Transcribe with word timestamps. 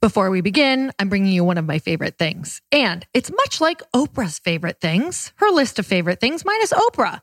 Before 0.00 0.30
we 0.30 0.40
begin, 0.40 0.92
I'm 0.98 1.08
bringing 1.08 1.32
you 1.32 1.44
one 1.44 1.58
of 1.58 1.66
my 1.66 1.78
favorite 1.78 2.18
things. 2.18 2.62
And 2.72 3.06
it's 3.14 3.30
much 3.30 3.60
like 3.60 3.82
Oprah's 3.92 4.38
favorite 4.38 4.80
things, 4.80 5.32
her 5.36 5.50
list 5.50 5.78
of 5.78 5.86
favorite 5.86 6.20
things 6.20 6.44
minus 6.44 6.72
Oprah. 6.72 7.20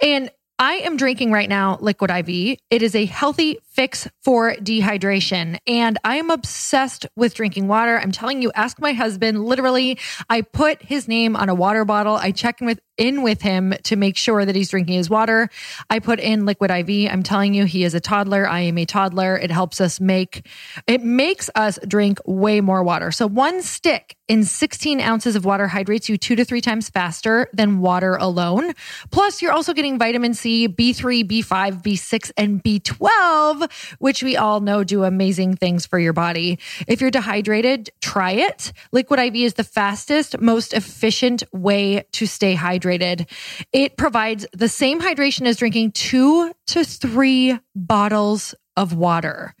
And 0.00 0.30
I 0.58 0.74
am 0.76 0.96
drinking 0.96 1.32
right 1.32 1.48
now 1.48 1.76
Liquid 1.80 2.10
IV. 2.10 2.58
It 2.70 2.82
is 2.82 2.94
a 2.94 3.04
healthy 3.04 3.58
fix 3.76 4.08
for 4.24 4.54
dehydration. 4.54 5.58
And 5.66 5.98
I 6.02 6.16
am 6.16 6.30
obsessed 6.30 7.06
with 7.14 7.34
drinking 7.34 7.68
water. 7.68 7.98
I'm 7.98 8.10
telling 8.10 8.40
you, 8.40 8.50
ask 8.54 8.80
my 8.80 8.94
husband. 8.94 9.44
Literally, 9.44 9.98
I 10.30 10.40
put 10.40 10.82
his 10.82 11.06
name 11.06 11.36
on 11.36 11.50
a 11.50 11.54
water 11.54 11.84
bottle. 11.84 12.16
I 12.16 12.32
check 12.32 12.60
in 12.62 12.66
with 12.66 12.80
in 12.96 13.22
with 13.22 13.42
him 13.42 13.74
to 13.84 13.96
make 13.96 14.16
sure 14.16 14.44
that 14.44 14.56
he's 14.56 14.70
drinking 14.70 14.96
his 14.96 15.10
water. 15.10 15.48
I 15.90 15.98
put 15.98 16.20
in 16.20 16.46
liquid 16.46 16.70
IV. 16.70 17.10
I'm 17.10 17.22
telling 17.22 17.54
you, 17.54 17.64
he 17.64 17.84
is 17.84 17.94
a 17.94 18.00
toddler. 18.00 18.48
I 18.48 18.60
am 18.60 18.78
a 18.78 18.86
toddler. 18.86 19.36
It 19.36 19.50
helps 19.50 19.80
us 19.80 20.00
make, 20.00 20.46
it 20.86 21.02
makes 21.02 21.50
us 21.54 21.78
drink 21.86 22.18
way 22.24 22.60
more 22.60 22.82
water. 22.82 23.10
So 23.10 23.26
one 23.26 23.62
stick 23.62 24.16
in 24.28 24.44
16 24.44 25.00
ounces 25.00 25.36
of 25.36 25.44
water 25.44 25.68
hydrates 25.68 26.08
you 26.08 26.16
two 26.16 26.36
to 26.36 26.44
three 26.44 26.60
times 26.60 26.88
faster 26.88 27.48
than 27.52 27.80
water 27.80 28.16
alone. 28.16 28.72
Plus, 29.10 29.40
you're 29.40 29.52
also 29.52 29.72
getting 29.72 29.98
vitamin 29.98 30.34
C, 30.34 30.68
B3, 30.68 31.24
B5, 31.24 31.82
B6, 31.82 32.32
and 32.36 32.62
B12 32.62 33.65
which 33.98 34.22
we 34.22 34.36
all 34.36 34.60
know 34.60 34.84
do 34.84 35.04
amazing 35.04 35.56
things 35.56 35.86
for 35.86 35.98
your 35.98 36.12
body. 36.12 36.58
If 36.86 37.00
you're 37.00 37.10
dehydrated, 37.10 37.90
try 38.00 38.32
it. 38.32 38.72
Liquid 38.92 39.20
IV 39.20 39.36
is 39.36 39.54
the 39.54 39.64
fastest, 39.64 40.40
most 40.40 40.72
efficient 40.72 41.42
way 41.52 42.04
to 42.12 42.26
stay 42.26 42.54
hydrated. 42.54 43.28
It 43.72 43.96
provides 43.96 44.46
the 44.52 44.68
same 44.68 45.00
hydration 45.00 45.46
as 45.46 45.56
drinking 45.56 45.92
two 45.92 46.52
to 46.66 46.84
three 46.84 47.58
bottles 47.74 48.54
of 48.76 48.94
water. 48.94 49.54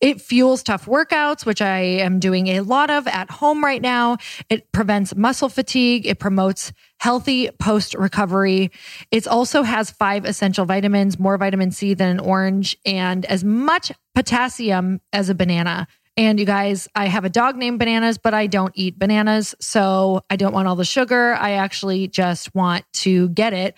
It 0.00 0.20
fuels 0.20 0.62
tough 0.62 0.86
workouts, 0.86 1.46
which 1.46 1.62
I 1.62 1.78
am 1.78 2.18
doing 2.18 2.48
a 2.48 2.60
lot 2.60 2.90
of 2.90 3.06
at 3.06 3.30
home 3.30 3.64
right 3.64 3.82
now. 3.82 4.18
It 4.50 4.70
prevents 4.72 5.14
muscle 5.16 5.48
fatigue. 5.48 6.06
It 6.06 6.18
promotes 6.18 6.72
healthy 6.98 7.50
post 7.58 7.94
recovery. 7.94 8.70
It 9.10 9.26
also 9.26 9.62
has 9.62 9.90
five 9.90 10.24
essential 10.24 10.64
vitamins, 10.64 11.18
more 11.18 11.38
vitamin 11.38 11.70
C 11.70 11.94
than 11.94 12.08
an 12.08 12.20
orange, 12.20 12.76
and 12.84 13.24
as 13.26 13.44
much 13.44 13.92
potassium 14.14 15.00
as 15.12 15.28
a 15.28 15.34
banana. 15.34 15.86
And 16.18 16.40
you 16.40 16.46
guys, 16.46 16.88
I 16.94 17.06
have 17.06 17.26
a 17.26 17.28
dog 17.28 17.56
named 17.56 17.78
Bananas, 17.78 18.16
but 18.16 18.32
I 18.32 18.46
don't 18.46 18.72
eat 18.74 18.98
bananas. 18.98 19.54
So 19.60 20.22
I 20.30 20.36
don't 20.36 20.54
want 20.54 20.66
all 20.66 20.76
the 20.76 20.84
sugar. 20.84 21.34
I 21.34 21.52
actually 21.52 22.08
just 22.08 22.54
want 22.54 22.86
to 22.94 23.28
get 23.30 23.52
it 23.52 23.76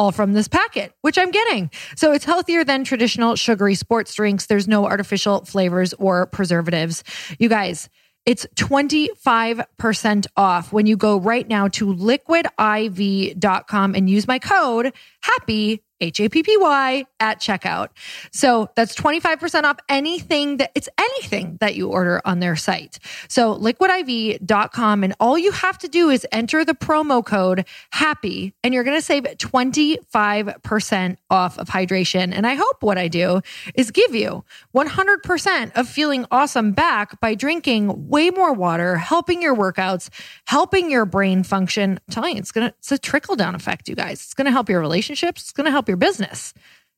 all 0.00 0.10
from 0.12 0.32
this 0.32 0.48
packet, 0.48 0.94
which 1.02 1.18
I'm 1.18 1.30
getting. 1.30 1.70
So 1.94 2.12
it's 2.12 2.24
healthier 2.24 2.64
than 2.64 2.84
traditional 2.84 3.36
sugary 3.36 3.74
sports 3.74 4.14
drinks. 4.14 4.46
There's 4.46 4.66
no 4.66 4.86
artificial 4.86 5.44
flavors 5.44 5.92
or 5.92 6.24
preservatives. 6.24 7.04
You 7.38 7.50
guys, 7.50 7.90
it's 8.24 8.46
25% 8.56 10.26
off 10.38 10.72
when 10.72 10.86
you 10.86 10.96
go 10.96 11.20
right 11.20 11.46
now 11.46 11.68
to 11.68 11.86
liquidiv.com 11.86 13.94
and 13.94 14.08
use 14.08 14.26
my 14.26 14.38
code 14.38 14.94
HAPPY 15.22 15.80
H 16.00 16.20
A 16.20 16.28
P 16.28 16.42
P 16.42 16.56
Y 16.56 17.06
at 17.20 17.40
checkout. 17.40 17.88
So 18.32 18.70
that's 18.74 18.94
25% 18.94 19.64
off 19.64 19.78
anything 19.88 20.56
that 20.58 20.72
it's 20.74 20.88
anything 20.98 21.58
that 21.60 21.74
you 21.74 21.88
order 21.88 22.20
on 22.24 22.40
their 22.40 22.56
site. 22.56 22.98
So 23.28 23.54
liquidiv.com 23.56 25.04
and 25.04 25.14
all 25.20 25.38
you 25.38 25.52
have 25.52 25.78
to 25.78 25.88
do 25.88 26.10
is 26.10 26.26
enter 26.32 26.64
the 26.64 26.74
promo 26.74 27.24
code 27.24 27.66
happy 27.90 28.54
and 28.64 28.72
you're 28.72 28.84
going 28.84 28.96
to 28.96 29.02
save 29.02 29.24
25% 29.24 31.16
off 31.30 31.58
of 31.58 31.68
hydration. 31.68 32.32
And 32.32 32.46
I 32.46 32.54
hope 32.54 32.82
what 32.82 32.98
I 32.98 33.08
do 33.08 33.42
is 33.74 33.90
give 33.90 34.14
you 34.14 34.44
100% 34.74 35.72
of 35.76 35.88
feeling 35.88 36.26
awesome 36.30 36.72
back 36.72 37.20
by 37.20 37.34
drinking 37.34 38.08
way 38.08 38.30
more 38.30 38.52
water, 38.52 38.96
helping 38.96 39.42
your 39.42 39.54
workouts, 39.54 40.08
helping 40.46 40.90
your 40.90 41.04
brain 41.04 41.42
function. 41.42 41.92
I'm 41.92 42.12
telling 42.12 42.36
you, 42.36 42.40
it's 42.40 42.52
going 42.52 42.68
to, 42.68 42.74
it's 42.78 42.92
a 42.92 42.98
trickle 42.98 43.36
down 43.36 43.54
effect, 43.54 43.88
you 43.88 43.94
guys. 43.94 44.22
It's 44.22 44.34
going 44.34 44.46
to 44.46 44.52
help 44.52 44.68
your 44.68 44.80
relationships. 44.80 45.42
It's 45.42 45.52
going 45.52 45.66
to 45.66 45.70
help 45.70 45.88
your 45.90 45.98
business. 45.98 46.54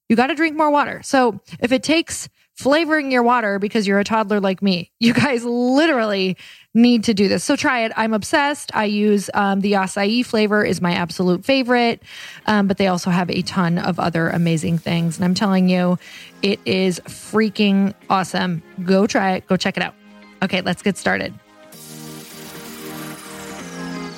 You 0.08 0.16
got 0.16 0.26
to 0.26 0.34
drink 0.34 0.56
more 0.56 0.70
water. 0.70 1.00
So 1.02 1.40
if 1.58 1.72
it 1.72 1.82
takes 1.82 2.28
flavoring 2.54 3.10
your 3.10 3.22
water 3.22 3.58
because 3.58 3.86
you're 3.86 3.98
a 3.98 4.04
toddler 4.04 4.40
like 4.40 4.60
me, 4.60 4.92
you 5.00 5.14
guys 5.14 5.42
literally 5.44 6.36
need 6.74 7.04
to 7.04 7.14
do 7.14 7.28
this. 7.28 7.42
So 7.44 7.56
try 7.56 7.84
it. 7.84 7.92
I'm 7.96 8.12
obsessed. 8.12 8.74
I 8.74 8.84
use 8.84 9.30
um, 9.34 9.60
the 9.60 9.72
acai 9.72 10.24
flavor 10.24 10.64
is 10.64 10.80
my 10.80 10.92
absolute 10.92 11.44
favorite, 11.44 12.02
um, 12.46 12.66
but 12.68 12.76
they 12.76 12.88
also 12.88 13.10
have 13.10 13.30
a 13.30 13.42
ton 13.42 13.78
of 13.78 13.98
other 13.98 14.28
amazing 14.28 14.78
things. 14.78 15.16
And 15.16 15.24
I'm 15.24 15.34
telling 15.34 15.68
you, 15.68 15.98
it 16.42 16.60
is 16.66 17.00
freaking 17.00 17.94
awesome. 18.10 18.62
Go 18.84 19.06
try 19.06 19.32
it. 19.32 19.46
Go 19.46 19.56
check 19.56 19.76
it 19.76 19.82
out. 19.82 19.94
Okay, 20.42 20.60
let's 20.60 20.82
get 20.82 20.96
started. 20.98 21.32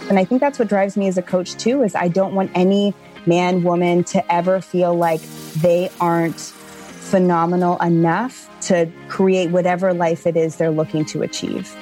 And 0.08 0.18
I 0.18 0.24
think 0.24 0.40
that's 0.40 0.58
what 0.58 0.68
drives 0.68 0.96
me 0.96 1.08
as 1.08 1.16
a 1.18 1.22
coach 1.22 1.54
too 1.54 1.82
is 1.82 1.94
I 1.94 2.08
don't 2.08 2.34
want 2.34 2.50
any 2.54 2.94
man, 3.26 3.62
woman 3.62 4.04
to 4.04 4.32
ever 4.32 4.60
feel 4.60 4.94
like 4.94 5.20
they 5.56 5.90
aren't 6.00 6.40
phenomenal 6.40 7.78
enough 7.78 8.50
to 8.62 8.90
create 9.08 9.50
whatever 9.50 9.92
life 9.92 10.26
it 10.26 10.36
is 10.36 10.56
they're 10.56 10.70
looking 10.70 11.04
to 11.04 11.22
achieve. 11.22 11.74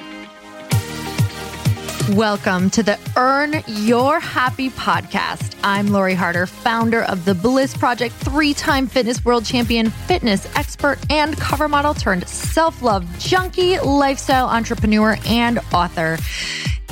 Welcome 2.11 2.69
to 2.71 2.83
the 2.83 2.99
Earn 3.15 3.63
Your 3.65 4.19
Happy 4.19 4.69
podcast. 4.69 5.55
I'm 5.63 5.87
Lori 5.87 6.13
Harder, 6.13 6.45
founder 6.45 7.03
of 7.03 7.23
the 7.23 7.33
Bliss 7.33 7.77
Project, 7.77 8.13
three 8.15 8.53
time 8.53 8.87
fitness 8.87 9.23
world 9.23 9.45
champion, 9.45 9.89
fitness 9.89 10.45
expert, 10.57 10.99
and 11.09 11.37
cover 11.37 11.69
model 11.69 11.93
turned 11.93 12.27
self 12.27 12.81
love 12.81 13.05
junkie, 13.19 13.79
lifestyle 13.79 14.47
entrepreneur, 14.49 15.17
and 15.25 15.59
author. 15.73 16.17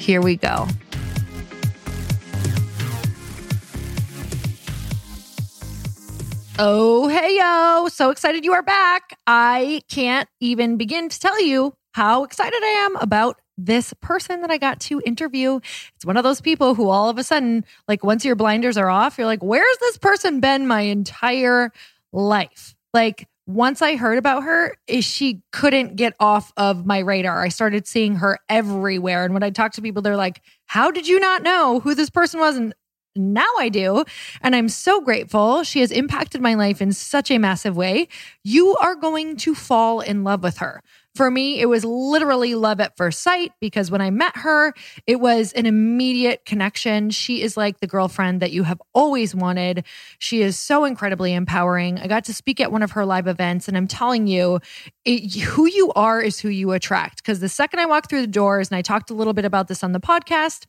Here 0.00 0.22
we 0.22 0.36
go. 0.36 0.66
Oh, 6.58 7.08
hey, 7.08 7.36
yo. 7.38 7.88
So 7.88 8.10
excited 8.10 8.44
you 8.44 8.52
are 8.54 8.62
back. 8.62 9.18
I 9.26 9.82
can't 9.88 10.28
even 10.40 10.78
begin 10.78 11.10
to 11.10 11.20
tell 11.20 11.40
you 11.42 11.74
how 11.92 12.24
excited 12.24 12.58
I 12.62 12.86
am 12.86 12.96
about 12.96 13.40
this 13.58 13.92
person 14.00 14.40
that 14.40 14.50
I 14.50 14.56
got 14.56 14.80
to 14.80 15.02
interview. 15.04 15.60
It's 15.96 16.06
one 16.06 16.16
of 16.16 16.24
those 16.24 16.40
people 16.40 16.74
who 16.74 16.88
all 16.88 17.10
of 17.10 17.18
a 17.18 17.22
sudden, 17.22 17.64
like 17.86 18.02
once 18.02 18.24
your 18.24 18.36
blinders 18.36 18.78
are 18.78 18.88
off, 18.88 19.18
you're 19.18 19.26
like, 19.26 19.42
where's 19.42 19.78
this 19.78 19.98
person 19.98 20.40
been 20.40 20.66
my 20.66 20.80
entire 20.80 21.72
life? 22.10 22.74
Like 22.94 23.28
once 23.54 23.82
I 23.82 23.96
heard 23.96 24.18
about 24.18 24.44
her, 24.44 24.76
she 25.00 25.42
couldn't 25.52 25.96
get 25.96 26.14
off 26.20 26.52
of 26.56 26.86
my 26.86 26.98
radar. 26.98 27.42
I 27.42 27.48
started 27.48 27.86
seeing 27.86 28.16
her 28.16 28.38
everywhere. 28.48 29.24
And 29.24 29.34
when 29.34 29.42
I 29.42 29.50
talk 29.50 29.72
to 29.72 29.82
people, 29.82 30.02
they're 30.02 30.16
like, 30.16 30.40
How 30.66 30.90
did 30.90 31.08
you 31.08 31.18
not 31.18 31.42
know 31.42 31.80
who 31.80 31.94
this 31.94 32.10
person 32.10 32.40
was? 32.40 32.56
And 32.56 32.74
now 33.16 33.48
I 33.58 33.68
do. 33.68 34.04
And 34.40 34.54
I'm 34.54 34.68
so 34.68 35.00
grateful. 35.00 35.64
She 35.64 35.80
has 35.80 35.90
impacted 35.90 36.40
my 36.40 36.54
life 36.54 36.80
in 36.80 36.92
such 36.92 37.30
a 37.30 37.38
massive 37.38 37.76
way. 37.76 38.08
You 38.44 38.76
are 38.76 38.94
going 38.94 39.36
to 39.38 39.54
fall 39.54 40.00
in 40.00 40.22
love 40.22 40.42
with 40.42 40.58
her. 40.58 40.82
For 41.20 41.30
me, 41.30 41.60
it 41.60 41.66
was 41.66 41.84
literally 41.84 42.54
love 42.54 42.80
at 42.80 42.96
first 42.96 43.20
sight 43.20 43.52
because 43.60 43.90
when 43.90 44.00
I 44.00 44.08
met 44.08 44.38
her, 44.38 44.72
it 45.06 45.20
was 45.20 45.52
an 45.52 45.66
immediate 45.66 46.46
connection. 46.46 47.10
She 47.10 47.42
is 47.42 47.58
like 47.58 47.80
the 47.80 47.86
girlfriend 47.86 48.40
that 48.40 48.52
you 48.52 48.62
have 48.62 48.80
always 48.94 49.34
wanted. 49.34 49.84
She 50.18 50.40
is 50.40 50.58
so 50.58 50.86
incredibly 50.86 51.34
empowering. 51.34 51.98
I 51.98 52.06
got 52.06 52.24
to 52.24 52.32
speak 52.32 52.58
at 52.58 52.72
one 52.72 52.82
of 52.82 52.92
her 52.92 53.04
live 53.04 53.26
events, 53.26 53.68
and 53.68 53.76
I'm 53.76 53.86
telling 53.86 54.28
you, 54.28 54.60
it, 55.04 55.34
who 55.42 55.66
you 55.66 55.92
are 55.94 56.22
is 56.22 56.40
who 56.40 56.48
you 56.48 56.72
attract. 56.72 57.16
Because 57.16 57.40
the 57.40 57.50
second 57.50 57.80
I 57.80 57.84
walked 57.84 58.08
through 58.08 58.22
the 58.22 58.26
doors, 58.26 58.70
and 58.70 58.78
I 58.78 58.80
talked 58.80 59.10
a 59.10 59.14
little 59.14 59.34
bit 59.34 59.44
about 59.44 59.68
this 59.68 59.84
on 59.84 59.92
the 59.92 60.00
podcast, 60.00 60.64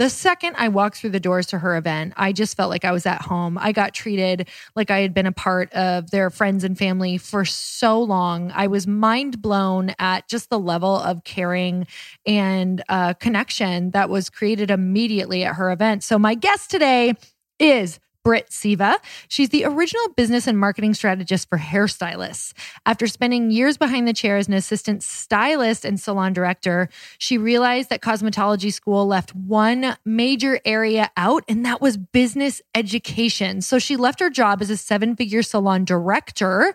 the 0.00 0.08
second 0.08 0.54
I 0.56 0.68
walked 0.68 0.96
through 0.96 1.10
the 1.10 1.20
doors 1.20 1.46
to 1.48 1.58
her 1.58 1.76
event, 1.76 2.14
I 2.16 2.32
just 2.32 2.56
felt 2.56 2.70
like 2.70 2.86
I 2.86 2.90
was 2.90 3.04
at 3.04 3.20
home. 3.20 3.58
I 3.58 3.72
got 3.72 3.92
treated 3.92 4.48
like 4.74 4.90
I 4.90 5.00
had 5.00 5.12
been 5.12 5.26
a 5.26 5.32
part 5.32 5.70
of 5.74 6.10
their 6.10 6.30
friends 6.30 6.64
and 6.64 6.78
family 6.78 7.18
for 7.18 7.44
so 7.44 8.00
long. 8.00 8.50
I 8.54 8.66
was 8.66 8.86
mind 8.86 9.42
blown 9.42 9.94
at 9.98 10.26
just 10.26 10.48
the 10.48 10.58
level 10.58 10.96
of 10.96 11.24
caring 11.24 11.86
and 12.24 12.82
uh, 12.88 13.12
connection 13.12 13.90
that 13.90 14.08
was 14.08 14.30
created 14.30 14.70
immediately 14.70 15.44
at 15.44 15.56
her 15.56 15.70
event. 15.70 16.02
So, 16.02 16.18
my 16.18 16.34
guest 16.34 16.70
today 16.70 17.12
is 17.58 18.00
Britt 18.22 18.50
Seva. 18.50 18.96
She's 19.28 19.48
the 19.48 19.64
original 19.64 20.08
business 20.16 20.46
and 20.46 20.58
marketing 20.58 20.94
strategist 20.94 21.48
for 21.48 21.58
hairstylists. 21.58 22.52
After 22.84 23.06
spending 23.06 23.50
years 23.50 23.78
behind 23.78 24.06
the 24.06 24.12
chair 24.12 24.36
as 24.36 24.48
an 24.48 24.54
assistant 24.54 25.02
stylist 25.02 25.84
and 25.84 25.98
salon 25.98 26.32
director, 26.32 26.88
she 27.18 27.38
realized 27.38 27.88
that 27.88 28.00
cosmetology 28.00 28.72
school 28.72 29.06
left 29.06 29.34
one 29.34 29.96
major 30.04 30.60
area 30.64 31.10
out, 31.16 31.44
and 31.48 31.64
that 31.64 31.80
was 31.80 31.96
business 31.96 32.60
education. 32.74 33.62
So 33.62 33.78
she 33.78 33.96
left 33.96 34.20
her 34.20 34.30
job 34.30 34.60
as 34.60 34.70
a 34.70 34.76
seven 34.76 35.16
figure 35.16 35.42
salon 35.42 35.84
director 35.84 36.74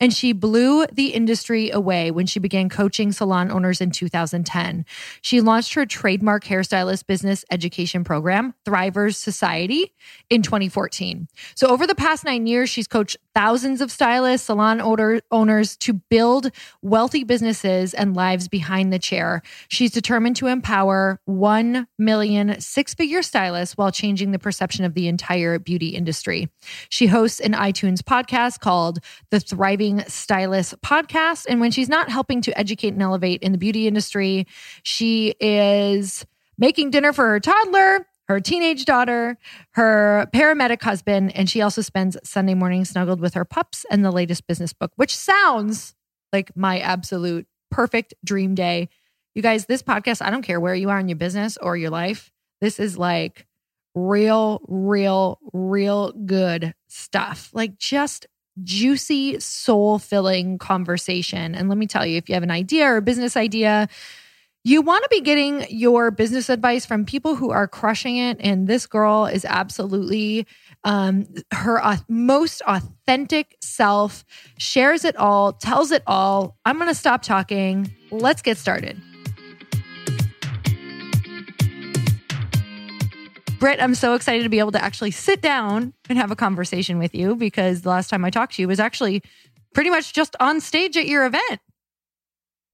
and 0.00 0.12
she 0.12 0.32
blew 0.32 0.86
the 0.86 1.08
industry 1.08 1.70
away 1.70 2.10
when 2.10 2.26
she 2.26 2.38
began 2.38 2.68
coaching 2.68 3.12
salon 3.12 3.50
owners 3.50 3.80
in 3.80 3.90
2010. 3.90 4.84
She 5.22 5.40
launched 5.40 5.74
her 5.74 5.86
trademark 5.86 6.44
hairstylist 6.44 7.06
business 7.06 7.44
education 7.50 8.04
program, 8.04 8.54
Thrivers 8.64 9.16
Society, 9.16 9.92
in 10.30 10.42
2014. 10.42 11.28
So, 11.54 11.68
over 11.68 11.86
the 11.86 11.94
past 11.94 12.24
nine 12.24 12.46
years, 12.46 12.70
she's 12.70 12.86
coached 12.88 13.16
thousands 13.34 13.80
of 13.80 13.90
stylists, 13.90 14.46
salon 14.46 14.80
owner, 14.80 15.20
owners 15.30 15.76
to 15.78 15.92
build 15.92 16.50
wealthy 16.82 17.24
businesses 17.24 17.92
and 17.94 18.14
lives 18.14 18.48
behind 18.48 18.92
the 18.92 18.98
chair. 18.98 19.42
She's 19.68 19.90
determined 19.90 20.36
to 20.36 20.46
empower 20.46 21.20
1 21.24 21.86
million 21.98 22.60
six 22.60 22.94
figure 22.94 23.22
stylists 23.22 23.76
while 23.76 23.90
changing 23.90 24.30
the 24.30 24.38
perception 24.38 24.84
of 24.84 24.94
the 24.94 25.08
entire 25.08 25.58
beauty 25.58 25.88
industry. 25.88 26.48
She 26.88 27.06
hosts 27.06 27.40
an 27.40 27.52
iTunes 27.52 28.00
podcast 28.00 28.60
called 28.60 29.00
The 29.30 29.40
Thriving 29.40 30.04
Stylist 30.06 30.80
podcast. 30.82 31.46
And 31.48 31.60
when 31.60 31.70
she's 31.70 31.88
not 31.88 32.08
helping 32.08 32.40
to 32.42 32.58
educate 32.58 32.94
and 32.94 33.02
elevate 33.02 33.42
in 33.42 33.52
the 33.52 33.58
beauty 33.58 33.86
industry, 33.86 34.46
she 34.82 35.34
is 35.40 36.24
making 36.58 36.90
dinner 36.90 37.12
for 37.12 37.28
her 37.28 37.40
toddler, 37.40 38.06
her 38.28 38.40
teenage 38.40 38.84
daughter, 38.84 39.36
her 39.72 40.28
paramedic 40.34 40.82
husband, 40.82 41.34
and 41.36 41.48
she 41.48 41.60
also 41.60 41.82
spends 41.82 42.16
Sunday 42.24 42.54
morning 42.54 42.84
snuggled 42.84 43.20
with 43.20 43.34
her 43.34 43.44
pups 43.44 43.84
and 43.90 44.04
the 44.04 44.10
latest 44.10 44.46
business 44.46 44.72
book, 44.72 44.92
which 44.96 45.16
sounds 45.16 45.94
like 46.32 46.56
my 46.56 46.78
absolute 46.80 47.46
perfect 47.70 48.14
dream 48.24 48.54
day. 48.54 48.88
You 49.34 49.42
guys, 49.42 49.66
this 49.66 49.82
podcast, 49.82 50.24
I 50.24 50.30
don't 50.30 50.42
care 50.42 50.60
where 50.60 50.74
you 50.74 50.90
are 50.90 50.98
in 50.98 51.08
your 51.08 51.16
business 51.16 51.56
or 51.56 51.76
your 51.76 51.90
life. 51.90 52.32
This 52.60 52.80
is 52.80 52.96
like 52.96 53.46
real, 53.94 54.60
real, 54.68 55.38
real 55.52 56.12
good 56.12 56.74
stuff. 56.88 57.50
Like 57.52 57.78
just 57.78 58.26
juicy, 58.62 59.40
soul 59.40 59.98
filling 59.98 60.58
conversation. 60.58 61.54
And 61.54 61.68
let 61.68 61.78
me 61.78 61.86
tell 61.86 62.06
you, 62.06 62.16
if 62.16 62.28
you 62.28 62.34
have 62.34 62.42
an 62.42 62.50
idea 62.50 62.86
or 62.86 62.98
a 62.98 63.02
business 63.02 63.36
idea, 63.36 63.88
you 64.66 64.80
want 64.80 65.02
to 65.02 65.08
be 65.10 65.20
getting 65.20 65.66
your 65.68 66.10
business 66.10 66.48
advice 66.48 66.86
from 66.86 67.04
people 67.04 67.36
who 67.36 67.50
are 67.50 67.68
crushing 67.68 68.16
it. 68.16 68.38
And 68.40 68.66
this 68.66 68.86
girl 68.86 69.26
is 69.26 69.44
absolutely 69.44 70.46
um, 70.84 71.26
her 71.52 71.84
uh, 71.84 71.98
most 72.08 72.62
authentic 72.66 73.58
self, 73.60 74.24
shares 74.56 75.04
it 75.04 75.16
all, 75.16 75.52
tells 75.52 75.90
it 75.90 76.02
all. 76.06 76.56
I'm 76.64 76.76
going 76.76 76.88
to 76.88 76.94
stop 76.94 77.20
talking. 77.20 77.94
Let's 78.10 78.40
get 78.40 78.56
started. 78.56 79.00
Britt, 83.58 83.82
I'm 83.82 83.94
so 83.94 84.14
excited 84.14 84.44
to 84.44 84.48
be 84.48 84.60
able 84.60 84.72
to 84.72 84.82
actually 84.82 85.10
sit 85.10 85.42
down 85.42 85.92
and 86.08 86.18
have 86.18 86.30
a 86.30 86.36
conversation 86.36 86.98
with 86.98 87.14
you 87.14 87.36
because 87.36 87.82
the 87.82 87.90
last 87.90 88.08
time 88.08 88.24
I 88.24 88.30
talked 88.30 88.54
to 88.54 88.62
you 88.62 88.68
was 88.68 88.80
actually 88.80 89.22
pretty 89.74 89.90
much 89.90 90.14
just 90.14 90.36
on 90.40 90.60
stage 90.60 90.96
at 90.96 91.06
your 91.06 91.26
event. 91.26 91.60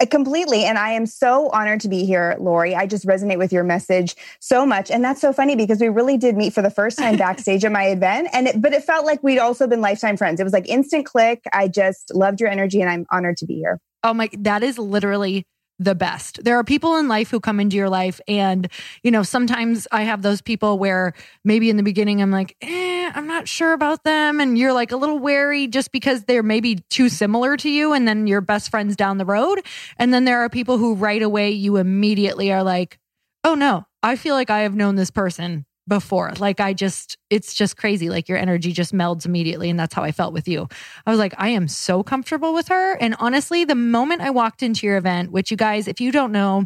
Uh, 0.01 0.07
completely. 0.07 0.65
And 0.65 0.79
I 0.79 0.91
am 0.91 1.07
so 1.07 1.49
honored 1.51 1.81
to 1.81 1.89
be 1.89 2.05
here, 2.05 2.37
Lori. 2.41 2.75
I 2.75 2.87
just 2.87 3.07
resonate 3.07 3.39
with 3.39 3.53
your 3.53 3.65
message 3.65 4.17
so 4.41 4.65
much. 4.65 4.91
And 4.91 5.05
that's 5.05 5.21
so 5.21 5.33
funny 5.33 5.57
because 5.57 5.81
we 5.81 5.89
really 5.89 6.17
did 6.17 6.37
meet 6.37 6.53
for 6.53 6.63
the 6.63 6.71
first 6.71 6.99
time 6.99 7.17
backstage 7.19 7.65
at 7.65 7.73
my 7.73 7.87
event. 7.87 8.29
And 8.33 8.49
it, 8.49 8.61
but 8.61 8.73
it 8.73 8.85
felt 8.85 9.05
like 9.05 9.23
we'd 9.23 9.39
also 9.39 9.67
been 9.67 9.81
lifetime 9.81 10.17
friends. 10.17 10.41
It 10.41 10.45
was 10.45 10.53
like 10.53 10.69
instant 10.69 11.07
click. 11.07 11.45
I 11.53 11.69
just 11.69 12.15
loved 12.15 12.41
your 12.41 12.51
energy 12.51 12.81
and 12.81 12.91
I'm 12.91 13.07
honored 13.11 13.37
to 13.39 13.47
be 13.47 13.55
here. 13.55 13.79
Oh 14.03 14.15
my, 14.15 14.31
that 14.39 14.63
is 14.63 14.79
literally 14.79 15.47
the 15.81 15.95
best. 15.95 16.45
There 16.45 16.57
are 16.57 16.63
people 16.63 16.97
in 16.97 17.09
life 17.09 17.31
who 17.31 17.41
come 17.41 17.59
into 17.59 17.77
your 17.77 17.89
life, 17.89 18.21
and 18.29 18.69
you 19.03 19.11
know, 19.11 19.23
sometimes 19.23 19.89
I 19.91 20.03
have 20.03 20.23
those 20.23 20.43
people 20.43 20.79
where 20.79 21.15
maybe 21.43 21.71
in 21.71 21.77
the 21.79 21.83
beginning 21.83 22.21
I'm 22.21 22.31
like, 22.31 22.55
eh, 22.61 23.11
I'm 23.13 23.27
not 23.27 23.49
sure 23.49 23.73
about 23.73 24.05
them, 24.05 24.41
and 24.41 24.57
you're 24.59 24.75
like 24.75 24.93
a 24.93 24.97
little 24.97 25.19
wary 25.19 25.67
just 25.67 25.91
because 25.91 26.25
they're 26.25 26.43
maybe 26.43 26.77
too 26.91 27.09
similar 27.09 27.57
to 27.57 27.71
you, 27.71 27.95
and 27.95 28.07
then 28.07 28.27
you're 28.27 28.43
best 28.43 28.71
friends 28.71 28.95
down 28.95 29.17
the 29.17 29.25
road. 29.25 29.61
And 29.97 30.13
then 30.13 30.27
there 30.27 30.41
are 30.41 30.51
people 30.51 30.77
who 30.77 30.95
right 30.95 31.23
away 31.23 31.51
you 31.51 31.79
immediately 31.79 32.53
are 32.53 32.63
like, 32.63 32.99
oh 33.43 33.55
no, 33.55 33.87
I 34.03 34.17
feel 34.17 34.35
like 34.35 34.51
I 34.51 34.61
have 34.61 34.77
known 34.77 34.97
this 34.97 35.11
person 35.11 35.65
before. 35.91 36.33
Like 36.39 36.61
I 36.61 36.73
just, 36.73 37.19
it's 37.29 37.53
just 37.53 37.77
crazy. 37.77 38.09
Like 38.09 38.29
your 38.31 38.39
energy 38.39 38.73
just 38.73 38.95
melds 38.95 39.27
immediately. 39.27 39.69
And 39.69 39.79
that's 39.79 39.93
how 39.93 40.03
I 40.03 40.13
felt 40.13 40.33
with 40.33 40.49
you. 40.49 40.69
I 41.05 41.11
was 41.11 41.19
like, 41.19 41.35
I 41.37 41.49
am 41.49 41.69
so 41.69 42.03
comfortable 42.03 42.55
with 42.55 42.69
her. 42.69 42.95
And 42.95 43.15
honestly, 43.19 43.67
the 43.67 43.75
moment 43.75 44.23
I 44.23 44.31
walked 44.31 44.63
into 44.63 44.87
your 44.87 44.97
event, 44.97 45.33
which 45.33 45.51
you 45.51 45.59
guys, 45.59 45.87
if 45.87 46.01
you 46.01 46.13
don't 46.13 46.33
know, 46.33 46.65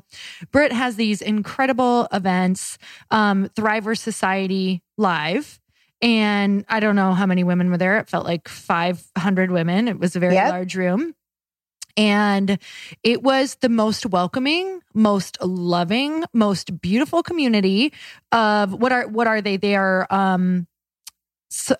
Britt 0.52 0.70
has 0.70 0.94
these 0.94 1.20
incredible 1.20 2.06
events, 2.12 2.78
um, 3.10 3.48
Thrivers 3.56 3.98
Society 3.98 4.82
Live. 4.96 5.58
And 6.00 6.66
I 6.68 6.80
don't 6.80 6.96
know 6.96 7.14
how 7.14 7.24
many 7.24 7.44
women 7.44 7.70
were 7.70 7.78
there. 7.78 7.98
It 7.98 8.10
felt 8.10 8.26
like 8.26 8.46
500 8.46 9.50
women. 9.50 9.88
It 9.88 9.98
was 9.98 10.14
a 10.14 10.20
very 10.20 10.34
yep. 10.34 10.50
large 10.50 10.76
room. 10.76 11.14
And 11.96 12.58
it 13.02 13.22
was 13.22 13.56
the 13.56 13.68
most 13.68 14.06
welcoming, 14.06 14.80
most 14.94 15.38
loving, 15.42 16.24
most 16.32 16.80
beautiful 16.80 17.22
community 17.22 17.92
of 18.32 18.72
what 18.72 18.92
are 18.92 19.06
what 19.06 19.26
are 19.26 19.40
they? 19.40 19.56
They 19.56 19.76
are 19.76 20.06
um 20.10 20.66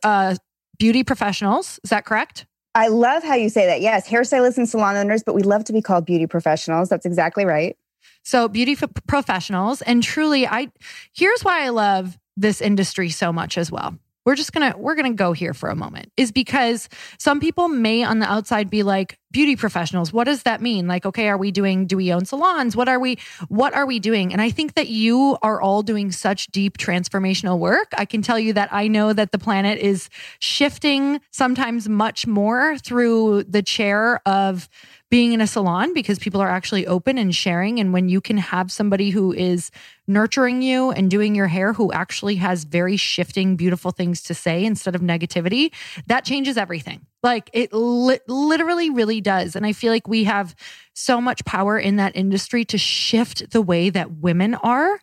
uh 0.03 0.37
beauty 0.79 1.05
professionals. 1.05 1.81
Is 1.85 1.91
that 1.91 2.05
correct? 2.05 2.47
I 2.75 2.89
love 2.89 3.23
how 3.23 3.35
you 3.35 3.49
say 3.49 3.67
that. 3.67 3.81
Yes, 3.81 4.09
hairstylists 4.09 4.59
and 4.59 4.69
salon 4.69 4.97
owners, 4.97 5.23
but 5.23 5.35
we 5.35 5.43
love 5.43 5.65
to 5.65 5.73
be 5.73 5.81
called 5.81 6.05
beauty 6.05 6.27
professionals. 6.27 6.89
That's 6.89 7.07
exactly 7.07 7.45
right. 7.45 7.77
So, 8.25 8.49
beauty 8.49 8.73
f- 8.73 8.91
professionals 9.07 9.83
and 9.83 10.03
truly 10.03 10.47
I 10.47 10.71
here's 11.13 11.43
why 11.43 11.65
I 11.65 11.69
love 11.71 12.19
this 12.37 12.61
industry 12.61 13.11
so 13.11 13.33
much 13.33 13.57
as 13.57 13.71
well 13.71 13.97
we're 14.25 14.35
just 14.35 14.53
gonna 14.53 14.75
we're 14.77 14.95
gonna 14.95 15.13
go 15.13 15.33
here 15.33 15.55
for 15.55 15.69
a 15.69 15.77
moment 15.77 16.11
is 16.17 16.33
because 16.33 16.89
some 17.19 17.41
people 17.41 17.69
may 17.69 18.03
on 18.03 18.19
the 18.19 18.31
outside 18.31 18.71
be 18.71 18.83
like 18.83 19.19
beauty 19.31 19.57
professionals 19.57 20.13
what 20.13 20.25
does 20.25 20.45
that 20.45 20.61
mean? 20.63 20.87
Like 20.87 21.05
okay 21.07 21.29
are 21.29 21.37
we 21.37 21.51
doing 21.51 21.87
do 21.87 21.97
we 21.97 22.13
own 22.13 22.25
salons? 22.25 22.77
What 22.77 22.89
are 22.89 22.99
we 22.99 23.19
what 23.49 23.75
are 23.75 23.87
we 23.87 23.99
doing? 23.99 24.33
And 24.33 24.41
i 24.41 24.51
think 24.51 24.75
that 24.75 24.89
you 24.89 25.37
are 25.43 25.61
all 25.61 25.83
doing 25.83 26.13
such 26.13 26.47
deep 26.49 26.79
transformational 26.79 27.59
work. 27.59 27.89
I 27.97 28.05
can 28.05 28.23
tell 28.23 28.39
you 28.39 28.53
that 28.55 28.69
i 28.73 28.89
know 28.89 29.13
that 29.13 29.33
the 29.33 29.39
planet 29.39 29.79
is 29.79 30.09
shifting 30.39 31.21
sometimes 31.31 31.89
much 31.89 32.27
more 32.27 32.79
through 32.79 33.45
the 33.45 33.63
chair 33.63 34.21
of 34.27 34.69
being 35.11 35.33
in 35.33 35.41
a 35.41 35.47
salon 35.47 35.95
because 35.95 36.19
people 36.19 36.41
are 36.41 36.51
actually 36.51 36.87
open 36.87 37.19
and 37.19 37.35
sharing. 37.35 37.79
And 37.79 37.93
when 37.93 38.09
you 38.09 38.21
can 38.21 38.37
have 38.37 38.73
somebody 38.73 39.11
who 39.11 39.33
is 39.33 39.71
nurturing 40.09 40.61
you 40.61 40.91
and 40.91 41.11
doing 41.11 41.35
your 41.35 41.47
hair 41.47 41.73
who 41.73 41.93
actually 41.93 42.37
has 42.37 42.65
very 42.65 42.97
shifting, 42.97 43.57
beautiful 43.57 43.91
things 43.91 44.23
to 44.25 44.35
say 44.35 44.65
instead 44.65 44.95
of 44.95 45.03
negativity, 45.03 45.73
that 46.07 46.25
changes 46.25 46.57
everything. 46.57 47.07
Like 47.23 47.49
it 47.53 47.73
li- 47.73 48.19
literally 48.27 48.91
really 48.91 49.21
does. 49.21 49.57
And 49.57 49.65
I 49.65 49.73
feel 49.73 49.93
like 49.93 50.09
we 50.09 50.25
have 50.25 50.55
so 50.95 51.21
much 51.21 51.45
power 51.45 51.79
in 51.79 51.97
that 51.97 52.17
industry 52.17 52.65
to 52.67 52.79
shift 52.79 53.51
the 53.51 53.63
way 53.63 53.91
that 53.91 54.19
women 54.19 54.55
are. 54.57 54.99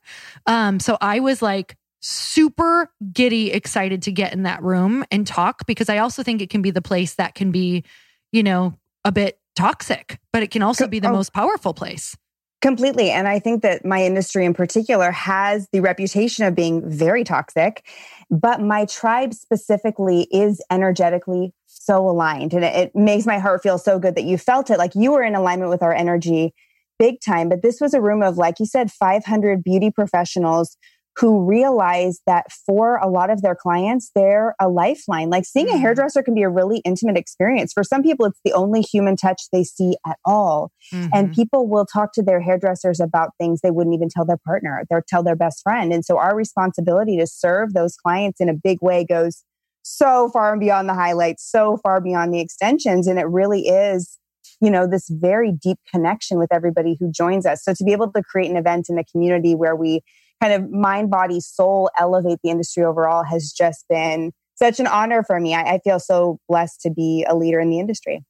Um, 0.46 0.80
so 0.80 0.98
I 1.00 1.20
was 1.20 1.42
like, 1.42 1.78
super 2.02 2.92
giddy 3.14 3.52
excited 3.52 4.02
to 4.02 4.12
get 4.12 4.34
in 4.34 4.44
that 4.44 4.62
room 4.64 5.06
and 5.12 5.26
talk 5.26 5.66
because 5.68 5.88
I 5.88 6.00
also 6.00 6.24
think 6.24 6.42
it 6.42 6.50
can 6.50 6.64
be 6.64 6.72
the 6.72 6.82
place 6.82 7.14
that 7.16 7.36
can 7.36 7.52
be, 7.52 7.84
you 8.32 8.44
know, 8.44 8.78
a 9.06 9.12
bit 9.12 9.40
toxic, 9.56 10.20
but 10.32 10.44
it 10.44 10.52
can 10.52 10.62
also 10.62 10.88
be 10.88 11.00
the 11.00 11.10
oh, 11.10 11.14
most 11.14 11.34
powerful 11.34 11.74
place. 11.74 12.16
Completely. 12.62 13.10
And 13.10 13.28
I 13.28 13.40
think 13.40 13.64
that 13.64 13.84
my 13.84 14.04
industry 14.04 14.46
in 14.46 14.54
particular 14.54 15.12
has 15.12 15.68
the 15.72 15.80
reputation 15.80 16.46
of 16.46 16.54
being 16.54 16.88
very 16.88 17.24
toxic, 17.24 17.84
but 18.30 18.62
my 18.62 18.86
tribe 18.86 19.34
specifically 19.34 20.28
is 20.32 20.62
energetically 20.70 21.54
so 21.66 22.08
aligned. 22.08 22.54
And 22.54 22.64
it, 22.64 22.76
it 22.76 22.96
makes 22.96 23.26
my 23.26 23.40
heart 23.40 23.64
feel 23.64 23.80
so 23.80 23.98
good 23.98 24.16
that 24.16 24.26
you 24.26 24.38
felt 24.38 24.70
it 24.70 24.78
like 24.78 24.94
you 24.94 25.12
were 25.12 25.24
in 25.24 25.34
alignment 25.34 25.72
with 25.72 25.82
our 25.82 25.94
energy 25.94 26.54
big 27.00 27.20
time. 27.20 27.50
But 27.50 27.64
this 27.64 27.82
was 27.82 27.96
a 27.96 28.02
room 28.02 28.22
of, 28.22 28.38
like 28.38 28.60
you 28.60 28.68
said, 28.68 28.92
500 28.92 29.64
beauty 29.64 29.90
professionals 29.90 30.78
who 31.22 31.46
realize 31.46 32.20
that 32.26 32.48
for 32.66 32.98
a 32.98 33.08
lot 33.08 33.30
of 33.30 33.44
their 33.44 33.54
clients, 33.54 34.10
they're 34.16 34.56
a 34.60 34.68
lifeline. 34.68 35.30
Like 35.30 35.46
seeing 35.46 35.68
a 35.68 35.74
mm-hmm. 35.74 35.82
hairdresser 35.82 36.24
can 36.24 36.34
be 36.34 36.42
a 36.42 36.50
really 36.50 36.80
intimate 36.80 37.16
experience. 37.16 37.74
For 37.74 37.84
some 37.84 38.02
people, 38.02 38.26
it's 38.26 38.40
the 38.44 38.54
only 38.54 38.82
human 38.82 39.16
touch 39.16 39.44
they 39.54 39.64
see 39.64 39.96
at 40.06 40.18
all. 40.26 40.72
Mm-hmm. 40.92 41.10
And 41.14 41.32
people 41.32 41.70
will 41.70 41.86
talk 41.86 42.12
to 42.14 42.24
their 42.24 42.42
hairdressers 42.42 43.00
about 43.00 43.30
things 43.40 43.62
they 43.62 43.70
wouldn't 43.70 43.94
even 43.94 44.10
tell 44.10 44.26
their 44.26 44.40
partner, 44.44 44.84
they'll 44.90 45.02
tell 45.08 45.22
their 45.22 45.36
best 45.36 45.62
friend. 45.62 45.94
And 45.94 46.04
so 46.04 46.18
our 46.18 46.36
responsibility 46.36 47.18
to 47.18 47.28
serve 47.28 47.74
those 47.74 47.96
clients 47.96 48.42
in 48.42 48.50
a 48.50 48.56
big 48.56 48.80
way 48.82 49.06
goes 49.08 49.44
so 49.84 50.30
far 50.30 50.54
and 50.54 50.60
beyond 50.60 50.90
the 50.90 50.96
highlights, 50.96 51.48
so 51.48 51.78
far 51.84 52.02
beyond 52.02 52.34
the 52.34 52.42
extensions. 52.42 53.06
And 53.06 53.20
it 53.20 53.28
really 53.28 53.68
is 53.68 54.18
you 54.60 54.72
know 54.72 54.88
this 54.88 55.08
very 55.10 55.52
deep 55.52 55.78
connection 55.92 56.40
with 56.40 56.52
everybody 56.52 56.96
who 57.00 57.12
joins 57.12 57.46
us 57.46 57.64
so 57.64 57.74
to 57.74 57.84
be 57.84 57.92
able 57.92 58.12
to 58.12 58.22
create 58.24 58.50
an 58.50 58.58
event 58.58 58.88
in 58.90 58.98
a 58.98 59.04
community 59.06 59.56
where 59.56 59.76
we 59.76 60.02
kind 60.42 60.54
of 60.54 60.72
mind, 60.72 61.10
body, 61.10 61.40
soul 61.40 61.90
elevate 62.00 62.40
the 62.44 62.50
industry 62.50 62.84
overall 62.84 63.24
has 63.24 63.52
just 63.52 63.86
been 63.90 64.32
such 64.56 64.80
an 64.80 64.88
honor 64.88 65.24
for 65.24 65.40
me. 65.40 65.56
I, 65.56 65.74
I 65.74 65.80
feel 65.80 66.00
so 66.00 66.40
blessed 66.48 66.82
to 66.82 66.90
be 66.90 67.26
a 67.28 67.36
leader 67.36 67.60
in 67.60 67.70
the 67.70 67.80
industry. 67.80 68.24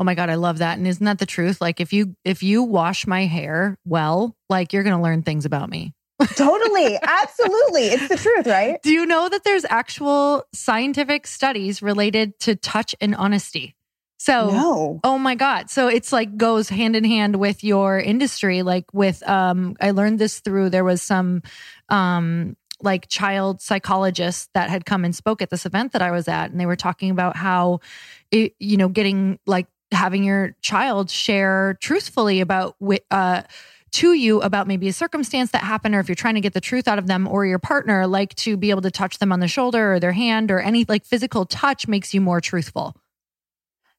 Oh 0.00 0.04
my 0.04 0.14
god, 0.14 0.30
I 0.30 0.36
love 0.36 0.58
that. 0.58 0.78
And 0.78 0.86
isn't 0.86 1.04
that 1.04 1.18
the 1.18 1.26
truth? 1.26 1.60
Like 1.60 1.80
if 1.80 1.92
you 1.92 2.14
if 2.24 2.42
you 2.42 2.62
wash 2.62 3.06
my 3.06 3.26
hair 3.26 3.76
well, 3.84 4.36
like 4.48 4.72
you're 4.72 4.84
going 4.84 4.96
to 4.96 5.02
learn 5.02 5.22
things 5.22 5.44
about 5.44 5.68
me. 5.68 5.92
totally. 6.36 6.98
Absolutely. 7.02 7.82
It's 7.86 8.08
the 8.08 8.16
truth, 8.16 8.46
right? 8.46 8.80
Do 8.82 8.92
you 8.92 9.06
know 9.06 9.28
that 9.28 9.42
there's 9.44 9.64
actual 9.68 10.44
scientific 10.54 11.26
studies 11.26 11.82
related 11.82 12.38
to 12.40 12.54
touch 12.54 12.94
and 13.00 13.14
honesty? 13.14 13.74
So, 14.18 14.50
no. 14.50 15.00
oh 15.04 15.16
my 15.16 15.36
God. 15.36 15.70
So 15.70 15.86
it's 15.86 16.12
like 16.12 16.36
goes 16.36 16.68
hand 16.68 16.96
in 16.96 17.04
hand 17.04 17.36
with 17.36 17.62
your 17.62 17.98
industry. 17.98 18.62
Like 18.62 18.92
with, 18.92 19.26
um, 19.28 19.76
I 19.80 19.92
learned 19.92 20.18
this 20.18 20.40
through, 20.40 20.70
there 20.70 20.84
was 20.84 21.00
some, 21.00 21.42
um, 21.88 22.56
like 22.82 23.08
child 23.08 23.60
psychologists 23.60 24.48
that 24.54 24.70
had 24.70 24.84
come 24.84 25.04
and 25.04 25.14
spoke 25.14 25.40
at 25.40 25.50
this 25.50 25.66
event 25.66 25.92
that 25.92 26.02
I 26.02 26.10
was 26.10 26.26
at. 26.26 26.50
And 26.50 26.60
they 26.60 26.66
were 26.66 26.76
talking 26.76 27.10
about 27.10 27.36
how, 27.36 27.80
it, 28.32 28.54
you 28.58 28.76
know, 28.76 28.88
getting 28.88 29.38
like 29.46 29.68
having 29.92 30.24
your 30.24 30.56
child 30.62 31.10
share 31.10 31.78
truthfully 31.80 32.40
about, 32.40 32.76
uh, 33.10 33.42
to 33.90 34.12
you 34.12 34.42
about 34.42 34.66
maybe 34.66 34.88
a 34.88 34.92
circumstance 34.92 35.52
that 35.52 35.62
happened 35.62 35.94
or 35.94 36.00
if 36.00 36.08
you're 36.08 36.14
trying 36.14 36.34
to 36.34 36.42
get 36.42 36.52
the 36.52 36.60
truth 36.60 36.88
out 36.88 36.98
of 36.98 37.06
them 37.06 37.26
or 37.26 37.46
your 37.46 37.58
partner 37.58 38.06
like 38.06 38.34
to 38.34 38.56
be 38.56 38.68
able 38.68 38.82
to 38.82 38.90
touch 38.90 39.18
them 39.18 39.32
on 39.32 39.40
the 39.40 39.48
shoulder 39.48 39.94
or 39.94 40.00
their 40.00 40.12
hand 40.12 40.50
or 40.50 40.60
any 40.60 40.84
like 40.88 41.06
physical 41.06 41.46
touch 41.46 41.88
makes 41.88 42.12
you 42.12 42.20
more 42.20 42.38
truthful 42.38 42.94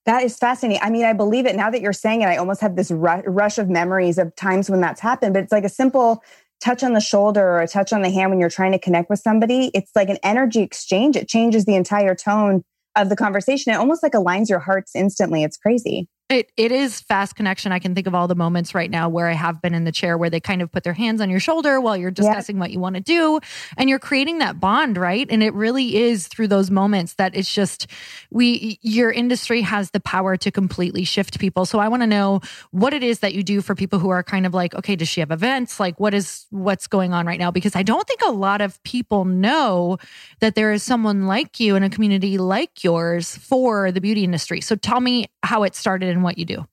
that 0.09 0.23
is 0.23 0.35
fascinating. 0.35 0.81
I 0.81 0.89
mean, 0.89 1.05
I 1.05 1.13
believe 1.13 1.45
it 1.45 1.55
now 1.55 1.69
that 1.69 1.81
you're 1.81 1.93
saying 1.93 2.23
it. 2.23 2.25
I 2.25 2.37
almost 2.37 2.61
have 2.61 2.75
this 2.75 2.89
rush 2.89 3.59
of 3.59 3.69
memories 3.69 4.17
of 4.17 4.35
times 4.35 4.67
when 4.67 4.81
that's 4.81 4.99
happened, 4.99 5.35
but 5.35 5.43
it's 5.43 5.51
like 5.51 5.63
a 5.63 5.69
simple 5.69 6.23
touch 6.59 6.81
on 6.81 6.93
the 6.93 6.99
shoulder 6.99 7.47
or 7.47 7.61
a 7.61 7.67
touch 7.67 7.93
on 7.93 8.01
the 8.01 8.09
hand 8.09 8.31
when 8.31 8.39
you're 8.39 8.49
trying 8.49 8.71
to 8.71 8.79
connect 8.79 9.11
with 9.11 9.19
somebody. 9.19 9.69
It's 9.75 9.91
like 9.95 10.09
an 10.09 10.17
energy 10.23 10.61
exchange. 10.61 11.15
It 11.15 11.29
changes 11.29 11.65
the 11.65 11.75
entire 11.75 12.15
tone 12.15 12.63
of 12.95 13.09
the 13.09 13.15
conversation. 13.15 13.71
It 13.71 13.75
almost 13.75 14.01
like 14.01 14.13
aligns 14.13 14.49
your 14.49 14.57
hearts 14.57 14.95
instantly. 14.95 15.43
It's 15.43 15.57
crazy. 15.57 16.07
It 16.29 16.51
it 16.57 16.71
is 16.71 17.01
fast 17.01 17.35
connection. 17.35 17.71
I 17.71 17.79
can 17.79 17.95
think 17.95 18.05
of 18.05 18.13
all 18.13 18.27
the 18.27 18.35
moments 18.35 18.75
right 18.75 18.91
now 18.91 19.09
where 19.09 19.27
I 19.27 19.33
have 19.33 19.63
been 19.63 19.73
in 19.73 19.83
the 19.83 19.91
chair 19.91 20.15
where 20.15 20.29
they 20.29 20.39
kind 20.39 20.61
of 20.61 20.71
put 20.71 20.83
their 20.83 20.93
hands 20.93 21.21
on 21.21 21.29
your 21.31 21.39
shoulder 21.39 21.81
while 21.81 21.97
you're 21.97 22.11
discussing 22.11 22.57
yeah. 22.57 22.59
what 22.59 22.71
you 22.71 22.79
want 22.79 22.95
to 22.97 23.01
do 23.01 23.39
and 23.77 23.89
you're 23.89 23.97
creating 23.97 24.37
that 24.37 24.59
bond, 24.59 24.95
right? 24.95 25.25
And 25.31 25.41
it 25.41 25.55
really 25.55 25.95
is 25.95 26.27
through 26.27 26.49
those 26.49 26.69
moments 26.69 27.15
that 27.15 27.35
it's 27.35 27.51
just 27.51 27.87
we 28.29 28.77
your 28.83 29.11
industry 29.11 29.61
has 29.61 29.89
the 29.89 29.99
power 29.99 30.37
to 30.37 30.51
completely 30.51 31.03
shift 31.03 31.39
people. 31.39 31.65
So 31.65 31.79
I 31.79 31.87
want 31.87 32.03
to 32.03 32.07
know 32.07 32.41
what 32.69 32.93
it 32.93 33.03
is 33.03 33.19
that 33.19 33.33
you 33.33 33.41
do 33.41 33.59
for 33.59 33.73
people 33.73 33.97
who 33.97 34.09
are 34.09 34.21
kind 34.21 34.45
of 34.45 34.53
like, 34.53 34.75
okay, 34.75 34.95
does 34.95 35.07
she 35.07 35.21
have 35.21 35.31
events? 35.31 35.79
Like 35.79 35.99
what 35.99 36.13
is 36.13 36.45
what's 36.51 36.85
going 36.85 37.11
on 37.11 37.25
right 37.25 37.39
now 37.39 37.49
because 37.49 37.75
I 37.75 37.81
don't 37.81 38.07
think 38.07 38.21
a 38.21 38.31
lot 38.31 38.61
of 38.61 38.81
people 38.83 39.25
know 39.25 39.97
that 40.41 40.53
there 40.53 40.71
is 40.71 40.83
someone 40.83 41.25
like 41.25 41.59
you 41.59 41.75
in 41.75 41.81
a 41.81 41.89
community 41.89 42.37
like 42.37 42.83
yours 42.83 43.35
for 43.35 43.91
the 43.91 43.99
beauty 43.99 44.23
industry. 44.23 44.61
So 44.61 44.75
tell 44.75 44.99
me 44.99 45.25
how 45.41 45.63
it 45.63 45.73
started 45.73 46.18
in 46.19 46.23
what 46.23 46.37
you 46.37 46.45
do. 46.45 46.65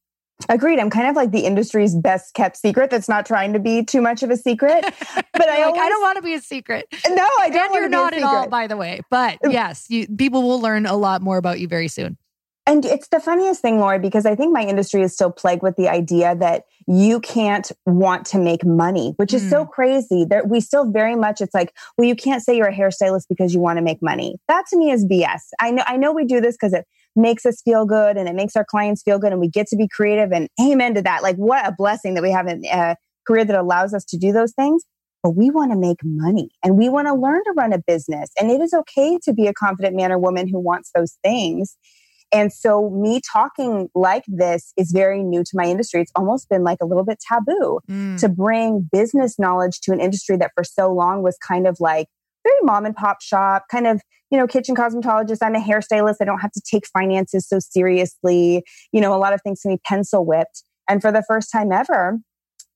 Agreed. 0.50 0.78
I'm 0.78 0.90
kind 0.90 1.08
of 1.08 1.16
like 1.16 1.30
the 1.30 1.46
industry's 1.46 1.94
best 1.94 2.34
kept 2.34 2.58
secret 2.58 2.90
that's 2.90 3.08
not 3.08 3.24
trying 3.24 3.54
to 3.54 3.58
be 3.58 3.82
too 3.82 4.02
much 4.02 4.22
of 4.22 4.30
a 4.30 4.36
secret. 4.36 4.84
But 5.36 5.50
I, 5.50 5.64
always, 5.64 5.82
I 5.82 5.90
don't 5.90 6.00
want 6.00 6.16
to 6.16 6.22
be 6.22 6.32
a 6.32 6.40
secret. 6.40 6.86
No, 7.10 7.28
I 7.40 7.50
don't. 7.50 7.66
And 7.66 7.74
you're 7.74 7.88
not 7.90 8.14
at 8.14 8.22
all, 8.22 8.48
by 8.48 8.66
the 8.66 8.76
way. 8.78 9.02
But 9.10 9.36
yes, 9.44 9.84
you, 9.90 10.06
people 10.06 10.42
will 10.42 10.62
learn 10.62 10.86
a 10.86 10.96
lot 10.96 11.20
more 11.20 11.36
about 11.36 11.60
you 11.60 11.68
very 11.68 11.88
soon. 11.88 12.16
And 12.66 12.86
it's 12.86 13.08
the 13.08 13.20
funniest 13.20 13.60
thing, 13.60 13.78
Lori, 13.78 13.98
because 13.98 14.24
I 14.24 14.34
think 14.34 14.54
my 14.54 14.62
industry 14.62 15.02
is 15.02 15.12
still 15.12 15.30
plagued 15.30 15.62
with 15.62 15.76
the 15.76 15.88
idea 15.88 16.34
that 16.36 16.64
you 16.88 17.20
can't 17.20 17.70
want 17.84 18.24
to 18.26 18.38
make 18.38 18.64
money, 18.64 19.12
which 19.18 19.34
is 19.34 19.44
mm. 19.44 19.50
so 19.50 19.66
crazy. 19.66 20.24
That 20.24 20.48
we 20.48 20.60
still 20.60 20.90
very 20.90 21.14
much, 21.14 21.42
it's 21.42 21.54
like, 21.54 21.74
well, 21.98 22.08
you 22.08 22.16
can't 22.16 22.42
say 22.42 22.56
you're 22.56 22.68
a 22.68 22.74
hairstylist 22.74 23.26
because 23.28 23.52
you 23.52 23.60
want 23.60 23.76
to 23.76 23.82
make 23.82 24.02
money. 24.02 24.36
That 24.48 24.64
to 24.70 24.78
me 24.78 24.90
is 24.90 25.04
BS. 25.04 25.42
I 25.60 25.70
know, 25.70 25.84
I 25.86 25.96
know 25.96 26.12
we 26.12 26.24
do 26.24 26.40
this 26.40 26.56
because 26.56 26.72
it 26.72 26.86
makes 27.16 27.46
us 27.46 27.62
feel 27.62 27.86
good 27.86 28.16
and 28.16 28.28
it 28.28 28.34
makes 28.34 28.56
our 28.56 28.64
clients 28.64 29.02
feel 29.02 29.18
good 29.18 29.32
and 29.32 29.40
we 29.40 29.48
get 29.48 29.66
to 29.68 29.76
be 29.76 29.88
creative 29.88 30.32
and 30.32 30.48
amen 30.60 30.94
to 30.94 31.02
that. 31.02 31.22
Like 31.22 31.36
what 31.36 31.66
a 31.66 31.74
blessing 31.76 32.14
that 32.14 32.22
we 32.22 32.30
have 32.30 32.46
a 32.46 32.60
uh, 32.68 32.94
career 33.26 33.44
that 33.44 33.58
allows 33.58 33.94
us 33.94 34.04
to 34.06 34.16
do 34.16 34.32
those 34.32 34.52
things. 34.52 34.84
But 35.22 35.30
we 35.30 35.50
want 35.50 35.72
to 35.72 35.78
make 35.78 35.98
money 36.04 36.50
and 36.62 36.78
we 36.78 36.88
want 36.88 37.08
to 37.08 37.14
learn 37.14 37.42
to 37.44 37.52
run 37.56 37.72
a 37.72 37.78
business. 37.84 38.30
And 38.40 38.50
it 38.50 38.60
is 38.60 38.72
okay 38.72 39.18
to 39.24 39.32
be 39.32 39.46
a 39.46 39.54
confident 39.54 39.96
man 39.96 40.12
or 40.12 40.18
woman 40.18 40.46
who 40.46 40.60
wants 40.60 40.90
those 40.94 41.18
things. 41.24 41.76
And 42.32 42.52
so 42.52 42.90
me 42.90 43.20
talking 43.32 43.88
like 43.94 44.24
this 44.28 44.72
is 44.76 44.90
very 44.92 45.22
new 45.22 45.42
to 45.42 45.50
my 45.54 45.64
industry. 45.64 46.00
It's 46.00 46.12
almost 46.14 46.48
been 46.48 46.64
like 46.64 46.78
a 46.80 46.86
little 46.86 47.04
bit 47.04 47.18
taboo 47.20 47.80
mm. 47.88 48.20
to 48.20 48.28
bring 48.28 48.88
business 48.92 49.38
knowledge 49.38 49.80
to 49.82 49.92
an 49.92 50.00
industry 50.00 50.36
that 50.36 50.52
for 50.54 50.64
so 50.64 50.92
long 50.92 51.22
was 51.22 51.36
kind 51.38 51.66
of 51.66 51.78
like 51.80 52.08
very 52.46 52.60
mom 52.62 52.86
and 52.86 52.94
pop 52.94 53.20
shop, 53.20 53.64
kind 53.70 53.86
of 53.86 54.00
you 54.30 54.38
know, 54.38 54.46
kitchen 54.46 54.74
cosmetologist. 54.74 55.38
I'm 55.40 55.54
a 55.54 55.60
hairstylist. 55.60 56.16
I 56.20 56.24
don't 56.24 56.40
have 56.40 56.52
to 56.52 56.62
take 56.68 56.86
finances 56.88 57.48
so 57.48 57.58
seriously. 57.60 58.64
You 58.92 59.00
know, 59.00 59.14
a 59.14 59.18
lot 59.18 59.32
of 59.32 59.40
things 59.42 59.60
can 59.60 59.74
be 59.74 59.80
pencil 59.84 60.26
whipped. 60.26 60.64
And 60.88 61.00
for 61.00 61.12
the 61.12 61.22
first 61.28 61.50
time 61.52 61.72
ever, 61.72 62.18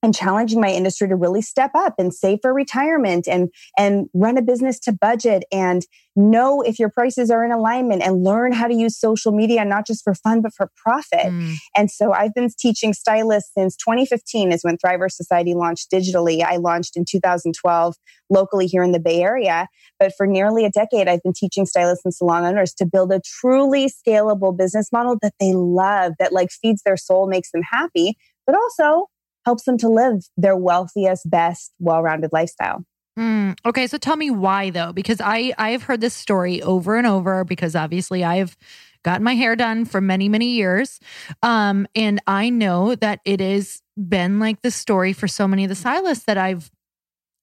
and 0.03 0.15
challenging 0.15 0.61
my 0.61 0.71
industry 0.71 1.09
to 1.09 1.17
really 1.17 1.43
step 1.43 1.71
up 1.75 1.95
and 1.99 2.15
save 2.15 2.39
for 2.43 2.55
retirement 2.55 3.29
and 3.29 3.51
and 3.77 4.09
run 4.15 4.39
a 4.39 4.43
business 4.43 4.79
to 4.81 4.93
budget 4.93 5.45
and 5.53 5.87
know 6.17 6.61
if 6.63 6.79
your 6.79 6.89
prices 6.89 7.31
are 7.31 7.45
in 7.45 7.53
alignment 7.53 8.03
and 8.03 8.25
learn 8.25 8.53
how 8.53 8.67
to 8.67 8.75
use 8.75 8.99
social 8.99 9.33
media 9.33 9.65
not 9.65 9.87
just 9.87 10.03
for 10.03 10.15
fun 10.15 10.43
but 10.43 10.53
for 10.55 10.71
profit. 10.77 11.27
Mm. 11.27 11.55
And 11.77 11.91
so 11.91 12.13
I've 12.13 12.35
been 12.35 12.49
teaching 12.59 12.93
stylists 12.93 13.53
since 13.57 13.77
2015 13.77 14.53
is 14.53 14.63
when 14.63 14.77
Thriver 14.77 15.11
Society 15.11 15.55
launched 15.55 15.91
digitally. 15.91 16.43
I 16.43 16.57
launched 16.57 16.97
in 16.97 17.05
2012 17.05 17.95
locally 18.29 18.67
here 18.67 18.83
in 18.83 18.93
the 18.93 19.01
Bay 19.01 19.23
Area, 19.23 19.69
but 19.99 20.13
for 20.17 20.27
nearly 20.27 20.65
a 20.65 20.71
decade 20.71 21.09
I've 21.09 21.23
been 21.23 21.35
teaching 21.35 21.67
stylists 21.67 22.05
and 22.05 22.15
salon 22.15 22.45
owners 22.45 22.75
to 22.75 22.87
build 22.87 23.13
a 23.13 23.21
truly 23.25 23.91
scalable 23.91 24.57
business 24.57 24.91
model 24.93 25.17
that 25.23 25.35
they 25.39 25.53
love 25.55 26.15
that 26.19 26.33
like 26.33 26.51
feeds 26.51 26.83
their 26.83 26.97
soul, 26.97 27.29
makes 27.29 27.51
them 27.53 27.63
happy, 27.63 28.17
but 28.47 28.57
also 28.57 29.07
helps 29.45 29.65
them 29.65 29.79
to 29.79 29.89
live 29.89 30.25
their 30.37 30.57
wealthiest, 30.57 31.29
best, 31.31 31.73
well-rounded 31.79 32.31
lifestyle. 32.33 32.85
Mm, 33.19 33.57
okay, 33.67 33.87
so 33.87 33.99
tell 33.99 34.17
me 34.17 34.31
why 34.31 34.71
though, 34.71 34.93
because 34.93 35.21
I 35.21 35.53
I've 35.59 35.83
heard 35.83 36.01
this 36.01 36.15
story 36.15 36.63
over 36.63 36.97
and 36.97 37.07
over 37.07 37.45
because 37.45 37.75
obviously 37.75 38.25
I've 38.25 38.57
gotten 39.03 39.25
my 39.25 39.35
hair 39.35 39.57
done 39.57 39.85
for 39.85 40.01
many 40.01 40.29
many 40.29 40.53
years, 40.53 41.01
um, 41.43 41.87
and 41.95 42.21
I 42.27 42.51
know 42.51 42.95
that 42.95 43.21
it 43.25 43.41
has 43.41 43.83
been 43.97 44.39
like 44.39 44.63
the 44.63 44.71
story 44.71 45.13
for 45.13 45.29
so 45.29 45.49
many 45.49 45.65
of 45.65 45.69
the 45.69 45.75
stylists 45.75 46.25
that 46.25 46.39
I've 46.39 46.71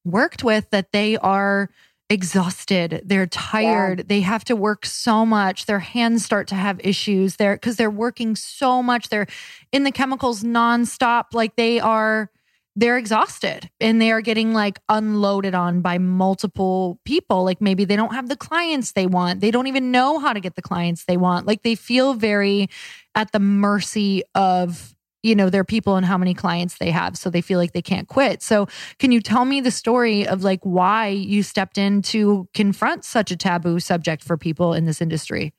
worked 0.06 0.44
with 0.44 0.70
that 0.70 0.92
they 0.94 1.18
are 1.18 1.70
exhausted. 2.10 3.02
They're 3.06 3.28
tired. 3.28 4.00
Yeah. 4.00 4.06
they 4.08 4.22
have 4.22 4.46
to 4.46 4.56
work 4.56 4.86
so 4.86 5.26
much. 5.26 5.66
Their 5.66 5.80
hands 5.80 6.24
start 6.24 6.48
to 6.50 6.56
have 6.56 6.80
issues. 6.84 7.36
There 7.36 7.56
because 7.56 7.76
they're 7.76 7.90
working 7.90 8.36
so 8.36 8.82
much. 8.82 9.10
They're 9.10 9.28
in 9.72 9.84
the 9.84 9.92
chemicals 9.92 10.44
nonstop. 10.44 11.26
Like 11.34 11.56
they 11.56 11.80
are 11.80 12.30
they're 12.78 12.98
exhausted 12.98 13.72
and 13.82 14.00
they 14.00 14.12
are 14.12 14.22
getting 14.22 14.54
like 14.54 14.80
unloaded 14.88 15.56
on 15.56 15.82
by 15.82 15.98
multiple 15.98 17.00
people. 17.06 17.44
Like 17.44 17.60
maybe 17.60 17.86
they 17.86 17.96
don't 17.96 18.14
have 18.14 18.30
the 18.30 18.38
clients 18.38 18.92
they 18.92 19.08
want. 19.08 19.42
They 19.42 19.50
don't 19.50 19.66
even 19.66 19.92
know 19.92 20.20
how 20.20 20.32
to 20.32 20.40
get 20.40 20.56
the 20.56 20.62
clients 20.62 21.06
they 21.06 21.18
want. 21.18 21.48
Like 21.48 21.64
they 21.64 21.74
feel 21.74 22.14
very 22.14 22.70
at 23.16 23.32
the 23.32 23.40
mercy 23.40 24.22
of 24.36 24.96
you 25.28 25.36
know 25.36 25.50
their 25.50 25.64
people 25.64 25.96
and 25.96 26.06
how 26.06 26.18
many 26.18 26.34
clients 26.34 26.78
they 26.78 26.92
have 26.92 27.18
so 27.18 27.30
they 27.30 27.42
feel 27.42 27.60
like 27.60 27.74
they 27.74 27.82
can't 27.82 28.08
quit 28.08 28.42
so 28.42 28.68
can 29.00 29.12
you 29.12 29.22
tell 29.22 29.46
me 29.46 29.62
the 29.62 29.72
story 29.72 30.26
of 30.28 30.44
like 30.44 30.62
why 30.64 31.08
you 31.08 31.44
stepped 31.44 31.78
in 31.78 32.02
to 32.02 32.48
confront 32.54 33.04
such 33.04 33.30
a 33.30 33.36
taboo 33.36 33.80
subject 33.80 34.24
for 34.24 34.38
people 34.38 34.74
in 34.74 34.86
this 34.86 35.02
industry 35.02 35.54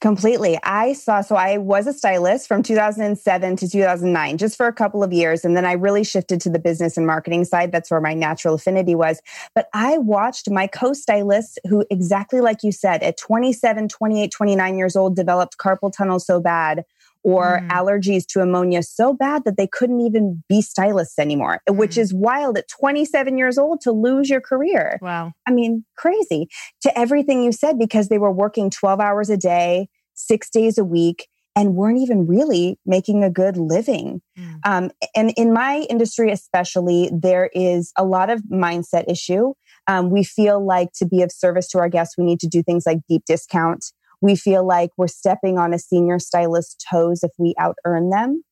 Completely. 0.00 0.58
I 0.62 0.94
saw, 0.94 1.20
so 1.20 1.36
I 1.36 1.58
was 1.58 1.86
a 1.86 1.92
stylist 1.92 2.48
from 2.48 2.62
2007 2.62 3.56
to 3.56 3.68
2009, 3.68 4.38
just 4.38 4.56
for 4.56 4.66
a 4.66 4.72
couple 4.72 5.04
of 5.04 5.12
years. 5.12 5.44
And 5.44 5.54
then 5.54 5.66
I 5.66 5.72
really 5.72 6.04
shifted 6.04 6.40
to 6.40 6.50
the 6.50 6.58
business 6.58 6.96
and 6.96 7.06
marketing 7.06 7.44
side. 7.44 7.70
That's 7.70 7.90
where 7.90 8.00
my 8.00 8.14
natural 8.14 8.54
affinity 8.54 8.94
was. 8.94 9.20
But 9.54 9.68
I 9.74 9.98
watched 9.98 10.48
my 10.48 10.68
co 10.68 10.94
stylists 10.94 11.58
who, 11.68 11.84
exactly 11.90 12.40
like 12.40 12.62
you 12.62 12.72
said, 12.72 13.02
at 13.02 13.18
27, 13.18 13.88
28, 13.88 14.30
29 14.30 14.78
years 14.78 14.96
old, 14.96 15.16
developed 15.16 15.58
carpal 15.58 15.92
tunnel 15.94 16.18
so 16.18 16.40
bad 16.40 16.86
or 17.22 17.60
mm. 17.60 17.68
allergies 17.68 18.24
to 18.26 18.40
ammonia 18.40 18.82
so 18.82 19.12
bad 19.12 19.44
that 19.44 19.56
they 19.56 19.66
couldn't 19.66 20.00
even 20.00 20.42
be 20.48 20.62
stylists 20.62 21.18
anymore, 21.18 21.60
mm. 21.68 21.76
which 21.76 21.98
is 21.98 22.14
wild 22.14 22.56
at 22.56 22.68
27 22.68 23.36
years 23.36 23.58
old 23.58 23.80
to 23.82 23.92
lose 23.92 24.30
your 24.30 24.40
career. 24.40 24.98
Wow. 25.02 25.32
I 25.46 25.52
mean, 25.52 25.84
crazy 25.96 26.48
to 26.82 26.98
everything 26.98 27.42
you 27.42 27.52
said 27.52 27.78
because 27.78 28.08
they 28.08 28.18
were 28.18 28.32
working 28.32 28.70
12 28.70 29.00
hours 29.00 29.30
a 29.30 29.36
day, 29.36 29.88
six 30.14 30.50
days 30.50 30.78
a 30.78 30.84
week. 30.84 31.28
And 31.56 31.74
weren't 31.74 31.98
even 31.98 32.28
really 32.28 32.78
making 32.86 33.24
a 33.24 33.28
good 33.28 33.56
living. 33.56 34.22
Mm. 34.38 34.60
Um, 34.64 34.90
and 35.16 35.34
in 35.36 35.52
my 35.52 35.84
industry, 35.90 36.30
especially, 36.30 37.10
there 37.12 37.50
is 37.52 37.92
a 37.98 38.04
lot 38.04 38.30
of 38.30 38.40
mindset 38.42 39.10
issue. 39.10 39.54
Um, 39.88 40.10
we 40.10 40.22
feel 40.22 40.64
like 40.64 40.92
to 40.94 41.06
be 41.06 41.22
of 41.22 41.32
service 41.32 41.66
to 41.70 41.80
our 41.80 41.88
guests, 41.88 42.16
we 42.16 42.24
need 42.24 42.38
to 42.40 42.46
do 42.46 42.62
things 42.62 42.84
like 42.86 42.98
deep 43.08 43.24
discount 43.26 43.84
we 44.20 44.36
feel 44.36 44.66
like 44.66 44.90
we're 44.96 45.08
stepping 45.08 45.58
on 45.58 45.72
a 45.72 45.78
senior 45.78 46.18
stylist's 46.18 46.76
toes 46.90 47.22
if 47.22 47.30
we 47.38 47.54
out 47.58 47.76
earn 47.84 48.10
them. 48.10 48.42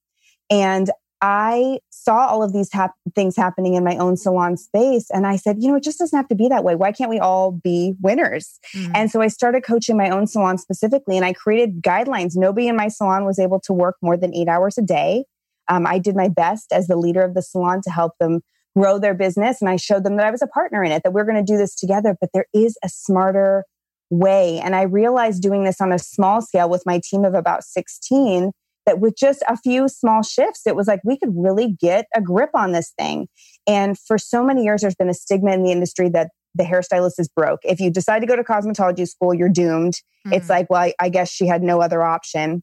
And 0.51 0.91
I 1.21 1.81
saw 1.91 2.27
all 2.27 2.43
of 2.43 2.53
these 2.53 2.73
hap- 2.73 2.95
things 3.15 3.37
happening 3.37 3.75
in 3.75 3.83
my 3.83 3.97
own 3.97 4.17
salon 4.17 4.57
space. 4.57 5.11
And 5.11 5.27
I 5.27 5.37
said, 5.37 5.57
you 5.59 5.69
know, 5.69 5.77
it 5.77 5.83
just 5.83 5.99
doesn't 5.99 6.17
have 6.17 6.29
to 6.29 6.37
be 6.37 6.49
that 6.49 6.63
way. 6.63 6.77
Why 6.77 6.93
can't 6.93 7.11
we 7.11 7.19
all 7.19 7.51
be 7.51 7.95
winners? 8.01 8.61
Mm-hmm. 8.75 8.93
And 8.95 9.11
so 9.11 9.21
I 9.21 9.27
started 9.27 9.65
coaching 9.65 9.97
my 9.97 10.11
own 10.11 10.27
salon 10.27 10.59
specifically 10.59 11.17
and 11.17 11.27
I 11.27 11.33
created 11.33 11.83
guidelines. 11.83 12.33
Nobody 12.37 12.69
in 12.69 12.77
my 12.77 12.89
salon 12.89 13.25
was 13.25 13.39
able 13.39 13.61
to 13.61 13.73
work 13.73 13.97
more 14.01 14.17
than 14.17 14.35
eight 14.35 14.49
hours 14.49 14.79
a 14.79 14.83
day. 14.83 15.25
Um, 15.69 15.87
I 15.87 15.99
did 15.99 16.15
my 16.15 16.29
best 16.29 16.73
as 16.73 16.87
the 16.87 16.97
leader 16.97 17.23
of 17.23 17.35
the 17.35 17.43
salon 17.43 17.81
to 17.83 17.91
help 17.91 18.13
them 18.21 18.41
grow 18.77 18.99
their 18.99 19.15
business. 19.15 19.61
And 19.61 19.69
I 19.69 19.77
showed 19.77 20.05
them 20.05 20.17
that 20.17 20.27
I 20.27 20.31
was 20.31 20.43
a 20.43 20.47
partner 20.47 20.85
in 20.85 20.93
it, 20.93 21.03
that 21.03 21.13
we're 21.13 21.25
going 21.25 21.45
to 21.45 21.53
do 21.53 21.59
this 21.59 21.75
together. 21.75 22.17
But 22.21 22.31
there 22.33 22.47
is 22.55 22.79
a 22.85 22.89
smarter 22.89 23.65
way. 24.11 24.59
And 24.59 24.75
I 24.75 24.83
realized 24.83 25.43
doing 25.43 25.65
this 25.65 25.81
on 25.81 25.93
a 25.93 25.99
small 25.99 26.41
scale 26.41 26.69
with 26.69 26.83
my 26.87 27.01
team 27.05 27.25
of 27.25 27.35
about 27.35 27.65
16 27.65 28.53
that 28.87 29.01
with 29.01 29.17
just 29.17 29.43
a 29.47 29.57
few 29.57 29.87
small 29.89 30.23
shifts, 30.23 30.63
it 30.67 30.75
was 30.75 30.87
like 30.87 31.01
we 31.05 31.19
could 31.19 31.33
really 31.37 31.77
get 31.79 32.07
a 32.15 32.23
grip 32.23 32.51
on 32.55 32.73
this 32.73 32.93
thing. 32.99 33.29
And 33.67 33.99
for 33.99 34.17
so 34.17 34.43
many 34.43 34.65
years, 34.65 34.81
there's 34.81 34.95
been 34.95 35.11
a 35.11 35.15
stigma 35.15 35.53
in 35.53 35.63
the 35.63 35.73
industry 35.73 36.09
that 36.11 36.31
the 36.55 36.65
hairstylist 36.65 37.19
is 37.19 37.29
broke. 37.29 37.61
If 37.65 37.81
you 37.81 37.91
decide 37.91 38.21
to 38.21 38.27
go 38.27 38.35
to 38.35 38.43
cosmetology 38.43 39.07
school, 39.07 39.35
you're 39.35 39.51
doomed. 39.51 39.95
Mm-hmm. 40.27 40.33
It's 40.33 40.49
like, 40.49 40.71
well, 40.71 40.81
I, 40.81 40.95
I 40.99 41.11
guess 41.11 41.31
she 41.31 41.47
had 41.47 41.63
no 41.63 41.83
other 41.83 42.03
option. 42.03 42.63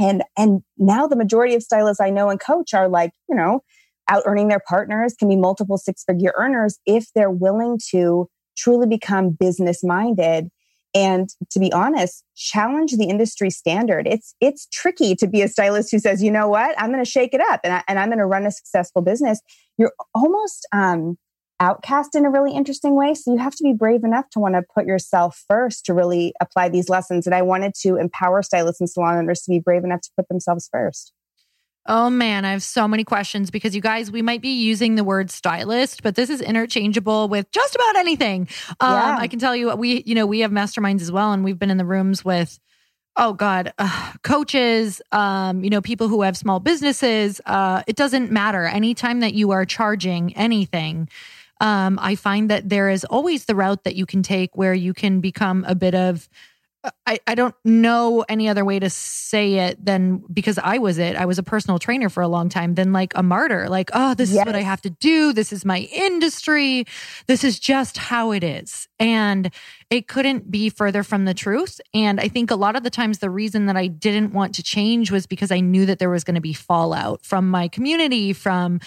And 0.00 0.22
and 0.36 0.62
now 0.78 1.06
the 1.06 1.16
majority 1.16 1.54
of 1.54 1.62
stylists 1.62 2.00
I 2.00 2.10
know 2.10 2.30
and 2.30 2.40
coach 2.40 2.72
are 2.72 2.88
like, 2.88 3.10
you 3.28 3.36
know, 3.36 3.60
out 4.08 4.22
earning 4.24 4.48
their 4.48 4.62
partners, 4.66 5.14
can 5.18 5.28
be 5.28 5.36
multiple 5.36 5.76
six 5.76 6.02
figure 6.04 6.32
earners 6.38 6.78
if 6.86 7.08
they're 7.14 7.30
willing 7.30 7.78
to 7.90 8.28
truly 8.56 8.86
become 8.86 9.30
business 9.30 9.84
minded 9.84 10.48
and 10.98 11.28
to 11.50 11.60
be 11.60 11.72
honest 11.72 12.24
challenge 12.36 12.92
the 12.96 13.08
industry 13.08 13.50
standard. 13.50 14.06
It's 14.06 14.34
it's 14.40 14.66
tricky 14.72 15.14
to 15.16 15.26
be 15.26 15.42
a 15.42 15.48
stylist 15.48 15.90
who 15.92 15.98
says 15.98 16.22
you 16.22 16.30
know 16.30 16.48
what? 16.48 16.74
I'm 16.80 16.90
going 16.90 17.04
to 17.04 17.10
shake 17.10 17.34
it 17.34 17.40
up 17.40 17.60
and, 17.64 17.72
I, 17.72 17.82
and 17.86 17.98
i'm 17.98 18.08
going 18.08 18.18
to 18.18 18.26
run 18.26 18.46
a 18.46 18.50
successful 18.50 19.02
business. 19.02 19.40
You're 19.76 19.92
almost 20.14 20.66
um, 20.72 21.16
outcast 21.60 22.16
in 22.16 22.24
a 22.24 22.30
really 22.30 22.52
interesting 22.52 22.96
way. 22.96 23.14
So 23.14 23.32
you 23.32 23.38
have 23.38 23.54
to 23.56 23.64
be 23.64 23.72
brave 23.72 24.02
enough 24.02 24.28
to 24.30 24.40
want 24.40 24.54
to 24.54 24.62
put 24.74 24.86
yourself 24.86 25.44
first 25.48 25.84
to 25.86 25.94
really 25.94 26.32
apply 26.40 26.68
these 26.68 26.88
lessons. 26.88 27.26
And 27.26 27.34
i 27.34 27.42
wanted 27.42 27.74
to 27.82 27.96
empower 27.96 28.42
stylists 28.42 28.80
and 28.80 28.90
salon 28.90 29.16
owners 29.18 29.42
to 29.42 29.50
be 29.50 29.60
brave 29.60 29.84
enough 29.84 30.00
to 30.02 30.10
put 30.16 30.28
themselves 30.28 30.68
first 30.72 31.12
Oh 31.86 32.10
man, 32.10 32.44
I 32.44 32.50
have 32.50 32.62
so 32.62 32.86
many 32.86 33.02
questions 33.02 33.50
because 33.50 33.74
you 33.74 33.80
guys, 33.80 34.10
we 34.10 34.20
might 34.20 34.42
be 34.42 34.50
using 34.50 34.94
the 34.94 35.04
word 35.04 35.30
stylist, 35.30 36.02
but 36.02 36.16
this 36.16 36.28
is 36.28 36.42
interchangeable 36.42 37.28
with 37.28 37.50
just 37.50 37.74
about 37.74 37.96
anything. 37.96 38.48
Um, 38.80 38.92
yeah. 38.92 39.16
I 39.18 39.26
can 39.26 39.38
tell 39.38 39.56
you, 39.56 39.74
we, 39.74 40.02
you 40.04 40.14
know, 40.14 40.26
we 40.26 40.40
have 40.40 40.50
masterminds 40.50 41.00
as 41.00 41.10
well, 41.10 41.32
and 41.32 41.44
we've 41.44 41.58
been 41.58 41.70
in 41.70 41.78
the 41.78 41.86
rooms 41.86 42.22
with, 42.24 42.58
oh 43.16 43.32
God, 43.32 43.72
uh, 43.78 44.12
coaches, 44.22 45.00
um, 45.12 45.64
you 45.64 45.70
know, 45.70 45.80
people 45.80 46.08
who 46.08 46.22
have 46.22 46.36
small 46.36 46.60
businesses. 46.60 47.40
Uh, 47.46 47.82
it 47.86 47.96
doesn't 47.96 48.30
matter. 48.30 48.64
Anytime 48.64 49.20
that 49.20 49.32
you 49.32 49.52
are 49.52 49.64
charging 49.64 50.36
anything, 50.36 51.08
um, 51.60 51.98
I 52.00 52.14
find 52.14 52.50
that 52.50 52.68
there 52.68 52.90
is 52.90 53.04
always 53.04 53.46
the 53.46 53.54
route 53.54 53.84
that 53.84 53.96
you 53.96 54.06
can 54.06 54.22
take 54.22 54.56
where 54.56 54.74
you 54.74 54.94
can 54.94 55.20
become 55.20 55.64
a 55.66 55.74
bit 55.74 55.94
of 55.94 56.28
I, 57.06 57.18
I 57.26 57.34
don't 57.34 57.54
know 57.64 58.24
any 58.28 58.48
other 58.48 58.64
way 58.64 58.78
to 58.78 58.88
say 58.88 59.54
it 59.54 59.84
than 59.84 60.22
because 60.32 60.58
I 60.58 60.78
was 60.78 60.98
it. 60.98 61.16
I 61.16 61.26
was 61.26 61.38
a 61.38 61.42
personal 61.42 61.78
trainer 61.78 62.08
for 62.08 62.22
a 62.22 62.28
long 62.28 62.48
time, 62.48 62.74
than 62.74 62.92
like 62.92 63.12
a 63.16 63.22
martyr. 63.22 63.68
Like, 63.68 63.90
oh, 63.94 64.14
this 64.14 64.30
yes. 64.30 64.42
is 64.42 64.46
what 64.46 64.54
I 64.54 64.62
have 64.62 64.80
to 64.82 64.90
do. 64.90 65.32
This 65.32 65.52
is 65.52 65.64
my 65.64 65.88
industry. 65.92 66.84
This 67.26 67.42
is 67.42 67.58
just 67.58 67.96
how 67.96 68.30
it 68.30 68.44
is. 68.44 68.86
And 69.00 69.52
it 69.90 70.06
couldn't 70.06 70.50
be 70.50 70.70
further 70.70 71.02
from 71.02 71.24
the 71.24 71.34
truth. 71.34 71.80
And 71.94 72.20
I 72.20 72.28
think 72.28 72.50
a 72.50 72.56
lot 72.56 72.76
of 72.76 72.84
the 72.84 72.90
times 72.90 73.18
the 73.18 73.30
reason 73.30 73.66
that 73.66 73.76
I 73.76 73.88
didn't 73.88 74.32
want 74.32 74.54
to 74.54 74.62
change 74.62 75.10
was 75.10 75.26
because 75.26 75.50
I 75.50 75.60
knew 75.60 75.84
that 75.86 75.98
there 75.98 76.10
was 76.10 76.24
going 76.24 76.36
to 76.36 76.40
be 76.40 76.52
fallout 76.52 77.24
from 77.24 77.50
my 77.50 77.68
community, 77.68 78.32
from 78.32 78.80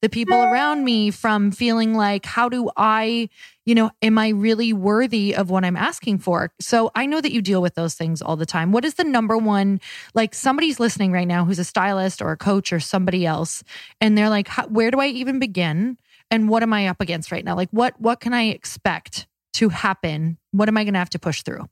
the 0.00 0.08
people 0.08 0.36
around 0.36 0.84
me 0.84 1.10
from 1.10 1.50
feeling 1.50 1.94
like, 1.94 2.24
how 2.24 2.48
do 2.48 2.70
I, 2.76 3.28
you 3.64 3.74
know, 3.74 3.90
am 4.00 4.18
I 4.18 4.28
really 4.28 4.72
worthy 4.72 5.34
of 5.34 5.50
what 5.50 5.64
I'm 5.64 5.76
asking 5.76 6.18
for? 6.18 6.52
So 6.60 6.90
I 6.94 7.06
know 7.06 7.20
that 7.20 7.32
you 7.32 7.42
deal 7.42 7.60
with 7.60 7.74
those 7.74 7.94
things 7.94 8.22
all 8.22 8.36
the 8.36 8.46
time. 8.46 8.70
What 8.70 8.84
is 8.84 8.94
the 8.94 9.04
number 9.04 9.36
one, 9.36 9.80
like 10.14 10.34
somebody's 10.34 10.78
listening 10.78 11.10
right 11.10 11.26
now 11.26 11.44
who's 11.44 11.58
a 11.58 11.64
stylist 11.64 12.22
or 12.22 12.30
a 12.30 12.36
coach 12.36 12.72
or 12.72 12.80
somebody 12.80 13.26
else, 13.26 13.64
and 14.00 14.16
they're 14.16 14.30
like, 14.30 14.48
where 14.68 14.90
do 14.90 15.00
I 15.00 15.08
even 15.08 15.38
begin? 15.38 15.98
And 16.30 16.48
what 16.48 16.62
am 16.62 16.72
I 16.72 16.88
up 16.88 17.00
against 17.00 17.32
right 17.32 17.44
now? 17.44 17.56
Like, 17.56 17.70
what, 17.70 18.00
what 18.00 18.20
can 18.20 18.34
I 18.34 18.48
expect 18.48 19.26
to 19.54 19.70
happen? 19.70 20.38
What 20.52 20.68
am 20.68 20.76
I 20.76 20.84
going 20.84 20.94
to 20.94 20.98
have 20.98 21.10
to 21.10 21.18
push 21.18 21.42
through? 21.42 21.68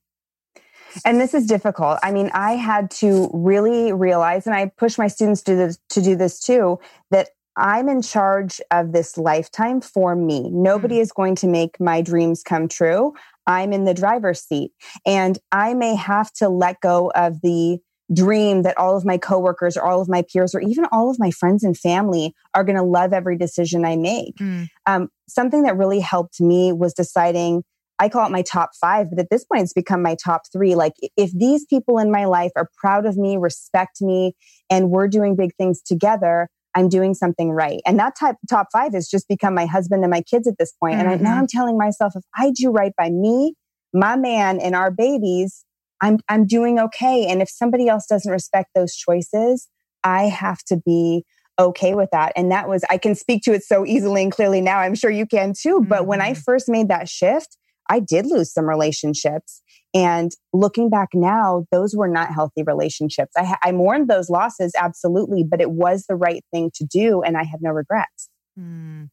and 1.05 1.21
this 1.21 1.35
is 1.35 1.47
difficult. 1.47 1.99
I 2.03 2.13
mean, 2.13 2.31
I 2.33 2.53
had 2.53 2.91
to 2.93 3.31
really 3.33 3.93
realize, 3.93 4.47
and 4.47 4.55
I 4.55 4.67
push 4.77 4.99
my 4.99 5.09
students 5.09 5.43
to 5.43 5.55
this, 5.55 5.79
to 5.91 6.01
do 6.01 6.17
this 6.17 6.41
too, 6.41 6.79
that 7.11 7.31
I'm 7.57 7.89
in 7.89 8.03
charge 8.03 8.61
of 8.71 8.93
this 8.93 9.17
lifetime 9.17 9.81
for 9.81 10.15
me. 10.15 10.51
Nobody 10.51 10.97
mm. 10.97 11.01
is 11.01 11.13
going 11.13 11.37
to 11.37 11.49
make 11.49 11.81
my 11.81 12.03
dreams 12.03 12.43
come 12.43 12.69
true. 12.69 13.15
I'm 13.47 13.73
in 13.73 13.85
the 13.85 13.95
driver's 13.95 14.41
seat 14.41 14.73
and 15.07 15.39
I 15.53 15.75
may 15.75 15.95
have 15.95 16.33
to 16.35 16.49
let 16.49 16.81
go 16.81 17.13
of 17.15 17.41
the 17.43 17.79
dream 18.13 18.63
that 18.63 18.79
all 18.79 18.97
of 18.97 19.05
my 19.05 19.19
coworkers 19.19 19.77
or 19.77 19.85
all 19.85 20.01
of 20.01 20.09
my 20.09 20.23
peers 20.23 20.55
or 20.55 20.61
even 20.61 20.87
all 20.93 21.11
of 21.11 21.19
my 21.19 21.31
friends 21.31 21.65
and 21.65 21.77
family 21.77 22.35
are 22.55 22.65
going 22.65 22.77
to 22.77 22.83
love 22.83 23.13
every 23.13 23.37
decision 23.37 23.85
I 23.85 23.97
make. 23.97 24.37
Mm. 24.37 24.69
Um, 24.87 25.09
something 25.29 25.63
that 25.63 25.77
really 25.77 26.01
helped 26.01 26.41
me 26.41 26.73
was 26.73 26.95
deciding 26.95 27.65
I 27.99 28.09
call 28.09 28.27
it 28.27 28.33
my 28.33 28.43
top 28.43 28.71
five, 28.79 29.09
but 29.09 29.19
at 29.19 29.31
this 29.31 29.45
point, 29.45 29.63
it's 29.63 29.73
become 29.73 30.03
my 30.03 30.17
top 30.23 30.43
three. 30.53 30.75
Like, 30.75 30.93
if 31.17 31.33
these 31.33 31.65
people 31.65 31.99
in 31.99 32.11
my 32.11 32.27
life 32.27 32.53
are 32.55 32.69
proud 32.77 33.07
of 33.07 33.17
me, 33.17 33.39
respect 33.39 34.03
me, 34.03 34.35
and 34.69 34.91
we're 34.91 35.09
doing 35.09 35.35
big 35.35 35.55
things 35.57 35.81
together, 35.81 36.51
I'm 36.77 36.89
doing 36.91 37.15
something 37.15 37.51
right. 37.51 37.81
And 37.87 37.99
that 37.99 38.15
type, 38.17 38.37
top 38.49 38.69
five 38.71 38.93
has 38.93 39.09
just 39.09 39.27
become 39.27 39.55
my 39.55 39.67
husband 39.67 40.05
and 40.05 40.11
my 40.11 40.21
kids 40.21 40.47
at 40.47 40.55
this 40.59 40.73
point. 40.79 40.97
Mm-hmm. 40.97 41.09
And 41.09 41.09
I, 41.09 41.15
now 41.17 41.31
mm-hmm. 41.31 41.41
I'm 41.41 41.47
telling 41.49 41.79
myself, 41.79 42.13
if 42.15 42.23
I 42.37 42.53
do 42.55 42.71
right 42.71 42.93
by 42.97 43.11
me, 43.11 43.55
my 43.95 44.15
man, 44.15 44.61
and 44.61 44.77
our 44.77 44.91
babies, 44.91 45.65
I'm, 46.03 46.19
I'm 46.29 46.47
doing 46.47 46.79
okay. 46.79 47.27
And 47.27 47.41
if 47.41 47.49
somebody 47.49 47.89
else 47.89 48.07
doesn't 48.07 48.31
respect 48.31 48.71
those 48.75 48.95
choices, 48.95 49.69
I 50.05 50.25
have 50.25 50.59
to 50.65 50.77
be 50.85 51.25
okay 51.59 51.95
with 51.95 52.11
that. 52.13 52.33
And 52.37 52.53
that 52.53 52.69
was, 52.69 52.85
I 52.91 52.99
can 52.99 53.15
speak 53.15 53.43
to 53.45 53.55
it 53.55 53.65
so 53.65 53.87
easily 53.87 54.23
and 54.23 54.31
clearly 54.31 54.61
now. 54.61 54.79
I'm 54.79 54.95
sure 54.95 55.11
you 55.11 55.27
can 55.27 55.55
too. 55.59 55.81
Mm-hmm. 55.81 55.89
But 55.89 56.07
when 56.07 56.21
I 56.21 56.33
mm-hmm. 56.33 56.43
first 56.43 56.69
made 56.69 56.89
that 56.89 57.09
shift, 57.09 57.57
I 57.89 58.01
did 58.01 58.27
lose 58.27 58.53
some 58.53 58.69
relationships. 58.69 59.63
And 59.97 60.31
looking 60.53 60.91
back 60.91 61.09
now, 61.15 61.65
those 61.73 61.97
were 61.97 62.07
not 62.07 62.31
healthy 62.31 62.63
relationships. 62.63 63.33
I, 63.35 63.57
I 63.63 63.73
mourned 63.73 64.09
those 64.09 64.29
losses, 64.29 64.73
absolutely, 64.77 65.43
but 65.43 65.63
it 65.63 65.71
was 65.71 66.05
the 66.07 66.17
right 66.17 66.45
thing 66.53 66.71
to 66.75 66.85
do. 66.85 67.23
And 67.23 67.35
I 67.35 67.45
have 67.45 67.63
no 67.63 67.71
regrets. 67.71 68.29
Mm. 68.61 69.09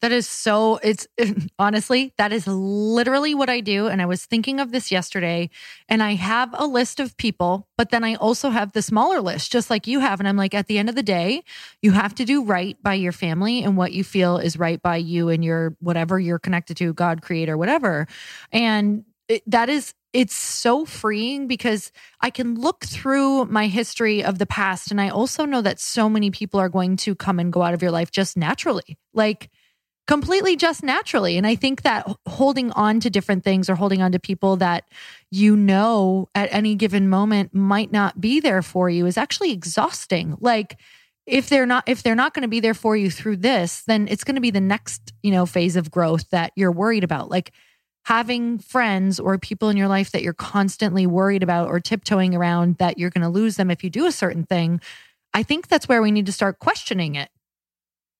That 0.00 0.12
is 0.12 0.28
so, 0.28 0.78
it's 0.82 1.06
honestly, 1.58 2.12
that 2.18 2.32
is 2.32 2.46
literally 2.46 3.34
what 3.34 3.48
I 3.48 3.60
do. 3.60 3.86
And 3.88 4.02
I 4.02 4.06
was 4.06 4.26
thinking 4.26 4.60
of 4.60 4.72
this 4.72 4.92
yesterday, 4.92 5.48
and 5.88 6.02
I 6.02 6.16
have 6.16 6.50
a 6.52 6.66
list 6.66 7.00
of 7.00 7.16
people, 7.16 7.66
but 7.78 7.88
then 7.88 8.04
I 8.04 8.16
also 8.16 8.50
have 8.50 8.72
the 8.72 8.82
smaller 8.82 9.22
list, 9.22 9.50
just 9.50 9.70
like 9.70 9.86
you 9.86 10.00
have. 10.00 10.20
And 10.20 10.28
I'm 10.28 10.36
like, 10.36 10.52
at 10.52 10.66
the 10.66 10.78
end 10.78 10.90
of 10.90 10.96
the 10.96 11.02
day, 11.02 11.44
you 11.80 11.92
have 11.92 12.14
to 12.16 12.26
do 12.26 12.44
right 12.44 12.76
by 12.82 12.94
your 12.94 13.12
family 13.12 13.62
and 13.62 13.74
what 13.78 13.92
you 13.92 14.04
feel 14.04 14.36
is 14.36 14.58
right 14.58 14.82
by 14.82 14.98
you 14.98 15.30
and 15.30 15.42
your 15.42 15.76
whatever 15.80 16.20
you're 16.20 16.38
connected 16.38 16.76
to, 16.76 16.92
God, 16.92 17.22
creator, 17.22 17.56
whatever. 17.56 18.06
And 18.52 19.04
it, 19.28 19.42
that 19.50 19.68
is 19.68 19.94
it's 20.16 20.34
so 20.34 20.86
freeing 20.86 21.46
because 21.46 21.92
I 22.22 22.30
can 22.30 22.54
look 22.58 22.86
through 22.86 23.44
my 23.44 23.66
history 23.66 24.24
of 24.24 24.38
the 24.38 24.46
past. 24.46 24.90
And 24.90 24.98
I 24.98 25.10
also 25.10 25.44
know 25.44 25.60
that 25.60 25.78
so 25.78 26.08
many 26.08 26.30
people 26.30 26.58
are 26.58 26.70
going 26.70 26.96
to 26.98 27.14
come 27.14 27.38
and 27.38 27.52
go 27.52 27.60
out 27.60 27.74
of 27.74 27.82
your 27.82 27.90
life 27.90 28.10
just 28.10 28.34
naturally, 28.34 28.96
like 29.12 29.50
completely 30.06 30.56
just 30.56 30.82
naturally. 30.82 31.36
And 31.36 31.46
I 31.46 31.54
think 31.54 31.82
that 31.82 32.10
holding 32.26 32.70
on 32.70 32.98
to 33.00 33.10
different 33.10 33.44
things 33.44 33.68
or 33.68 33.74
holding 33.74 34.00
on 34.00 34.12
to 34.12 34.18
people 34.18 34.56
that 34.56 34.84
you 35.30 35.54
know 35.54 36.30
at 36.34 36.48
any 36.50 36.76
given 36.76 37.10
moment 37.10 37.54
might 37.54 37.92
not 37.92 38.18
be 38.18 38.40
there 38.40 38.62
for 38.62 38.88
you 38.88 39.04
is 39.04 39.18
actually 39.18 39.52
exhausting. 39.52 40.38
Like, 40.40 40.78
if 41.26 41.50
they're 41.50 41.66
not 41.66 41.84
if 41.86 42.02
they're 42.02 42.14
not 42.14 42.32
going 42.32 42.42
to 42.42 42.48
be 42.48 42.60
there 42.60 42.72
for 42.72 42.96
you 42.96 43.10
through 43.10 43.36
this 43.36 43.82
then 43.82 44.06
it's 44.08 44.22
going 44.22 44.36
to 44.36 44.40
be 44.40 44.52
the 44.52 44.60
next 44.60 45.12
you 45.24 45.32
know 45.32 45.44
phase 45.44 45.74
of 45.74 45.90
growth 45.90 46.30
that 46.30 46.52
you're 46.54 46.70
worried 46.70 47.02
about 47.02 47.28
like 47.28 47.52
having 48.06 48.56
friends 48.56 49.18
or 49.18 49.36
people 49.36 49.68
in 49.68 49.76
your 49.76 49.88
life 49.88 50.12
that 50.12 50.22
you're 50.22 50.32
constantly 50.32 51.08
worried 51.08 51.42
about 51.42 51.66
or 51.66 51.80
tiptoeing 51.80 52.36
around 52.36 52.76
that 52.76 52.98
you're 52.98 53.10
going 53.10 53.22
to 53.22 53.28
lose 53.28 53.56
them 53.56 53.68
if 53.68 53.82
you 53.82 53.90
do 53.90 54.06
a 54.06 54.12
certain 54.12 54.44
thing, 54.44 54.80
I 55.34 55.42
think 55.42 55.66
that's 55.66 55.88
where 55.88 56.00
we 56.00 56.12
need 56.12 56.26
to 56.26 56.32
start 56.32 56.60
questioning 56.60 57.16
it. 57.16 57.30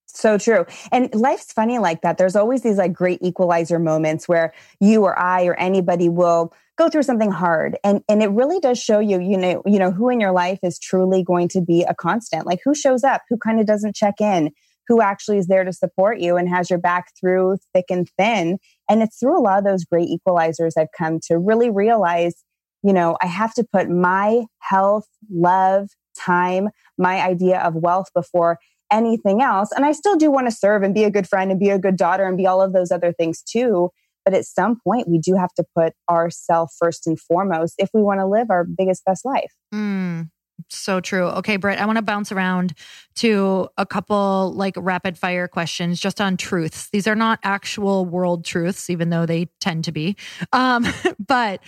So 0.05 0.37
true. 0.37 0.65
And 0.91 1.09
life's 1.15 1.53
funny 1.53 1.79
like 1.79 2.01
that. 2.01 2.17
There's 2.17 2.35
always 2.35 2.63
these 2.63 2.77
like 2.77 2.91
great 2.91 3.21
equalizer 3.21 3.79
moments 3.79 4.27
where 4.27 4.53
you 4.81 5.05
or 5.05 5.17
I 5.17 5.45
or 5.45 5.53
anybody 5.53 6.09
will 6.09 6.53
go 6.77 6.89
through 6.89 7.03
something 7.03 7.31
hard. 7.31 7.77
And 7.81 8.03
and 8.09 8.21
it 8.21 8.31
really 8.31 8.59
does 8.59 8.77
show 8.77 8.99
you, 8.99 9.21
you 9.21 9.37
know, 9.37 9.63
you 9.65 9.79
know, 9.79 9.91
who 9.91 10.09
in 10.09 10.19
your 10.19 10.33
life 10.33 10.59
is 10.63 10.77
truly 10.79 11.23
going 11.23 11.47
to 11.49 11.61
be 11.61 11.83
a 11.83 11.95
constant. 11.95 12.45
Like 12.45 12.59
who 12.65 12.75
shows 12.75 13.05
up, 13.05 13.21
who 13.29 13.37
kind 13.37 13.57
of 13.61 13.65
doesn't 13.65 13.95
check 13.95 14.15
in, 14.19 14.51
who 14.87 15.01
actually 15.01 15.37
is 15.37 15.47
there 15.47 15.63
to 15.63 15.73
support 15.73 16.19
you 16.19 16.37
and 16.37 16.49
has 16.49 16.69
your 16.69 16.79
back 16.79 17.11
through 17.19 17.57
thick 17.73 17.85
and 17.89 18.09
thin. 18.17 18.57
And 18.89 19.01
it's 19.01 19.19
through 19.19 19.37
a 19.37 19.41
lot 19.41 19.57
of 19.59 19.65
those 19.65 19.85
great 19.85 20.09
equalizers 20.09 20.71
I've 20.77 20.87
come 20.97 21.19
to 21.27 21.37
really 21.37 21.69
realize, 21.69 22.43
you 22.83 22.93
know, 22.93 23.17
I 23.21 23.27
have 23.27 23.53
to 23.55 23.65
put 23.71 23.89
my 23.89 24.45
health, 24.59 25.07
love, 25.29 25.89
time, 26.17 26.69
my 26.97 27.21
idea 27.21 27.59
of 27.59 27.75
wealth 27.75 28.07
before 28.15 28.59
anything 28.91 29.41
else. 29.41 29.71
And 29.75 29.85
I 29.85 29.91
still 29.91 30.15
do 30.15 30.31
want 30.31 30.47
to 30.47 30.55
serve 30.55 30.83
and 30.83 30.93
be 30.93 31.03
a 31.03 31.11
good 31.11 31.27
friend 31.27 31.51
and 31.51 31.59
be 31.59 31.69
a 31.69 31.79
good 31.79 31.97
daughter 31.97 32.25
and 32.25 32.37
be 32.37 32.47
all 32.47 32.61
of 32.61 32.73
those 32.73 32.91
other 32.91 33.11
things 33.11 33.41
too. 33.41 33.89
But 34.23 34.33
at 34.33 34.45
some 34.45 34.77
point, 34.83 35.07
we 35.07 35.19
do 35.19 35.35
have 35.35 35.53
to 35.53 35.63
put 35.75 35.93
ourselves 36.09 36.75
first 36.77 37.07
and 37.07 37.19
foremost 37.19 37.75
if 37.77 37.89
we 37.93 38.01
want 38.01 38.19
to 38.19 38.27
live 38.27 38.49
our 38.49 38.65
biggest, 38.65 39.05
best 39.05 39.23
life. 39.23 39.53
Mm, 39.73 40.29
so 40.69 40.99
true. 40.99 41.25
Okay, 41.25 41.57
Britt, 41.57 41.79
I 41.79 41.85
want 41.85 41.97
to 41.97 42.01
bounce 42.01 42.31
around 42.31 42.73
to 43.15 43.69
a 43.77 43.85
couple 43.85 44.53
like 44.55 44.75
rapid 44.77 45.17
fire 45.17 45.47
questions 45.47 45.99
just 45.99 46.19
on 46.19 46.37
truths. 46.37 46.89
These 46.89 47.07
are 47.07 47.15
not 47.15 47.39
actual 47.43 48.05
world 48.05 48.45
truths, 48.45 48.89
even 48.89 49.09
though 49.09 49.25
they 49.25 49.45
tend 49.59 49.85
to 49.85 49.91
be. 49.91 50.15
Um, 50.53 50.85
but 51.27 51.61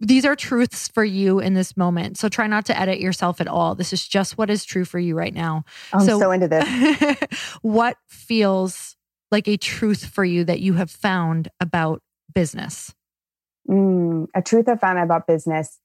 these 0.00 0.24
are 0.24 0.36
truths 0.36 0.88
for 0.88 1.04
you 1.04 1.40
in 1.40 1.54
this 1.54 1.76
moment. 1.76 2.18
So 2.18 2.28
try 2.28 2.46
not 2.46 2.66
to 2.66 2.78
edit 2.78 3.00
yourself 3.00 3.40
at 3.40 3.48
all. 3.48 3.74
This 3.74 3.92
is 3.92 4.06
just 4.06 4.38
what 4.38 4.50
is 4.50 4.64
true 4.64 4.84
for 4.84 4.98
you 4.98 5.14
right 5.16 5.34
now. 5.34 5.64
I'm 5.92 6.00
so, 6.00 6.18
so 6.18 6.30
into 6.30 6.48
this. 6.48 7.18
what 7.62 7.96
feels 8.06 8.96
like 9.30 9.48
a 9.48 9.56
truth 9.56 10.06
for 10.06 10.24
you 10.24 10.44
that 10.44 10.60
you 10.60 10.74
have 10.74 10.90
found 10.90 11.48
about 11.60 12.02
business? 12.34 12.94
Mm, 13.68 14.28
a 14.34 14.40
truth 14.40 14.68
I 14.68 14.76
found 14.76 14.98
about 14.98 15.26
business. 15.26 15.78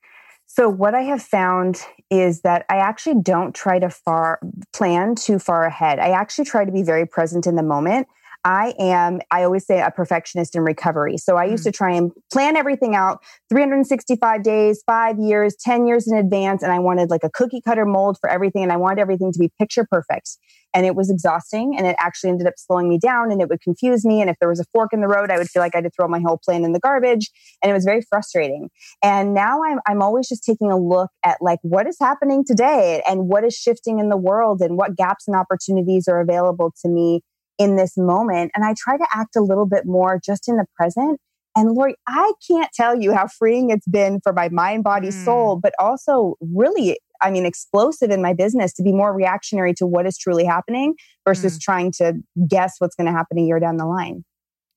So 0.56 0.70
what 0.70 0.94
I 0.94 1.02
have 1.02 1.24
found 1.24 1.82
is 2.12 2.42
that 2.42 2.64
I 2.70 2.76
actually 2.76 3.24
don't 3.24 3.56
try 3.56 3.80
to 3.80 3.90
far 3.90 4.40
plan 4.72 5.16
too 5.16 5.40
far 5.40 5.66
ahead. 5.66 5.98
I 5.98 6.10
actually 6.10 6.46
try 6.46 6.64
to 6.64 6.72
be 6.72 6.84
very 6.84 7.08
present 7.08 7.48
in 7.48 7.56
the 7.56 7.64
moment. 7.64 8.08
I 8.46 8.74
am, 8.78 9.22
I 9.32 9.44
always 9.44 9.66
say, 9.66 9.80
a 9.80 9.90
perfectionist 9.90 10.56
in 10.56 10.64
recovery. 10.64 11.18
So 11.18 11.38
I 11.38 11.46
used 11.46 11.64
mm. 11.64 11.68
to 11.68 11.72
try 11.72 11.94
and 11.94 12.12
plan 12.32 12.58
everything 12.58 12.94
out 12.94 13.24
365 13.50 14.44
days, 14.44 14.84
five 14.86 15.18
years, 15.18 15.56
10 15.62 15.88
years 15.88 16.12
in 16.12 16.18
advance. 16.18 16.62
And 16.62 16.72
I 16.72 16.80
wanted 16.80 17.10
like 17.10 17.24
a 17.24 17.30
cookie 17.30 17.62
cutter 17.62 17.86
mold 17.86 18.18
for 18.20 18.30
everything. 18.30 18.64
And 18.64 18.72
I 18.72 18.78
wanted 18.78 19.00
everything 19.00 19.32
to 19.32 19.40
be 19.40 19.50
picture 19.60 19.88
perfect. 19.90 20.38
And 20.74 20.86
it 20.86 20.96
was 20.96 21.10
exhausting. 21.10 21.76
And 21.78 21.88
it 21.88 21.96
actually 22.00 22.32
ended 22.32 22.48
up 22.48 22.56
slowing 22.58 22.90
me 22.90 22.98
down 22.98 23.32
and 23.32 23.42
it 23.42 23.48
would 23.48 23.62
confuse 23.62 24.04
me. 24.04 24.20
And 24.20 24.30
if 24.30 24.36
there 24.40 24.50
was 24.50 24.60
a 24.60 24.66
fork 24.74 24.92
in 24.92 25.00
the 25.00 25.08
road, 25.08 25.32
I 25.32 25.38
would 25.38 25.48
feel 25.48 25.62
like 25.62 25.76
I 25.76 25.78
had 25.78 25.86
to 25.86 25.92
throw 25.92 26.08
my 26.08 26.20
whole 26.20 26.40
plan 26.44 26.66
in 26.66 26.74
the 26.74 26.80
garbage. 26.80 27.30
And 27.62 27.70
it 27.70 27.74
was 27.74 27.86
very 27.86 28.02
frustrating. 28.02 28.70
And 29.02 29.34
now 29.34 29.64
I'm, 29.64 29.80
I'm 29.88 30.02
always 30.02 30.28
just 30.28 30.44
taking 30.44 30.70
a 30.70 30.78
look 30.78 31.12
at 31.24 31.38
like 31.42 31.60
what 31.62 31.88
is 31.88 31.96
happening 32.02 32.44
today 32.46 33.04
and 33.08 33.30
what 33.30 33.46
is 33.46 33.56
shifting 33.56 34.00
in 34.00 34.10
the 34.10 34.18
world 34.18 34.62
and 34.62 34.76
what 34.76 34.98
gaps 34.98 35.28
and 35.28 35.38
opportunities 35.38 36.08
are 36.10 36.20
available 36.20 36.74
to 36.82 36.90
me 36.90 37.22
in 37.58 37.76
this 37.76 37.98
moment. 37.98 38.52
And 38.56 38.66
I 38.66 38.74
try 38.78 38.98
to 38.98 39.08
act 39.14 39.36
a 39.36 39.42
little 39.42 39.66
bit 39.66 39.86
more 39.86 40.20
just 40.24 40.48
in 40.48 40.58
the 40.58 40.66
present. 40.76 41.20
And 41.56 41.72
Lori, 41.72 41.96
I 42.08 42.34
can't 42.48 42.70
tell 42.74 43.00
you 43.00 43.14
how 43.14 43.28
freeing 43.28 43.70
it's 43.70 43.88
been 43.88 44.20
for 44.22 44.34
my 44.34 44.50
mind, 44.50 44.84
body, 44.84 45.10
mm. 45.10 45.26
soul, 45.26 45.60
but 45.62 45.74
also 45.78 46.36
really, 46.42 47.00
I 47.22 47.30
mean, 47.30 47.46
explosive 47.46 48.10
in 48.10 48.22
my 48.22 48.34
business 48.34 48.74
to 48.74 48.84
be 48.84 48.92
more 48.92 49.14
reactionary 49.14 49.74
to 49.76 49.86
what 49.86 50.08
is 50.08 50.18
truly 50.18 50.46
happening 50.46 50.96
versus 51.28 51.58
mm. 51.58 51.62
trying 51.62 51.92
to 51.94 52.16
guess 52.48 52.76
what's 52.80 52.96
going 52.96 53.06
to 53.06 53.14
happen 53.14 53.38
a 53.38 53.42
year 53.42 53.60
down 53.60 53.78
the 53.78 53.86
line. 53.86 54.26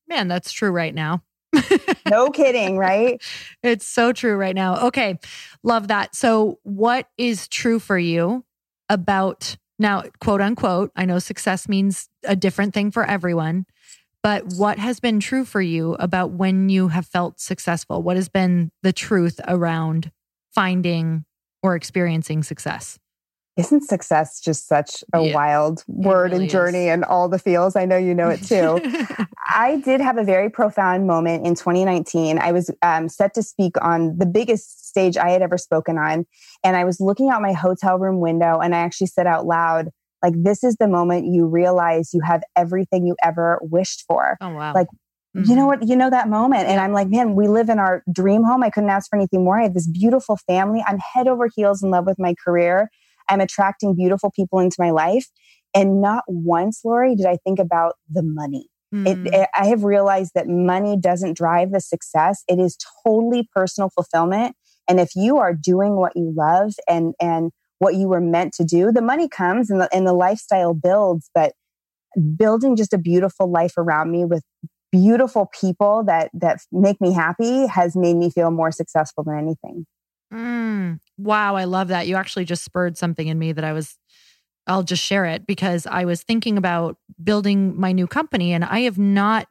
Man, 0.07 0.27
that's 0.27 0.51
true 0.51 0.71
right 0.71 0.93
now. 0.93 1.23
no 2.07 2.29
kidding, 2.31 2.77
right? 2.77 3.21
It's 3.63 3.87
so 3.87 4.13
true 4.13 4.35
right 4.35 4.55
now. 4.55 4.87
Okay. 4.87 5.17
Love 5.63 5.87
that. 5.87 6.15
So, 6.15 6.59
what 6.63 7.09
is 7.17 7.47
true 7.47 7.79
for 7.79 7.97
you 7.97 8.45
about 8.89 9.57
now, 9.79 10.03
quote 10.19 10.41
unquote, 10.41 10.91
I 10.95 11.05
know 11.05 11.19
success 11.19 11.69
means 11.69 12.09
a 12.23 12.35
different 12.35 12.73
thing 12.73 12.91
for 12.91 13.05
everyone, 13.05 13.65
but 14.23 14.43
what 14.57 14.79
has 14.79 14.99
been 14.99 15.19
true 15.19 15.45
for 15.45 15.61
you 15.61 15.93
about 15.99 16.31
when 16.31 16.69
you 16.69 16.87
have 16.89 17.05
felt 17.05 17.39
successful? 17.39 18.01
What 18.01 18.15
has 18.15 18.29
been 18.29 18.71
the 18.83 18.93
truth 18.93 19.39
around 19.47 20.11
finding 20.53 21.25
or 21.61 21.75
experiencing 21.75 22.43
success? 22.43 22.97
Isn't 23.57 23.83
success 23.83 24.39
just 24.39 24.67
such 24.67 25.03
a 25.13 25.21
yeah, 25.21 25.33
wild 25.33 25.83
word 25.87 26.31
really 26.31 26.43
and 26.43 26.49
journey 26.49 26.87
is. 26.87 26.93
and 26.93 27.03
all 27.03 27.27
the 27.27 27.39
feels? 27.39 27.75
I 27.75 27.85
know 27.85 27.97
you 27.97 28.13
know 28.13 28.29
it 28.29 28.43
too. 28.43 28.79
I 29.49 29.77
did 29.77 29.99
have 29.99 30.17
a 30.17 30.23
very 30.23 30.49
profound 30.49 31.07
moment 31.07 31.45
in 31.45 31.55
2019. 31.55 32.37
I 32.37 32.51
was 32.51 32.69
um, 32.81 33.09
set 33.09 33.33
to 33.33 33.43
speak 33.43 33.73
on 33.81 34.17
the 34.17 34.25
biggest 34.25 34.87
stage 34.87 35.17
I 35.17 35.29
had 35.29 35.41
ever 35.41 35.57
spoken 35.57 35.97
on. 35.97 36.25
And 36.63 36.75
I 36.75 36.83
was 36.83 36.99
looking 36.99 37.29
out 37.29 37.41
my 37.41 37.53
hotel 37.53 37.97
room 37.97 38.19
window 38.19 38.59
and 38.59 38.75
I 38.75 38.79
actually 38.79 39.07
said 39.07 39.25
out 39.27 39.45
loud, 39.45 39.89
like, 40.23 40.33
this 40.35 40.63
is 40.63 40.75
the 40.79 40.87
moment 40.87 41.27
you 41.27 41.45
realize 41.45 42.13
you 42.13 42.21
have 42.21 42.41
everything 42.55 43.05
you 43.05 43.15
ever 43.23 43.59
wished 43.61 44.03
for. 44.07 44.37
Oh, 44.41 44.49
wow. 44.49 44.73
Like, 44.73 44.87
Mm-hmm. 45.35 45.49
You 45.51 45.55
know 45.55 45.67
what? 45.67 45.87
You 45.87 45.95
know 45.95 46.09
that 46.09 46.29
moment. 46.29 46.67
And 46.67 46.79
I'm 46.79 46.93
like, 46.93 47.09
man, 47.09 47.35
we 47.35 47.47
live 47.47 47.69
in 47.69 47.77
our 47.77 48.01
dream 48.11 48.43
home. 48.43 48.63
I 48.63 48.69
couldn't 48.69 48.89
ask 48.89 49.09
for 49.09 49.17
anything 49.17 49.43
more. 49.43 49.59
I 49.59 49.63
have 49.63 49.73
this 49.73 49.87
beautiful 49.87 50.37
family. 50.47 50.83
I'm 50.87 50.97
head 50.97 51.27
over 51.27 51.47
heels 51.53 51.83
in 51.83 51.91
love 51.91 52.07
with 52.07 52.17
my 52.17 52.33
career. 52.43 52.89
I'm 53.29 53.41
attracting 53.41 53.95
beautiful 53.95 54.31
people 54.31 54.59
into 54.59 54.77
my 54.79 54.91
life. 54.91 55.27
And 55.75 56.01
not 56.01 56.23
once, 56.27 56.81
Lori, 56.83 57.15
did 57.15 57.25
I 57.25 57.37
think 57.43 57.59
about 57.59 57.95
the 58.09 58.23
money. 58.23 58.69
Mm. 58.93 59.07
It, 59.07 59.33
it, 59.33 59.49
I 59.53 59.67
have 59.67 59.83
realized 59.83 60.31
that 60.35 60.47
money 60.47 60.97
doesn't 60.97 61.37
drive 61.37 61.71
the 61.71 61.81
success. 61.81 62.43
It 62.47 62.59
is 62.59 62.77
totally 63.05 63.47
personal 63.53 63.89
fulfillment. 63.89 64.55
And 64.87 64.99
if 64.99 65.09
you 65.15 65.37
are 65.37 65.53
doing 65.53 65.97
what 65.97 66.13
you 66.15 66.33
love 66.35 66.73
and, 66.87 67.13
and 67.21 67.51
what 67.79 67.95
you 67.95 68.07
were 68.07 68.21
meant 68.21 68.53
to 68.53 68.63
do, 68.63 68.91
the 68.91 69.01
money 69.01 69.27
comes 69.27 69.69
and 69.69 69.81
the, 69.81 69.89
and 69.93 70.07
the 70.07 70.13
lifestyle 70.13 70.73
builds. 70.73 71.29
But 71.35 71.53
building 72.35 72.75
just 72.75 72.93
a 72.93 72.97
beautiful 72.97 73.51
life 73.51 73.73
around 73.77 74.11
me 74.11 74.25
with 74.25 74.43
beautiful 74.91 75.49
people 75.59 76.03
that, 76.05 76.31
that 76.33 76.59
make 76.71 77.01
me 77.01 77.13
happy 77.13 77.67
has 77.67 77.95
made 77.95 78.15
me 78.15 78.29
feel 78.29 78.51
more 78.51 78.71
successful 78.71 79.23
than 79.25 79.37
anything. 79.37 79.85
Mm, 80.33 80.99
wow, 81.17 81.55
I 81.55 81.65
love 81.65 81.89
that. 81.89 82.07
You 82.07 82.15
actually 82.15 82.45
just 82.45 82.63
spurred 82.63 82.97
something 82.97 83.27
in 83.27 83.37
me 83.39 83.51
that 83.51 83.63
I 83.63 83.73
was 83.73 83.97
I'll 84.67 84.83
just 84.83 85.03
share 85.03 85.25
it 85.25 85.47
because 85.47 85.87
I 85.87 86.05
was 86.05 86.23
thinking 86.23 86.57
about 86.57 86.97
building 87.23 87.79
my 87.79 87.93
new 87.93 88.05
company 88.05 88.53
and 88.53 88.65
I 88.65 88.81
have 88.81 88.97
not 88.97 89.47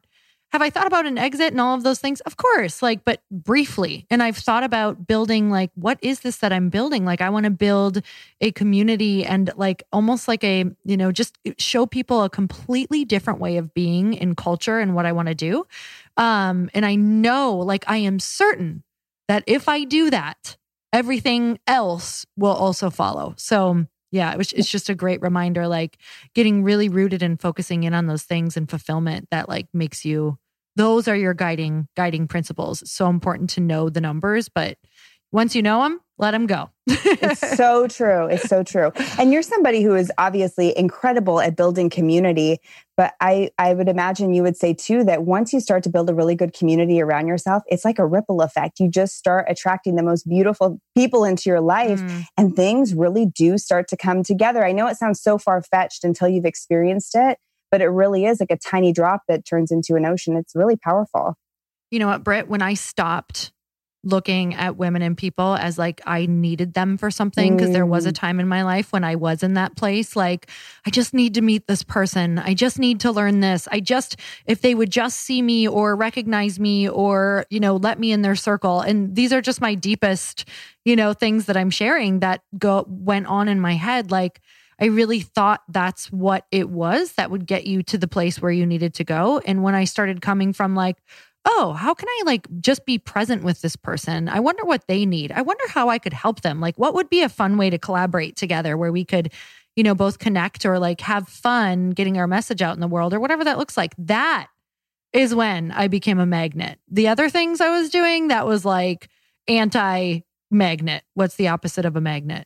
have 0.53 0.61
I 0.61 0.69
thought 0.69 0.87
about 0.87 1.05
an 1.05 1.17
exit 1.17 1.51
and 1.51 1.59
all 1.59 1.75
of 1.75 1.83
those 1.83 1.99
things? 1.99 2.21
Of 2.21 2.37
course, 2.37 2.81
like 2.81 3.03
but 3.03 3.21
briefly. 3.29 4.05
And 4.09 4.23
I've 4.23 4.37
thought 4.37 4.63
about 4.63 5.05
building 5.05 5.49
like 5.49 5.71
what 5.75 5.99
is 6.01 6.21
this 6.21 6.37
that 6.37 6.53
I'm 6.53 6.69
building? 6.69 7.03
Like 7.03 7.19
I 7.19 7.29
want 7.29 7.43
to 7.43 7.49
build 7.49 8.01
a 8.39 8.51
community 8.53 9.25
and 9.25 9.51
like 9.57 9.83
almost 9.91 10.27
like 10.27 10.43
a, 10.45 10.63
you 10.85 10.95
know, 10.95 11.11
just 11.11 11.37
show 11.57 11.85
people 11.85 12.23
a 12.23 12.29
completely 12.29 13.03
different 13.03 13.39
way 13.39 13.57
of 13.57 13.73
being 13.73 14.13
in 14.13 14.35
culture 14.35 14.79
and 14.79 14.95
what 14.95 15.05
I 15.05 15.11
want 15.11 15.27
to 15.27 15.35
do. 15.35 15.65
Um 16.15 16.69
and 16.73 16.85
I 16.85 16.95
know 16.95 17.57
like 17.57 17.83
I 17.87 17.97
am 17.97 18.19
certain 18.19 18.83
that 19.27 19.43
if 19.47 19.67
I 19.67 19.83
do 19.83 20.09
that, 20.11 20.55
everything 20.93 21.59
else 21.67 22.25
will 22.37 22.53
also 22.53 22.89
follow. 22.89 23.33
So 23.37 23.85
yeah, 24.11 24.31
it 24.31 24.37
was, 24.37 24.53
it's 24.53 24.69
just 24.69 24.89
a 24.89 24.95
great 24.95 25.21
reminder, 25.21 25.67
like 25.67 25.97
getting 26.33 26.63
really 26.63 26.87
rooted 26.87 27.21
and 27.21 27.39
focusing 27.39 27.83
in 27.83 27.93
on 27.93 28.07
those 28.07 28.23
things 28.23 28.55
and 28.55 28.69
fulfillment 28.69 29.27
that 29.31 29.49
like 29.49 29.67
makes 29.73 30.05
you, 30.05 30.37
those 30.75 31.07
are 31.07 31.15
your 31.15 31.33
guiding, 31.33 31.87
guiding 31.97 32.27
principles. 32.27 32.81
It's 32.81 32.91
so 32.91 33.09
important 33.09 33.49
to 33.51 33.61
know 33.61 33.89
the 33.89 33.99
numbers, 33.99 34.47
but 34.47 34.77
once 35.31 35.55
you 35.55 35.61
know 35.61 35.83
them, 35.83 35.99
let 36.17 36.31
them 36.31 36.47
go. 36.47 36.69
it's 36.87 37.39
so 37.57 37.87
true. 37.87 38.25
It's 38.25 38.47
so 38.47 38.63
true. 38.63 38.91
And 39.19 39.31
you're 39.31 39.43
somebody 39.43 39.83
who 39.83 39.93
is 39.95 40.11
obviously 40.17 40.75
incredible 40.77 41.39
at 41.39 41.55
building 41.55 41.89
community, 41.89 42.59
but 42.95 43.13
I 43.21 43.51
I 43.57 43.73
would 43.73 43.89
imagine 43.89 44.33
you 44.33 44.41
would 44.43 44.57
say 44.57 44.73
too 44.73 45.03
that 45.03 45.23
once 45.23 45.53
you 45.53 45.59
start 45.59 45.83
to 45.83 45.89
build 45.89 46.09
a 46.09 46.15
really 46.15 46.35
good 46.35 46.53
community 46.53 47.01
around 47.01 47.27
yourself, 47.27 47.63
it's 47.67 47.85
like 47.85 47.99
a 47.99 48.05
ripple 48.05 48.41
effect. 48.41 48.79
You 48.79 48.89
just 48.89 49.15
start 49.15 49.45
attracting 49.47 49.95
the 49.95 50.03
most 50.03 50.27
beautiful 50.27 50.79
people 50.95 51.23
into 51.23 51.49
your 51.49 51.61
life 51.61 52.01
mm. 52.01 52.25
and 52.37 52.55
things 52.55 52.95
really 52.95 53.25
do 53.25 53.57
start 53.57 53.87
to 53.89 53.97
come 53.97 54.23
together. 54.23 54.65
I 54.65 54.71
know 54.71 54.87
it 54.87 54.97
sounds 54.97 55.21
so 55.21 55.37
far-fetched 55.37 56.03
until 56.03 56.29
you've 56.29 56.45
experienced 56.45 57.13
it, 57.13 57.37
but 57.69 57.81
it 57.81 57.87
really 57.87 58.25
is 58.25 58.39
like 58.39 58.51
a 58.51 58.57
tiny 58.57 58.91
drop 58.91 59.21
that 59.27 59.45
turns 59.45 59.71
into 59.71 59.95
an 59.95 60.05
ocean. 60.05 60.35
It's 60.35 60.55
really 60.55 60.77
powerful. 60.77 61.35
You 61.91 61.99
know 61.99 62.07
what, 62.07 62.23
Britt, 62.23 62.49
when 62.49 62.61
I 62.61 62.73
stopped 62.73 63.51
looking 64.07 64.55
at 64.55 64.77
women 64.77 65.01
and 65.01 65.17
people 65.17 65.55
as 65.55 65.77
like 65.77 66.01
I 66.05 66.25
needed 66.25 66.73
them 66.73 66.97
for 66.97 67.11
something 67.11 67.55
because 67.55 67.69
mm. 67.69 67.73
there 67.73 67.85
was 67.85 68.05
a 68.05 68.11
mm. 68.11 68.15
time 68.15 68.39
in 68.39 68.47
my 68.47 68.63
life 68.63 68.91
when 68.91 69.03
I 69.03 69.15
was 69.15 69.43
in 69.43 69.53
that 69.55 69.75
place 69.75 70.15
like 70.15 70.49
I 70.85 70.89
just 70.89 71.13
need 71.13 71.33
to 71.35 71.41
meet 71.41 71.67
this 71.67 71.83
person. 71.83 72.39
I 72.39 72.53
just 72.53 72.79
need 72.79 72.99
to 73.01 73.11
learn 73.11 73.41
this. 73.41 73.67
I 73.71 73.79
just 73.79 74.17
if 74.45 74.61
they 74.61 74.73
would 74.73 74.91
just 74.91 75.19
see 75.19 75.41
me 75.41 75.67
or 75.67 75.95
recognize 75.95 76.59
me 76.59 76.89
or 76.89 77.45
you 77.49 77.59
know 77.59 77.75
let 77.75 77.99
me 77.99 78.11
in 78.11 78.21
their 78.21 78.35
circle 78.35 78.81
and 78.81 79.15
these 79.15 79.33
are 79.33 79.41
just 79.41 79.61
my 79.61 79.75
deepest 79.75 80.45
you 80.85 80.95
know 80.95 81.13
things 81.13 81.45
that 81.45 81.57
I'm 81.57 81.69
sharing 81.69 82.19
that 82.19 82.41
go 82.57 82.85
went 82.87 83.27
on 83.27 83.47
in 83.47 83.59
my 83.59 83.73
head 83.73 84.11
like 84.11 84.41
I 84.79 84.85
really 84.85 85.21
thought 85.21 85.63
that's 85.69 86.11
what 86.11 86.45
it 86.51 86.69
was 86.69 87.13
that 87.13 87.31
would 87.31 87.47
get 87.47 87.65
you 87.65 87.81
to 87.83 87.97
the 87.97 88.07
place 88.07 88.39
where 88.39 88.51
you 88.51 88.65
needed 88.65 88.93
to 88.95 89.03
go. 89.03 89.39
And 89.39 89.63
when 89.63 89.73
I 89.73 89.85
started 89.85 90.21
coming 90.21 90.53
from 90.53 90.75
like, 90.75 90.97
oh, 91.49 91.73
how 91.73 91.93
can 91.93 92.09
I 92.09 92.23
like 92.25 92.47
just 92.59 92.85
be 92.85 92.97
present 92.97 93.43
with 93.43 93.61
this 93.61 93.75
person? 93.75 94.27
I 94.27 94.39
wonder 94.39 94.65
what 94.65 94.85
they 94.87 95.05
need. 95.05 95.31
I 95.31 95.41
wonder 95.41 95.63
how 95.69 95.89
I 95.89 95.97
could 95.97 96.13
help 96.13 96.41
them. 96.41 96.59
Like, 96.59 96.77
what 96.77 96.93
would 96.93 97.09
be 97.09 97.23
a 97.23 97.29
fun 97.29 97.57
way 97.57 97.69
to 97.69 97.77
collaborate 97.77 98.35
together 98.35 98.75
where 98.77 98.91
we 98.91 99.05
could, 99.05 99.31
you 99.75 99.83
know, 99.83 99.95
both 99.95 100.19
connect 100.19 100.65
or 100.65 100.77
like 100.77 101.01
have 101.01 101.27
fun 101.29 101.91
getting 101.91 102.17
our 102.17 102.27
message 102.27 102.61
out 102.61 102.75
in 102.75 102.81
the 102.81 102.87
world 102.87 103.13
or 103.13 103.19
whatever 103.19 103.45
that 103.45 103.57
looks 103.57 103.77
like? 103.77 103.95
That 103.97 104.47
is 105.13 105.33
when 105.33 105.71
I 105.71 105.87
became 105.87 106.19
a 106.19 106.25
magnet. 106.25 106.79
The 106.89 107.07
other 107.07 107.29
things 107.29 107.61
I 107.61 107.69
was 107.69 107.89
doing, 107.89 108.27
that 108.27 108.45
was 108.45 108.65
like 108.65 109.09
anti 109.47 110.19
magnet. 110.51 111.03
What's 111.13 111.35
the 111.35 111.47
opposite 111.47 111.85
of 111.85 111.95
a 111.95 112.01
magnet? 112.01 112.45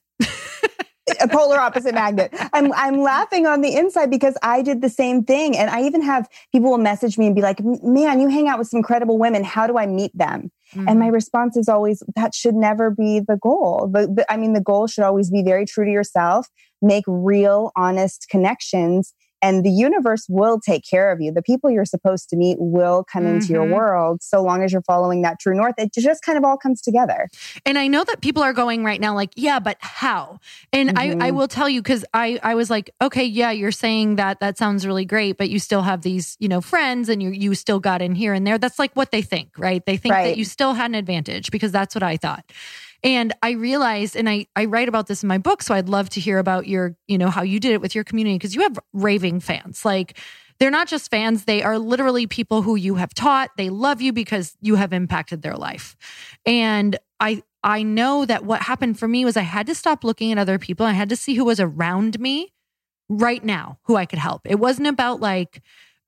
A 1.21 1.27
polar 1.27 1.59
opposite 1.59 1.93
magnet. 1.93 2.33
I'm 2.53 2.73
I'm 2.73 3.01
laughing 3.01 3.45
on 3.45 3.61
the 3.61 3.75
inside 3.75 4.09
because 4.09 4.35
I 4.41 4.61
did 4.61 4.81
the 4.81 4.89
same 4.89 5.23
thing, 5.23 5.57
and 5.57 5.69
I 5.69 5.83
even 5.83 6.01
have 6.01 6.29
people 6.51 6.71
will 6.71 6.77
message 6.77 7.17
me 7.17 7.27
and 7.27 7.35
be 7.35 7.41
like, 7.41 7.59
"Man, 7.63 8.19
you 8.19 8.27
hang 8.27 8.47
out 8.47 8.59
with 8.59 8.67
some 8.67 8.77
incredible 8.77 9.17
women. 9.17 9.43
How 9.43 9.67
do 9.67 9.77
I 9.77 9.85
meet 9.85 10.15
them?" 10.17 10.51
Mm-hmm. 10.73 10.87
And 10.87 10.99
my 10.99 11.05
mm-hmm. 11.05 11.15
response 11.15 11.57
is 11.57 11.67
always, 11.67 12.03
"That 12.15 12.33
should 12.33 12.55
never 12.55 12.89
be 12.89 13.19
the 13.19 13.37
goal. 13.37 13.89
But 13.91 14.09
I 14.29 14.37
mean, 14.37 14.53
the 14.53 14.61
goal 14.61 14.87
should 14.87 15.03
always 15.03 15.29
be 15.29 15.43
very 15.43 15.65
true 15.65 15.85
to 15.85 15.91
yourself. 15.91 16.47
Make 16.81 17.05
real, 17.07 17.71
honest 17.75 18.27
connections." 18.29 19.13
And 19.41 19.65
the 19.65 19.69
universe 19.69 20.25
will 20.29 20.59
take 20.59 20.83
care 20.87 21.11
of 21.11 21.21
you. 21.21 21.31
The 21.31 21.41
people 21.41 21.69
you're 21.69 21.85
supposed 21.85 22.29
to 22.29 22.35
meet 22.35 22.57
will 22.59 23.03
come 23.03 23.23
mm-hmm. 23.23 23.35
into 23.35 23.53
your 23.53 23.63
mm-hmm. 23.63 23.73
world 23.73 24.23
so 24.23 24.41
long 24.41 24.63
as 24.63 24.71
you're 24.71 24.83
following 24.83 25.21
that 25.23 25.39
true 25.39 25.55
north. 25.55 25.75
It 25.77 25.93
just 25.93 26.23
kind 26.23 26.37
of 26.37 26.43
all 26.43 26.57
comes 26.57 26.81
together. 26.81 27.29
And 27.65 27.77
I 27.77 27.87
know 27.87 28.03
that 28.03 28.21
people 28.21 28.43
are 28.43 28.53
going 28.53 28.83
right 28.83 28.99
now, 28.99 29.15
like, 29.15 29.31
yeah, 29.35 29.59
but 29.59 29.77
how? 29.79 30.39
And 30.71 30.89
mm-hmm. 30.89 31.21
I, 31.21 31.27
I 31.27 31.31
will 31.31 31.47
tell 31.47 31.69
you, 31.69 31.81
because 31.81 32.05
I, 32.13 32.39
I 32.43 32.55
was 32.55 32.69
like, 32.69 32.91
okay, 33.01 33.25
yeah, 33.25 33.51
you're 33.51 33.71
saying 33.71 34.15
that 34.17 34.39
that 34.39 34.57
sounds 34.57 34.85
really 34.85 35.05
great, 35.05 35.37
but 35.37 35.49
you 35.49 35.59
still 35.59 35.81
have 35.81 36.01
these, 36.01 36.37
you 36.39 36.47
know, 36.47 36.61
friends 36.61 37.09
and 37.09 37.21
you, 37.21 37.29
you 37.29 37.55
still 37.55 37.79
got 37.79 38.01
in 38.01 38.15
here 38.15 38.33
and 38.33 38.45
there. 38.45 38.57
That's 38.57 38.79
like 38.79 38.93
what 38.95 39.11
they 39.11 39.21
think, 39.21 39.57
right? 39.57 39.85
They 39.85 39.97
think 39.97 40.13
right. 40.13 40.23
that 40.25 40.37
you 40.37 40.45
still 40.45 40.73
had 40.73 40.91
an 40.91 40.95
advantage 40.95 41.51
because 41.51 41.71
that's 41.71 41.95
what 41.95 42.03
I 42.03 42.17
thought. 42.17 42.45
And 43.03 43.33
I 43.41 43.51
realized, 43.51 44.15
and 44.15 44.29
I, 44.29 44.45
I 44.55 44.65
write 44.65 44.87
about 44.87 45.07
this 45.07 45.23
in 45.23 45.27
my 45.27 45.37
book. 45.37 45.63
So 45.63 45.73
I'd 45.73 45.89
love 45.89 46.09
to 46.09 46.19
hear 46.19 46.37
about 46.37 46.67
your, 46.67 46.95
you 47.07 47.17
know, 47.17 47.29
how 47.29 47.41
you 47.41 47.59
did 47.59 47.71
it 47.71 47.81
with 47.81 47.95
your 47.95 48.03
community 48.03 48.35
because 48.35 48.53
you 48.53 48.61
have 48.61 48.77
raving 48.93 49.39
fans. 49.39 49.83
Like 49.83 50.17
they're 50.59 50.69
not 50.69 50.87
just 50.87 51.09
fans, 51.09 51.45
they 51.45 51.63
are 51.63 51.79
literally 51.79 52.27
people 52.27 52.61
who 52.61 52.75
you 52.75 52.95
have 52.95 53.13
taught. 53.13 53.49
They 53.57 53.69
love 53.69 54.01
you 54.01 54.13
because 54.13 54.55
you 54.61 54.75
have 54.75 54.93
impacted 54.93 55.41
their 55.41 55.55
life. 55.55 55.95
And 56.45 56.97
I, 57.19 57.41
I 57.63 57.81
know 57.83 58.25
that 58.25 58.45
what 58.45 58.61
happened 58.61 58.99
for 58.99 59.07
me 59.07 59.25
was 59.25 59.37
I 59.37 59.41
had 59.41 59.65
to 59.67 59.75
stop 59.75 60.03
looking 60.03 60.31
at 60.31 60.37
other 60.37 60.59
people. 60.59 60.85
I 60.85 60.91
had 60.91 61.09
to 61.09 61.15
see 61.15 61.33
who 61.33 61.45
was 61.45 61.59
around 61.59 62.19
me 62.19 62.53
right 63.09 63.43
now 63.43 63.79
who 63.83 63.95
I 63.95 64.05
could 64.05 64.19
help. 64.19 64.41
It 64.45 64.59
wasn't 64.59 64.87
about 64.87 65.19
like, 65.19 65.61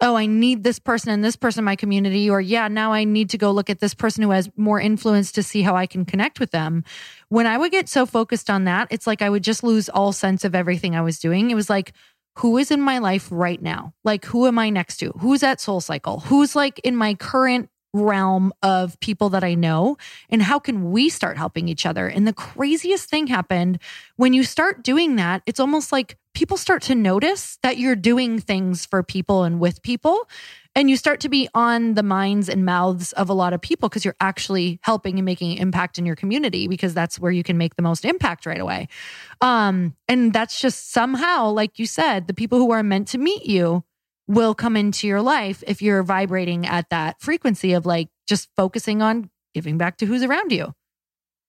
oh, 0.04 0.16
I 0.16 0.26
need 0.26 0.64
this 0.64 0.80
person 0.80 1.12
and 1.12 1.24
this 1.24 1.38
person 1.38 1.62
in 1.62 1.66
my 1.66 1.78
community, 1.78 2.30
or 2.30 2.42
yeah, 2.42 2.68
now 2.68 2.92
I 2.92 3.06
need 3.06 3.30
to 3.30 3.38
go 3.38 3.52
look 3.52 3.70
at 3.70 3.80
this 3.80 3.94
person 3.94 4.22
who 4.22 4.32
has 4.32 4.50
more 4.58 4.80
influence 4.80 5.32
to 5.32 5.44
see 5.44 5.62
how 5.62 5.78
I 5.78 5.88
can 5.88 6.04
connect 6.04 6.42
with 6.42 6.52
them. 6.52 6.84
When 7.30 7.48
I 7.48 7.58
would 7.58 7.72
get 7.72 7.88
so 7.88 8.06
focused 8.06 8.50
on 8.50 8.66
that, 8.66 8.90
it's 8.92 9.08
like 9.08 9.22
I 9.22 9.30
would 9.30 9.44
just 9.44 9.64
lose 9.64 9.88
all 9.88 10.12
sense 10.12 10.44
of 10.44 10.56
everything 10.56 10.94
I 10.94 11.02
was 11.02 11.20
doing. 11.20 11.52
It 11.52 11.56
was 11.56 11.70
like, 11.70 11.94
who 12.38 12.58
is 12.58 12.70
in 12.70 12.82
my 12.82 12.98
life 12.98 13.30
right 13.32 13.62
now? 13.62 13.94
Like, 14.04 14.26
who 14.26 14.46
am 14.48 14.60
I 14.60 14.70
next 14.70 14.98
to? 14.98 15.12
Who's 15.20 15.42
at 15.42 15.62
Soul 15.62 15.80
Cycle? 15.80 16.20
Who's 16.20 16.56
like 16.56 16.80
in 16.84 16.98
my 16.98 17.14
current 17.14 17.70
realm 17.94 18.52
of 18.64 19.00
people 19.00 19.30
that 19.30 19.44
I 19.44 19.54
know 19.54 19.98
and 20.30 20.42
how 20.42 20.60
can 20.60 20.92
we 20.92 21.10
start 21.10 21.38
helping 21.38 21.70
each 21.70 21.86
other? 21.86 22.08
And 22.08 22.28
the 22.28 22.34
craziest 22.34 23.10
thing 23.10 23.28
happened 23.28 23.80
when 24.16 24.34
you 24.34 24.44
start 24.44 24.84
doing 24.84 25.16
that, 25.18 25.44
it's 25.46 25.60
almost 25.60 25.92
like 25.92 26.18
people 26.34 26.58
start 26.58 26.82
to 26.84 26.96
notice 26.96 27.58
that 27.62 27.78
you're 27.78 27.96
doing 27.96 28.40
things 28.40 28.86
for 28.86 29.04
people 29.04 29.44
and 29.44 29.60
with 29.60 29.82
people. 29.84 30.28
And 30.76 30.90
you 30.90 30.98
start 30.98 31.20
to 31.20 31.30
be 31.30 31.48
on 31.54 31.94
the 31.94 32.02
minds 32.02 32.50
and 32.50 32.66
mouths 32.66 33.12
of 33.12 33.30
a 33.30 33.34
lot 33.34 33.54
of 33.54 33.62
people 33.62 33.90
because 33.90 34.04
you're 34.04 34.16
actually 34.20 34.80
helping 34.82 35.20
and 35.20 35.26
making 35.26 35.58
impact 35.58 36.00
in 36.00 36.06
your 36.06 36.16
community 36.16 36.68
because 36.68 36.96
that's 36.96 37.20
where 37.20 37.32
you 37.32 37.44
can 37.44 37.60
make 37.60 37.76
the 37.76 37.84
most 37.84 38.06
impact 38.06 38.48
right 38.48 38.60
away. 38.60 38.88
Um, 39.40 39.96
and 40.08 40.34
that's 40.34 40.60
just 40.60 40.92
somehow, 40.92 41.50
like 41.50 41.78
you 41.78 41.86
said, 41.86 42.26
the 42.26 42.34
people 42.34 42.58
who 42.58 42.72
are 42.72 42.82
meant 42.82 43.08
to 43.10 43.20
meet 43.20 43.46
you 43.46 43.84
will 44.28 44.54
come 44.56 44.78
into 44.78 45.08
your 45.08 45.22
life 45.22 45.64
if 45.68 45.82
you're 45.82 46.04
vibrating 46.04 46.66
at 46.66 46.90
that 46.90 47.20
frequency 47.20 47.74
of 47.74 47.86
like 47.86 48.10
just 48.28 48.50
focusing 48.56 49.02
on 49.02 49.30
giving 49.54 49.78
back 49.78 49.98
to 49.98 50.06
who's 50.06 50.24
around 50.24 50.52
you. 50.52 50.74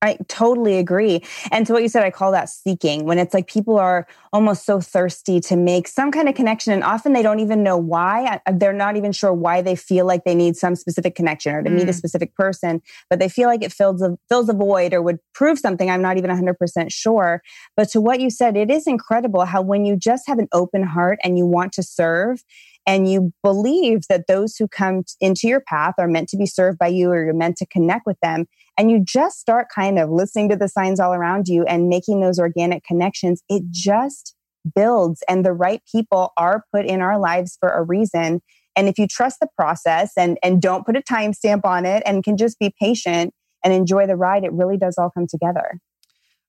I 0.02 0.18
totally 0.28 0.78
agree. 0.78 1.22
And 1.50 1.66
to 1.66 1.72
what 1.72 1.82
you 1.82 1.88
said, 1.88 2.02
I 2.02 2.10
call 2.10 2.32
that 2.32 2.50
seeking 2.50 3.06
when 3.06 3.18
it's 3.18 3.32
like 3.32 3.46
people 3.46 3.78
are 3.78 4.06
almost 4.34 4.66
so 4.66 4.80
thirsty 4.80 5.40
to 5.40 5.56
make 5.56 5.88
some 5.88 6.12
kind 6.12 6.28
of 6.28 6.34
connection. 6.34 6.74
And 6.74 6.84
often 6.84 7.14
they 7.14 7.22
don't 7.22 7.40
even 7.40 7.62
know 7.62 7.78
why. 7.78 8.40
They're 8.52 8.74
not 8.74 8.96
even 8.96 9.12
sure 9.12 9.32
why 9.32 9.62
they 9.62 9.74
feel 9.74 10.04
like 10.04 10.24
they 10.24 10.34
need 10.34 10.56
some 10.56 10.74
specific 10.74 11.14
connection 11.14 11.54
or 11.54 11.62
to 11.62 11.70
mm. 11.70 11.76
meet 11.76 11.88
a 11.88 11.94
specific 11.94 12.34
person, 12.34 12.82
but 13.08 13.18
they 13.18 13.28
feel 13.28 13.48
like 13.48 13.62
it 13.62 13.72
fills 13.72 14.02
a, 14.02 14.18
fills 14.28 14.48
a 14.50 14.52
void 14.52 14.92
or 14.92 15.00
would 15.00 15.20
prove 15.32 15.58
something. 15.58 15.88
I'm 15.88 16.02
not 16.02 16.18
even 16.18 16.30
100% 16.30 16.92
sure. 16.92 17.42
But 17.76 17.88
to 17.90 18.00
what 18.00 18.20
you 18.20 18.28
said, 18.28 18.56
it 18.56 18.70
is 18.70 18.86
incredible 18.86 19.46
how 19.46 19.62
when 19.62 19.86
you 19.86 19.96
just 19.96 20.26
have 20.26 20.38
an 20.38 20.48
open 20.52 20.82
heart 20.82 21.18
and 21.24 21.38
you 21.38 21.46
want 21.46 21.72
to 21.74 21.82
serve, 21.82 22.42
and 22.86 23.10
you 23.10 23.32
believe 23.42 24.02
that 24.08 24.26
those 24.26 24.56
who 24.56 24.68
come 24.68 25.04
into 25.20 25.48
your 25.48 25.60
path 25.60 25.94
are 25.98 26.08
meant 26.08 26.28
to 26.30 26.36
be 26.36 26.46
served 26.46 26.78
by 26.78 26.88
you 26.88 27.10
or 27.10 27.24
you're 27.24 27.34
meant 27.34 27.56
to 27.56 27.66
connect 27.66 28.06
with 28.06 28.18
them 28.20 28.46
and 28.78 28.90
you 28.90 29.02
just 29.02 29.38
start 29.38 29.68
kind 29.74 29.98
of 29.98 30.10
listening 30.10 30.48
to 30.50 30.56
the 30.56 30.68
signs 30.68 31.00
all 31.00 31.14
around 31.14 31.48
you 31.48 31.64
and 31.64 31.88
making 31.88 32.20
those 32.20 32.38
organic 32.38 32.84
connections 32.84 33.42
it 33.48 33.62
just 33.70 34.34
builds 34.74 35.22
and 35.28 35.44
the 35.44 35.52
right 35.52 35.82
people 35.90 36.32
are 36.36 36.64
put 36.72 36.86
in 36.86 37.00
our 37.00 37.18
lives 37.18 37.56
for 37.60 37.70
a 37.70 37.82
reason. 37.82 38.40
And 38.76 38.88
if 38.88 38.98
you 38.98 39.06
trust 39.06 39.38
the 39.40 39.48
process 39.56 40.12
and 40.16 40.38
and 40.42 40.60
don't 40.60 40.86
put 40.86 40.96
a 40.96 41.02
timestamp 41.02 41.64
on 41.64 41.84
it 41.86 42.02
and 42.06 42.24
can 42.24 42.36
just 42.36 42.58
be 42.58 42.74
patient 42.80 43.32
and 43.62 43.72
enjoy 43.72 44.06
the 44.06 44.16
ride 44.16 44.44
it 44.44 44.52
really 44.52 44.76
does 44.76 44.96
all 44.98 45.10
come 45.10 45.26
together 45.26 45.78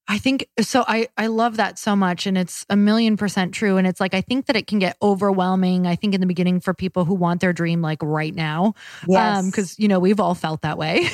I 0.08 0.20
think 0.20 0.48
so. 0.62 0.86
I, 0.88 1.08
I 1.18 1.28
love 1.28 1.58
that 1.58 1.80
so 1.80 1.96
much. 1.96 2.28
And 2.28 2.38
it's 2.38 2.64
a 2.70 2.76
million 2.76 3.18
percent 3.18 3.56
true. 3.56 3.78
And 3.78 3.88
it's 3.88 4.00
like, 4.00 4.14
I 4.14 4.22
think 4.22 4.46
that 4.46 4.56
it 4.56 4.68
can 4.68 4.78
get 4.78 4.98
overwhelming. 5.02 5.88
I 5.88 5.96
think 5.96 6.14
in 6.14 6.22
the 6.22 6.28
beginning 6.28 6.60
for 6.60 6.76
people 6.76 7.06
who 7.06 7.16
want 7.16 7.42
their 7.42 7.54
dream 7.54 7.82
like 7.82 8.04
right 8.04 8.34
now. 8.34 8.76
Yes. 9.08 9.40
Um, 9.40 9.52
cause 9.52 9.80
you 9.80 9.88
know, 9.88 10.00
we've 10.00 10.20
all 10.20 10.36
felt 10.36 10.62
that 10.62 10.78
way. 10.78 11.10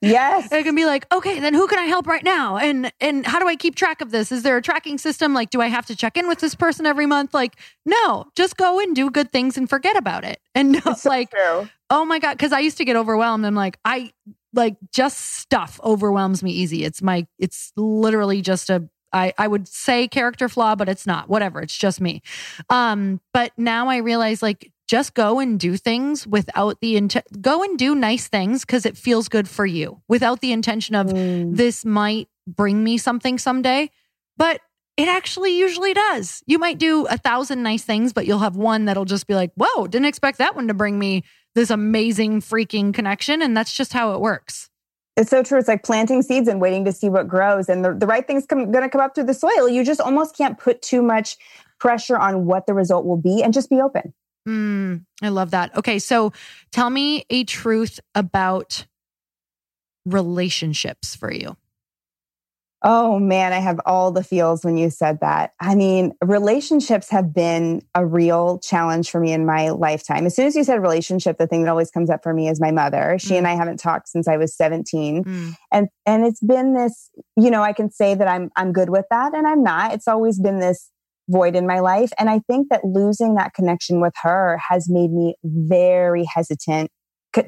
yes. 0.00 0.48
it 0.52 0.64
can 0.64 0.74
be 0.74 0.84
like, 0.84 1.06
okay, 1.12 1.38
then 1.38 1.54
who 1.54 1.68
can 1.68 1.78
I 1.78 1.84
help 1.84 2.08
right 2.08 2.24
now? 2.24 2.56
And, 2.56 2.92
and 3.00 3.24
how 3.24 3.38
do 3.38 3.46
I 3.46 3.54
keep 3.54 3.76
track 3.76 4.00
of 4.00 4.10
this? 4.10 4.32
Is 4.32 4.42
there 4.42 4.56
a 4.56 4.62
tracking 4.62 4.98
system? 4.98 5.32
Like, 5.32 5.50
do 5.50 5.60
I 5.60 5.68
have 5.68 5.86
to 5.86 5.96
check 5.96 6.16
in 6.16 6.26
with 6.26 6.40
this 6.40 6.56
person 6.56 6.86
every 6.86 7.06
month? 7.06 7.34
Like, 7.34 7.54
no, 7.86 8.26
just 8.34 8.56
go 8.56 8.80
and 8.80 8.96
do 8.96 9.10
good 9.10 9.30
things 9.30 9.56
and 9.56 9.70
forget 9.70 9.96
about 9.96 10.24
it. 10.24 10.40
And 10.56 10.72
no, 10.84 10.94
so 10.94 11.08
like, 11.08 11.30
true. 11.30 11.68
oh 11.88 12.04
my 12.04 12.18
God. 12.18 12.36
Cause 12.38 12.52
I 12.52 12.58
used 12.58 12.78
to 12.78 12.84
get 12.84 12.96
overwhelmed. 12.96 13.46
I'm 13.46 13.54
like, 13.54 13.78
I, 13.84 14.10
like 14.54 14.76
just 14.92 15.18
stuff 15.18 15.80
overwhelms 15.82 16.42
me 16.42 16.52
easy. 16.52 16.84
It's 16.84 17.02
my 17.02 17.26
it's 17.38 17.72
literally 17.76 18.42
just 18.42 18.70
a 18.70 18.88
I, 19.12 19.32
I 19.38 19.46
would 19.46 19.68
say 19.68 20.08
character 20.08 20.48
flaw, 20.48 20.74
but 20.74 20.88
it's 20.88 21.06
not. 21.06 21.28
Whatever. 21.28 21.60
It's 21.60 21.76
just 21.76 22.00
me. 22.00 22.22
Um, 22.68 23.20
but 23.32 23.52
now 23.56 23.88
I 23.88 23.98
realize 23.98 24.42
like 24.42 24.72
just 24.88 25.14
go 25.14 25.38
and 25.38 25.58
do 25.58 25.76
things 25.76 26.26
without 26.26 26.80
the 26.80 26.96
intent 26.96 27.24
go 27.40 27.62
and 27.62 27.78
do 27.78 27.94
nice 27.94 28.28
things 28.28 28.66
because 28.66 28.84
it 28.84 28.98
feels 28.98 29.28
good 29.28 29.48
for 29.48 29.64
you 29.64 30.02
without 30.08 30.40
the 30.40 30.52
intention 30.52 30.94
of 30.94 31.06
mm. 31.06 31.56
this 31.56 31.86
might 31.86 32.28
bring 32.46 32.82
me 32.82 32.98
something 32.98 33.38
someday. 33.38 33.90
But 34.36 34.60
it 34.96 35.08
actually 35.08 35.58
usually 35.58 35.94
does. 35.94 36.42
You 36.46 36.58
might 36.58 36.78
do 36.78 37.06
a 37.06 37.16
thousand 37.18 37.62
nice 37.62 37.82
things, 37.82 38.12
but 38.12 38.26
you'll 38.26 38.38
have 38.40 38.56
one 38.56 38.84
that'll 38.84 39.04
just 39.04 39.26
be 39.26 39.34
like, 39.34 39.52
whoa, 39.56 39.86
didn't 39.86 40.06
expect 40.06 40.38
that 40.38 40.54
one 40.54 40.68
to 40.68 40.74
bring 40.74 40.98
me 40.98 41.24
this 41.54 41.70
amazing 41.70 42.40
freaking 42.40 42.92
connection. 42.92 43.42
And 43.42 43.56
that's 43.56 43.72
just 43.72 43.92
how 43.92 44.12
it 44.14 44.20
works. 44.20 44.68
It's 45.16 45.30
so 45.30 45.42
true. 45.42 45.58
It's 45.58 45.68
like 45.68 45.84
planting 45.84 46.22
seeds 46.22 46.48
and 46.48 46.60
waiting 46.60 46.84
to 46.86 46.92
see 46.92 47.08
what 47.08 47.28
grows. 47.28 47.68
And 47.68 47.84
the, 47.84 47.94
the 47.94 48.06
right 48.06 48.26
thing's 48.26 48.46
going 48.46 48.72
to 48.72 48.88
come 48.88 49.00
up 49.00 49.14
through 49.14 49.24
the 49.24 49.34
soil. 49.34 49.68
You 49.68 49.84
just 49.84 50.00
almost 50.00 50.36
can't 50.36 50.58
put 50.58 50.82
too 50.82 51.02
much 51.02 51.36
pressure 51.78 52.16
on 52.16 52.46
what 52.46 52.66
the 52.66 52.74
result 52.74 53.04
will 53.04 53.16
be 53.16 53.42
and 53.42 53.54
just 53.54 53.70
be 53.70 53.80
open. 53.80 54.12
Mm, 54.48 55.04
I 55.22 55.28
love 55.28 55.52
that. 55.52 55.76
Okay. 55.76 55.98
So 55.98 56.32
tell 56.72 56.90
me 56.90 57.24
a 57.30 57.44
truth 57.44 58.00
about 58.14 58.86
relationships 60.04 61.14
for 61.14 61.32
you. 61.32 61.56
Oh 62.86 63.18
man, 63.18 63.54
I 63.54 63.60
have 63.60 63.80
all 63.86 64.12
the 64.12 64.22
feels 64.22 64.62
when 64.62 64.76
you 64.76 64.90
said 64.90 65.20
that. 65.20 65.54
I 65.58 65.74
mean, 65.74 66.12
relationships 66.22 67.08
have 67.08 67.32
been 67.32 67.80
a 67.94 68.04
real 68.04 68.58
challenge 68.58 69.10
for 69.10 69.20
me 69.20 69.32
in 69.32 69.46
my 69.46 69.70
lifetime. 69.70 70.26
As 70.26 70.36
soon 70.36 70.46
as 70.46 70.54
you 70.54 70.64
said 70.64 70.82
relationship, 70.82 71.38
the 71.38 71.46
thing 71.46 71.62
that 71.62 71.70
always 71.70 71.90
comes 71.90 72.10
up 72.10 72.22
for 72.22 72.34
me 72.34 72.46
is 72.46 72.60
my 72.60 72.70
mother. 72.70 73.16
She 73.18 73.30
mm. 73.30 73.38
and 73.38 73.48
I 73.48 73.54
haven't 73.54 73.78
talked 73.78 74.08
since 74.08 74.28
I 74.28 74.36
was 74.36 74.54
17. 74.54 75.24
Mm. 75.24 75.56
And 75.72 75.88
and 76.04 76.26
it's 76.26 76.40
been 76.40 76.74
this, 76.74 77.08
you 77.38 77.50
know, 77.50 77.62
I 77.62 77.72
can 77.72 77.90
say 77.90 78.14
that 78.14 78.28
I'm 78.28 78.50
I'm 78.54 78.70
good 78.70 78.90
with 78.90 79.06
that 79.10 79.32
and 79.32 79.46
I'm 79.46 79.62
not. 79.62 79.94
It's 79.94 80.06
always 80.06 80.38
been 80.38 80.60
this 80.60 80.90
void 81.30 81.56
in 81.56 81.66
my 81.66 81.80
life 81.80 82.12
and 82.18 82.28
I 82.28 82.40
think 82.40 82.68
that 82.68 82.84
losing 82.84 83.36
that 83.36 83.54
connection 83.54 84.02
with 84.02 84.12
her 84.20 84.60
has 84.68 84.90
made 84.90 85.10
me 85.10 85.36
very 85.42 86.24
hesitant 86.24 86.90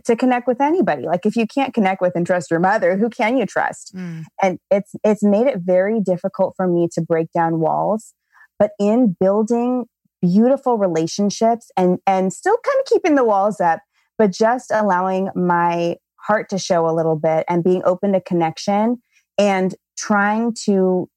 to 0.04 0.16
connect 0.16 0.46
with 0.46 0.60
anybody. 0.60 1.02
Like 1.02 1.26
if 1.26 1.36
you 1.36 1.46
can't 1.46 1.72
connect 1.72 2.00
with 2.00 2.12
and 2.14 2.26
trust 2.26 2.50
your 2.50 2.60
mother, 2.60 2.96
who 2.96 3.08
can 3.08 3.36
you 3.36 3.46
trust? 3.46 3.94
Mm. 3.94 4.24
And 4.42 4.58
it's 4.70 4.94
it's 5.04 5.22
made 5.22 5.46
it 5.46 5.58
very 5.58 6.00
difficult 6.00 6.54
for 6.56 6.66
me 6.66 6.88
to 6.92 7.00
break 7.00 7.32
down 7.32 7.60
walls. 7.60 8.14
But 8.58 8.72
in 8.78 9.16
building 9.18 9.86
beautiful 10.20 10.78
relationships 10.78 11.70
and 11.76 11.98
and 12.06 12.32
still 12.32 12.56
kind 12.64 12.80
of 12.80 12.86
keeping 12.86 13.14
the 13.14 13.24
walls 13.24 13.60
up, 13.60 13.80
but 14.18 14.32
just 14.32 14.70
allowing 14.70 15.30
my 15.34 15.96
heart 16.26 16.48
to 16.50 16.58
show 16.58 16.88
a 16.88 16.92
little 16.92 17.16
bit 17.16 17.44
and 17.48 17.62
being 17.62 17.82
open 17.84 18.12
to 18.12 18.20
connection 18.20 19.00
and 19.38 19.74
trying 19.96 20.54
to 20.64 21.08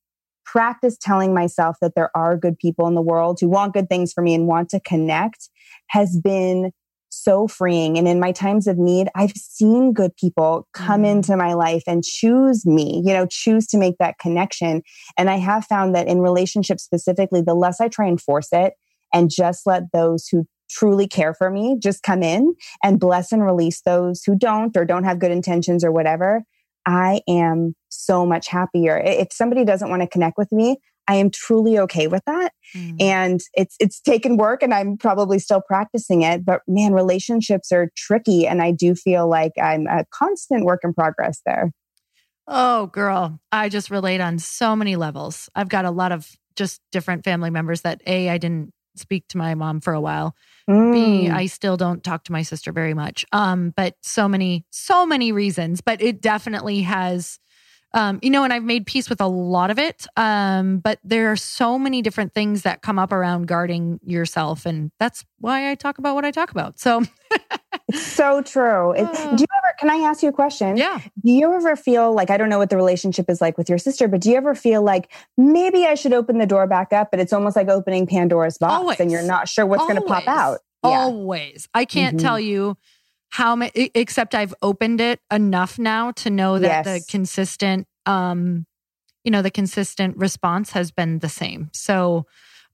practice 0.46 0.98
telling 1.00 1.34
myself 1.34 1.78
that 1.82 1.94
there 1.96 2.10
are 2.16 2.36
good 2.36 2.58
people 2.58 2.88
in 2.88 2.96
the 2.96 3.02
world 3.02 3.40
who 3.40 3.48
want 3.48 3.74
good 3.74 3.88
things 3.88 4.12
for 4.12 4.22
me 4.24 4.34
and 4.34 4.48
want 4.48 4.70
to 4.70 4.80
connect 4.80 5.50
has 5.90 6.20
been 6.20 6.72
so 7.30 7.48
freeing. 7.48 8.00
And 8.00 8.08
in 8.08 8.20
my 8.20 8.32
times 8.32 8.66
of 8.66 8.80
need, 8.80 9.08
I've 9.14 9.34
seen 9.36 9.94
good 9.94 10.16
people 10.16 10.68
come 10.74 11.04
mm. 11.04 11.12
into 11.12 11.38
my 11.38 11.54
life 11.54 11.84
and 11.86 12.04
choose 12.04 12.66
me, 12.66 13.04
you 13.06 13.14
know, 13.14 13.28
choose 13.30 13.68
to 13.68 13.78
make 13.78 13.98
that 14.00 14.18
connection. 14.18 14.82
And 15.16 15.30
I 15.30 15.38
have 15.38 15.64
found 15.66 15.94
that 15.94 16.08
in 16.08 16.22
relationships 16.22 16.84
specifically, 16.84 17.42
the 17.42 17.54
less 17.54 17.80
I 17.80 17.88
try 17.88 18.08
and 18.08 18.20
force 18.20 18.48
it 18.52 18.74
and 19.14 19.30
just 19.30 19.68
let 19.68 19.84
those 19.94 20.28
who 20.28 20.48
truly 20.72 21.08
care 21.08 21.36
for 21.36 21.52
me 21.52 21.78
just 21.80 22.02
come 22.02 22.24
in 22.24 22.56
and 22.84 23.00
bless 23.00 23.32
and 23.32 23.46
release 23.46 23.82
those 23.82 24.24
who 24.24 24.36
don't 24.36 24.76
or 24.76 24.84
don't 24.84 25.04
have 25.04 25.20
good 25.20 25.32
intentions 25.32 25.84
or 25.84 25.92
whatever, 25.92 26.42
I 26.88 27.22
am 27.28 27.76
so 27.90 28.26
much 28.26 28.48
happier. 28.48 28.98
If 28.98 29.28
somebody 29.34 29.66
doesn't 29.66 29.92
want 29.92 30.02
to 30.02 30.08
connect 30.08 30.40
with 30.40 30.52
me, 30.52 30.78
I 31.10 31.16
am 31.16 31.32
truly 31.32 31.80
okay 31.80 32.08
with 32.08 32.24
that. 32.26 32.54
Mm. 32.76 33.02
And 33.02 33.40
it's 33.56 33.76
it's 33.80 34.00
taken 34.00 34.38
work 34.38 34.62
and 34.62 34.74
I'm 34.74 34.96
probably 34.96 35.40
still 35.40 35.62
practicing 35.62 36.22
it, 36.22 36.46
but 36.46 36.62
man, 36.68 36.94
relationships 36.94 37.72
are 37.72 37.90
tricky 37.98 38.46
and 38.46 38.62
I 38.62 38.72
do 38.72 38.94
feel 38.94 39.28
like 39.28 39.54
I'm 39.62 39.88
a 39.88 40.06
constant 40.14 40.66
work 40.66 40.82
in 40.84 40.94
progress 40.94 41.42
there. 41.46 41.72
Oh, 42.48 42.88
girl, 42.88 43.40
I 43.52 43.70
just 43.70 43.90
relate 43.90 44.22
on 44.22 44.40
so 44.40 44.76
many 44.76 44.96
levels. 44.96 45.50
I've 45.56 45.70
got 45.70 45.86
a 45.86 45.92
lot 45.92 46.12
of 46.12 46.30
just 46.56 46.80
different 46.92 47.24
family 47.24 47.50
members 47.50 47.82
that 47.82 48.02
A 48.06 48.30
I 48.30 48.38
didn't 48.38 48.72
speak 48.96 49.28
to 49.30 49.38
my 49.38 49.56
mom 49.56 49.82
for 49.82 49.94
a 49.94 50.02
while. 50.02 50.36
Mm. 50.70 50.92
B, 50.92 51.30
I 51.30 51.48
still 51.48 51.78
don't 51.78 52.04
talk 52.04 52.24
to 52.26 52.32
my 52.32 52.44
sister 52.44 52.72
very 52.72 52.94
much. 52.94 53.26
Um, 53.32 53.74
but 53.76 53.96
so 54.04 54.28
many, 54.28 54.66
so 54.70 55.06
many 55.06 55.32
reasons. 55.32 55.82
But 55.82 56.02
it 56.02 56.22
definitely 56.22 56.82
has 56.82 57.40
um, 57.94 58.20
you 58.22 58.30
know, 58.30 58.44
and 58.44 58.54
I've 58.54 58.64
made 58.64 58.86
peace 58.86 59.10
with 59.10 59.20
a 59.20 59.28
lot 59.28 59.72
of 59.72 59.80
it. 59.80 60.06
Um, 60.16 60.78
but 60.78 61.00
there 61.04 61.32
are 61.32 61.36
so 61.36 61.80
many 61.80 62.02
different 62.02 62.34
things 62.34 62.62
that 62.62 62.82
come 62.82 63.00
up 63.00 63.12
around 63.12 63.48
guarding 63.48 64.00
yourself. 64.06 64.66
And 64.66 64.92
that's 65.00 65.26
why 65.40 65.72
I 65.72 65.76
talk 65.76 65.98
about 65.98 66.14
what 66.14 66.24
I 66.24 66.32
talk 66.32 66.52
about. 66.52 66.80
So 66.80 67.04
it's 67.88 68.02
so 68.02 68.42
true. 68.44 68.92
It, 68.92 69.06
uh, 69.06 69.32
do 69.36 69.42
you 69.42 69.48
ever, 69.58 69.76
can 69.80 69.90
I 69.90 70.08
ask 70.08 70.22
you 70.22 70.30
a 70.30 70.34
question? 70.34 70.78
Yeah. 70.78 71.00
Do 71.24 71.32
you 71.32 71.52
ever 71.54 71.76
feel 71.76 72.14
like, 72.14 72.30
I 72.30 72.38
don't 72.38 72.50
know 72.50 72.60
what 72.60 72.70
the 72.70 72.78
relationship 72.78 73.28
is 73.28 73.42
like 73.42 73.58
with 73.58 73.70
your 73.70 73.80
sister, 73.80 74.08
but 74.08 74.22
do 74.22 74.30
you 74.30 74.38
ever 74.38 74.54
feel 74.54 74.84
like 74.84 75.12
maybe 75.36 75.86
I 75.86 75.96
should 75.96 76.14
open 76.14 76.38
the 76.38 76.46
door 76.46 76.68
back 76.68 76.94
up, 76.94 77.10
but 77.10 77.20
it's 77.20 77.34
almost 77.34 77.56
like 77.56 77.70
opening 77.70 78.06
Pandora's 78.06 78.60
box 78.60 78.74
always, 78.74 79.00
and 79.00 79.12
you're 79.12 79.24
not 79.24 79.48
sure 79.50 79.66
what's 79.66 79.84
going 79.84 79.96
to 79.96 80.02
pop 80.02 80.28
out? 80.28 80.60
Yeah. 80.84 80.92
Always. 80.92 81.68
I 81.74 81.86
can't 81.86 82.18
mm-hmm. 82.18 82.26
tell 82.26 82.40
you 82.40 82.78
how 83.30 83.56
many 83.56 83.92
except 83.94 84.36
I've 84.36 84.54
opened 84.62 85.02
it 85.02 85.20
enough 85.32 85.80
now 85.80 86.12
to 86.14 86.30
know 86.30 86.60
that 86.60 86.86
yes. 86.86 87.06
the 87.06 87.12
consistent 87.12 87.88
um 88.06 88.66
you 89.24 89.32
know 89.32 89.42
the 89.42 89.52
consistent 89.52 90.18
response 90.18 90.72
has 90.72 90.92
been 90.92 91.20
the 91.20 91.30
same. 91.30 91.70
So 91.74 92.26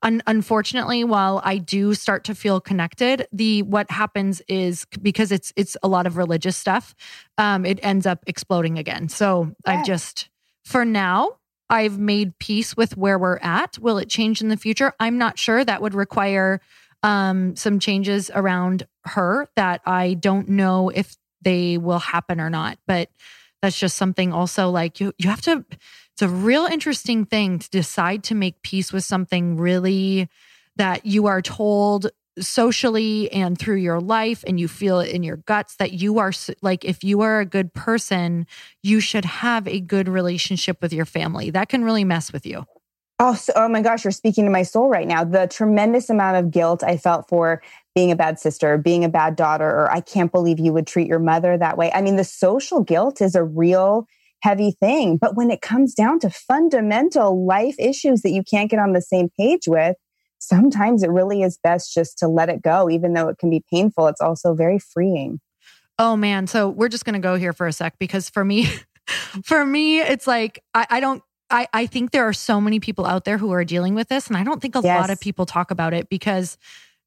un- 0.02 0.24
unfortunately 0.28 1.04
while 1.04 1.42
I 1.44 1.58
do 1.58 1.94
start 1.94 2.24
to 2.26 2.36
feel 2.36 2.62
connected, 2.62 3.28
the 3.32 3.64
what 3.64 3.92
happens 3.92 4.42
is 4.48 4.86
because 5.02 5.32
it's 5.32 5.52
it's 5.56 5.76
a 5.84 5.88
lot 5.88 6.08
of 6.08 6.18
religious 6.18 6.56
stuff, 6.56 6.96
um 7.38 7.66
it 7.66 7.80
ends 7.84 8.06
up 8.06 8.24
exploding 8.28 8.78
again. 8.78 9.10
So 9.10 9.52
yeah. 9.66 9.80
I've 9.80 9.86
just 9.86 10.30
for 10.64 10.86
now 10.86 11.38
I've 11.70 11.98
made 11.98 12.38
peace 12.38 12.78
with 12.78 12.96
where 12.96 13.18
we're 13.18 13.40
at. 13.40 13.80
Will 13.80 13.98
it 13.98 14.08
change 14.10 14.42
in 14.42 14.50
the 14.50 14.58
future? 14.58 14.94
I'm 15.00 15.18
not 15.18 15.40
sure. 15.40 15.66
That 15.66 15.82
would 15.82 15.96
require 15.96 16.62
um, 17.06 17.56
some 17.56 17.80
changes 17.80 18.32
around 18.34 18.88
her 19.06 19.48
that 19.56 19.82
I 19.86 20.16
don't 20.16 20.50
know 20.50 20.90
if 20.90 21.16
they 21.44 21.78
will 21.78 22.00
happen 22.00 22.42
or 22.42 22.50
not. 22.50 22.80
But 22.88 23.10
that's 23.62 23.80
just 23.80 23.96
something 23.96 24.34
also 24.34 24.70
like 24.70 25.00
you 25.00 25.14
you 25.18 25.30
have 25.30 25.42
to 25.42 25.66
it's 26.14 26.22
a 26.22 26.28
real 26.30 26.66
interesting 26.66 27.26
thing 27.26 27.60
to 27.60 27.70
decide 27.70 28.24
to 28.26 28.36
make 28.36 28.62
peace 28.62 28.92
with 28.92 29.04
something 29.04 29.58
really 29.58 30.30
that 30.78 31.06
you 31.06 31.28
are 31.28 31.42
told 31.42 32.12
socially 32.40 33.32
and 33.32 33.58
through 33.58 33.78
your 33.78 34.00
life 34.00 34.44
and 34.46 34.60
you 34.60 34.68
feel 34.68 35.00
it 35.00 35.10
in 35.10 35.24
your 35.24 35.38
guts 35.38 35.78
that 35.78 35.94
you 35.94 36.20
are 36.20 36.32
like 36.62 36.86
if 36.86 37.04
you 37.04 37.22
are 37.22 37.40
a 37.40 37.46
good 37.46 37.74
person 37.74 38.46
you 38.84 39.00
should 39.00 39.26
have 39.26 39.68
a 39.68 39.80
good 39.80 40.08
relationship 40.08 40.82
with 40.82 40.94
your 40.94 41.06
family 41.06 41.50
that 41.50 41.70
can 41.70 41.84
really 41.84 42.04
mess 42.04 42.34
with 42.34 42.46
you 42.46 42.66
Oh, 43.18 43.34
so, 43.34 43.54
oh 43.56 43.70
my 43.70 43.82
gosh, 43.82 44.04
you're 44.04 44.12
speaking 44.12 44.44
to 44.44 44.52
my 44.52 44.64
soul 44.64 44.90
right 44.90 45.08
now. 45.08 45.24
The 45.24 45.48
tremendous 45.48 46.10
amount 46.10 46.38
of 46.38 46.52
guilt 46.52 46.84
I 46.84 46.98
felt 46.98 47.30
for 47.30 47.62
being 47.94 48.12
a 48.12 48.16
bad 48.16 48.40
sister, 48.40 48.78
being 48.78 49.06
a 49.06 49.10
bad 49.10 49.38
daughter, 49.38 49.70
or 49.70 49.90
I 49.90 50.02
can't 50.02 50.32
believe 50.32 50.60
you 50.60 50.74
would 50.74 50.86
treat 50.86 51.08
your 51.08 51.20
mother 51.20 51.58
that 51.58 51.78
way. 51.78 51.92
I 51.94 52.02
mean, 52.02 52.18
the 52.18 52.26
social 52.26 52.84
guilt 52.84 53.22
is 53.22 53.36
a 53.36 53.44
real 53.44 54.06
heavy 54.42 54.72
thing. 54.80 55.18
But 55.18 55.36
when 55.36 55.50
it 55.50 55.62
comes 55.62 55.94
down 55.94 56.20
to 56.20 56.30
fundamental 56.30 57.46
life 57.46 57.76
issues 57.80 58.22
that 58.22 58.32
you 58.32 58.44
can't 58.44 58.70
get 58.70 58.80
on 58.80 58.92
the 58.94 59.02
same 59.02 59.30
page 59.40 59.68
with, 59.68 59.96
sometimes 60.40 61.02
it 61.02 61.10
really 61.10 61.42
is 61.42 61.58
best 61.58 61.94
just 61.94 62.18
to 62.20 62.28
let 62.28 62.50
it 62.50 62.62
go, 62.62 62.90
even 62.90 63.14
though 63.14 63.30
it 63.30 63.38
can 63.40 63.50
be 63.50 63.64
painful. 63.72 64.08
It's 64.08 64.22
also 64.22 64.54
very 64.54 64.78
freeing. 64.78 65.40
Oh 65.98 66.16
man. 66.16 66.48
So 66.48 66.70
we're 66.70 66.90
just 66.90 67.06
going 67.06 67.14
to 67.14 67.20
go 67.20 67.38
here 67.38 67.54
for 67.54 67.66
a 67.66 67.74
sec 67.74 67.98
because 67.98 68.30
for 68.30 68.44
me, 68.44 68.68
for 69.44 69.66
me, 69.66 70.00
it's 70.00 70.28
like 70.28 70.62
I, 70.74 70.86
I, 70.90 71.00
don't 71.00 71.24
I, 71.56 71.68
I 71.74 71.86
think 71.86 72.12
there 72.12 72.28
are 72.28 72.34
so 72.34 72.60
many 72.60 72.80
people 72.80 73.06
out 73.06 73.24
there 73.24 73.38
who 73.38 73.52
are 73.54 73.64
dealing 73.64 73.96
with 73.96 74.10
this, 74.10 74.28
and 74.28 74.36
I 74.36 74.44
don't 74.44 74.62
think 74.62 74.76
a 74.76 74.82
yes. 74.84 75.00
lot 75.00 75.10
of 75.10 75.20
people 75.20 75.46
talk 75.46 75.72
about 75.72 75.94
it 75.94 76.10
because 76.10 76.58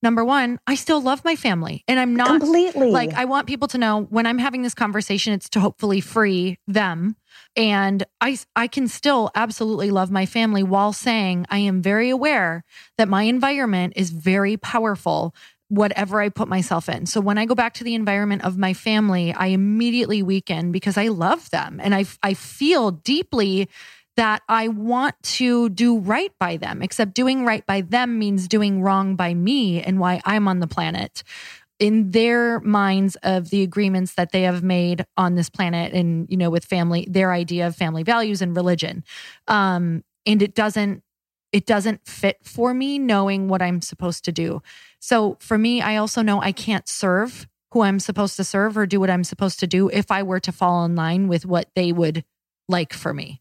number 0.03 0.25
one, 0.25 0.59
I 0.67 0.75
still 0.75 1.03
love 1.03 1.23
my 1.25 1.37
family. 1.37 1.85
And 1.87 2.01
I'm 2.01 2.17
not 2.17 2.41
completely 2.41 2.91
like, 2.91 3.13
I 3.13 3.27
want 3.27 3.47
people 3.47 3.69
to 3.69 3.79
know 3.79 4.03
when 4.11 4.27
I'm 4.27 4.39
having 4.39 4.63
this 4.63 4.75
conversation, 4.75 5.35
it's 5.35 5.49
to 5.51 5.61
hopefully 5.61 6.01
free 6.01 6.59
them. 6.67 7.17
And 7.57 8.05
I, 8.21 8.39
I 8.57 8.69
can 8.69 8.89
still 8.89 9.31
absolutely 9.35 9.91
love 9.91 10.11
my 10.11 10.25
family 10.25 10.63
while 10.63 10.93
saying 10.93 11.47
I 11.51 11.59
am 11.59 11.83
very 11.83 12.09
aware 12.09 12.65
that 12.97 13.09
my 13.09 13.25
environment 13.25 13.95
is 13.97 14.11
very 14.11 14.57
powerful 14.57 15.35
whatever 15.69 16.21
I 16.23 16.31
put 16.31 16.49
myself 16.49 16.89
in. 16.89 17.05
So 17.05 17.21
when 17.21 17.37
I 17.37 17.45
go 17.45 17.55
back 17.55 17.75
to 17.75 17.85
the 17.85 17.95
environment 17.95 18.43
of 18.43 18.57
my 18.57 18.73
family, 18.73 19.35
I 19.35 19.49
immediately 19.49 20.23
weaken 20.23 20.73
because 20.73 20.97
I 20.97 21.09
love 21.09 21.51
them 21.51 21.79
and 21.83 21.95
I 21.95 22.07
I 22.23 22.33
feel 22.33 22.91
deeply 22.91 23.69
that 24.19 24.43
I 24.49 24.67
want 24.67 25.15
to 25.23 25.69
do 25.69 25.99
right 26.01 26.33
by 26.41 26.57
them, 26.57 26.83
except 26.83 27.15
doing 27.15 27.45
right 27.45 27.65
by 27.65 27.83
them 27.83 28.19
means 28.19 28.49
doing 28.49 28.83
wrong 28.83 29.15
by 29.15 29.33
me 29.33 29.81
and 29.81 30.01
why 30.01 30.21
I'm 30.25 30.49
on 30.49 30.59
the 30.59 30.67
planet. 30.67 31.23
In 31.79 32.11
their 32.11 32.59
minds 32.59 33.17
of 33.23 33.51
the 33.51 33.63
agreements 33.63 34.15
that 34.15 34.33
they 34.33 34.43
have 34.43 34.65
made 34.65 35.07
on 35.17 35.37
this 35.37 35.49
planet 35.49 35.93
and, 35.93 36.27
you 36.29 36.37
know, 36.37 36.51
with 36.51 36.65
family, 36.65 37.07
their 37.09 37.33
idea 37.33 37.69
of 37.69 37.77
family 37.77 38.03
values 38.03 38.43
and 38.43 38.57
religion. 38.57 39.05
Um, 39.47 40.03
and 40.27 40.43
it 40.43 40.53
doesn't 40.53 41.05
it 41.53 41.65
doesn't 41.65 42.05
fit 42.05 42.39
for 42.43 42.75
me 42.75 42.99
knowing 42.99 43.49
what 43.49 43.63
I'm 43.63 43.81
supposed 43.81 44.25
to 44.25 44.33
do. 44.33 44.61
So 45.01 45.39
for 45.41 45.57
me, 45.57 45.81
I 45.81 45.97
also 45.97 46.23
know 46.23 46.43
I 46.43 46.53
can't 46.53 46.89
serve 46.89 47.47
who 47.73 47.83
I'm 47.83 48.01
supposed 48.01 48.37
to 48.37 48.45
serve 48.45 48.77
or 48.77 48.85
do 48.85 48.99
what 48.99 49.11
I'm 49.11 49.25
supposed 49.25 49.61
to 49.61 49.67
do 49.67 49.89
if 49.89 50.11
I 50.11 50.25
were 50.25 50.41
to 50.41 50.53
fall 50.53 50.85
in 50.85 50.97
line 50.97 51.29
with 51.29 51.47
what 51.47 51.71
they 51.75 51.93
would 51.93 52.25
like 52.69 52.93
for 52.93 53.15
me. 53.15 53.41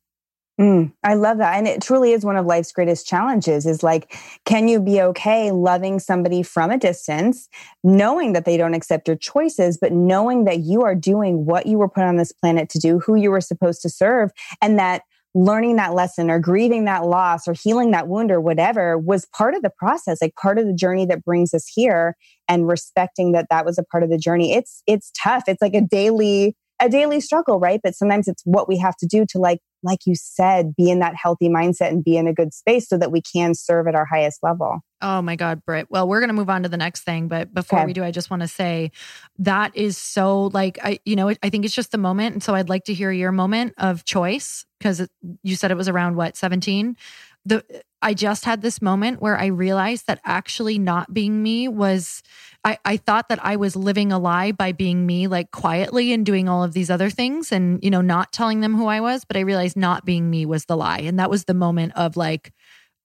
Mm, 0.59 0.91
I 1.03 1.13
love 1.13 1.37
that. 1.37 1.55
And 1.55 1.67
it 1.67 1.83
truly 1.83 2.13
is 2.13 2.25
one 2.25 2.35
of 2.35 2.47
life's 2.47 2.71
greatest 2.71 3.05
challenges 3.05 3.67
is 3.67 3.83
like, 3.83 4.17
can 4.45 4.67
you 4.67 4.79
be 4.79 4.99
okay 5.01 5.51
loving 5.51 5.99
somebody 5.99 6.41
from 6.41 6.71
a 6.71 6.79
distance, 6.79 7.47
knowing 7.83 8.33
that 8.33 8.45
they 8.45 8.57
don't 8.57 8.73
accept 8.73 9.07
your 9.07 9.17
choices, 9.17 9.77
but 9.79 9.91
knowing 9.91 10.45
that 10.45 10.61
you 10.61 10.81
are 10.81 10.95
doing 10.95 11.45
what 11.45 11.67
you 11.67 11.77
were 11.77 11.89
put 11.89 12.03
on 12.03 12.17
this 12.17 12.31
planet 12.31 12.69
to 12.69 12.79
do, 12.79 12.97
who 12.99 13.13
you 13.15 13.29
were 13.29 13.41
supposed 13.41 13.83
to 13.83 13.89
serve, 13.89 14.31
and 14.59 14.79
that 14.79 15.03
learning 15.35 15.75
that 15.75 15.93
lesson 15.93 16.31
or 16.31 16.39
grieving 16.39 16.85
that 16.85 17.05
loss 17.05 17.47
or 17.47 17.53
healing 17.53 17.91
that 17.91 18.07
wound 18.07 18.31
or 18.31 18.41
whatever 18.41 18.97
was 18.97 19.27
part 19.35 19.53
of 19.53 19.61
the 19.61 19.69
process, 19.69 20.19
like 20.23 20.33
part 20.35 20.57
of 20.57 20.65
the 20.65 20.73
journey 20.73 21.05
that 21.05 21.23
brings 21.23 21.53
us 21.53 21.67
here 21.71 22.15
and 22.47 22.67
respecting 22.67 23.31
that 23.33 23.45
that 23.51 23.63
was 23.63 23.77
a 23.77 23.83
part 23.83 24.01
of 24.01 24.09
the 24.09 24.17
journey. 24.17 24.53
It's, 24.53 24.81
it's 24.87 25.11
tough. 25.21 25.43
It's 25.47 25.61
like 25.61 25.75
a 25.75 25.81
daily, 25.81 26.55
a 26.81 26.89
daily 26.89 27.19
struggle, 27.19 27.59
right? 27.59 27.79
But 27.83 27.93
sometimes 27.93 28.27
it's 28.27 28.41
what 28.45 28.67
we 28.67 28.79
have 28.79 28.95
to 28.97 29.05
do 29.05 29.25
to 29.29 29.37
like 29.37 29.59
like 29.87 30.05
you 30.05 30.13
said, 30.15 30.75
be 30.75 30.91
in 30.91 30.99
that 30.99 31.15
healthy 31.15 31.49
mindset 31.49 31.89
and 31.89 32.03
be 32.03 32.17
in 32.17 32.27
a 32.27 32.33
good 32.33 32.53
space 32.53 32.87
so 32.87 32.97
that 32.97 33.11
we 33.11 33.21
can 33.21 33.55
serve 33.55 33.87
at 33.87 33.95
our 33.95 34.05
highest 34.05 34.43
level. 34.43 34.81
Oh 35.01 35.21
my 35.21 35.35
God, 35.35 35.63
Britt. 35.65 35.87
Well, 35.89 36.07
we're 36.07 36.19
going 36.19 36.29
to 36.29 36.33
move 36.33 36.49
on 36.49 36.63
to 36.63 36.69
the 36.69 36.77
next 36.77 37.01
thing. 37.01 37.27
But 37.27 37.53
before 37.53 37.79
okay. 37.79 37.85
we 37.85 37.93
do, 37.93 38.03
I 38.03 38.11
just 38.11 38.29
want 38.29 38.41
to 38.41 38.47
say 38.47 38.91
that 39.39 39.75
is 39.75 39.97
so 39.97 40.47
like, 40.47 40.79
I, 40.83 40.99
you 41.05 41.15
know, 41.15 41.29
I 41.29 41.49
think 41.49 41.65
it's 41.65 41.75
just 41.75 41.91
the 41.91 41.97
moment. 41.97 42.33
And 42.33 42.43
so 42.43 42.55
I'd 42.55 42.69
like 42.69 42.85
to 42.85 42.93
hear 42.93 43.11
your 43.11 43.31
moment 43.31 43.73
of 43.77 44.05
choice 44.05 44.65
because 44.79 45.07
you 45.43 45.55
said 45.55 45.71
it 45.71 45.77
was 45.77 45.87
around 45.87 46.15
what, 46.15 46.35
17? 46.35 46.97
The, 47.45 47.63
I 48.01 48.13
just 48.13 48.45
had 48.45 48.61
this 48.61 48.81
moment 48.81 49.21
where 49.21 49.37
I 49.37 49.47
realized 49.47 50.07
that 50.07 50.19
actually 50.25 50.77
not 50.77 51.13
being 51.13 51.41
me 51.41 51.67
was 51.67 52.21
I, 52.67 52.77
I 52.83 52.97
thought 52.97 53.29
that 53.29 53.39
I 53.45 53.55
was 53.55 53.77
living 53.77 54.11
a 54.11 54.19
lie 54.19 54.51
by 54.51 54.73
being 54.73 55.05
me, 55.05 55.27
like 55.27 55.51
quietly 55.51 56.11
and 56.11 56.25
doing 56.25 56.49
all 56.49 56.65
of 56.65 56.73
these 56.73 56.89
other 56.89 57.09
things 57.09 57.53
and, 57.53 57.81
you 57.81 57.89
know, 57.89 58.01
not 58.01 58.33
telling 58.33 58.59
them 58.59 58.75
who 58.75 58.87
I 58.87 58.99
was. 58.99 59.23
But 59.23 59.37
I 59.37 59.41
realized 59.41 59.77
not 59.77 60.03
being 60.03 60.29
me 60.29 60.45
was 60.45 60.65
the 60.65 60.75
lie. 60.75 60.97
And 60.99 61.17
that 61.17 61.29
was 61.29 61.45
the 61.45 61.53
moment 61.53 61.93
of 61.95 62.17
like, 62.17 62.51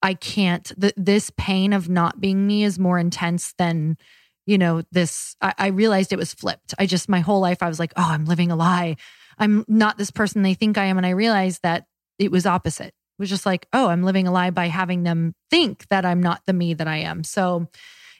I 0.03 0.15
can't, 0.15 0.73
th- 0.81 0.95
this 0.97 1.31
pain 1.37 1.73
of 1.73 1.89
not 1.89 2.21
being 2.21 2.45
me 2.45 2.65
is 2.65 2.77
more 2.77 2.99
intense 2.99 3.55
than, 3.57 3.99
you 4.47 4.59
know, 4.59 4.83
this. 4.91 5.37
I, 5.41 5.55
I 5.57 5.67
realized 5.69 6.13
it 6.13 6.19
was 6.19 6.35
flipped. 6.35 6.75
I 6.77 6.87
just, 6.87 7.09
my 7.09 7.21
whole 7.21 7.39
life, 7.41 7.63
I 7.63 7.69
was 7.69 7.79
like, 7.79 7.93
oh, 7.97 8.09
I'm 8.09 8.25
living 8.25 8.51
a 8.51 8.57
lie. 8.57 8.97
I'm 9.39 9.65
not 9.69 9.97
this 9.97 10.11
person 10.11 10.43
they 10.43 10.55
think 10.55 10.77
I 10.77 10.87
am. 10.87 10.97
And 10.97 11.07
I 11.07 11.11
realized 11.11 11.61
that 11.63 11.85
it 12.19 12.33
was 12.33 12.47
opposite. 12.47 12.89
It 12.89 13.21
was 13.21 13.31
just 13.31 13.47
like, 13.47 13.69
oh, 13.73 13.87
I'm 13.87 14.03
living 14.03 14.27
a 14.27 14.33
lie 14.33 14.51
by 14.51 14.67
having 14.67 15.05
them 15.05 15.37
think 15.53 15.87
that 15.89 16.05
I'm 16.05 16.21
not 16.21 16.43
the 16.49 16.53
me 16.53 16.75
that 16.75 16.89
I 16.89 16.97
am. 16.97 17.23
So, 17.23 17.69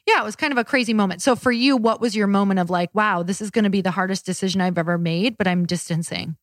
yeah, 0.07 0.21
it 0.21 0.25
was 0.25 0.37
kind 0.37 0.53
of 0.53 0.59
a 0.59 0.65
crazy 0.65 0.95
moment. 0.95 1.23
So 1.23 1.37
for 1.37 1.53
you, 1.53 1.77
what 1.77 2.01
was 2.01 2.17
your 2.17 2.27
moment 2.27 2.61
of 2.61 2.71
like, 2.71 2.91
wow, 2.95 3.23
this 3.23 3.41
is 3.41 3.51
going 3.51 3.65
to 3.65 3.71
be 3.71 3.81
the 3.81 3.91
hardest 3.91 4.27
decision 4.27 4.61
I've 4.61 4.79
ever 4.79 4.99
made, 4.99 5.37
but 5.39 5.47
I'm 5.47 5.65
distancing? 5.65 6.37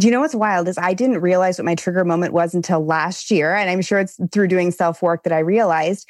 Do 0.00 0.08
you 0.08 0.12
know 0.12 0.20
what's 0.20 0.34
wild 0.34 0.66
is 0.66 0.76
I 0.76 0.92
didn't 0.92 1.20
realize 1.20 1.58
what 1.58 1.64
my 1.64 1.76
trigger 1.76 2.04
moment 2.04 2.32
was 2.32 2.52
until 2.52 2.84
last 2.84 3.30
year. 3.30 3.54
And 3.54 3.70
I'm 3.70 3.80
sure 3.80 4.00
it's 4.00 4.18
through 4.32 4.48
doing 4.48 4.72
self 4.72 5.02
work 5.02 5.22
that 5.22 5.32
I 5.32 5.38
realized 5.38 6.08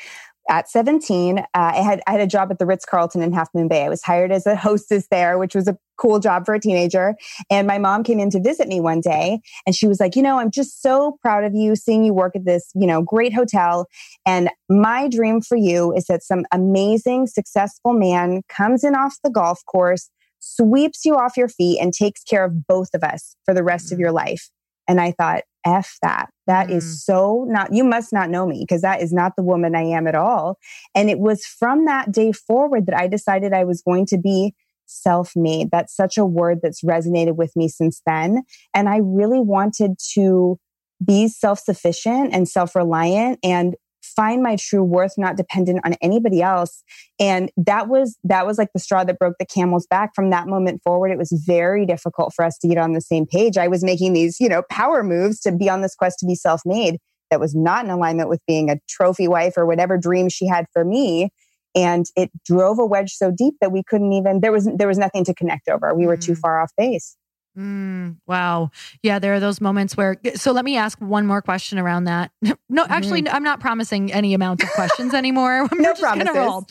at 0.48 0.68
17, 0.68 1.38
uh, 1.38 1.44
I 1.54 1.76
had 1.76 2.02
I 2.06 2.12
had 2.12 2.20
a 2.20 2.26
job 2.26 2.50
at 2.50 2.58
the 2.58 2.66
Ritz 2.66 2.84
Carlton 2.84 3.22
in 3.22 3.32
Half 3.32 3.48
Moon 3.54 3.68
Bay. 3.68 3.84
I 3.84 3.88
was 3.88 4.02
hired 4.02 4.30
as 4.30 4.46
a 4.46 4.54
hostess 4.54 5.06
there, 5.10 5.38
which 5.38 5.54
was 5.54 5.68
a 5.68 5.76
cool 5.96 6.18
job 6.18 6.44
for 6.44 6.54
a 6.54 6.60
teenager. 6.60 7.14
And 7.50 7.66
my 7.66 7.78
mom 7.78 8.02
came 8.02 8.18
in 8.20 8.30
to 8.30 8.40
visit 8.40 8.68
me 8.68 8.80
one 8.80 9.00
day, 9.00 9.40
and 9.66 9.74
she 9.74 9.86
was 9.86 10.00
like, 10.00 10.16
"You 10.16 10.22
know, 10.22 10.38
I'm 10.38 10.50
just 10.50 10.82
so 10.82 11.18
proud 11.22 11.44
of 11.44 11.54
you, 11.54 11.76
seeing 11.76 12.04
you 12.04 12.12
work 12.12 12.36
at 12.36 12.44
this, 12.44 12.70
you 12.74 12.86
know, 12.86 13.00
great 13.02 13.32
hotel. 13.32 13.86
And 14.26 14.50
my 14.68 15.08
dream 15.08 15.40
for 15.40 15.56
you 15.56 15.94
is 15.94 16.06
that 16.06 16.22
some 16.22 16.44
amazing, 16.52 17.28
successful 17.28 17.92
man 17.92 18.42
comes 18.48 18.84
in 18.84 18.94
off 18.94 19.16
the 19.24 19.30
golf 19.30 19.64
course." 19.66 20.10
Sweeps 20.46 21.06
you 21.06 21.16
off 21.16 21.38
your 21.38 21.48
feet 21.48 21.80
and 21.80 21.94
takes 21.94 22.22
care 22.22 22.44
of 22.44 22.66
both 22.66 22.90
of 22.92 23.02
us 23.02 23.34
for 23.46 23.54
the 23.54 23.62
rest 23.62 23.92
of 23.92 23.98
your 23.98 24.12
life. 24.12 24.50
And 24.86 25.00
I 25.00 25.12
thought, 25.12 25.44
F 25.64 25.98
that. 26.02 26.30
That 26.46 26.68
mm. 26.68 26.76
is 26.76 27.04
so 27.04 27.44
not, 27.48 27.72
you 27.72 27.84
must 27.84 28.12
not 28.12 28.30
know 28.30 28.46
me 28.46 28.64
because 28.66 28.82
that 28.82 29.00
is 29.00 29.12
not 29.12 29.32
the 29.36 29.42
woman 29.42 29.74
I 29.74 29.82
am 29.82 30.06
at 30.06 30.14
all. 30.14 30.58
And 30.94 31.10
it 31.10 31.18
was 31.18 31.44
from 31.44 31.86
that 31.86 32.12
day 32.12 32.32
forward 32.32 32.86
that 32.86 32.96
I 32.96 33.08
decided 33.08 33.52
I 33.52 33.64
was 33.64 33.82
going 33.82 34.06
to 34.06 34.18
be 34.18 34.54
self 34.86 35.32
made. 35.34 35.70
That's 35.70 35.94
such 35.94 36.18
a 36.18 36.26
word 36.26 36.60
that's 36.62 36.82
resonated 36.82 37.36
with 37.36 37.54
me 37.56 37.68
since 37.68 38.02
then. 38.06 38.42
And 38.74 38.88
I 38.88 38.98
really 38.98 39.40
wanted 39.40 39.96
to 40.14 40.58
be 41.04 41.28
self 41.28 41.58
sufficient 41.58 42.32
and 42.32 42.48
self 42.48 42.74
reliant 42.74 43.38
and 43.42 43.74
find 44.14 44.42
my 44.42 44.56
true 44.56 44.82
worth 44.82 45.14
not 45.16 45.36
dependent 45.36 45.80
on 45.84 45.94
anybody 46.00 46.42
else. 46.42 46.82
And 47.18 47.50
that 47.56 47.88
was 47.88 48.18
that 48.24 48.46
was 48.46 48.58
like 48.58 48.72
the 48.72 48.80
straw 48.80 49.04
that 49.04 49.18
broke 49.18 49.36
the 49.38 49.46
camel's 49.46 49.86
back. 49.86 50.14
From 50.14 50.30
that 50.30 50.46
moment 50.46 50.82
forward 50.82 51.10
it 51.10 51.18
was 51.18 51.32
very 51.46 51.86
difficult 51.86 52.32
for 52.34 52.44
us 52.44 52.58
to 52.58 52.68
get 52.68 52.78
on 52.78 52.92
the 52.92 53.00
same 53.00 53.26
page. 53.26 53.56
I 53.56 53.68
was 53.68 53.84
making 53.84 54.12
these 54.12 54.40
you 54.40 54.48
know 54.48 54.62
power 54.70 55.02
moves 55.02 55.40
to 55.40 55.52
be 55.52 55.68
on 55.68 55.82
this 55.82 55.94
quest 55.94 56.18
to 56.20 56.26
be 56.26 56.34
self-made 56.34 56.98
that 57.30 57.40
was 57.40 57.54
not 57.54 57.84
in 57.84 57.90
alignment 57.90 58.28
with 58.28 58.40
being 58.46 58.70
a 58.70 58.78
trophy 58.88 59.28
wife 59.28 59.54
or 59.56 59.66
whatever 59.66 59.96
dream 59.98 60.28
she 60.28 60.46
had 60.46 60.66
for 60.72 60.84
me. 60.84 61.30
And 61.76 62.06
it 62.16 62.30
drove 62.44 62.78
a 62.78 62.86
wedge 62.86 63.12
so 63.12 63.32
deep 63.36 63.54
that 63.60 63.72
we 63.72 63.82
couldn't 63.82 64.12
even 64.12 64.40
there 64.40 64.52
was 64.52 64.68
there 64.76 64.88
was 64.88 64.98
nothing 64.98 65.24
to 65.24 65.34
connect 65.34 65.68
over. 65.68 65.94
We 65.94 66.06
were 66.06 66.16
too 66.16 66.32
mm. 66.32 66.38
far 66.38 66.60
off 66.60 66.70
base 66.76 67.16
Mm, 67.56 68.16
wow. 68.26 68.70
Yeah, 69.02 69.18
there 69.18 69.34
are 69.34 69.40
those 69.40 69.60
moments 69.60 69.96
where. 69.96 70.16
So 70.34 70.52
let 70.52 70.64
me 70.64 70.76
ask 70.76 70.98
one 71.00 71.26
more 71.26 71.40
question 71.40 71.78
around 71.78 72.04
that. 72.04 72.30
No, 72.68 72.84
actually, 72.88 73.28
I'm 73.28 73.44
not 73.44 73.60
promising 73.60 74.12
any 74.12 74.34
amount 74.34 74.62
of 74.62 74.68
questions 74.70 75.14
anymore. 75.14 75.68
No 75.74 75.90
just 75.94 76.00
promises. 76.00 76.34
roll. 76.34 76.66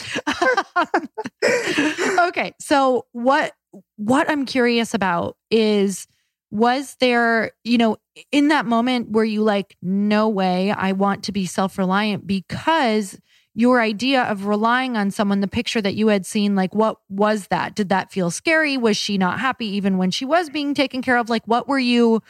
okay, 2.27 2.53
so 2.59 3.05
what 3.13 3.53
what 3.95 4.29
I'm 4.29 4.45
curious 4.45 4.93
about 4.93 5.37
is 5.49 6.07
was 6.51 6.97
there, 6.99 7.51
you 7.63 7.77
know, 7.77 7.97
in 8.31 8.49
that 8.49 8.65
moment 8.65 9.11
where 9.11 9.23
you 9.23 9.43
like, 9.43 9.77
no 9.81 10.27
way, 10.27 10.71
I 10.71 10.91
want 10.91 11.23
to 11.25 11.31
be 11.31 11.45
self 11.45 11.77
reliant 11.77 12.27
because 12.27 13.17
your 13.55 13.81
idea 13.81 14.23
of 14.23 14.45
relying 14.45 14.97
on 14.97 15.11
someone, 15.11 15.41
the 15.41 15.47
picture 15.47 15.81
that 15.81 15.95
you 15.95 16.07
had 16.07 16.25
seen, 16.25 16.55
like 16.55 16.73
what 16.73 16.97
was 17.09 17.47
that? 17.47 17.75
Did 17.75 17.89
that 17.89 18.11
feel 18.11 18.31
scary? 18.31 18.77
Was 18.77 18.97
she 18.97 19.17
not 19.17 19.39
happy 19.39 19.67
even 19.67 19.97
when 19.97 20.11
she 20.11 20.25
was 20.25 20.49
being 20.49 20.73
taken 20.73 21.01
care 21.01 21.17
of? 21.17 21.29
Like, 21.29 21.43
what 21.45 21.67
were 21.67 21.79
you 21.79 22.21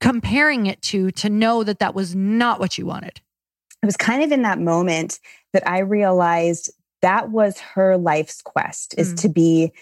comparing 0.00 0.66
it 0.66 0.80
to 0.82 1.10
to 1.10 1.28
know 1.28 1.62
that 1.64 1.78
that 1.78 1.94
was 1.94 2.14
not 2.14 2.58
what 2.58 2.78
you 2.78 2.86
wanted? 2.86 3.20
It 3.82 3.86
was 3.86 3.96
kind 3.96 4.22
of 4.22 4.32
in 4.32 4.42
that 4.42 4.58
moment 4.58 5.20
that 5.52 5.68
I 5.68 5.80
realized 5.80 6.70
that 7.02 7.30
was 7.30 7.58
her 7.60 7.96
life's 7.96 8.40
quest 8.40 8.94
is 8.96 9.12
mm. 9.12 9.20
to 9.22 9.28
be 9.28 9.72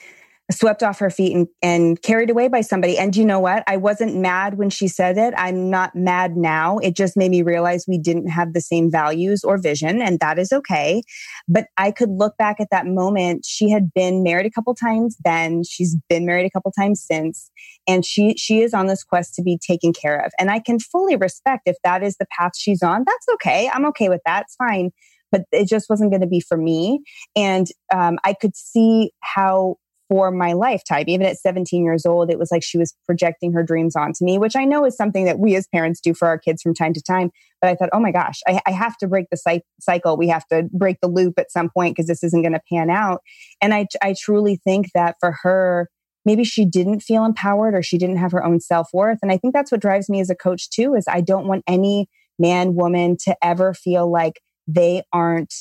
swept 0.51 0.83
off 0.83 0.99
her 0.99 1.11
feet 1.11 1.35
and, 1.35 1.49
and 1.63 2.03
carried 2.03 2.29
away 2.29 2.49
by 2.49 2.61
somebody. 2.61 2.99
And 2.99 3.17
you 3.17 3.25
know 3.25 3.41
what? 3.41 3.65
I 3.67 3.79
wasn't 3.79 4.17
mad 4.17 4.59
when 4.59 4.69
she 4.69 4.89
said 4.89 5.17
it. 5.17 5.33
I'm 5.37 5.71
not 5.71 5.95
mad 5.95 6.37
now. 6.37 6.79
It 6.79 6.95
just 6.95 7.17
made 7.17 7.31
me 7.31 7.43
realize 7.43 7.87
we 7.89 7.99
didn't 7.99 8.29
have 8.29 8.53
the 8.53 8.61
same 8.61 8.91
values 8.91 9.43
or 9.43 9.57
vision, 9.57 10.03
and 10.03 10.21
that 10.21 10.39
is 10.39 10.53
okay. 10.53 11.03
But 11.49 11.67
I 11.79 11.91
could 11.91 12.11
look 12.11 12.37
back 12.37 12.61
at 12.61 12.69
that 12.71 12.87
moment. 12.87 13.47
She 13.47 13.71
had 13.71 13.93
been 13.95 14.23
married 14.23 14.47
a 14.47 14.51
couple 14.51 14.75
times 14.75 15.17
then. 15.25 15.63
She's 15.65 15.97
been 16.09 16.27
married 16.27 16.47
a 16.47 16.51
couple 16.51 16.73
times 16.73 17.03
since. 17.03 17.51
And 17.89 18.05
she 18.05 18.35
she 18.37 18.61
is 18.61 18.75
on 18.75 18.87
this 18.87 19.03
quest 19.03 19.35
to 19.35 19.43
be 19.43 19.59
taken 19.59 19.93
care 19.93 20.19
of. 20.19 20.33
And 20.39 20.51
I 20.51 20.59
can 20.59 20.79
fully 20.79 21.17
respect 21.17 21.63
if 21.67 21.77
that 21.85 22.03
is 22.03 22.17
the 22.17 22.27
path 22.39 22.53
she's 22.57 22.83
on. 22.83 23.05
That's 23.07 23.27
okay. 23.35 23.71
I'm 23.73 23.87
okay 23.87 24.09
with 24.09 24.21
that. 24.27 24.43
It's 24.43 24.57
fine 24.57 24.91
but 25.33 25.43
it 25.51 25.67
just 25.67 25.91
wasn't 25.91 26.13
going 26.13 26.21
to 26.21 26.29
be 26.29 26.39
for 26.39 26.57
me. 26.57 27.01
And 27.35 27.67
um, 27.93 28.21
I 28.25 28.35
could 28.35 28.55
see 28.55 29.11
how 29.19 29.79
for 30.09 30.31
my 30.31 30.53
lifetime. 30.53 31.05
Even 31.09 31.27
at 31.27 31.39
17 31.39 31.85
years 31.85 32.05
old, 32.05 32.31
it 32.31 32.39
was 32.39 32.51
like 32.51 32.63
she 32.63 32.79
was 32.79 32.95
projecting 33.07 33.53
her 33.53 33.63
dreams 33.63 33.97
onto 33.97 34.25
me, 34.25 34.39
which 34.39 34.57
I 34.57 34.65
know 34.65 34.85
is 34.85 34.97
something 34.97 35.25
that 35.25 35.39
we 35.39 35.57
as 35.57 35.67
parents 35.69 36.01
do 36.01 36.15
for 36.15 36.29
our 36.29 36.39
kids 36.39 36.63
from 36.63 36.75
time 36.75 36.93
to 36.95 37.03
time. 37.03 37.31
But 37.61 37.71
I 37.71 37.75
thought, 37.75 37.91
oh 37.93 38.01
my 38.01 38.13
gosh, 38.13 38.41
I, 38.47 38.61
I 38.67 38.73
have 38.73 38.97
to 38.99 39.07
break 39.07 39.27
the 39.31 39.61
cycle. 39.81 40.17
We 40.17 40.29
have 40.29 40.47
to 40.49 40.69
break 40.73 40.99
the 41.01 41.09
loop 41.09 41.39
at 41.39 41.51
some 41.51 41.71
point 41.71 41.97
because 41.97 42.07
this 42.07 42.23
isn't 42.23 42.43
going 42.43 42.53
to 42.53 42.61
pan 42.71 42.91
out. 42.91 43.23
And 43.63 43.73
I, 43.73 43.87
I 44.03 44.15
truly 44.19 44.57
think 44.57 44.89
that 44.95 45.17
for 45.21 45.37
her, 45.43 45.89
maybe 46.25 46.45
she 46.45 46.65
didn't 46.65 47.01
feel 47.01 47.25
empowered 47.25 47.75
or 47.75 47.83
she 47.83 47.99
didn't 47.99 48.17
have 48.17 48.33
her 48.33 48.45
own 48.45 48.61
self 48.61 48.89
worth. 48.93 49.19
And 49.23 49.33
I 49.33 49.37
think 49.39 49.55
that's 49.55 49.73
what 49.73 49.81
drives 49.81 50.09
me 50.09 50.21
as 50.21 50.31
a 50.31 50.35
coach 50.35 50.71
too, 50.71 50.95
is 50.95 51.05
I 51.09 51.21
don't 51.21 51.47
want 51.47 51.65
any 51.67 52.09
man, 52.39 52.75
woman 52.75 53.17
to 53.25 53.37
ever 53.43 53.73
feel 53.75 54.11
like 54.11 54.41
they 54.67 55.03
aren't 55.13 55.55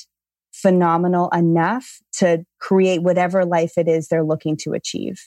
phenomenal 0.64 1.30
enough 1.30 2.00
to 2.14 2.46
create 2.60 3.04
whatever 3.04 3.46
life 3.46 3.74
it 3.78 3.88
is 3.88 4.08
they're 4.08 4.24
looking 4.24 4.58
to 4.62 4.72
achieve. 4.72 5.22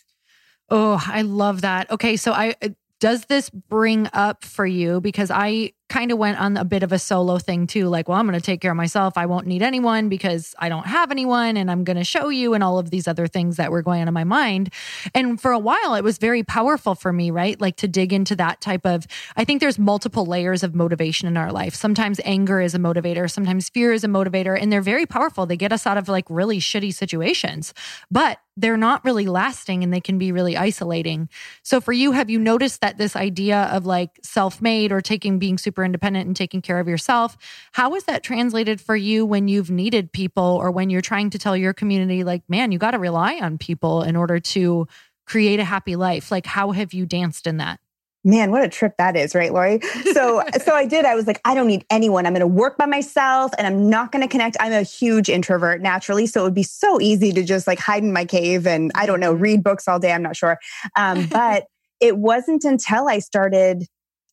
Oh, 0.70 1.01
I 1.07 1.22
love 1.22 1.61
that. 1.61 1.91
Okay, 1.91 2.16
so 2.16 2.32
I 2.32 2.57
uh, 2.62 2.70
does 2.99 3.26
this 3.26 3.51
bring 3.51 4.09
up 4.14 4.45
for 4.45 4.66
you 4.66 5.01
because 5.03 5.30
I 5.30 5.74
kind 5.89 6.11
of 6.11 6.18
went 6.18 6.41
on 6.41 6.57
a 6.57 6.64
bit 6.64 6.82
of 6.82 6.93
a 6.93 6.99
solo 6.99 7.39
thing 7.39 7.66
too 7.66 7.89
like 7.89 8.09
well 8.09 8.18
I'm 8.18 8.26
going 8.26 8.39
to 8.39 8.45
take 8.45 8.61
care 8.61 8.72
of 8.72 8.76
myself. 8.76 9.14
I 9.16 9.26
won't 9.26 9.47
need 9.47 9.62
anyone 9.62 10.09
because 10.09 10.55
I 10.59 10.68
don't 10.68 10.87
have 10.87 11.11
anyone 11.11 11.57
and 11.57 11.70
I'm 11.70 11.84
going 11.84 11.97
to 11.97 12.05
show 12.05 12.28
you 12.28 12.55
and 12.55 12.64
all 12.64 12.78
of 12.78 12.91
these 12.91 13.07
other 13.07 13.26
things 13.26 13.57
that 13.57 13.70
were 13.70 13.82
going 13.82 14.03
on 14.03 14.09
in 14.09 14.14
my 14.14 14.24
mind. 14.24 14.72
And 15.14 15.41
for 15.41 15.53
a 15.53 15.59
while 15.59 15.95
it 15.95 16.03
was 16.03 16.18
very 16.18 16.43
powerful 16.43 16.95
for 16.95 17.12
me 17.12 17.30
right? 17.30 17.61
Like 17.61 17.76
to 17.76 17.89
dig 17.89 18.12
into 18.12 18.34
that 18.37 18.61
type 18.61 18.84
of 18.84 19.07
I 19.37 19.45
think 19.45 19.61
there's 19.61 19.78
multiple 19.78 20.26
layers 20.26 20.62
of 20.62 20.74
motivation 20.74 21.28
in 21.28 21.37
our 21.37 21.53
life. 21.53 21.74
Sometimes 21.74 22.20
anger 22.24 22.61
is 22.61 22.74
a 22.74 22.78
motivator 22.78 23.30
sometimes 23.30 23.68
fear 23.68 23.93
is 23.93 24.05
a 24.05 24.09
motivator 24.09 24.61
and 24.61 24.72
they're 24.72 24.80
very 24.80 25.07
powerful. 25.07 25.47
They 25.47 25.57
get 25.57 25.72
us 25.72 25.87
out 25.87 25.99
of 25.99 26.09
like 26.09 26.24
really 26.28 26.59
shitty 26.59 26.95
situations 26.95 27.72
but 28.11 28.39
they're 28.57 28.76
not 28.76 29.05
really 29.05 29.26
lasting 29.26 29.84
and 29.84 29.93
they 29.93 30.01
can 30.01 30.18
be 30.18 30.32
really 30.32 30.57
isolating. 30.57 31.28
So 31.62 31.80
for 31.80 31.93
you, 31.93 32.12
have 32.12 32.30
you 32.30 32.39
noticed 32.39 32.80
that 32.80 32.97
this 32.97 33.14
idea 33.14 33.64
of 33.72 33.84
like 33.84 34.18
self-made 34.22 34.93
or 34.93 35.01
taking 35.01 35.39
being 35.39 35.59
super 35.59 35.76
independent 35.85 36.27
and 36.27 36.37
taking 36.37 36.62
care 36.62 36.81
of 36.81 36.89
yourself, 36.89 37.37
how 37.72 37.95
is 37.95 38.05
that 38.05 38.22
translated 38.22 38.81
for 38.81 38.97
you 38.97 39.27
when 39.27 39.49
you've 39.49 39.70
needed 39.70 40.12
people 40.12 40.59
or 40.61 40.70
when 40.70 40.91
you're 40.91 41.01
trying 41.01 41.31
to 41.31 41.39
tell 41.39 41.57
your 41.57 41.72
community 41.72 42.24
like, 42.24 42.43
man, 42.49 42.72
you 42.72 42.79
got 42.79 42.93
to 42.93 42.99
rely 42.99 43.39
on 43.41 43.59
people 43.59 44.03
in 44.03 44.16
order 44.16 44.39
to 44.39 44.87
create 45.27 45.61
a 45.61 45.64
happy 45.64 45.97
life? 45.97 46.31
Like 46.31 46.47
how 46.47 46.72
have 46.72 46.93
you 46.93 47.07
danced 47.07 47.47
in 47.47 47.57
that? 47.59 47.81
man 48.27 48.51
what 48.51 48.62
a 48.62 48.68
trip 48.68 48.95
that 48.99 49.16
is 49.16 49.35
right 49.35 49.53
lori 49.53 49.81
so 50.12 50.43
so 50.64 50.74
i 50.74 50.85
did 50.85 51.05
i 51.05 51.14
was 51.14 51.27
like 51.27 51.41
i 51.45 51.55
don't 51.55 51.68
need 51.68 51.87
anyone 51.91 52.27
i'm 52.27 52.33
going 52.33 52.41
to 52.41 52.47
work 52.47 52.77
by 52.77 52.85
myself 52.85 53.53
and 53.57 53.66
i'm 53.66 53.89
not 53.89 54.11
going 54.11 54.20
to 54.20 54.29
connect 54.29 54.57
i'm 54.61 54.72
a 54.72 54.83
huge 54.83 55.31
introvert 55.31 55.81
naturally 55.81 56.27
so 56.27 56.41
it 56.41 56.45
would 56.45 56.55
be 56.55 56.62
so 56.62 57.01
easy 57.01 57.33
to 57.33 57.45
just 57.45 57.66
like 57.66 57.79
hide 57.79 58.03
in 58.03 58.12
my 58.12 58.24
cave 58.24 58.66
and 58.66 58.91
i 58.97 59.07
don't 59.07 59.20
know 59.20 59.33
mm-hmm. 59.33 59.43
read 59.43 59.62
books 59.62 59.87
all 59.87 60.01
day 60.01 60.12
i'm 60.12 60.22
not 60.22 60.37
sure 60.37 60.59
um, 60.97 61.27
but 61.31 61.66
it 62.01 62.18
wasn't 62.18 62.64
until 62.64 63.09
i 63.09 63.20
started 63.20 63.87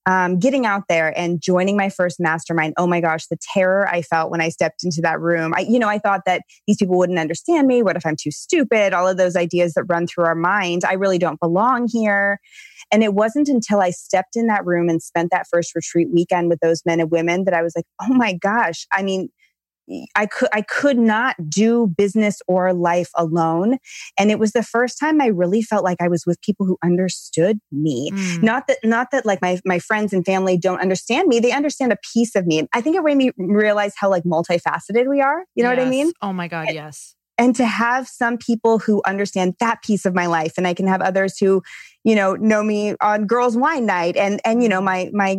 um, 0.05 0.39
getting 0.39 0.65
out 0.65 0.83
there 0.89 1.17
and 1.17 1.41
joining 1.41 1.77
my 1.77 1.89
first 1.89 2.19
mastermind. 2.19 2.73
Oh 2.77 2.87
my 2.87 3.01
gosh 3.01 3.27
the 3.27 3.37
terror 3.53 3.87
i 3.87 4.01
felt 4.01 4.31
when 4.31 4.41
i 4.41 4.49
stepped 4.49 4.83
into 4.83 5.01
that 5.01 5.19
room. 5.19 5.53
I 5.55 5.61
you 5.61 5.79
know 5.79 5.89
i 5.89 5.97
thought 5.97 6.21
that 6.25 6.41
these 6.67 6.77
people 6.77 6.97
wouldn't 6.97 7.19
understand 7.19 7.67
me. 7.67 7.83
What 7.83 7.95
if 7.95 8.05
i'm 8.05 8.15
too 8.19 8.31
stupid? 8.31 8.93
All 8.93 9.07
of 9.07 9.17
those 9.17 9.35
ideas 9.35 9.73
that 9.73 9.83
run 9.83 10.07
through 10.07 10.25
our 10.25 10.35
mind. 10.35 10.83
I 10.85 10.93
really 10.93 11.17
don't 11.17 11.39
belong 11.39 11.87
here. 11.91 12.39
And 12.91 13.03
it 13.03 13.13
wasn't 13.13 13.47
until 13.47 13.79
I 13.79 13.89
stepped 13.89 14.35
in 14.35 14.47
that 14.47 14.65
room 14.65 14.89
and 14.89 15.01
spent 15.01 15.31
that 15.31 15.47
first 15.51 15.73
retreat 15.73 16.09
weekend 16.13 16.49
with 16.49 16.59
those 16.59 16.83
men 16.85 16.99
and 16.99 17.09
women 17.09 17.45
that 17.45 17.53
I 17.53 17.63
was 17.63 17.73
like, 17.75 17.85
oh 18.01 18.13
my 18.13 18.33
gosh. 18.33 18.85
I 18.91 19.03
mean, 19.03 19.29
I 20.15 20.25
could 20.25 20.49
I 20.53 20.61
could 20.61 20.97
not 20.97 21.35
do 21.49 21.87
business 21.87 22.41
or 22.47 22.73
life 22.73 23.09
alone 23.15 23.77
and 24.17 24.31
it 24.31 24.39
was 24.39 24.53
the 24.53 24.63
first 24.63 24.97
time 24.97 25.21
I 25.21 25.27
really 25.27 25.61
felt 25.61 25.83
like 25.83 25.97
I 26.01 26.07
was 26.07 26.25
with 26.25 26.41
people 26.41 26.65
who 26.65 26.77
understood 26.83 27.59
me 27.71 28.11
mm. 28.11 28.43
not 28.43 28.67
that 28.67 28.77
not 28.83 29.11
that 29.11 29.25
like 29.25 29.41
my 29.41 29.59
my 29.65 29.79
friends 29.79 30.13
and 30.13 30.25
family 30.25 30.57
don't 30.57 30.79
understand 30.79 31.27
me 31.27 31.39
they 31.39 31.51
understand 31.51 31.91
a 31.91 31.97
piece 32.13 32.35
of 32.35 32.47
me 32.47 32.67
I 32.73 32.81
think 32.81 32.95
it 32.95 33.03
made 33.03 33.17
me 33.17 33.31
realize 33.37 33.93
how 33.97 34.09
like 34.09 34.23
multifaceted 34.23 35.09
we 35.09 35.21
are 35.21 35.43
you 35.55 35.63
know 35.63 35.71
yes. 35.71 35.77
what 35.77 35.87
I 35.87 35.89
mean 35.89 36.11
oh 36.21 36.33
my 36.33 36.47
god 36.47 36.67
yes 36.71 37.15
and 37.37 37.55
to 37.55 37.65
have 37.65 38.07
some 38.07 38.37
people 38.37 38.79
who 38.79 39.01
understand 39.05 39.55
that 39.59 39.81
piece 39.81 40.05
of 40.05 40.13
my 40.13 40.27
life 40.27 40.53
and 40.57 40.67
I 40.67 40.73
can 40.73 40.87
have 40.87 41.01
others 41.01 41.37
who 41.37 41.63
you 42.03 42.15
know, 42.15 42.35
know 42.35 42.63
me 42.63 42.95
on 43.01 43.25
girls 43.25 43.55
wine 43.55 43.85
night 43.85 44.17
and, 44.17 44.41
and, 44.43 44.61
you 44.61 44.69
know, 44.69 44.81
mm-hmm. 44.81 45.15
my, 45.15 45.35
my 45.35 45.37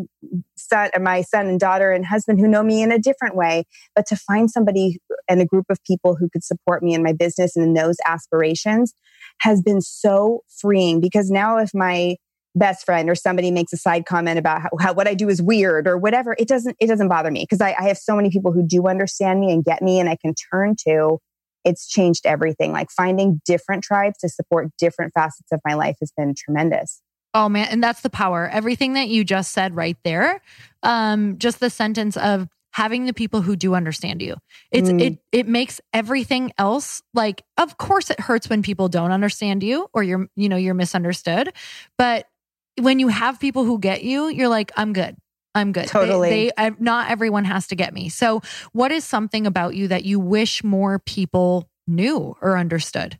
son, 0.56 0.90
and 0.94 1.04
my 1.04 1.22
son 1.22 1.46
and 1.46 1.60
daughter 1.60 1.92
and 1.92 2.06
husband 2.06 2.40
who 2.40 2.48
know 2.48 2.62
me 2.62 2.82
in 2.82 2.90
a 2.90 2.98
different 2.98 3.36
way. 3.36 3.64
But 3.94 4.06
to 4.06 4.16
find 4.16 4.50
somebody 4.50 4.98
and 5.28 5.40
a 5.40 5.46
group 5.46 5.66
of 5.68 5.82
people 5.84 6.16
who 6.16 6.28
could 6.30 6.42
support 6.42 6.82
me 6.82 6.94
in 6.94 7.02
my 7.02 7.12
business 7.12 7.54
and 7.56 7.64
in 7.64 7.74
those 7.74 7.96
aspirations 8.06 8.94
has 9.40 9.60
been 9.60 9.80
so 9.80 10.40
freeing 10.48 11.00
because 11.00 11.30
now 11.30 11.58
if 11.58 11.70
my 11.74 12.16
best 12.54 12.84
friend 12.84 13.10
or 13.10 13.14
somebody 13.14 13.50
makes 13.50 13.72
a 13.72 13.76
side 13.76 14.06
comment 14.06 14.38
about 14.38 14.62
how, 14.62 14.68
how 14.78 14.92
what 14.92 15.08
I 15.08 15.14
do 15.14 15.28
is 15.28 15.42
weird 15.42 15.88
or 15.88 15.98
whatever, 15.98 16.36
it 16.38 16.48
doesn't, 16.48 16.76
it 16.80 16.86
doesn't 16.86 17.08
bother 17.08 17.30
me 17.30 17.42
because 17.42 17.60
I, 17.60 17.74
I 17.78 17.88
have 17.88 17.98
so 17.98 18.14
many 18.14 18.30
people 18.30 18.52
who 18.52 18.66
do 18.66 18.86
understand 18.86 19.40
me 19.40 19.52
and 19.52 19.64
get 19.64 19.82
me 19.82 19.98
and 19.98 20.08
I 20.08 20.16
can 20.16 20.34
turn 20.50 20.76
to 20.86 21.18
it's 21.64 21.88
changed 21.88 22.26
everything. 22.26 22.72
Like 22.72 22.90
finding 22.90 23.40
different 23.44 23.84
tribes 23.84 24.18
to 24.18 24.28
support 24.28 24.68
different 24.78 25.12
facets 25.14 25.50
of 25.52 25.60
my 25.64 25.74
life 25.74 25.96
has 26.00 26.12
been 26.16 26.34
tremendous. 26.36 27.02
Oh 27.34 27.48
man, 27.48 27.66
and 27.70 27.82
that's 27.82 28.02
the 28.02 28.10
power. 28.10 28.48
Everything 28.48 28.92
that 28.94 29.08
you 29.08 29.24
just 29.24 29.52
said 29.52 29.74
right 29.74 29.96
there. 30.04 30.40
Um, 30.82 31.38
just 31.38 31.58
the 31.58 31.70
sentence 31.70 32.16
of 32.16 32.48
having 32.74 33.06
the 33.06 33.12
people 33.12 33.40
who 33.40 33.54
do 33.54 33.74
understand 33.74 34.20
you. 34.20 34.36
It's 34.70 34.90
mm. 34.90 35.00
it 35.00 35.18
it 35.32 35.48
makes 35.48 35.80
everything 35.92 36.52
else 36.58 37.02
like 37.12 37.42
of 37.56 37.78
course 37.78 38.10
it 38.10 38.20
hurts 38.20 38.48
when 38.48 38.62
people 38.62 38.88
don't 38.88 39.12
understand 39.12 39.62
you 39.62 39.88
or 39.92 40.02
you're 40.02 40.28
you 40.36 40.48
know 40.48 40.56
you're 40.56 40.74
misunderstood, 40.74 41.52
but 41.98 42.26
when 42.80 42.98
you 42.98 43.08
have 43.08 43.38
people 43.38 43.64
who 43.64 43.78
get 43.78 44.02
you, 44.02 44.28
you're 44.28 44.48
like 44.48 44.72
I'm 44.76 44.92
good. 44.92 45.16
I'm 45.55 45.72
good. 45.72 45.86
Totally. 45.86 46.30
They, 46.30 46.50
they, 46.57 46.70
not 46.78 47.11
everyone 47.11 47.44
has 47.44 47.68
to 47.68 47.76
get 47.76 47.94
me. 47.94 48.09
So, 48.09 48.42
what 48.72 48.90
is 48.90 49.05
something 49.05 49.46
about 49.46 49.74
you 49.74 49.88
that 49.88 50.05
you 50.05 50.18
wish 50.18 50.64
more 50.64 50.98
people 50.98 51.68
knew 51.86 52.36
or 52.40 52.59
understood? 52.59 53.18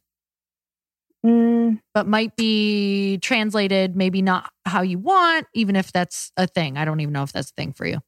Mm. 1.25 1.81
But 1.95 2.07
might 2.07 2.37
be 2.37 3.19
translated, 3.19 3.97
maybe 3.97 4.21
not 4.21 4.51
how 4.67 4.83
you 4.83 4.99
want, 4.99 5.47
even 5.55 5.77
if 5.77 5.93
that's 5.93 6.33
a 6.37 6.47
thing. 6.47 6.77
I 6.77 6.85
don't 6.85 7.01
even 7.01 7.13
know 7.13 7.23
if 7.23 7.33
that's 7.33 7.51
a 7.51 7.55
thing 7.55 7.73
for 7.73 7.87
you. 7.87 8.01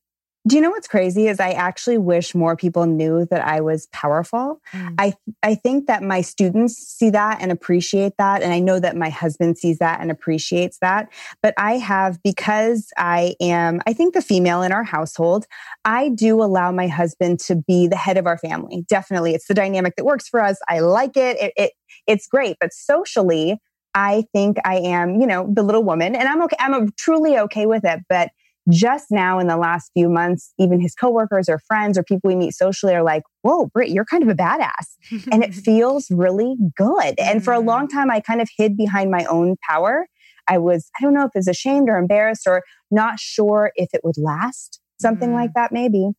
Do 0.46 0.54
you 0.54 0.62
know 0.62 0.70
what's 0.70 0.86
crazy 0.86 1.26
is 1.26 1.40
I 1.40 1.50
actually 1.50 1.98
wish 1.98 2.34
more 2.34 2.54
people 2.54 2.86
knew 2.86 3.26
that 3.30 3.44
I 3.44 3.60
was 3.60 3.88
powerful. 3.88 4.60
Mm. 4.72 4.94
I 4.98 5.14
I 5.42 5.54
think 5.56 5.86
that 5.86 6.02
my 6.02 6.20
students 6.20 6.76
see 6.76 7.10
that 7.10 7.38
and 7.40 7.50
appreciate 7.50 8.12
that 8.18 8.42
and 8.42 8.52
I 8.52 8.60
know 8.60 8.78
that 8.78 8.96
my 8.96 9.10
husband 9.10 9.58
sees 9.58 9.78
that 9.78 10.00
and 10.00 10.10
appreciates 10.10 10.78
that. 10.80 11.08
But 11.42 11.54
I 11.56 11.78
have 11.78 12.22
because 12.22 12.90
I 12.96 13.34
am 13.40 13.80
I 13.86 13.92
think 13.92 14.14
the 14.14 14.22
female 14.22 14.62
in 14.62 14.70
our 14.70 14.84
household, 14.84 15.46
I 15.84 16.10
do 16.10 16.40
allow 16.42 16.70
my 16.70 16.86
husband 16.86 17.40
to 17.40 17.56
be 17.56 17.88
the 17.88 17.96
head 17.96 18.16
of 18.16 18.26
our 18.26 18.38
family. 18.38 18.84
Definitely. 18.88 19.34
It's 19.34 19.48
the 19.48 19.54
dynamic 19.54 19.96
that 19.96 20.04
works 20.04 20.28
for 20.28 20.40
us. 20.40 20.58
I 20.68 20.78
like 20.78 21.16
it. 21.16 21.38
It, 21.40 21.52
it 21.56 21.72
it's 22.06 22.28
great, 22.28 22.56
but 22.60 22.72
socially 22.72 23.58
I 23.96 24.26
think 24.32 24.58
I 24.64 24.76
am, 24.76 25.20
you 25.20 25.26
know, 25.26 25.50
the 25.52 25.62
little 25.62 25.82
woman 25.82 26.14
and 26.14 26.28
I'm 26.28 26.42
okay. 26.42 26.56
I'm 26.60 26.92
truly 26.92 27.38
okay 27.38 27.66
with 27.66 27.84
it, 27.84 28.00
but 28.08 28.30
just 28.70 29.06
now 29.10 29.38
in 29.38 29.46
the 29.46 29.56
last 29.56 29.90
few 29.94 30.08
months, 30.08 30.52
even 30.58 30.80
his 30.80 30.94
coworkers 30.94 31.48
or 31.48 31.60
friends 31.66 31.96
or 31.96 32.02
people 32.02 32.28
we 32.28 32.36
meet 32.36 32.52
socially 32.52 32.94
are 32.94 33.02
like, 33.02 33.22
whoa, 33.42 33.66
Britt, 33.66 33.90
you're 33.90 34.04
kind 34.04 34.22
of 34.22 34.28
a 34.28 34.34
badass. 34.34 35.26
and 35.30 35.44
it 35.44 35.54
feels 35.64 36.10
really 36.10 36.56
good. 36.76 37.14
And 37.18 37.44
for 37.44 37.52
a 37.52 37.60
mm. 37.60 37.66
long 37.66 37.88
time, 37.88 38.10
I 38.10 38.20
kind 38.20 38.40
of 38.40 38.48
hid 38.56 38.76
behind 38.76 39.10
my 39.10 39.24
own 39.26 39.56
power. 39.68 40.06
I 40.48 40.58
was, 40.58 40.90
I 40.98 41.02
don't 41.02 41.14
know 41.14 41.24
if 41.24 41.30
it 41.34 41.38
was 41.38 41.48
ashamed 41.48 41.88
or 41.88 41.96
embarrassed 41.96 42.46
or 42.46 42.62
not 42.90 43.18
sure 43.18 43.72
if 43.76 43.88
it 43.92 44.00
would 44.04 44.16
last, 44.18 44.80
something 45.00 45.30
mm. 45.30 45.34
like 45.34 45.50
that, 45.54 45.72
maybe. 45.72 46.10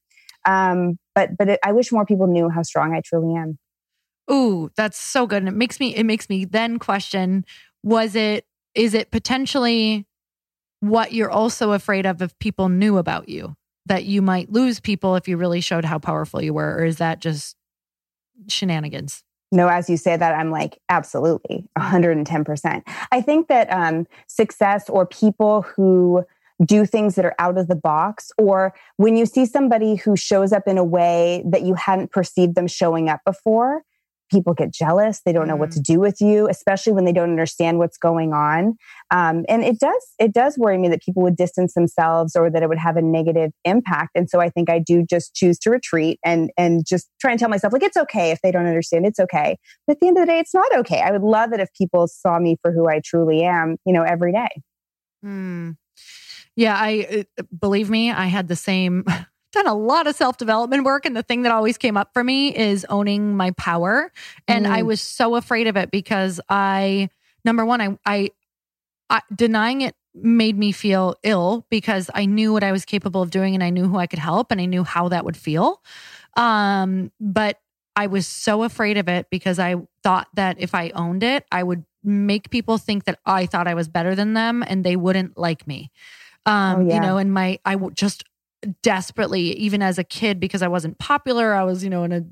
Um, 0.47 0.97
but 1.13 1.37
but 1.37 1.49
it, 1.49 1.59
I 1.63 1.73
wish 1.73 1.91
more 1.91 2.05
people 2.05 2.27
knew 2.27 2.49
how 2.49 2.63
strong 2.63 2.95
I 2.95 3.01
truly 3.03 3.35
am. 3.35 3.57
Ooh, 4.31 4.69
that's 4.75 4.97
so 4.97 5.27
good. 5.27 5.37
And 5.37 5.49
it 5.49 5.55
makes 5.55 5.79
me 5.79 5.93
it 5.95 6.05
makes 6.05 6.29
me 6.29 6.45
then 6.45 6.79
question: 6.79 7.45
Was 7.83 8.15
it 8.15 8.45
is 8.73 8.93
it 8.93 9.11
potentially 9.11 10.05
what 10.79 11.13
you're 11.13 11.31
also 11.31 11.71
afraid 11.71 12.05
of 12.05 12.21
if 12.21 12.37
people 12.39 12.69
knew 12.69 12.97
about 12.97 13.29
you 13.29 13.55
that 13.85 14.05
you 14.05 14.21
might 14.21 14.51
lose 14.51 14.79
people 14.79 15.15
if 15.15 15.27
you 15.27 15.37
really 15.37 15.61
showed 15.61 15.85
how 15.85 15.97
powerful 15.97 16.41
you 16.41 16.53
were 16.53 16.75
or 16.75 16.85
is 16.85 16.97
that 16.97 17.19
just 17.19 17.55
shenanigans? 18.47 19.23
No 19.51 19.69
as 19.69 19.89
you 19.89 19.95
say 19.95 20.17
that 20.17 20.33
i'm 20.33 20.51
like 20.51 20.77
absolutely 20.89 21.69
110% 21.77 22.83
i 23.11 23.21
think 23.21 23.47
that 23.47 23.71
um, 23.71 24.05
success 24.27 24.89
or 24.89 25.05
people 25.05 25.61
who 25.61 26.25
do 26.65 26.85
things 26.85 27.15
that 27.15 27.23
are 27.23 27.35
out 27.39 27.57
of 27.57 27.67
the 27.67 27.75
box 27.75 28.31
or 28.37 28.73
when 28.97 29.15
you 29.15 29.25
see 29.25 29.45
somebody 29.45 29.95
who 29.95 30.15
shows 30.17 30.51
up 30.51 30.67
in 30.67 30.77
a 30.77 30.83
way 30.83 31.43
that 31.45 31.61
you 31.61 31.75
hadn't 31.75 32.11
perceived 32.11 32.55
them 32.55 32.67
showing 32.67 33.09
up 33.09 33.21
before 33.25 33.83
people 34.29 34.53
get 34.53 34.73
jealous. 34.73 35.21
They 35.25 35.33
don't 35.33 35.47
know 35.47 35.55
what 35.55 35.71
to 35.71 35.79
mm. 35.79 35.83
do 35.83 35.99
with 35.99 36.21
you, 36.21 36.47
especially 36.49 36.93
when 36.93 37.05
they 37.05 37.13
don't 37.13 37.29
understand 37.29 37.79
what's 37.79 37.97
going 37.97 38.33
on. 38.33 38.77
Um, 39.11 39.45
and 39.47 39.63
it 39.63 39.79
does, 39.79 40.13
it 40.19 40.33
does 40.33 40.57
worry 40.57 40.77
me 40.77 40.89
that 40.89 41.01
people 41.01 41.23
would 41.23 41.35
distance 41.35 41.73
themselves 41.73 42.35
or 42.35 42.49
that 42.49 42.63
it 42.63 42.69
would 42.69 42.77
have 42.77 42.97
a 42.97 43.01
negative 43.01 43.51
impact. 43.65 44.11
And 44.15 44.29
so 44.29 44.39
I 44.39 44.49
think 44.49 44.69
I 44.69 44.79
do 44.79 45.05
just 45.07 45.33
choose 45.33 45.57
to 45.59 45.69
retreat 45.69 46.19
and, 46.23 46.51
and 46.57 46.85
just 46.85 47.09
try 47.21 47.31
and 47.31 47.39
tell 47.39 47.49
myself, 47.49 47.73
like, 47.73 47.83
it's 47.83 47.97
okay 47.97 48.31
if 48.31 48.39
they 48.41 48.51
don't 48.51 48.65
understand. 48.65 49.05
It's 49.05 49.19
okay. 49.19 49.57
But 49.85 49.93
at 49.93 49.99
the 49.99 50.07
end 50.07 50.17
of 50.17 50.23
the 50.23 50.31
day, 50.31 50.39
it's 50.39 50.53
not 50.53 50.75
okay. 50.77 51.01
I 51.01 51.11
would 51.11 51.23
love 51.23 51.53
it 51.53 51.59
if 51.59 51.69
people 51.73 52.07
saw 52.07 52.39
me 52.39 52.57
for 52.61 52.71
who 52.71 52.89
I 52.89 53.01
truly 53.03 53.43
am, 53.43 53.77
you 53.85 53.93
know, 53.93 54.03
every 54.03 54.31
day. 54.31 54.49
Hmm. 55.23 55.71
Yeah, 56.55 56.75
I 56.75 57.25
uh, 57.39 57.43
believe 57.57 57.89
me, 57.89 58.11
I 58.11 58.25
had 58.25 58.47
the 58.47 58.55
same 58.55 59.05
done 59.51 59.67
a 59.67 59.73
lot 59.73 60.07
of 60.07 60.15
self 60.15 60.37
development 60.37 60.83
work. 60.83 61.05
And 61.05 61.15
the 61.15 61.23
thing 61.23 61.43
that 61.43 61.51
always 61.51 61.77
came 61.77 61.97
up 61.97 62.13
for 62.13 62.23
me 62.23 62.55
is 62.55 62.85
owning 62.89 63.35
my 63.35 63.51
power. 63.51 64.11
And 64.47 64.65
mm. 64.65 64.69
I 64.69 64.83
was 64.83 65.01
so 65.01 65.35
afraid 65.35 65.67
of 65.67 65.77
it 65.77 65.91
because 65.91 66.39
I, 66.49 67.09
number 67.45 67.65
one, 67.65 67.81
I, 67.81 67.97
I, 68.05 68.29
I, 69.09 69.21
denying 69.33 69.81
it 69.81 69.95
made 70.13 70.57
me 70.57 70.71
feel 70.71 71.15
ill 71.23 71.65
because 71.69 72.09
I 72.13 72.25
knew 72.25 72.51
what 72.51 72.63
I 72.63 72.71
was 72.71 72.85
capable 72.85 73.21
of 73.21 73.29
doing 73.29 73.53
and 73.53 73.63
I 73.63 73.69
knew 73.69 73.87
who 73.87 73.97
I 73.97 74.07
could 74.07 74.19
help 74.19 74.51
and 74.51 74.59
I 74.59 74.65
knew 74.65 74.83
how 74.83 75.09
that 75.09 75.25
would 75.25 75.37
feel. 75.37 75.81
Um, 76.35 77.11
but 77.19 77.59
I 77.95 78.07
was 78.07 78.27
so 78.27 78.63
afraid 78.63 78.97
of 78.97 79.07
it 79.07 79.27
because 79.29 79.59
I 79.59 79.75
thought 80.03 80.27
that 80.35 80.57
if 80.59 80.75
I 80.75 80.89
owned 80.91 81.23
it, 81.23 81.45
I 81.51 81.63
would 81.63 81.83
make 82.03 82.49
people 82.49 82.77
think 82.77 83.05
that 83.05 83.19
I 83.25 83.45
thought 83.45 83.67
I 83.67 83.73
was 83.73 83.87
better 83.87 84.15
than 84.15 84.33
them 84.33 84.63
and 84.65 84.83
they 84.83 84.95
wouldn't 84.95 85.37
like 85.37 85.67
me. 85.67 85.91
Um, 86.45 86.75
oh, 86.75 86.87
yeah. 86.87 86.95
you 86.95 87.01
know, 87.01 87.17
and 87.17 87.33
my, 87.33 87.59
I 87.65 87.75
just 87.93 88.23
desperately, 88.81 89.53
even 89.57 89.81
as 89.81 89.97
a 89.97 90.03
kid, 90.03 90.39
because 90.39 90.61
I 90.61 90.67
wasn't 90.67 90.97
popular. 90.97 91.53
I 91.53 91.63
was, 91.63 91.83
you 91.83 91.89
know, 91.89 92.03
in 92.03 92.11
a 92.11 92.23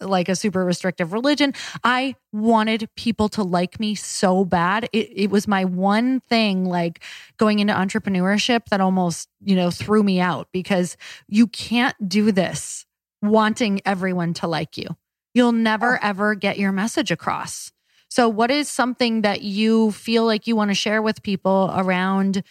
like 0.00 0.28
a 0.28 0.36
super 0.36 0.64
restrictive 0.64 1.12
religion. 1.12 1.54
I 1.82 2.14
wanted 2.32 2.88
people 2.96 3.28
to 3.30 3.42
like 3.42 3.80
me 3.80 3.94
so 3.94 4.44
bad. 4.44 4.88
It, 4.92 5.10
it 5.14 5.30
was 5.30 5.48
my 5.48 5.64
one 5.64 6.20
thing, 6.20 6.64
like 6.64 7.02
going 7.38 7.58
into 7.58 7.72
entrepreneurship, 7.72 8.66
that 8.70 8.80
almost, 8.80 9.28
you 9.42 9.56
know, 9.56 9.70
threw 9.70 10.02
me 10.02 10.20
out 10.20 10.48
because 10.52 10.96
you 11.28 11.46
can't 11.46 12.08
do 12.08 12.30
this 12.30 12.86
wanting 13.22 13.80
everyone 13.84 14.34
to 14.34 14.46
like 14.46 14.76
you. 14.76 14.88
You'll 15.34 15.52
never, 15.52 15.96
oh. 15.96 16.00
ever 16.02 16.34
get 16.34 16.58
your 16.58 16.72
message 16.72 17.10
across. 17.10 17.72
So, 18.10 18.28
what 18.28 18.50
is 18.50 18.68
something 18.68 19.22
that 19.22 19.42
you 19.42 19.92
feel 19.92 20.24
like 20.24 20.46
you 20.46 20.56
want 20.56 20.70
to 20.70 20.74
share 20.74 21.02
with 21.02 21.22
people 21.22 21.72
around? 21.76 22.42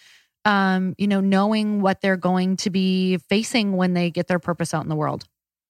Um, 0.48 0.94
you 0.96 1.06
know, 1.06 1.20
knowing 1.20 1.82
what 1.82 2.00
they're 2.00 2.16
going 2.16 2.56
to 2.56 2.70
be 2.70 3.18
facing 3.28 3.76
when 3.76 3.92
they 3.92 4.10
get 4.10 4.28
their 4.28 4.38
purpose 4.38 4.72
out 4.72 4.82
in 4.82 4.88
the 4.88 4.96
world? 4.96 5.26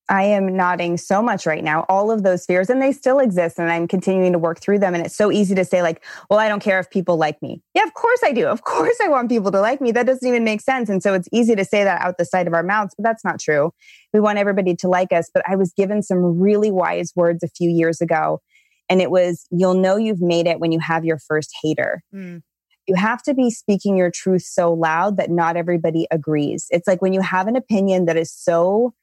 I 0.08 0.22
am 0.22 0.56
nodding 0.56 0.96
so 0.96 1.20
much 1.20 1.46
right 1.46 1.62
now. 1.62 1.84
All 1.88 2.12
of 2.12 2.22
those 2.22 2.46
fears, 2.46 2.70
and 2.70 2.80
they 2.80 2.92
still 2.92 3.18
exist, 3.18 3.58
and 3.58 3.70
I'm 3.70 3.88
continuing 3.88 4.32
to 4.32 4.38
work 4.38 4.60
through 4.60 4.78
them. 4.78 4.94
And 4.94 5.04
it's 5.04 5.16
so 5.16 5.32
easy 5.32 5.54
to 5.56 5.64
say, 5.64 5.82
like, 5.82 6.02
well, 6.30 6.38
I 6.38 6.48
don't 6.48 6.62
care 6.62 6.78
if 6.78 6.88
people 6.88 7.18
like 7.18 7.42
me. 7.42 7.60
Yeah, 7.74 7.82
of 7.82 7.92
course 7.92 8.20
I 8.24 8.32
do. 8.32 8.46
Of 8.46 8.62
course 8.64 8.96
I 9.02 9.08
want 9.08 9.28
people 9.28 9.50
to 9.50 9.60
like 9.60 9.80
me. 9.80 9.90
That 9.90 10.06
doesn't 10.06 10.26
even 10.26 10.44
make 10.44 10.60
sense. 10.60 10.88
And 10.88 11.02
so 11.02 11.12
it's 11.12 11.28
easy 11.32 11.56
to 11.56 11.64
say 11.64 11.82
that 11.82 12.00
out 12.00 12.16
the 12.16 12.24
side 12.24 12.46
of 12.46 12.54
our 12.54 12.62
mouths, 12.62 12.94
but 12.96 13.02
that's 13.02 13.24
not 13.24 13.40
true. 13.40 13.72
We 14.14 14.20
want 14.20 14.38
everybody 14.38 14.76
to 14.76 14.88
like 14.88 15.12
us. 15.12 15.28
But 15.34 15.42
I 15.46 15.56
was 15.56 15.72
given 15.76 16.04
some 16.04 16.38
really 16.38 16.70
wise 16.70 17.12
words 17.16 17.42
a 17.42 17.48
few 17.48 17.68
years 17.68 18.00
ago. 18.00 18.40
And 18.88 19.02
it 19.02 19.10
was, 19.10 19.44
you'll 19.50 19.74
know 19.74 19.96
you've 19.96 20.22
made 20.22 20.46
it 20.46 20.60
when 20.60 20.72
you 20.72 20.78
have 20.78 21.04
your 21.04 21.18
first 21.18 21.52
hater. 21.62 22.02
Mm 22.14 22.42
you 22.88 22.94
have 22.94 23.22
to 23.22 23.34
be 23.34 23.50
speaking 23.50 23.96
your 23.96 24.10
truth 24.10 24.42
so 24.42 24.72
loud 24.72 25.18
that 25.18 25.30
not 25.30 25.56
everybody 25.56 26.06
agrees. 26.10 26.66
It's 26.70 26.88
like 26.88 27.02
when 27.02 27.12
you 27.12 27.20
have 27.20 27.46
an 27.46 27.54
opinion 27.54 28.06
that 28.06 28.16
is 28.16 28.32
so 28.32 28.94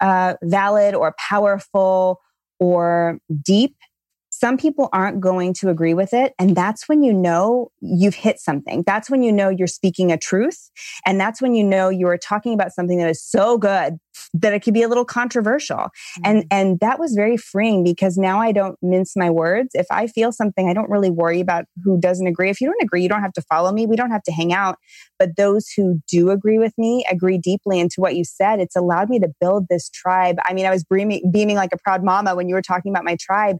uh, 0.00 0.34
valid 0.42 0.94
or 0.94 1.14
powerful 1.18 2.20
or 2.60 3.18
deep 3.42 3.76
some 4.38 4.58
people 4.58 4.90
aren't 4.92 5.18
going 5.18 5.54
to 5.54 5.70
agree 5.70 5.94
with 5.94 6.12
it. 6.12 6.34
And 6.38 6.54
that's 6.54 6.88
when 6.90 7.02
you 7.02 7.14
know 7.14 7.70
you've 7.80 8.14
hit 8.14 8.38
something. 8.38 8.82
That's 8.86 9.08
when 9.08 9.22
you 9.22 9.32
know 9.32 9.48
you're 9.48 9.66
speaking 9.66 10.12
a 10.12 10.18
truth. 10.18 10.70
And 11.06 11.18
that's 11.18 11.40
when 11.40 11.54
you 11.54 11.64
know 11.64 11.88
you 11.88 12.06
are 12.08 12.18
talking 12.18 12.52
about 12.52 12.72
something 12.72 12.98
that 12.98 13.08
is 13.08 13.22
so 13.22 13.56
good 13.56 13.98
that 14.34 14.52
it 14.52 14.60
could 14.60 14.74
be 14.74 14.82
a 14.82 14.88
little 14.88 15.06
controversial. 15.06 15.76
Mm-hmm. 15.78 16.22
And, 16.24 16.44
and 16.50 16.80
that 16.80 16.98
was 16.98 17.14
very 17.14 17.38
freeing 17.38 17.82
because 17.82 18.18
now 18.18 18.38
I 18.38 18.52
don't 18.52 18.76
mince 18.82 19.16
my 19.16 19.30
words. 19.30 19.70
If 19.72 19.86
I 19.90 20.06
feel 20.06 20.32
something, 20.32 20.68
I 20.68 20.74
don't 20.74 20.90
really 20.90 21.10
worry 21.10 21.40
about 21.40 21.64
who 21.82 21.98
doesn't 21.98 22.26
agree. 22.26 22.50
If 22.50 22.60
you 22.60 22.66
don't 22.66 22.82
agree, 22.82 23.02
you 23.02 23.08
don't 23.08 23.22
have 23.22 23.32
to 23.34 23.42
follow 23.42 23.72
me. 23.72 23.86
We 23.86 23.96
don't 23.96 24.10
have 24.10 24.22
to 24.24 24.32
hang 24.32 24.52
out. 24.52 24.76
But 25.18 25.36
those 25.36 25.70
who 25.74 26.02
do 26.10 26.30
agree 26.30 26.58
with 26.58 26.74
me 26.76 27.06
agree 27.10 27.38
deeply 27.38 27.80
into 27.80 28.02
what 28.02 28.16
you 28.16 28.24
said. 28.24 28.60
It's 28.60 28.76
allowed 28.76 29.08
me 29.08 29.18
to 29.20 29.28
build 29.40 29.68
this 29.70 29.88
tribe. 29.88 30.36
I 30.44 30.52
mean, 30.52 30.66
I 30.66 30.70
was 30.70 30.84
beaming, 30.84 31.30
beaming 31.32 31.56
like 31.56 31.72
a 31.72 31.78
proud 31.78 32.04
mama 32.04 32.34
when 32.36 32.50
you 32.50 32.54
were 32.54 32.62
talking 32.62 32.92
about 32.92 33.04
my 33.04 33.16
tribe 33.18 33.56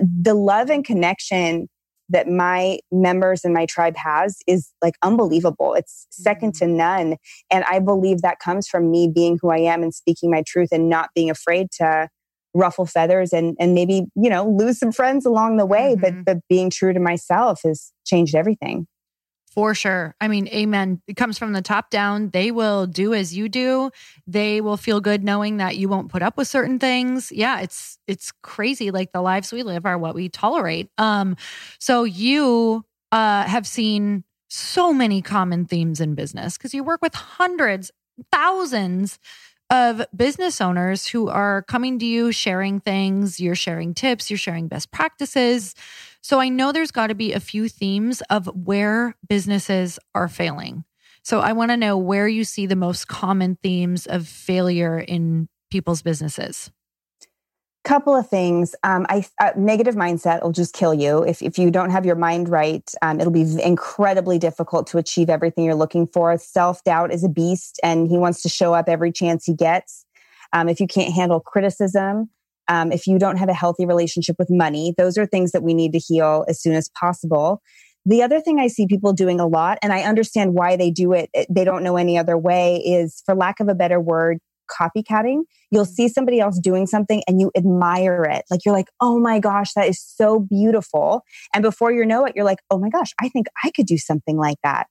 the 0.00 0.34
love 0.34 0.70
and 0.70 0.84
connection 0.84 1.68
that 2.08 2.28
my 2.28 2.78
members 2.92 3.44
and 3.44 3.52
my 3.52 3.66
tribe 3.66 3.96
has 3.96 4.38
is 4.46 4.72
like 4.82 4.94
unbelievable. 5.02 5.74
It's 5.74 6.06
2nd 6.24 6.36
mm-hmm. 6.36 6.50
to 6.50 6.66
none. 6.66 7.16
And 7.50 7.64
I 7.64 7.80
believe 7.80 8.22
that 8.22 8.38
comes 8.38 8.68
from 8.68 8.90
me 8.90 9.10
being 9.12 9.38
who 9.40 9.50
I 9.50 9.58
am 9.58 9.82
and 9.82 9.92
speaking 9.92 10.30
my 10.30 10.42
truth 10.46 10.68
and 10.70 10.88
not 10.88 11.10
being 11.14 11.30
afraid 11.30 11.68
to 11.78 12.08
ruffle 12.54 12.86
feathers 12.86 13.32
and 13.32 13.54
and 13.60 13.74
maybe, 13.74 14.04
you 14.14 14.30
know, 14.30 14.48
lose 14.48 14.78
some 14.78 14.92
friends 14.92 15.26
along 15.26 15.56
the 15.56 15.66
way, 15.66 15.94
mm-hmm. 15.94 16.00
but 16.00 16.24
but 16.24 16.36
being 16.48 16.70
true 16.70 16.92
to 16.92 17.00
myself 17.00 17.60
has 17.64 17.92
changed 18.06 18.34
everything. 18.34 18.86
For 19.56 19.74
sure. 19.74 20.14
I 20.20 20.28
mean, 20.28 20.48
amen. 20.48 21.00
It 21.08 21.16
comes 21.16 21.38
from 21.38 21.54
the 21.54 21.62
top 21.62 21.88
down. 21.88 22.28
They 22.30 22.50
will 22.50 22.86
do 22.86 23.14
as 23.14 23.34
you 23.34 23.48
do. 23.48 23.90
They 24.26 24.60
will 24.60 24.76
feel 24.76 25.00
good 25.00 25.24
knowing 25.24 25.56
that 25.56 25.78
you 25.78 25.88
won't 25.88 26.10
put 26.10 26.22
up 26.22 26.36
with 26.36 26.46
certain 26.46 26.78
things. 26.78 27.32
Yeah, 27.32 27.60
it's 27.60 27.98
it's 28.06 28.32
crazy 28.42 28.90
like 28.90 29.12
the 29.12 29.22
lives 29.22 29.52
we 29.52 29.62
live 29.62 29.86
are 29.86 29.96
what 29.96 30.14
we 30.14 30.28
tolerate. 30.28 30.90
Um 30.98 31.36
so 31.80 32.04
you 32.04 32.84
uh 33.12 33.44
have 33.44 33.66
seen 33.66 34.24
so 34.50 34.92
many 34.92 35.22
common 35.22 35.64
themes 35.64 36.02
in 36.02 36.14
business 36.14 36.58
because 36.58 36.74
you 36.74 36.84
work 36.84 37.00
with 37.00 37.14
hundreds, 37.14 37.90
thousands 38.30 39.18
of 39.70 40.02
business 40.14 40.60
owners 40.60 41.06
who 41.06 41.28
are 41.28 41.62
coming 41.62 41.98
to 41.98 42.06
you 42.06 42.30
sharing 42.30 42.78
things, 42.78 43.40
you're 43.40 43.56
sharing 43.56 43.94
tips, 43.94 44.30
you're 44.30 44.38
sharing 44.38 44.68
best 44.68 44.92
practices. 44.92 45.74
So 46.26 46.40
I 46.40 46.48
know 46.48 46.72
there's 46.72 46.90
got 46.90 47.06
to 47.06 47.14
be 47.14 47.34
a 47.34 47.38
few 47.38 47.68
themes 47.68 48.20
of 48.30 48.46
where 48.46 49.14
businesses 49.28 50.00
are 50.12 50.26
failing. 50.26 50.82
So 51.22 51.38
I 51.38 51.52
want 51.52 51.70
to 51.70 51.76
know 51.76 51.96
where 51.96 52.26
you 52.26 52.42
see 52.42 52.66
the 52.66 52.74
most 52.74 53.06
common 53.06 53.58
themes 53.62 54.06
of 54.06 54.26
failure 54.26 54.98
in 54.98 55.48
people's 55.70 56.02
businesses. 56.02 56.72
Couple 57.84 58.16
of 58.16 58.28
things. 58.28 58.74
Um, 58.82 59.06
I, 59.08 59.24
uh, 59.40 59.52
negative 59.56 59.94
mindset 59.94 60.42
will 60.42 60.50
just 60.50 60.74
kill 60.74 60.92
you. 60.92 61.22
If, 61.22 61.42
if 61.42 61.60
you 61.60 61.70
don't 61.70 61.90
have 61.90 62.04
your 62.04 62.16
mind 62.16 62.48
right 62.48 62.82
um, 63.02 63.20
it'll 63.20 63.32
be 63.32 63.46
incredibly 63.62 64.40
difficult 64.40 64.88
to 64.88 64.98
achieve 64.98 65.30
everything 65.30 65.62
you're 65.62 65.76
looking 65.76 66.08
for. 66.08 66.36
Self-doubt 66.38 67.12
is 67.12 67.22
a 67.22 67.28
beast 67.28 67.78
and 67.84 68.08
he 68.08 68.18
wants 68.18 68.42
to 68.42 68.48
show 68.48 68.74
up 68.74 68.88
every 68.88 69.12
chance 69.12 69.44
he 69.44 69.54
gets. 69.54 70.04
Um, 70.52 70.68
if 70.68 70.80
you 70.80 70.88
can't 70.88 71.14
handle 71.14 71.38
criticism 71.38 72.30
um, 72.68 72.92
if 72.92 73.06
you 73.06 73.18
don't 73.18 73.36
have 73.36 73.48
a 73.48 73.54
healthy 73.54 73.86
relationship 73.86 74.36
with 74.38 74.48
money 74.50 74.94
those 74.96 75.16
are 75.18 75.26
things 75.26 75.52
that 75.52 75.62
we 75.62 75.74
need 75.74 75.92
to 75.92 75.98
heal 75.98 76.44
as 76.48 76.60
soon 76.60 76.74
as 76.74 76.90
possible 76.98 77.60
the 78.08 78.22
other 78.22 78.40
thing 78.40 78.60
I 78.60 78.68
see 78.68 78.86
people 78.86 79.12
doing 79.12 79.40
a 79.40 79.48
lot, 79.48 79.78
and 79.82 79.92
I 79.92 80.02
understand 80.02 80.54
why 80.54 80.76
they 80.76 80.92
do 80.92 81.12
it, 81.12 81.28
they 81.50 81.64
don't 81.64 81.82
know 81.82 81.96
any 81.96 82.16
other 82.16 82.38
way, 82.38 82.76
is 82.76 83.20
for 83.26 83.34
lack 83.34 83.58
of 83.58 83.66
a 83.66 83.74
better 83.74 84.00
word, 84.00 84.38
copycatting. 84.70 85.42
You'll 85.72 85.84
see 85.84 86.08
somebody 86.08 86.38
else 86.40 86.58
doing 86.60 86.86
something 86.86 87.22
and 87.26 87.40
you 87.40 87.50
admire 87.56 88.22
it. 88.24 88.44
Like 88.50 88.60
you're 88.64 88.74
like, 88.74 88.88
oh 89.00 89.18
my 89.18 89.40
gosh, 89.40 89.72
that 89.74 89.88
is 89.88 90.00
so 90.00 90.38
beautiful. 90.38 91.22
And 91.52 91.62
before 91.62 91.92
you 91.92 92.04
know 92.04 92.24
it, 92.24 92.34
you're 92.36 92.44
like, 92.44 92.60
oh 92.70 92.78
my 92.78 92.90
gosh, 92.90 93.12
I 93.20 93.28
think 93.28 93.46
I 93.64 93.70
could 93.70 93.86
do 93.86 93.98
something 93.98 94.36
like 94.36 94.58
that. 94.62 94.86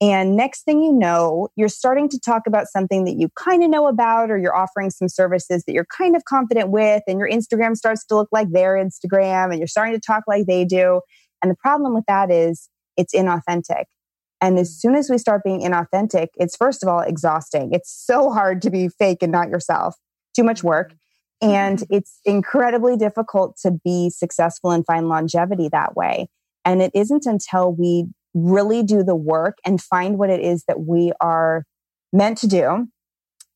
And 0.00 0.36
next 0.36 0.64
thing 0.64 0.82
you 0.82 0.92
know, 0.92 1.48
you're 1.56 1.70
starting 1.70 2.08
to 2.10 2.20
talk 2.20 2.42
about 2.46 2.66
something 2.66 3.04
that 3.04 3.16
you 3.18 3.30
kind 3.34 3.64
of 3.64 3.70
know 3.70 3.86
about, 3.86 4.30
or 4.30 4.36
you're 4.36 4.54
offering 4.54 4.90
some 4.90 5.08
services 5.08 5.64
that 5.66 5.72
you're 5.72 5.86
kind 5.86 6.14
of 6.14 6.24
confident 6.24 6.68
with, 6.68 7.02
and 7.06 7.18
your 7.18 7.30
Instagram 7.30 7.76
starts 7.76 8.04
to 8.06 8.14
look 8.14 8.28
like 8.30 8.50
their 8.50 8.74
Instagram, 8.74 9.50
and 9.50 9.58
you're 9.58 9.66
starting 9.66 9.94
to 9.94 10.00
talk 10.00 10.24
like 10.26 10.46
they 10.46 10.66
do. 10.66 11.00
And 11.42 11.50
the 11.50 11.56
problem 11.56 11.94
with 11.94 12.04
that 12.08 12.30
is 12.30 12.68
it's 12.96 13.14
inauthentic. 13.14 13.84
And 14.42 14.58
as 14.58 14.78
soon 14.78 14.94
as 14.96 15.08
we 15.08 15.16
start 15.16 15.42
being 15.42 15.60
inauthentic, 15.60 16.28
it's 16.36 16.56
first 16.56 16.82
of 16.82 16.90
all 16.90 17.00
exhausting. 17.00 17.70
It's 17.72 17.90
so 17.90 18.30
hard 18.30 18.60
to 18.62 18.70
be 18.70 18.88
fake 18.88 19.22
and 19.22 19.32
not 19.32 19.48
yourself. 19.48 19.96
Too 20.34 20.44
much 20.44 20.62
work. 20.62 20.92
Mm-hmm. 21.42 21.52
And 21.52 21.84
it's 21.88 22.20
incredibly 22.26 22.98
difficult 22.98 23.56
to 23.62 23.70
be 23.70 24.10
successful 24.10 24.72
and 24.72 24.84
find 24.84 25.08
longevity 25.08 25.70
that 25.70 25.96
way. 25.96 26.28
And 26.66 26.82
it 26.82 26.90
isn't 26.94 27.24
until 27.24 27.72
we 27.72 28.06
really 28.36 28.82
do 28.82 29.02
the 29.02 29.16
work 29.16 29.58
and 29.64 29.80
find 29.80 30.18
what 30.18 30.30
it 30.30 30.40
is 30.40 30.64
that 30.68 30.80
we 30.80 31.12
are 31.20 31.64
meant 32.12 32.38
to 32.38 32.46
do. 32.46 32.86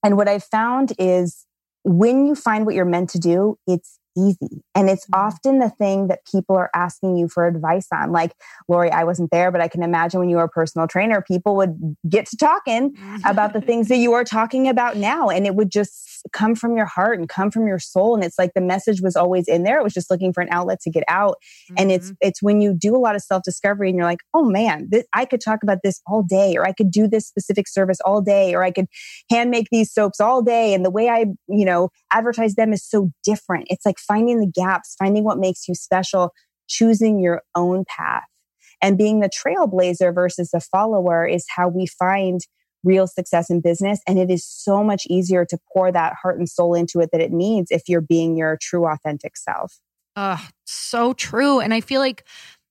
And 0.02 0.16
what 0.16 0.26
I've 0.26 0.44
found 0.44 0.94
is 0.98 1.44
when 1.84 2.26
you 2.26 2.34
find 2.34 2.64
what 2.64 2.74
you're 2.74 2.84
meant 2.84 3.10
to 3.10 3.18
do, 3.18 3.58
it's 3.66 3.99
easy. 4.20 4.62
And 4.74 4.88
it's 4.90 5.06
mm-hmm. 5.06 5.26
often 5.26 5.58
the 5.58 5.70
thing 5.70 6.08
that 6.08 6.20
people 6.30 6.56
are 6.56 6.70
asking 6.74 7.16
you 7.16 7.28
for 7.28 7.46
advice 7.46 7.86
on. 7.92 8.12
Like, 8.12 8.32
Lori, 8.68 8.90
I 8.90 9.04
wasn't 9.04 9.30
there, 9.30 9.50
but 9.50 9.60
I 9.60 9.68
can 9.68 9.82
imagine 9.82 10.20
when 10.20 10.28
you 10.28 10.36
were 10.36 10.44
a 10.44 10.48
personal 10.48 10.86
trainer, 10.86 11.22
people 11.22 11.56
would 11.56 11.96
get 12.08 12.26
to 12.26 12.36
talking 12.36 12.96
about 13.24 13.52
the 13.52 13.60
things 13.60 13.88
that 13.88 13.96
you 13.96 14.12
are 14.12 14.24
talking 14.24 14.68
about 14.68 14.96
now. 14.96 15.28
And 15.28 15.46
it 15.46 15.54
would 15.54 15.70
just 15.70 16.26
come 16.32 16.54
from 16.54 16.76
your 16.76 16.86
heart 16.86 17.18
and 17.18 17.28
come 17.28 17.50
from 17.50 17.66
your 17.66 17.78
soul. 17.78 18.14
And 18.14 18.24
it's 18.24 18.38
like 18.38 18.52
the 18.54 18.60
message 18.60 19.00
was 19.00 19.16
always 19.16 19.48
in 19.48 19.64
there. 19.64 19.78
It 19.78 19.84
was 19.84 19.94
just 19.94 20.10
looking 20.10 20.32
for 20.32 20.40
an 20.42 20.48
outlet 20.50 20.80
to 20.82 20.90
get 20.90 21.04
out. 21.08 21.36
Mm-hmm. 21.36 21.74
And 21.78 21.92
it's, 21.92 22.06
mm-hmm. 22.06 22.28
it's 22.28 22.42
when 22.42 22.60
you 22.60 22.74
do 22.74 22.94
a 22.94 22.98
lot 22.98 23.14
of 23.14 23.22
self 23.22 23.42
discovery 23.42 23.88
and 23.88 23.96
you're 23.96 24.06
like, 24.06 24.20
oh 24.34 24.44
man, 24.44 24.88
this, 24.90 25.04
I 25.12 25.24
could 25.24 25.40
talk 25.40 25.62
about 25.62 25.78
this 25.82 26.00
all 26.06 26.22
day, 26.22 26.56
or 26.56 26.66
I 26.66 26.72
could 26.72 26.90
do 26.90 27.08
this 27.08 27.26
specific 27.26 27.68
service 27.68 27.98
all 28.04 28.20
day, 28.20 28.54
or 28.54 28.62
I 28.62 28.70
could 28.70 28.86
hand 29.30 29.50
make 29.50 29.68
these 29.70 29.92
soaps 29.92 30.20
all 30.20 30.42
day. 30.42 30.74
And 30.74 30.84
the 30.84 30.90
way 30.90 31.08
I, 31.08 31.26
you 31.48 31.64
know, 31.64 31.90
advertise 32.10 32.54
them 32.54 32.72
is 32.72 32.84
so 32.84 33.10
different. 33.24 33.66
It's 33.70 33.86
like 33.86 33.98
finding 34.10 34.40
the 34.40 34.46
gaps, 34.52 34.96
finding 34.98 35.22
what 35.24 35.38
makes 35.38 35.68
you 35.68 35.74
special, 35.74 36.32
choosing 36.68 37.20
your 37.20 37.42
own 37.54 37.84
path. 37.86 38.24
And 38.82 38.98
being 38.98 39.20
the 39.20 39.30
trailblazer 39.30 40.14
versus 40.14 40.50
the 40.50 40.60
follower 40.60 41.26
is 41.26 41.44
how 41.54 41.68
we 41.68 41.86
find 41.86 42.40
real 42.82 43.06
success 43.06 43.50
in 43.50 43.60
business. 43.60 44.00
And 44.08 44.18
it 44.18 44.30
is 44.30 44.44
so 44.44 44.82
much 44.82 45.06
easier 45.08 45.44
to 45.44 45.58
pour 45.72 45.92
that 45.92 46.14
heart 46.20 46.38
and 46.38 46.48
soul 46.48 46.74
into 46.74 46.98
it 47.00 47.10
that 47.12 47.20
it 47.20 47.30
needs 47.30 47.70
if 47.70 47.82
you're 47.88 48.00
being 48.00 48.36
your 48.36 48.58
true, 48.60 48.86
authentic 48.86 49.36
self. 49.36 49.78
Oh, 50.16 50.44
so 50.66 51.12
true. 51.12 51.60
And 51.60 51.72
I 51.74 51.82
feel 51.82 52.00
like 52.00 52.24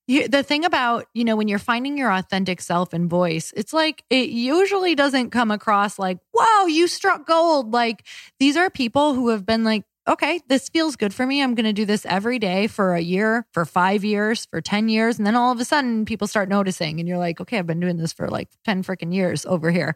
you, 0.08 0.28
the 0.28 0.42
thing 0.42 0.66
about, 0.66 1.06
you 1.14 1.24
know, 1.24 1.36
when 1.36 1.48
you're 1.48 1.60
finding 1.60 1.96
your 1.96 2.12
authentic 2.12 2.60
self 2.60 2.92
and 2.94 3.08
voice, 3.08 3.54
it's 3.56 3.74
like 3.74 4.04
it 4.10 4.30
usually 4.30 4.96
doesn't 4.96 5.30
come 5.30 5.52
across 5.52 6.00
like, 6.00 6.18
wow, 6.34 6.66
you 6.68 6.88
struck 6.88 7.28
gold. 7.28 7.72
Like 7.72 8.06
these 8.40 8.58
are 8.58 8.72
people 8.72 9.14
who 9.14 9.30
have 9.30 9.46
been 9.46 9.64
like, 9.64 9.84
okay, 10.08 10.42
this 10.48 10.70
feels 10.70 10.96
good 10.96 11.14
for 11.14 11.26
me. 11.26 11.42
I'm 11.42 11.56
going 11.56 11.66
to 11.66 11.74
do 11.74 11.86
this 11.86 12.06
every 12.06 12.40
day 12.40 12.68
for 12.68 12.96
a 12.96 13.00
year, 13.00 13.46
for 13.54 13.66
five 13.66 14.04
years, 14.04 14.46
for 14.46 14.62
10 14.62 14.90
years. 14.90 15.18
And 15.18 15.28
then 15.28 15.36
all 15.36 15.52
of 15.52 15.60
a 15.60 15.66
sudden 15.66 16.06
people 16.06 16.28
start 16.28 16.50
noticing 16.50 17.00
and 17.00 17.08
you're 17.08 17.18
like, 17.18 17.40
okay, 17.42 17.60
I've 17.60 17.68
been 17.68 17.80
doing 17.80 17.98
this 17.98 18.14
for 18.14 18.28
like 18.28 18.50
10 18.66 18.84
freaking 18.84 19.14
years 19.14 19.46
over 19.46 19.72
here. 19.72 19.96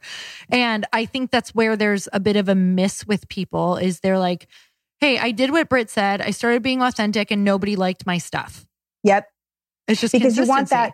And 0.49 0.85
I 0.93 1.05
think 1.05 1.31
that's 1.31 1.55
where 1.55 1.75
there's 1.75 2.07
a 2.13 2.19
bit 2.19 2.35
of 2.35 2.47
a 2.47 2.55
miss 2.55 3.07
with 3.07 3.27
people 3.27 3.77
is 3.77 4.01
they're 4.01 4.19
like, 4.19 4.47
hey, 4.99 5.17
I 5.17 5.31
did 5.31 5.51
what 5.51 5.67
Britt 5.69 5.89
said. 5.89 6.21
I 6.21 6.31
started 6.31 6.61
being 6.61 6.81
authentic 6.81 7.31
and 7.31 7.43
nobody 7.43 7.75
liked 7.75 8.05
my 8.05 8.17
stuff. 8.17 8.65
Yep. 9.03 9.27
It's 9.87 9.99
just 9.99 10.13
because 10.13 10.37
you 10.37 10.47
want 10.47 10.69
that 10.69 10.93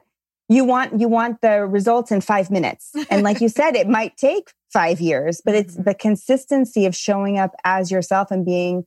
you 0.51 0.65
want 0.65 0.99
you 0.99 1.07
want 1.07 1.41
the 1.41 1.65
results 1.65 2.11
in 2.11 2.21
5 2.21 2.49
minutes. 2.49 2.91
And 3.11 3.23
like 3.23 3.39
you 3.39 3.49
said, 3.49 3.75
it 3.75 3.87
might 3.87 4.17
take 4.17 4.51
5 4.73 4.99
years, 4.99 5.41
but 5.45 5.55
it's 5.55 5.75
mm-hmm. 5.75 5.83
the 5.83 5.93
consistency 5.93 6.85
of 6.85 6.95
showing 6.95 7.37
up 7.37 7.51
as 7.63 7.91
yourself 7.91 8.31
and 8.31 8.45
being 8.45 8.85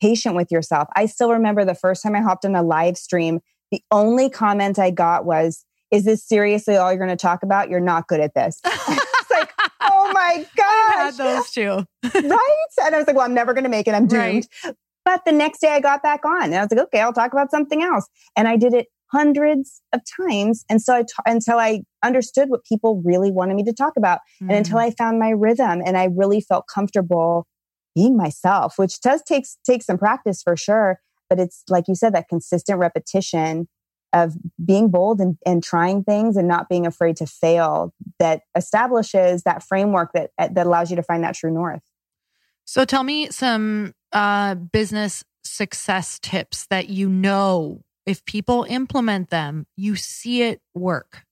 patient 0.00 0.34
with 0.34 0.50
yourself. 0.50 0.88
I 0.96 1.06
still 1.06 1.30
remember 1.30 1.64
the 1.64 1.74
first 1.74 2.02
time 2.02 2.14
I 2.14 2.20
hopped 2.20 2.44
on 2.44 2.54
a 2.54 2.62
live 2.62 2.96
stream, 2.96 3.40
the 3.70 3.82
only 3.90 4.28
comment 4.28 4.78
I 4.78 4.90
got 4.90 5.24
was, 5.24 5.64
Is 5.90 6.04
this 6.04 6.26
seriously 6.26 6.76
all 6.76 6.90
you're 6.90 7.04
going 7.04 7.16
to 7.16 7.20
talk 7.20 7.42
about? 7.42 7.70
You're 7.70 7.80
not 7.80 8.06
good 8.08 8.20
at 8.20 8.34
this. 8.34 8.60
it's 8.64 9.30
like, 9.30 9.52
oh 9.80 10.10
my 10.12 10.46
gosh. 10.56 11.16
Those 11.16 11.50
too. 11.50 11.84
right? 12.14 12.66
And 12.84 12.94
I 12.94 12.98
was 12.98 13.06
like, 13.06 13.16
Well, 13.16 13.24
I'm 13.24 13.34
never 13.34 13.54
going 13.54 13.64
to 13.64 13.70
make 13.70 13.88
it. 13.88 13.94
I'm 13.94 14.06
doomed. 14.06 14.48
Right. 14.64 14.74
But 15.04 15.24
the 15.24 15.32
next 15.32 15.60
day 15.60 15.68
I 15.68 15.80
got 15.80 16.02
back 16.02 16.24
on 16.24 16.44
and 16.44 16.54
I 16.54 16.60
was 16.60 16.70
like, 16.70 16.80
okay, 16.86 17.00
I'll 17.00 17.12
talk 17.12 17.32
about 17.32 17.50
something 17.50 17.82
else. 17.82 18.06
And 18.36 18.46
I 18.46 18.56
did 18.56 18.74
it 18.74 18.88
hundreds 19.12 19.82
of 19.92 20.00
times. 20.28 20.64
And 20.68 20.80
so 20.80 20.94
I 20.94 21.02
t- 21.02 21.08
until 21.26 21.58
I 21.58 21.80
understood 22.04 22.48
what 22.48 22.64
people 22.64 23.02
really 23.04 23.32
wanted 23.32 23.54
me 23.56 23.64
to 23.64 23.72
talk 23.72 23.94
about 23.96 24.20
mm. 24.40 24.48
and 24.48 24.52
until 24.52 24.76
mm. 24.76 24.82
I 24.82 24.90
found 24.92 25.18
my 25.18 25.30
rhythm 25.30 25.82
and 25.84 25.96
I 25.96 26.08
really 26.14 26.40
felt 26.40 26.66
comfortable 26.72 27.46
being 28.00 28.16
myself, 28.16 28.78
which 28.78 29.00
does 29.00 29.22
take, 29.22 29.44
take 29.66 29.82
some 29.82 29.98
practice 29.98 30.42
for 30.42 30.56
sure. 30.56 31.00
But 31.28 31.38
it's 31.38 31.62
like 31.68 31.84
you 31.86 31.94
said, 31.94 32.14
that 32.14 32.28
consistent 32.28 32.78
repetition 32.78 33.68
of 34.12 34.34
being 34.64 34.88
bold 34.88 35.20
and, 35.20 35.36
and 35.44 35.62
trying 35.62 36.02
things 36.02 36.36
and 36.36 36.48
not 36.48 36.68
being 36.68 36.86
afraid 36.86 37.16
to 37.16 37.26
fail 37.26 37.94
that 38.18 38.42
establishes 38.56 39.42
that 39.42 39.62
framework 39.62 40.12
that, 40.14 40.30
that 40.38 40.66
allows 40.66 40.90
you 40.90 40.96
to 40.96 41.02
find 41.02 41.22
that 41.22 41.34
true 41.34 41.52
north. 41.52 41.82
So 42.64 42.84
tell 42.84 43.04
me 43.04 43.30
some 43.30 43.94
uh, 44.12 44.54
business 44.54 45.22
success 45.44 46.18
tips 46.20 46.66
that 46.70 46.88
you 46.88 47.08
know 47.08 47.82
if 48.06 48.24
people 48.24 48.64
implement 48.68 49.30
them, 49.30 49.66
you 49.76 49.94
see 49.94 50.42
it 50.42 50.60
work. 50.74 51.24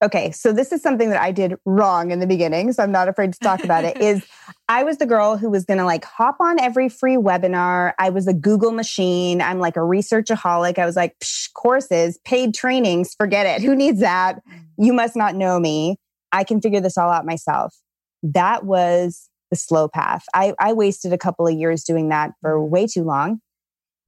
Okay, 0.00 0.30
so 0.30 0.52
this 0.52 0.70
is 0.70 0.80
something 0.80 1.10
that 1.10 1.20
I 1.20 1.32
did 1.32 1.56
wrong 1.64 2.12
in 2.12 2.20
the 2.20 2.26
beginning, 2.26 2.72
so 2.72 2.84
I'm 2.84 2.92
not 2.92 3.08
afraid 3.08 3.32
to 3.32 3.38
talk 3.40 3.64
about 3.64 3.84
it. 3.84 3.96
Is 4.00 4.24
I 4.68 4.84
was 4.84 4.98
the 4.98 5.06
girl 5.06 5.36
who 5.36 5.50
was 5.50 5.64
going 5.64 5.78
to 5.78 5.84
like 5.84 6.04
hop 6.04 6.36
on 6.40 6.60
every 6.60 6.88
free 6.88 7.16
webinar. 7.16 7.94
I 7.98 8.10
was 8.10 8.28
a 8.28 8.34
Google 8.34 8.70
machine. 8.70 9.42
I'm 9.42 9.58
like 9.58 9.76
a 9.76 9.80
researchaholic. 9.80 10.78
I 10.78 10.86
was 10.86 10.94
like 10.94 11.16
courses, 11.54 12.18
paid 12.24 12.54
trainings, 12.54 13.14
forget 13.14 13.46
it. 13.46 13.64
Who 13.64 13.74
needs 13.74 13.98
that? 14.00 14.36
Mm. 14.46 14.64
You 14.78 14.92
must 14.92 15.16
not 15.16 15.34
know 15.34 15.58
me. 15.58 15.96
I 16.30 16.44
can 16.44 16.60
figure 16.60 16.80
this 16.80 16.96
all 16.96 17.10
out 17.10 17.26
myself. 17.26 17.74
That 18.22 18.64
was 18.64 19.28
the 19.50 19.56
slow 19.56 19.88
path. 19.88 20.24
I, 20.32 20.54
I 20.60 20.74
wasted 20.74 21.12
a 21.12 21.18
couple 21.18 21.46
of 21.46 21.54
years 21.54 21.82
doing 21.82 22.10
that 22.10 22.32
for 22.40 22.56
mm. 22.58 22.68
way 22.68 22.86
too 22.86 23.02
long. 23.02 23.40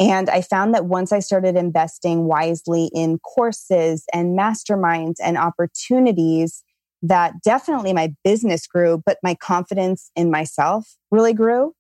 And 0.01 0.31
I 0.31 0.41
found 0.41 0.75
that 0.75 0.87
once 0.87 1.13
I 1.13 1.19
started 1.19 1.57
investing 1.57 2.25
wisely 2.25 2.91
in 2.95 3.19
courses 3.19 4.05
and 4.15 4.37
masterminds 4.37 5.17
and 5.23 5.37
opportunities, 5.37 6.65
that 7.03 7.35
definitely 7.45 7.93
my 7.93 8.15
business 8.25 8.67
grew, 8.67 9.03
but 9.05 9.19
my 9.23 9.35
confidence 9.35 10.11
in 10.17 10.31
myself 10.31 10.97
really 11.11 11.35
grew. 11.35 11.75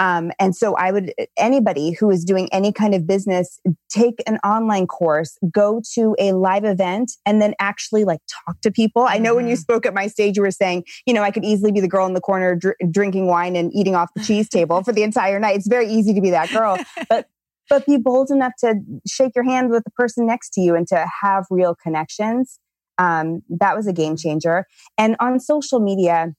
Um, 0.00 0.32
and 0.40 0.56
so 0.56 0.74
I 0.74 0.90
would, 0.90 1.14
anybody 1.38 1.92
who 1.92 2.10
is 2.10 2.24
doing 2.24 2.48
any 2.52 2.72
kind 2.72 2.94
of 2.94 3.06
business, 3.06 3.60
take 3.88 4.22
an 4.26 4.38
online 4.38 4.86
course, 4.88 5.38
go 5.50 5.80
to 5.94 6.16
a 6.18 6.32
live 6.32 6.64
event, 6.64 7.12
and 7.24 7.40
then 7.40 7.54
actually 7.60 8.04
like 8.04 8.20
talk 8.28 8.60
to 8.62 8.72
people. 8.72 9.02
I 9.02 9.18
know 9.18 9.36
when 9.36 9.46
you 9.46 9.54
mm-hmm. 9.54 9.60
spoke 9.60 9.86
at 9.86 9.94
my 9.94 10.08
stage, 10.08 10.36
you 10.36 10.42
were 10.42 10.50
saying, 10.50 10.84
you 11.06 11.14
know, 11.14 11.22
I 11.22 11.30
could 11.30 11.44
easily 11.44 11.70
be 11.70 11.80
the 11.80 11.88
girl 11.88 12.06
in 12.06 12.14
the 12.14 12.20
corner 12.20 12.56
dr- 12.56 12.76
drinking 12.90 13.28
wine 13.28 13.54
and 13.54 13.72
eating 13.72 13.94
off 13.94 14.10
the 14.16 14.22
cheese 14.22 14.48
table 14.48 14.82
for 14.82 14.92
the 14.92 15.04
entire 15.04 15.38
night. 15.38 15.56
It's 15.56 15.68
very 15.68 15.88
easy 15.88 16.12
to 16.12 16.20
be 16.20 16.30
that 16.30 16.50
girl, 16.50 16.76
but 17.08 17.28
but 17.68 17.86
be 17.86 17.96
bold 17.96 18.30
enough 18.30 18.52
to 18.60 18.76
shake 19.06 19.32
your 19.34 19.44
hand 19.44 19.70
with 19.70 19.84
the 19.84 19.90
person 19.90 20.26
next 20.26 20.50
to 20.54 20.60
you 20.60 20.74
and 20.74 20.86
to 20.88 21.06
have 21.22 21.44
real 21.50 21.74
connections. 21.74 22.58
Um, 22.98 23.42
that 23.48 23.76
was 23.76 23.86
a 23.86 23.92
game 23.92 24.16
changer. 24.16 24.66
And 24.96 25.16
on 25.20 25.40
social 25.40 25.80
media, 25.80 26.34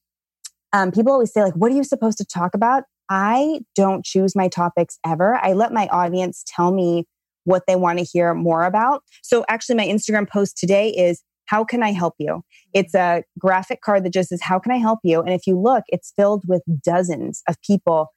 um, 0.73 0.91
people 0.91 1.11
always 1.11 1.33
say 1.33 1.43
like, 1.43 1.55
"What 1.55 1.71
are 1.71 1.75
you 1.75 1.83
supposed 1.83 2.17
to 2.19 2.25
talk 2.25 2.53
about?" 2.53 2.83
I 3.09 3.61
don't 3.75 4.03
choose 4.03 4.35
my 4.35 4.47
topics 4.47 4.97
ever. 5.05 5.35
I 5.35 5.53
let 5.53 5.71
my 5.71 5.87
audience 5.87 6.43
tell 6.47 6.71
me 6.71 7.05
what 7.43 7.63
they 7.67 7.75
want 7.75 7.99
to 7.99 8.05
hear 8.05 8.33
more 8.33 8.63
about. 8.63 9.03
So 9.21 9.45
actually 9.47 9.75
my 9.75 9.85
Instagram 9.85 10.27
post 10.27 10.57
today 10.57 10.89
is 10.89 11.23
how 11.45 11.63
can 11.63 11.83
I 11.83 11.91
help 11.91 12.15
you? 12.17 12.41
It's 12.73 12.95
a 12.95 13.23
graphic 13.39 13.81
card 13.81 14.03
that 14.03 14.13
just 14.13 14.29
says, 14.29 14.41
How 14.41 14.59
can 14.59 14.71
I 14.71 14.77
help 14.77 14.99
you? 15.03 15.21
And 15.21 15.29
if 15.29 15.45
you 15.47 15.59
look, 15.59 15.83
it's 15.87 16.11
filled 16.15 16.43
with 16.47 16.63
dozens 16.83 17.41
of 17.47 17.55
people 17.61 18.07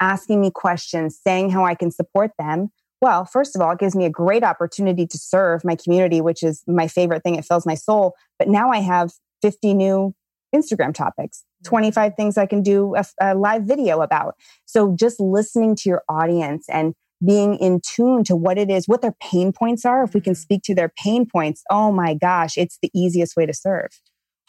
asking 0.00 0.40
me 0.40 0.50
questions, 0.50 1.18
saying 1.22 1.50
how 1.50 1.64
I 1.64 1.74
can 1.74 1.90
support 1.90 2.32
them. 2.38 2.70
Well, 3.00 3.24
first 3.24 3.54
of 3.54 3.62
all, 3.62 3.72
it 3.72 3.78
gives 3.78 3.94
me 3.94 4.04
a 4.04 4.10
great 4.10 4.42
opportunity 4.42 5.06
to 5.06 5.18
serve 5.18 5.64
my 5.64 5.76
community, 5.76 6.20
which 6.20 6.42
is 6.42 6.62
my 6.66 6.88
favorite 6.88 7.22
thing. 7.22 7.36
It 7.36 7.44
fills 7.44 7.64
my 7.64 7.74
soul. 7.74 8.14
But 8.38 8.48
now 8.48 8.70
I 8.70 8.78
have 8.78 9.12
50 9.42 9.74
new 9.74 10.14
Instagram 10.54 10.94
topics, 10.94 11.44
mm-hmm. 11.64 11.70
25 11.70 12.12
things 12.16 12.36
I 12.36 12.46
can 12.46 12.62
do 12.62 12.96
a, 12.96 13.04
a 13.20 13.34
live 13.34 13.62
video 13.62 14.00
about. 14.00 14.34
So 14.66 14.96
just 14.98 15.20
listening 15.20 15.76
to 15.76 15.88
your 15.88 16.02
audience 16.08 16.66
and 16.68 16.94
being 17.24 17.56
in 17.56 17.80
tune 17.84 18.24
to 18.24 18.36
what 18.36 18.58
it 18.58 18.70
is, 18.70 18.86
what 18.86 19.02
their 19.02 19.14
pain 19.20 19.52
points 19.52 19.84
are. 19.84 20.04
If 20.04 20.14
we 20.14 20.20
can 20.20 20.32
mm-hmm. 20.32 20.40
speak 20.40 20.62
to 20.64 20.74
their 20.74 20.92
pain 20.96 21.26
points, 21.26 21.62
oh 21.70 21.92
my 21.92 22.14
gosh, 22.14 22.56
it's 22.56 22.78
the 22.82 22.90
easiest 22.94 23.36
way 23.36 23.46
to 23.46 23.54
serve. 23.54 23.90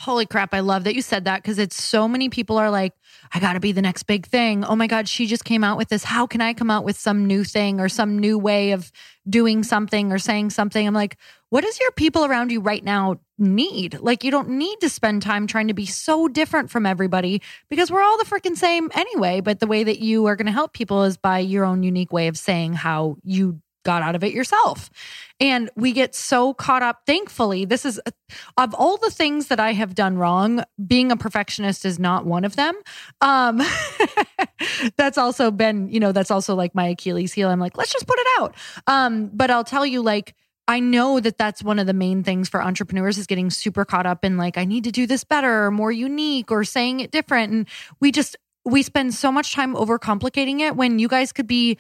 Holy 0.02 0.26
crap. 0.26 0.54
I 0.54 0.62
love 0.62 0.86
that 0.86 0.96
you 0.96 1.02
said 1.02 1.26
that 1.26 1.44
because 1.44 1.60
it's 1.60 1.84
so 1.84 2.08
many 2.08 2.30
people 2.30 2.58
are 2.58 2.70
like, 2.70 2.94
I 3.34 3.42
got 3.42 3.54
to 3.54 3.60
be 3.60 3.74
the 3.74 3.82
next 3.82 4.04
big 4.04 4.26
thing. 4.28 4.64
Oh 4.64 4.76
my 4.76 4.88
God, 4.88 5.10
she 5.10 5.28
just 5.28 5.44
came 5.44 5.62
out 5.62 5.78
with 5.78 5.90
this. 5.90 6.06
How 6.06 6.26
can 6.26 6.40
I 6.40 6.54
come 6.54 6.72
out 6.72 6.86
with 6.86 6.98
some 6.98 7.28
new 7.28 7.44
thing 7.44 7.82
or 7.82 7.90
some 7.90 8.18
new 8.18 8.40
way 8.40 8.72
of 8.72 8.94
doing 9.30 9.62
something 9.62 10.14
or 10.14 10.18
saying 10.18 10.52
something? 10.52 10.88
I'm 10.88 10.94
like, 10.94 11.18
what 11.50 11.66
does 11.66 11.82
your 11.82 11.92
people 11.92 12.24
around 12.24 12.50
you 12.50 12.62
right 12.62 12.84
now 12.84 13.20
need? 13.38 14.00
Like, 14.00 14.24
you 14.24 14.32
don't 14.32 14.52
need 14.52 14.80
to 14.80 14.88
spend 14.88 15.22
time 15.22 15.48
trying 15.48 15.68
to 15.68 15.74
be 15.74 15.86
so 15.86 16.30
different 16.30 16.72
from 16.72 16.86
everybody 16.86 17.42
because 17.70 17.92
we're 17.92 18.02
all 18.02 18.18
the 18.18 18.24
freaking 18.24 18.56
same 18.56 18.90
anyway. 18.94 19.42
But 19.42 19.60
the 19.60 19.68
way 19.68 19.84
that 19.84 20.00
you 20.00 20.28
are 20.28 20.38
going 20.38 20.46
to 20.46 20.54
help 20.54 20.72
people 20.72 21.04
is 21.04 21.18
by 21.18 21.40
your 21.40 21.66
own 21.66 21.84
unique 21.84 22.14
way 22.14 22.30
of 22.30 22.38
saying 22.38 22.72
how 22.72 23.18
you 23.26 23.60
got 23.84 24.02
out 24.02 24.16
of 24.16 24.24
it 24.24 24.34
yourself. 24.34 24.90
And 25.40 25.70
we 25.76 25.94
get 25.94 26.16
so 26.16 26.54
caught 26.54 26.84
up. 26.84 27.02
Thankfully, 27.06 27.66
this 27.66 27.86
is 27.86 28.00
of 28.58 28.74
all 28.74 28.98
the 28.98 29.10
things 29.10 29.48
that 29.48 29.60
I 29.60 29.74
have 29.74 29.96
done 29.96 30.18
wrong, 30.18 30.64
being 30.86 31.12
a 31.12 31.18
perfectionist 31.18 31.86
is 31.86 31.98
not 31.98 32.26
one 32.26 32.44
of 32.44 32.56
them. 32.56 32.76
Um, 33.22 33.62
that's 34.98 35.18
also 35.18 35.52
been, 35.52 35.90
you 35.90 36.00
know, 36.00 36.12
that's 36.12 36.32
also 36.32 36.56
like 36.56 36.76
my 36.76 36.88
Achilles 36.88 37.34
heel. 37.34 37.50
I'm 37.50 37.60
like, 37.60 37.78
let's 37.78 37.94
just 37.94 38.08
put 38.08 38.20
it 38.20 38.28
out. 38.40 38.56
Um, 38.88 39.30
but 39.34 39.50
I'll 39.50 39.64
tell 39.64 39.86
you, 39.86 40.02
like, 40.02 40.36
I 40.68 40.80
know 40.80 41.20
that 41.20 41.38
that's 41.38 41.64
one 41.64 41.80
of 41.80 41.88
the 41.88 41.94
main 41.94 42.24
things 42.24 42.48
for 42.48 42.62
entrepreneurs 42.62 43.18
is 43.18 43.26
getting 43.26 43.50
super 43.50 43.86
caught 43.86 44.06
up 44.06 44.24
in 44.24 44.38
like, 44.38 44.56
I 44.56 44.66
need 44.66 44.84
to 44.84 44.92
do 44.92 45.08
this 45.08 45.24
better 45.24 45.66
or 45.66 45.72
more 45.72 45.92
unique 45.92 46.52
or 46.52 46.64
saying 46.64 47.00
it 47.00 47.10
different. 47.10 47.52
And 47.52 47.68
we 48.00 48.12
just, 48.12 48.36
we 48.66 48.84
spend 48.84 49.16
so 49.16 49.32
much 49.32 49.54
time 49.54 49.74
overcomplicating 49.74 50.60
it 50.60 50.76
when 50.76 51.00
you 51.00 51.08
guys 51.08 51.32
could 51.32 51.48
be 51.48 51.80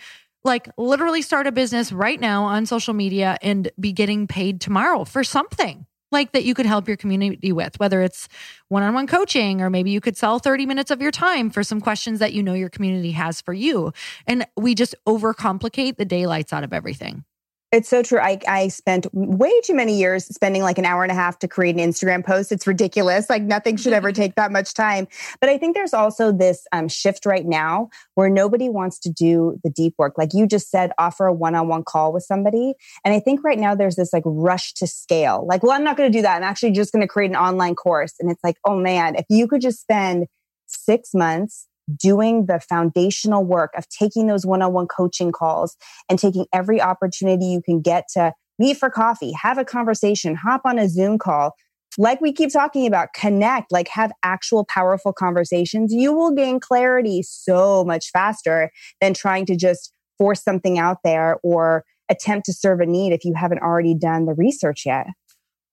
like 0.49 0.67
literally 0.77 1.21
start 1.21 1.45
a 1.45 1.51
business 1.51 1.91
right 1.91 2.19
now 2.19 2.43
on 2.43 2.65
social 2.65 2.95
media 2.95 3.37
and 3.41 3.71
be 3.79 3.93
getting 3.93 4.27
paid 4.27 4.59
tomorrow 4.59 5.05
for 5.05 5.23
something 5.23 5.85
like 6.11 6.31
that 6.31 6.43
you 6.43 6.55
could 6.55 6.65
help 6.65 6.87
your 6.87 6.97
community 6.97 7.51
with, 7.51 7.79
whether 7.79 8.01
it's 8.01 8.27
one 8.67 8.81
on 8.81 8.95
one 8.95 9.05
coaching 9.05 9.61
or 9.61 9.69
maybe 9.69 9.91
you 9.91 10.01
could 10.01 10.17
sell 10.17 10.39
30 10.39 10.65
minutes 10.65 10.89
of 10.89 11.01
your 11.01 11.11
time 11.11 11.51
for 11.51 11.63
some 11.63 11.79
questions 11.79 12.17
that 12.17 12.33
you 12.33 12.41
know 12.41 12.55
your 12.55 12.69
community 12.69 13.11
has 13.11 13.41
for 13.41 13.53
you. 13.53 13.93
And 14.25 14.45
we 14.57 14.73
just 14.73 14.95
overcomplicate 15.07 15.97
the 15.97 16.05
daylights 16.05 16.51
out 16.51 16.63
of 16.63 16.73
everything. 16.73 17.23
It's 17.71 17.87
so 17.87 18.01
true. 18.01 18.19
I, 18.19 18.39
I 18.47 18.67
spent 18.69 19.05
way 19.13 19.51
too 19.61 19.75
many 19.75 19.99
years 19.99 20.25
spending 20.25 20.63
like 20.63 20.79
an 20.79 20.85
hour 20.85 21.03
and 21.03 21.11
a 21.11 21.15
half 21.15 21.37
to 21.39 21.47
create 21.47 21.75
an 21.75 21.81
Instagram 21.81 22.25
post. 22.25 22.51
It's 22.51 22.65
ridiculous. 22.65 23.29
Like 23.29 23.43
nothing 23.43 23.77
should 23.77 23.93
ever 23.93 24.11
take 24.11 24.33
that 24.35 24.51
much 24.51 24.73
time. 24.73 25.07
But 25.39 25.51
I 25.51 25.59
think 25.59 25.75
there's 25.75 25.93
also 25.93 26.31
this 26.31 26.65
um, 26.71 26.87
shift 26.87 27.27
right 27.27 27.45
now 27.45 27.89
where 28.15 28.27
nobody 28.27 28.69
wants 28.69 28.97
to 29.01 29.11
do 29.11 29.59
the 29.63 29.69
deep 29.69 29.93
work. 29.99 30.17
Like 30.17 30.33
you 30.33 30.47
just 30.47 30.71
said, 30.71 30.93
offer 30.97 31.27
a 31.27 31.33
one 31.33 31.53
on 31.53 31.67
one 31.67 31.83
call 31.83 32.11
with 32.11 32.23
somebody. 32.23 32.73
And 33.05 33.13
I 33.13 33.19
think 33.19 33.43
right 33.43 33.59
now 33.59 33.75
there's 33.75 33.97
this 33.97 34.13
like 34.13 34.23
rush 34.25 34.73
to 34.73 34.87
scale. 34.87 35.45
Like, 35.47 35.61
well, 35.61 35.73
I'm 35.73 35.83
not 35.83 35.95
going 35.95 36.11
to 36.11 36.17
do 36.17 36.23
that. 36.23 36.37
I'm 36.37 36.43
actually 36.43 36.71
just 36.71 36.91
going 36.91 37.03
to 37.03 37.07
create 37.07 37.29
an 37.29 37.37
online 37.37 37.75
course. 37.75 38.15
And 38.19 38.31
it's 38.31 38.43
like, 38.43 38.57
oh 38.65 38.79
man, 38.79 39.15
if 39.15 39.25
you 39.29 39.47
could 39.47 39.61
just 39.61 39.79
spend 39.79 40.25
six 40.65 41.13
months 41.13 41.67
doing 41.95 42.45
the 42.45 42.59
foundational 42.59 43.43
work 43.43 43.71
of 43.77 43.87
taking 43.89 44.27
those 44.27 44.45
one 44.45 44.61
on 44.61 44.73
one 44.73 44.87
coaching 44.87 45.31
calls 45.31 45.75
and 46.09 46.19
taking 46.19 46.45
every 46.53 46.81
opportunity 46.81 47.45
you 47.45 47.61
can 47.61 47.81
get 47.81 48.05
to 48.13 48.33
meet 48.57 48.77
for 48.77 48.89
coffee, 48.89 49.31
have 49.31 49.57
a 49.57 49.65
conversation, 49.65 50.35
hop 50.35 50.61
on 50.65 50.77
a 50.77 50.89
Zoom 50.89 51.17
call. 51.17 51.53
Like 51.97 52.21
we 52.21 52.31
keep 52.31 52.51
talking 52.51 52.85
about, 52.85 53.13
connect, 53.13 53.71
like 53.71 53.87
have 53.87 54.11
actual 54.23 54.65
powerful 54.65 55.11
conversations. 55.11 55.93
You 55.93 56.13
will 56.13 56.31
gain 56.31 56.59
clarity 56.59 57.23
so 57.23 57.83
much 57.83 58.11
faster 58.11 58.71
than 59.01 59.13
trying 59.13 59.45
to 59.47 59.55
just 59.55 59.91
force 60.17 60.43
something 60.43 60.77
out 60.77 60.97
there 61.03 61.37
or 61.41 61.83
attempt 62.09 62.45
to 62.45 62.53
serve 62.53 62.79
a 62.79 62.85
need 62.85 63.13
if 63.13 63.23
you 63.23 63.33
haven't 63.33 63.61
already 63.61 63.95
done 63.95 64.25
the 64.25 64.33
research 64.33 64.83
yet. 64.85 65.07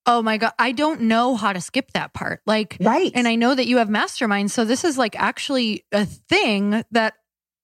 Oh 0.07 0.21
my 0.21 0.37
God. 0.37 0.53
I 0.57 0.71
don't 0.71 1.01
know 1.01 1.35
how 1.35 1.51
to 1.51 1.59
skip 1.59 1.91
that 1.91 2.13
part. 2.13 2.41
Like, 2.45 2.77
right. 2.79 3.11
And 3.13 3.27
I 3.27 3.35
know 3.35 3.53
that 3.53 3.67
you 3.67 3.77
have 3.77 3.89
masterminds. 3.89 4.51
So 4.51 4.63
this 4.63 4.85
is 4.85 4.97
like 4.97 5.19
actually 5.19 5.83
a 5.91 6.05
thing 6.05 6.83
that 6.91 7.13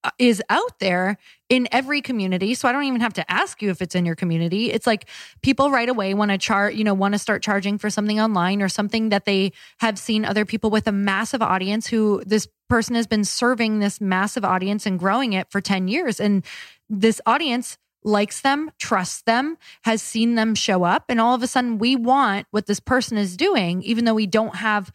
uh, 0.03 0.11
out 0.49 0.79
there 0.79 1.17
in 1.47 1.69
every 1.71 2.01
community. 2.01 2.53
So 2.55 2.67
I 2.67 2.73
don't 2.73 2.83
even 2.83 2.99
have 2.99 3.13
to 3.13 3.31
ask 3.31 3.61
you 3.61 3.69
if 3.69 3.81
it's 3.81 3.95
in 3.95 4.05
your 4.05 4.15
community. 4.15 4.69
It's 4.69 4.85
like 4.85 5.07
people 5.41 5.71
right 5.71 5.87
away 5.87 6.13
want 6.13 6.31
to 6.31 6.37
chart, 6.37 6.73
you 6.73 6.83
know, 6.83 6.93
want 6.93 7.13
to 7.13 7.19
start 7.19 7.41
charging 7.41 7.77
for 7.77 7.89
something 7.89 8.19
online 8.19 8.61
or 8.61 8.67
something 8.67 9.09
that 9.09 9.23
they 9.23 9.53
have 9.79 9.97
seen 9.97 10.25
other 10.25 10.43
people 10.43 10.69
with 10.69 10.87
a 10.87 10.91
massive 10.91 11.41
audience 11.41 11.87
who 11.87 12.21
this 12.25 12.49
person 12.69 12.95
has 12.95 13.07
been 13.07 13.23
serving 13.23 13.79
this 13.79 14.01
massive 14.01 14.43
audience 14.43 14.85
and 14.85 14.99
growing 14.99 15.31
it 15.31 15.49
for 15.49 15.61
10 15.61 15.87
years. 15.87 16.19
And 16.19 16.43
this 16.89 17.21
audience 17.25 17.77
likes 18.03 18.41
them, 18.41 18.71
trusts 18.79 19.21
them, 19.23 19.57
has 19.83 20.01
seen 20.01 20.35
them 20.35 20.55
show 20.55 20.83
up. 20.83 21.05
And 21.09 21.19
all 21.21 21.35
of 21.35 21.43
a 21.43 21.47
sudden, 21.47 21.77
we 21.77 21.95
want 21.95 22.47
what 22.51 22.65
this 22.65 22.79
person 22.79 23.17
is 23.17 23.37
doing, 23.37 23.81
even 23.83 24.05
though 24.05 24.13
we 24.13 24.27
don't 24.27 24.55
have 24.55 24.91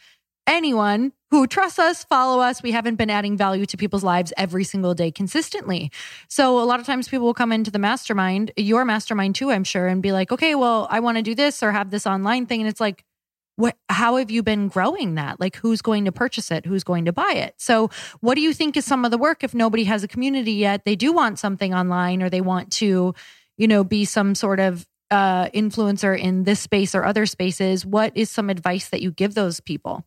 anyone 0.47 1.13
who 1.31 1.47
trusts 1.47 1.79
us, 1.79 2.05
follow 2.05 2.41
us. 2.41 2.63
We 2.63 2.73
haven't 2.73 2.97
been 2.97 3.11
adding 3.11 3.37
value 3.37 3.67
to 3.67 3.77
people's 3.77 4.03
lives 4.03 4.33
every 4.39 4.65
single 4.65 4.95
day 4.95 5.11
consistently. 5.11 5.93
So 6.29 6.59
a 6.59 6.65
lot 6.65 6.81
of 6.81 6.87
times 6.87 7.07
people 7.07 7.27
will 7.27 7.35
come 7.35 7.53
into 7.53 7.71
the 7.71 7.79
mastermind, 7.79 8.51
your 8.57 8.85
mastermind 8.87 9.35
too, 9.35 9.51
I'm 9.51 9.65
sure, 9.65 9.87
and 9.87 10.03
be 10.03 10.13
like, 10.13 10.33
okay, 10.33 10.55
well, 10.55 10.89
I 10.91 11.01
want 11.01 11.19
to 11.19 11.23
do 11.23 11.35
this 11.35 11.63
or 11.63 11.73
have 11.73 11.91
this 11.91 12.07
online 12.07 12.47
thing. 12.47 12.61
And 12.61 12.69
it's 12.69 12.81
like, 12.81 13.05
what 13.59 13.77
how 13.89 14.17
have 14.17 14.31
you 14.31 14.43
been 14.43 14.69
growing 14.69 15.17
that 15.17 15.39
like 15.41 15.57
who's 15.57 15.83
going 15.83 16.05
to 16.05 16.13
purchase 16.13 16.51
it 16.51 16.65
who's 16.65 16.85
going 16.85 17.05
to 17.05 17.13
buy 17.13 17.33
it 17.35 17.55
so 17.59 17.91
what 18.21 18.35
do 18.37 18.41
you 18.41 18.55
think 18.55 18.77
is 18.77 18.85
some 18.85 19.05
of 19.05 19.11
the 19.11 19.19
work 19.19 19.43
if 19.43 19.55
nobody 19.55 19.85
has 19.85 20.03
a 20.05 20.09
community 20.09 20.53
yet 20.53 20.85
they 20.85 20.97
do 20.97 21.13
want 21.13 21.39
something 21.39 21.75
online 21.75 22.23
or 22.23 22.31
they 22.31 22.41
want 22.41 22.71
to 22.71 23.15
you 23.57 23.69
know 23.69 23.83
be 23.83 24.05
some 24.05 24.35
sort 24.35 24.61
of 24.61 24.87
uh, 25.11 25.49
influencer 25.51 26.19
in 26.19 26.45
this 26.45 26.61
space 26.61 26.95
or 26.95 27.05
other 27.05 27.25
spaces 27.27 27.85
what 27.85 28.13
is 28.15 28.31
some 28.31 28.51
advice 28.51 28.91
that 28.91 29.01
you 29.01 29.11
give 29.11 29.35
those 29.35 29.59
people 29.59 30.05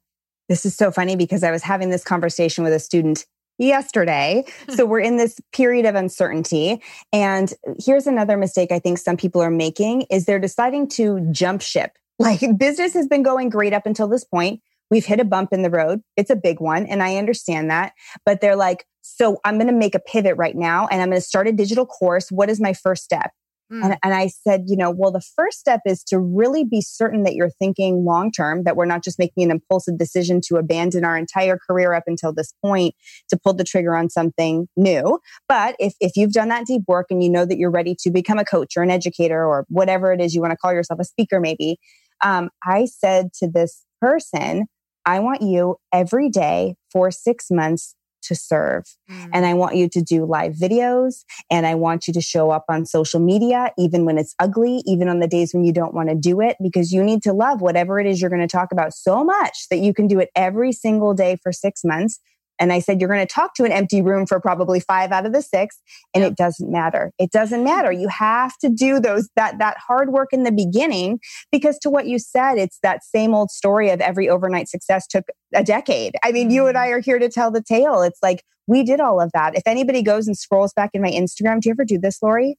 this 0.47 0.65
is 0.65 0.75
so 0.75 0.91
funny 0.91 1.15
because 1.15 1.43
i 1.43 1.51
was 1.51 1.63
having 1.63 1.89
this 1.89 2.03
conversation 2.03 2.63
with 2.63 2.73
a 2.73 2.79
student 2.79 3.25
yesterday. 3.57 4.43
Hmm. 4.67 4.73
so 4.73 4.85
we're 4.85 5.01
in 5.01 5.17
this 5.17 5.39
period 5.53 5.85
of 5.85 5.95
uncertainty. 5.95 6.81
And 7.13 7.53
here's 7.77 8.07
another 8.07 8.37
mistake 8.37 8.71
I 8.71 8.79
think 8.79 8.97
some 8.97 9.17
people 9.17 9.41
are 9.41 9.51
making 9.51 10.03
is 10.09 10.25
they're 10.25 10.39
deciding 10.39 10.87
to 10.89 11.19
jump 11.31 11.61
ship 11.61 11.97
like 12.21 12.57
business 12.57 12.93
has 12.93 13.07
been 13.07 13.23
going 13.23 13.49
great 13.49 13.73
up 13.73 13.85
until 13.85 14.07
this 14.07 14.23
point. 14.23 14.61
We've 14.89 15.05
hit 15.05 15.19
a 15.19 15.25
bump 15.25 15.53
in 15.53 15.61
the 15.61 15.69
road. 15.69 16.01
It's 16.17 16.29
a 16.29 16.35
big 16.35 16.59
one. 16.59 16.85
And 16.85 17.01
I 17.01 17.15
understand 17.15 17.69
that. 17.71 17.93
But 18.25 18.41
they're 18.41 18.57
like, 18.57 18.85
so 19.01 19.37
I'm 19.45 19.55
going 19.55 19.67
to 19.67 19.73
make 19.73 19.95
a 19.95 19.99
pivot 19.99 20.35
right 20.37 20.55
now 20.55 20.87
and 20.87 21.01
I'm 21.01 21.09
going 21.09 21.21
to 21.21 21.25
start 21.25 21.47
a 21.47 21.53
digital 21.53 21.85
course. 21.85 22.29
What 22.29 22.49
is 22.49 22.59
my 22.59 22.73
first 22.73 23.03
step? 23.03 23.31
Mm. 23.71 23.85
And, 23.85 23.97
and 24.03 24.13
I 24.13 24.27
said, 24.27 24.65
you 24.67 24.75
know, 24.75 24.91
well, 24.91 25.11
the 25.11 25.21
first 25.21 25.59
step 25.59 25.81
is 25.85 26.03
to 26.05 26.19
really 26.19 26.65
be 26.65 26.81
certain 26.81 27.23
that 27.23 27.35
you're 27.35 27.49
thinking 27.49 28.03
long 28.03 28.31
term, 28.31 28.63
that 28.63 28.75
we're 28.75 28.85
not 28.85 29.03
just 29.03 29.17
making 29.17 29.43
an 29.43 29.51
impulsive 29.51 29.97
decision 29.97 30.41
to 30.47 30.57
abandon 30.57 31.05
our 31.05 31.17
entire 31.17 31.57
career 31.57 31.93
up 31.93 32.03
until 32.05 32.33
this 32.33 32.53
point 32.63 32.93
to 33.29 33.39
pull 33.41 33.53
the 33.53 33.63
trigger 33.63 33.95
on 33.95 34.09
something 34.09 34.67
new. 34.75 35.19
But 35.47 35.75
if, 35.79 35.93
if 36.01 36.17
you've 36.17 36.33
done 36.33 36.49
that 36.49 36.65
deep 36.65 36.81
work 36.87 37.07
and 37.09 37.23
you 37.23 37.29
know 37.29 37.45
that 37.45 37.57
you're 37.57 37.71
ready 37.71 37.95
to 38.01 38.11
become 38.11 38.39
a 38.39 38.45
coach 38.45 38.75
or 38.75 38.83
an 38.83 38.91
educator 38.91 39.45
or 39.45 39.65
whatever 39.69 40.11
it 40.11 40.19
is 40.19 40.35
you 40.35 40.41
want 40.41 40.51
to 40.51 40.57
call 40.57 40.73
yourself, 40.73 40.99
a 40.99 41.05
speaker 41.05 41.39
maybe, 41.39 41.77
um, 42.23 42.49
I 42.63 42.85
said 42.85 43.33
to 43.39 43.47
this 43.47 43.85
person, 43.99 44.65
I 45.05 45.19
want 45.19 45.41
you 45.41 45.77
every 45.91 46.29
day 46.29 46.75
for 46.91 47.11
six 47.11 47.47
months 47.49 47.95
to 48.23 48.35
serve. 48.35 48.83
Mm. 49.09 49.29
And 49.33 49.45
I 49.45 49.53
want 49.53 49.75
you 49.75 49.89
to 49.89 50.01
do 50.01 50.25
live 50.25 50.53
videos 50.53 51.23
and 51.49 51.65
I 51.65 51.75
want 51.75 52.07
you 52.07 52.13
to 52.13 52.21
show 52.21 52.51
up 52.51 52.65
on 52.69 52.85
social 52.85 53.19
media, 53.19 53.71
even 53.77 54.05
when 54.05 54.17
it's 54.17 54.35
ugly, 54.39 54.83
even 54.85 55.09
on 55.09 55.19
the 55.19 55.27
days 55.27 55.53
when 55.53 55.63
you 55.63 55.73
don't 55.73 55.93
want 55.93 56.09
to 56.09 56.15
do 56.15 56.39
it, 56.39 56.57
because 56.61 56.91
you 56.91 57.03
need 57.03 57.23
to 57.23 57.33
love 57.33 57.61
whatever 57.61 57.99
it 57.99 58.05
is 58.05 58.21
you're 58.21 58.29
going 58.29 58.41
to 58.41 58.47
talk 58.47 58.71
about 58.71 58.93
so 58.93 59.23
much 59.23 59.67
that 59.69 59.79
you 59.79 59.93
can 59.93 60.07
do 60.07 60.19
it 60.19 60.29
every 60.35 60.71
single 60.71 61.13
day 61.13 61.37
for 61.41 61.51
six 61.51 61.83
months 61.83 62.19
and 62.61 62.71
I 62.71 62.79
said, 62.79 63.01
you're 63.01 63.09
going 63.09 63.25
to 63.25 63.33
talk 63.33 63.55
to 63.55 63.63
an 63.63 63.71
empty 63.71 64.03
room 64.03 64.27
for 64.27 64.39
probably 64.39 64.79
five 64.79 65.11
out 65.11 65.25
of 65.25 65.33
the 65.33 65.41
six. 65.41 65.79
And 66.13 66.23
it 66.23 66.37
doesn't 66.37 66.71
matter. 66.71 67.11
It 67.17 67.31
doesn't 67.31 67.63
matter. 67.63 67.91
You 67.91 68.07
have 68.07 68.55
to 68.59 68.69
do 68.69 68.99
those, 68.99 69.27
that, 69.35 69.57
that 69.57 69.77
hard 69.79 70.11
work 70.11 70.29
in 70.31 70.43
the 70.43 70.51
beginning 70.51 71.19
because 71.51 71.79
to 71.79 71.89
what 71.89 72.05
you 72.05 72.19
said, 72.19 72.59
it's 72.59 72.77
that 72.83 73.03
same 73.03 73.33
old 73.33 73.49
story 73.49 73.89
of 73.89 73.99
every 73.99 74.29
overnight 74.29 74.69
success 74.69 75.07
took 75.07 75.25
a 75.55 75.63
decade. 75.63 76.13
I 76.23 76.31
mean, 76.31 76.51
you 76.51 76.67
and 76.67 76.77
I 76.77 76.89
mm. 76.89 76.91
are 76.91 76.99
here 76.99 77.17
to 77.17 77.29
tell 77.29 77.49
the 77.49 77.63
tale. 77.63 78.03
It's 78.03 78.19
like 78.21 78.43
we 78.67 78.83
did 78.83 78.99
all 78.99 79.19
of 79.19 79.31
that. 79.33 79.55
If 79.55 79.63
anybody 79.65 80.03
goes 80.03 80.27
and 80.27 80.37
scrolls 80.37 80.71
back 80.71 80.91
in 80.93 81.01
my 81.01 81.09
Instagram, 81.09 81.61
do 81.61 81.69
you 81.69 81.71
ever 81.71 81.83
do 81.83 81.97
this, 81.97 82.21
Lori? 82.21 82.57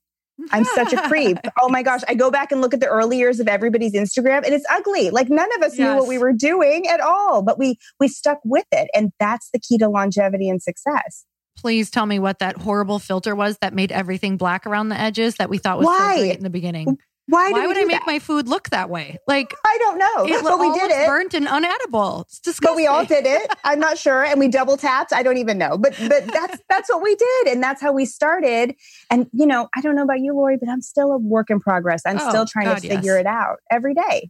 I'm 0.51 0.65
such 0.65 0.93
a 0.93 1.09
creep. 1.09 1.39
Oh 1.61 1.69
my 1.69 1.83
gosh. 1.83 2.01
I 2.09 2.15
go 2.15 2.31
back 2.31 2.51
and 2.51 2.61
look 2.61 2.75
at 2.75 2.81
the 2.81 2.87
early 2.87 3.19
years 3.19 3.39
of 3.39 3.47
everybody's 3.47 3.93
Instagram 3.93 4.39
and 4.45 4.53
it's 4.53 4.65
ugly. 4.71 5.11
Like 5.11 5.29
none 5.29 5.49
of 5.57 5.63
us 5.63 5.79
yes. 5.79 5.79
knew 5.79 5.99
what 5.99 6.09
we 6.09 6.19
were 6.19 6.33
doing 6.33 6.89
at 6.89 6.99
all, 7.01 7.43
but 7.43 7.59
we 7.59 7.79
we 8.01 8.09
stuck 8.09 8.39
with 8.45 8.65
it. 8.73 8.89
And 8.95 9.13
that's 9.21 9.51
the 9.53 9.61
key 9.61 9.79
to 9.79 9.89
longevity 9.89 10.49
and 10.49 10.61
success. 10.61 11.25
Please 11.57 11.91
tell 11.91 12.07
me 12.07 12.19
what 12.19 12.41
that 12.41 12.57
horrible 12.57 12.99
filter 12.99 13.37
was 13.37 13.59
that 13.59 13.75
made 13.75 13.93
everything 13.93 14.37
black 14.37 14.67
around 14.67 14.89
the 14.89 14.99
edges 14.99 15.37
that 15.37 15.51
we 15.51 15.59
thought 15.59 15.79
was 15.79 15.87
Why? 15.87 16.17
so 16.17 16.23
great 16.23 16.37
in 16.37 16.43
the 16.43 16.51
beginning. 16.51 16.99
Why, 17.33 17.51
Why 17.51 17.67
would 17.67 17.79
I 17.79 17.85
make 17.85 18.01
that? 18.01 18.07
my 18.07 18.19
food 18.19 18.47
look 18.47 18.69
that 18.71 18.91
way? 18.91 19.19
Like 19.27 19.55
I 19.65 19.79
don't 19.79 19.99
know, 19.99 20.37
it 20.37 20.45
but 20.45 20.59
we 20.59 20.71
did 20.79 20.91
it. 20.91 21.07
Burnt 21.07 21.33
and 21.33 21.47
unedible. 21.47 22.27
It's 22.27 22.39
disgusting. 22.39 22.75
But 22.75 22.77
we 22.77 22.87
all 22.87 23.07
did 23.07 23.25
it. 23.25 23.51
I'm 23.65 23.81
not 23.81 23.97
sure, 24.05 24.23
and 24.23 24.39
we 24.39 24.49
double 24.49 24.77
tapped. 24.77 25.15
I 25.15 25.23
don't 25.23 25.39
even 25.39 25.57
know, 25.57 25.79
but 25.79 25.97
but 26.09 26.27
that's 26.27 26.59
that's 26.69 26.91
what 26.91 27.03
we 27.03 27.15
did, 27.15 27.47
and 27.49 27.63
that's 27.63 27.81
how 27.81 27.91
we 27.91 28.05
started. 28.05 28.77
And 29.09 29.29
you 29.33 29.47
know, 29.47 29.71
I 29.75 29.81
don't 29.81 29.97
know 29.97 30.03
about 30.03 30.21
you, 30.21 30.35
Lori, 30.35 30.59
but 30.59 30.69
I'm 30.69 30.83
still 30.83 31.11
a 31.11 31.17
work 31.17 31.49
in 31.49 31.59
progress. 31.59 32.03
I'm 32.05 32.19
oh, 32.21 32.29
still 32.29 32.45
trying 32.45 32.67
God, 32.67 32.83
to 32.83 32.89
figure 32.89 33.15
yes. 33.15 33.21
it 33.21 33.27
out 33.27 33.61
every 33.71 33.95
day 33.95 34.29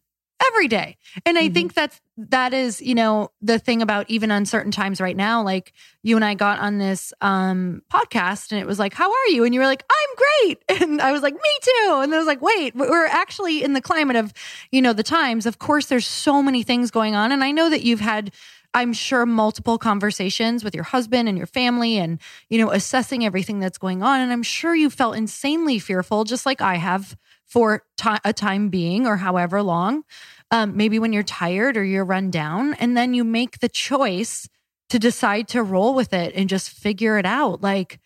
every 0.49 0.69
day. 0.69 0.97
And 1.25 1.39
I 1.39 1.45
mm-hmm. 1.45 1.55
think 1.55 1.75
that's 1.75 2.01
that 2.17 2.53
is, 2.53 2.81
you 2.81 2.95
know, 2.95 3.31
the 3.41 3.59
thing 3.59 3.81
about 3.81 4.09
even 4.09 4.31
uncertain 4.31 4.71
times 4.71 5.01
right 5.01 5.17
now. 5.17 5.43
Like 5.43 5.73
you 6.03 6.17
and 6.17 6.25
I 6.25 6.35
got 6.35 6.59
on 6.59 6.79
this 6.79 7.13
um 7.21 7.83
podcast 7.93 8.53
and 8.53 8.61
it 8.61 8.67
was 8.67 8.79
like, 8.79 8.95
How 8.95 9.11
are 9.11 9.29
you? 9.29 9.45
And 9.45 9.55
you 9.55 9.61
were 9.61 9.67
like, 9.67 9.85
I'm 9.91 10.17
great. 10.17 10.63
And 10.83 11.01
I 11.01 11.13
was 11.13 11.23
like, 11.23 11.35
Me 11.35 11.41
too. 11.63 12.01
And 12.03 12.15
I 12.15 12.19
was 12.19 12.27
like, 12.27 12.43
wait, 12.43 12.75
we're 12.75 13.07
actually 13.07 13.63
in 13.63 13.73
the 13.73 13.81
climate 13.81 14.17
of, 14.17 14.33
you 14.71 14.83
know, 14.83 14.93
the 14.93 15.03
times. 15.03 15.47
Of 15.47 15.59
course, 15.59 15.87
there's 15.87 16.07
so 16.07 16.43
many 16.43 16.63
things 16.63 16.91
going 16.91 17.15
on. 17.15 17.33
And 17.33 17.45
I 17.45 17.51
know 17.51 17.71
that 17.71 17.83
you've 17.83 18.01
had 18.01 18.33
I'm 18.75 18.93
sure 18.93 19.27
multiple 19.27 19.77
conversations 19.77 20.65
with 20.65 20.75
your 20.75 20.85
husband 20.85 21.29
and 21.29 21.37
your 21.37 21.47
family 21.47 21.99
and, 21.99 22.19
you 22.49 22.59
know, 22.59 22.71
assessing 22.71 23.25
everything 23.25 23.61
that's 23.61 23.79
going 23.79 24.03
on. 24.03 24.21
And 24.21 24.33
I'm 24.33 24.43
sure 24.43 24.75
you 24.75 24.89
felt 24.89 25.17
insanely 25.17 25.79
fearful, 25.79 26.25
just 26.25 26.47
like 26.47 26.63
I 26.63 26.77
have 26.77 27.15
for 27.53 27.83
t- 27.99 28.09
a 28.25 28.33
time 28.33 28.71
being 28.71 29.07
or 29.07 29.19
however 29.19 29.63
long. 29.63 30.05
Um, 30.51 30.75
maybe 30.75 30.99
when 30.99 31.13
you're 31.13 31.23
tired 31.23 31.77
or 31.77 31.85
you're 31.85 32.05
run 32.05 32.31
down, 32.31 32.75
and 32.75 32.97
then 32.97 33.13
you 33.13 33.25
make 33.25 33.61
the 33.61 33.69
choice 33.69 34.49
to 34.89 34.99
decide 34.99 35.49
to 35.49 35.63
roll 35.63 35.95
with 35.95 36.13
it 36.15 36.35
and 36.35 36.49
just 36.49 36.71
figure 36.71 37.19
it 37.19 37.27
out. 37.27 37.63
Like 37.63 38.01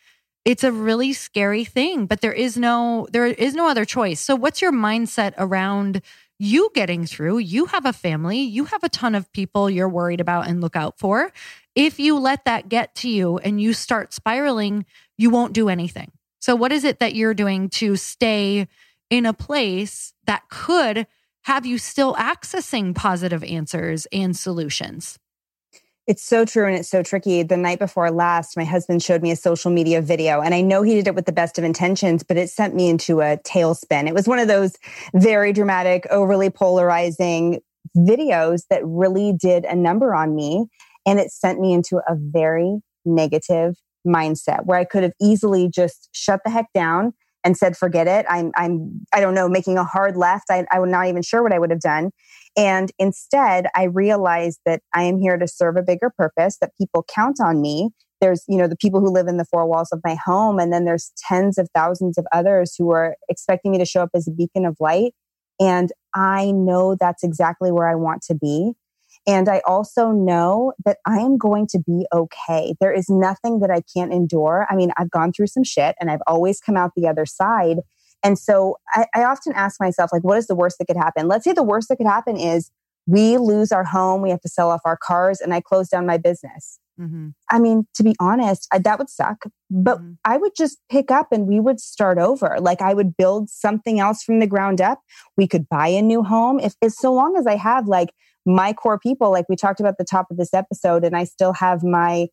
it's 0.44 0.64
a 0.64 0.72
really 0.72 1.12
scary 1.12 1.64
thing, 1.64 2.06
but 2.06 2.20
there 2.20 2.32
is 2.32 2.56
no 2.56 3.06
there 3.12 3.26
is 3.26 3.54
no 3.54 3.68
other 3.68 3.84
choice. 3.84 4.20
So 4.20 4.34
what's 4.34 4.60
your 4.60 4.72
mindset 4.72 5.34
around 5.38 6.02
you 6.38 6.70
getting 6.74 7.06
through? 7.06 7.38
You 7.38 7.66
have 7.66 7.86
a 7.86 7.92
family, 7.92 8.40
you 8.40 8.64
have 8.66 8.82
a 8.82 8.88
ton 8.88 9.14
of 9.14 9.32
people 9.32 9.70
you're 9.70 9.88
worried 9.88 10.20
about 10.20 10.48
and 10.48 10.60
look 10.60 10.76
out 10.76 10.98
for. 10.98 11.32
If 11.74 12.00
you 12.00 12.18
let 12.18 12.44
that 12.46 12.68
get 12.68 12.94
to 12.96 13.08
you 13.08 13.38
and 13.38 13.60
you 13.60 13.72
start 13.72 14.12
spiraling, 14.12 14.86
you 15.16 15.30
won't 15.30 15.52
do 15.52 15.68
anything. 15.68 16.10
So 16.40 16.54
what 16.54 16.72
is 16.72 16.84
it 16.84 17.00
that 17.00 17.14
you're 17.14 17.34
doing 17.34 17.68
to 17.70 17.96
stay 17.96 18.68
in 19.10 19.26
a 19.26 19.32
place 19.32 20.12
that 20.26 20.42
could 20.50 21.06
have 21.44 21.64
you 21.64 21.78
still 21.78 22.14
accessing 22.14 22.94
positive 22.94 23.44
answers 23.44 24.06
and 24.12 24.36
solutions. 24.36 25.18
It's 26.06 26.22
so 26.22 26.44
true 26.44 26.66
and 26.66 26.76
it's 26.76 26.88
so 26.88 27.02
tricky. 27.02 27.42
The 27.42 27.56
night 27.56 27.80
before 27.80 28.10
last, 28.12 28.56
my 28.56 28.64
husband 28.64 29.02
showed 29.02 29.22
me 29.22 29.32
a 29.32 29.36
social 29.36 29.72
media 29.72 30.00
video, 30.00 30.40
and 30.40 30.54
I 30.54 30.60
know 30.60 30.82
he 30.82 30.94
did 30.94 31.08
it 31.08 31.16
with 31.16 31.26
the 31.26 31.32
best 31.32 31.58
of 31.58 31.64
intentions, 31.64 32.22
but 32.22 32.36
it 32.36 32.48
sent 32.48 32.76
me 32.76 32.88
into 32.88 33.20
a 33.20 33.38
tailspin. 33.38 34.06
It 34.06 34.14
was 34.14 34.28
one 34.28 34.38
of 34.38 34.46
those 34.46 34.76
very 35.14 35.52
dramatic, 35.52 36.06
overly 36.10 36.48
polarizing 36.48 37.60
videos 37.96 38.62
that 38.70 38.82
really 38.84 39.32
did 39.32 39.64
a 39.64 39.74
number 39.74 40.14
on 40.14 40.34
me. 40.34 40.66
And 41.06 41.18
it 41.18 41.32
sent 41.32 41.60
me 41.60 41.72
into 41.72 41.98
a 42.08 42.14
very 42.16 42.78
negative 43.04 43.74
mindset 44.06 44.64
where 44.64 44.78
I 44.78 44.84
could 44.84 45.02
have 45.02 45.12
easily 45.20 45.68
just 45.68 46.08
shut 46.12 46.40
the 46.44 46.50
heck 46.50 46.66
down 46.72 47.14
and 47.46 47.56
said, 47.56 47.76
forget 47.76 48.08
it. 48.08 48.26
I'm, 48.28 48.50
I'm, 48.56 49.06
I 49.14 49.20
don't 49.20 49.32
know, 49.32 49.48
making 49.48 49.78
a 49.78 49.84
hard 49.84 50.16
left. 50.16 50.46
I, 50.50 50.66
I'm 50.72 50.90
not 50.90 51.06
even 51.06 51.22
sure 51.22 51.44
what 51.44 51.52
I 51.52 51.60
would 51.60 51.70
have 51.70 51.80
done. 51.80 52.10
And 52.56 52.90
instead, 52.98 53.68
I 53.76 53.84
realized 53.84 54.58
that 54.66 54.82
I 54.92 55.04
am 55.04 55.20
here 55.20 55.38
to 55.38 55.46
serve 55.46 55.76
a 55.76 55.82
bigger 55.82 56.10
purpose, 56.18 56.58
that 56.60 56.72
people 56.76 57.04
count 57.08 57.36
on 57.40 57.60
me. 57.60 57.90
There's, 58.20 58.42
you 58.48 58.56
know, 58.58 58.66
the 58.66 58.76
people 58.76 58.98
who 58.98 59.12
live 59.12 59.28
in 59.28 59.36
the 59.36 59.44
four 59.44 59.64
walls 59.64 59.90
of 59.92 60.00
my 60.02 60.16
home. 60.24 60.58
And 60.58 60.72
then 60.72 60.86
there's 60.86 61.12
tens 61.28 61.56
of 61.56 61.68
thousands 61.72 62.18
of 62.18 62.26
others 62.32 62.74
who 62.76 62.90
are 62.90 63.14
expecting 63.28 63.70
me 63.70 63.78
to 63.78 63.84
show 63.84 64.02
up 64.02 64.10
as 64.12 64.26
a 64.26 64.32
beacon 64.32 64.64
of 64.64 64.76
light. 64.80 65.12
And 65.60 65.92
I 66.14 66.50
know 66.50 66.96
that's 66.98 67.22
exactly 67.22 67.70
where 67.70 67.88
I 67.88 67.94
want 67.94 68.22
to 68.22 68.34
be. 68.34 68.72
And 69.26 69.48
I 69.48 69.60
also 69.66 70.12
know 70.12 70.72
that 70.84 70.98
I 71.04 71.18
am 71.18 71.36
going 71.36 71.66
to 71.68 71.80
be 71.80 72.06
okay. 72.12 72.74
There 72.80 72.92
is 72.92 73.08
nothing 73.08 73.58
that 73.60 73.70
I 73.70 73.82
can't 73.94 74.12
endure. 74.12 74.66
I 74.70 74.76
mean, 74.76 74.92
I've 74.96 75.10
gone 75.10 75.32
through 75.32 75.48
some 75.48 75.64
shit 75.64 75.96
and 76.00 76.10
I've 76.10 76.22
always 76.26 76.60
come 76.60 76.76
out 76.76 76.92
the 76.94 77.08
other 77.08 77.26
side. 77.26 77.78
And 78.22 78.38
so 78.38 78.76
I, 78.94 79.06
I, 79.14 79.24
often 79.24 79.52
ask 79.52 79.80
myself, 79.80 80.10
like, 80.12 80.24
what 80.24 80.38
is 80.38 80.46
the 80.46 80.54
worst 80.54 80.78
that 80.78 80.86
could 80.86 80.96
happen? 80.96 81.28
Let's 81.28 81.44
say 81.44 81.52
the 81.52 81.62
worst 81.62 81.88
that 81.88 81.96
could 81.96 82.06
happen 82.06 82.36
is 82.36 82.70
we 83.06 83.36
lose 83.36 83.72
our 83.72 83.84
home, 83.84 84.22
we 84.22 84.30
have 84.30 84.40
to 84.40 84.48
sell 84.48 84.70
off 84.70 84.80
our 84.84 84.96
cars, 84.96 85.40
and 85.40 85.52
I 85.54 85.60
close 85.60 85.88
down 85.88 86.06
my 86.06 86.16
business. 86.16 86.78
Mm-hmm. 87.00 87.28
I 87.50 87.58
mean, 87.58 87.86
to 87.94 88.02
be 88.02 88.14
honest, 88.18 88.66
I, 88.72 88.78
that 88.78 88.98
would 88.98 89.10
suck, 89.10 89.44
but 89.70 89.98
mm-hmm. 89.98 90.12
I 90.24 90.38
would 90.38 90.52
just 90.56 90.78
pick 90.90 91.10
up 91.10 91.28
and 91.30 91.46
we 91.46 91.60
would 91.60 91.78
start 91.78 92.18
over. 92.18 92.56
Like 92.58 92.80
I 92.80 92.94
would 92.94 93.16
build 93.16 93.50
something 93.50 94.00
else 94.00 94.22
from 94.22 94.40
the 94.40 94.46
ground 94.46 94.80
up. 94.80 95.00
We 95.36 95.46
could 95.46 95.68
buy 95.68 95.88
a 95.88 96.00
new 96.00 96.22
home. 96.22 96.58
If, 96.58 96.74
if 96.80 96.92
so 96.92 97.12
long 97.12 97.36
as 97.36 97.46
I 97.46 97.56
have 97.56 97.86
like 97.86 98.10
my 98.46 98.72
core 98.72 98.98
people, 98.98 99.30
like 99.30 99.46
we 99.48 99.56
talked 99.56 99.80
about 99.80 99.90
at 99.90 99.98
the 99.98 100.04
top 100.04 100.30
of 100.30 100.36
this 100.36 100.54
episode, 100.54 101.04
and 101.04 101.16
I 101.16 101.24
still 101.24 101.52
have 101.52 101.82
my 101.82 102.28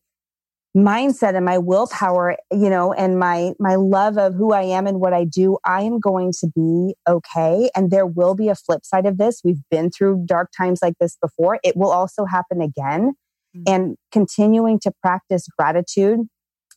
mindset 0.76 1.36
and 1.36 1.44
my 1.44 1.58
willpower, 1.58 2.36
you 2.52 2.70
know, 2.70 2.92
and 2.92 3.18
my 3.18 3.52
my 3.58 3.74
love 3.74 4.16
of 4.16 4.34
who 4.34 4.52
I 4.52 4.62
am 4.62 4.86
and 4.86 5.00
what 5.00 5.12
I 5.12 5.24
do, 5.24 5.58
I 5.64 5.82
am 5.82 5.98
going 6.00 6.32
to 6.40 6.48
be 6.54 6.94
okay. 7.08 7.70
And 7.76 7.90
there 7.90 8.06
will 8.06 8.34
be 8.34 8.48
a 8.48 8.54
flip 8.54 8.84
side 8.84 9.06
of 9.06 9.18
this. 9.18 9.40
We've 9.44 9.62
been 9.70 9.90
through 9.90 10.24
dark 10.26 10.50
times 10.56 10.80
like 10.82 10.94
this 11.00 11.16
before. 11.20 11.58
It 11.62 11.76
will 11.76 11.90
also 11.90 12.24
happen 12.24 12.60
again. 12.60 13.14
Mm-hmm. 13.56 13.62
And 13.68 13.96
continuing 14.10 14.80
to 14.80 14.92
practice 15.02 15.46
gratitude 15.56 16.20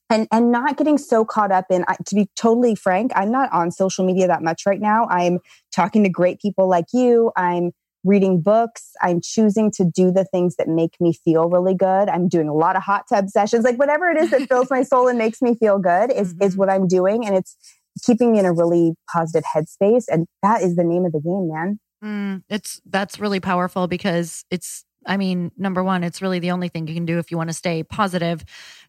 and 0.09 0.27
and 0.31 0.51
not 0.51 0.77
getting 0.77 0.97
so 0.97 1.25
caught 1.25 1.51
up 1.51 1.65
in 1.69 1.85
to 2.05 2.15
be 2.15 2.29
totally 2.35 2.75
frank 2.75 3.11
i'm 3.15 3.31
not 3.31 3.51
on 3.51 3.71
social 3.71 4.05
media 4.05 4.27
that 4.27 4.41
much 4.41 4.61
right 4.65 4.79
now 4.79 5.05
i'm 5.09 5.39
talking 5.75 6.03
to 6.03 6.09
great 6.09 6.39
people 6.39 6.67
like 6.69 6.85
you 6.93 7.31
i'm 7.35 7.71
reading 8.07 8.41
books. 8.41 8.91
I'm 9.01 9.21
choosing 9.21 9.71
to 9.71 9.85
do 9.85 10.11
the 10.11 10.25
things 10.25 10.55
that 10.55 10.67
make 10.67 10.99
me 10.99 11.13
feel 11.13 11.49
really 11.49 11.75
good. 11.75 12.09
I'm 12.09 12.27
doing 12.27 12.47
a 12.47 12.53
lot 12.53 12.75
of 12.75 12.83
hot 12.83 13.05
tub 13.09 13.29
sessions, 13.29 13.63
like 13.63 13.77
whatever 13.77 14.09
it 14.09 14.17
is 14.17 14.31
that 14.31 14.41
fills 14.49 14.69
my 14.69 14.83
soul 14.83 15.07
and 15.07 15.17
makes 15.17 15.41
me 15.41 15.55
feel 15.55 15.77
good 15.79 16.11
is, 16.11 16.33
mm-hmm. 16.33 16.43
is 16.43 16.57
what 16.57 16.69
I'm 16.69 16.87
doing. 16.87 17.25
And 17.25 17.35
it's 17.35 17.55
keeping 18.05 18.31
me 18.31 18.39
in 18.39 18.45
a 18.45 18.53
really 18.53 18.93
positive 19.11 19.43
headspace. 19.43 20.05
And 20.09 20.27
that 20.41 20.61
is 20.61 20.75
the 20.75 20.83
name 20.83 21.05
of 21.05 21.11
the 21.11 21.19
game, 21.19 21.49
man. 21.51 21.79
Mm, 22.03 22.43
it's 22.47 22.79
that's 22.85 23.19
really 23.19 23.39
powerful 23.39 23.87
because 23.87 24.45
it's 24.51 24.85
I 25.07 25.17
mean, 25.17 25.51
number 25.57 25.83
one, 25.83 26.03
it's 26.03 26.21
really 26.21 26.39
the 26.39 26.51
only 26.51 26.69
thing 26.69 26.87
you 26.87 26.93
can 26.93 27.05
do 27.05 27.17
if 27.17 27.31
you 27.31 27.37
want 27.37 27.49
to 27.49 27.53
stay 27.53 27.83
positive. 27.83 28.43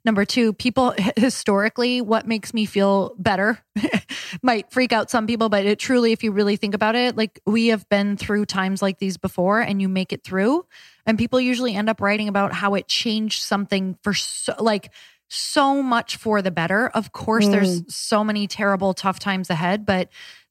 Number 0.05 0.25
two, 0.25 0.53
people 0.53 0.95
historically, 1.17 2.01
what 2.01 2.27
makes 2.27 2.53
me 2.53 2.67
feel 2.67 3.15
better 3.19 3.59
might 4.43 4.71
freak 4.73 4.93
out 4.93 5.11
some 5.11 5.27
people, 5.27 5.49
but 5.49 5.65
it 5.65 5.79
truly, 5.79 6.13
if 6.13 6.23
you 6.23 6.33
really 6.33 6.57
think 6.57 6.75
about 6.75 6.95
it, 6.95 7.17
like 7.17 7.41
we 7.47 7.69
have 7.69 7.89
been 7.89 8.17
through 8.17 8.47
times 8.47 8.83
like 8.83 8.99
these 8.99 9.17
before 9.17 9.61
and 9.61 9.81
you 9.81 9.89
make 9.89 10.13
it 10.13 10.25
through. 10.25 10.67
And 11.07 11.17
people 11.17 11.41
usually 11.41 11.75
end 11.75 11.89
up 11.89 12.01
writing 12.01 12.29
about 12.29 12.53
how 12.53 12.75
it 12.75 12.89
changed 12.89 13.43
something 13.43 13.97
for 14.03 14.13
so, 14.13 14.55
like, 14.59 14.91
so 15.29 15.83
much 15.83 16.17
for 16.17 16.43
the 16.43 16.51
better. 16.51 16.89
Of 16.89 17.13
course, 17.13 17.47
mm. 17.47 17.53
there's 17.53 17.95
so 17.95 18.25
many 18.25 18.47
terrible, 18.47 18.95
tough 18.95 19.19
times 19.19 19.51
ahead, 19.51 19.85
but 19.85 20.09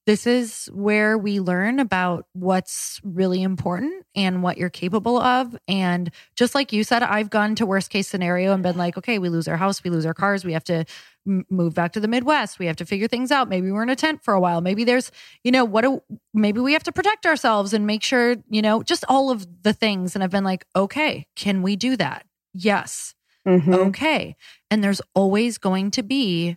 this 0.08 0.26
is 0.26 0.70
where 0.74 1.18
we 1.18 1.42
learn 1.42 1.80
about 1.80 2.26
what's 2.32 3.02
really 3.04 3.44
important 3.44 4.06
and 4.16 4.42
what 4.42 4.58
you're 4.58 4.70
capable 4.70 5.20
of. 5.20 5.54
And 5.68 6.10
just 6.34 6.56
like 6.56 6.72
you 6.72 6.86
said, 6.86 7.04
I've 7.04 7.30
gone 7.30 7.56
to 7.56 7.66
worst 7.66 7.90
case 7.90 8.08
scenario 8.08 8.54
and 8.54 8.64
been 8.64 8.78
like, 8.78 8.98
okay, 8.98 9.20
we 9.20 9.28
lose 9.28 9.50
our 9.50 9.58
house, 9.58 9.84
we 9.84 9.90
lose 9.90 10.06
our 10.06 10.14
cars, 10.14 10.46
we 10.46 10.54
have 10.54 10.64
to 10.64 10.86
move 11.26 11.74
back 11.74 11.92
to 11.92 12.00
the 12.00 12.08
Midwest, 12.08 12.58
we 12.58 12.68
have 12.68 12.78
to 12.78 12.86
figure 12.86 13.10
things 13.10 13.34
out. 13.34 13.50
Maybe 13.50 13.70
we're 13.70 13.84
in 13.84 13.90
a 13.90 13.98
tent 13.98 14.24
for 14.24 14.34
a 14.34 14.40
while. 14.40 14.62
Maybe 14.62 14.86
there's, 14.86 15.12
you 15.44 15.52
know, 15.52 15.66
what 15.66 15.82
do, 15.82 16.02
maybe 16.34 16.62
we 16.62 16.72
have 16.72 16.84
to 16.84 16.94
protect 16.94 17.26
ourselves 17.26 17.74
and 17.74 17.86
make 17.86 18.02
sure, 18.02 18.38
you 18.50 18.62
know, 18.62 18.84
just 18.84 19.04
all 19.10 19.30
of 19.30 19.46
the 19.64 19.74
things. 19.74 20.16
And 20.16 20.24
I've 20.24 20.32
been 20.32 20.46
like, 20.46 20.66
okay, 20.74 21.28
can 21.36 21.62
we 21.62 21.76
do 21.76 21.98
that? 21.98 22.26
Yes. 22.54 23.14
Mm-hmm. 23.46 23.74
Okay. 23.74 24.38
And 24.72 24.82
there's 24.82 25.02
always 25.14 25.58
going 25.58 25.92
to 25.92 26.02
be 26.02 26.56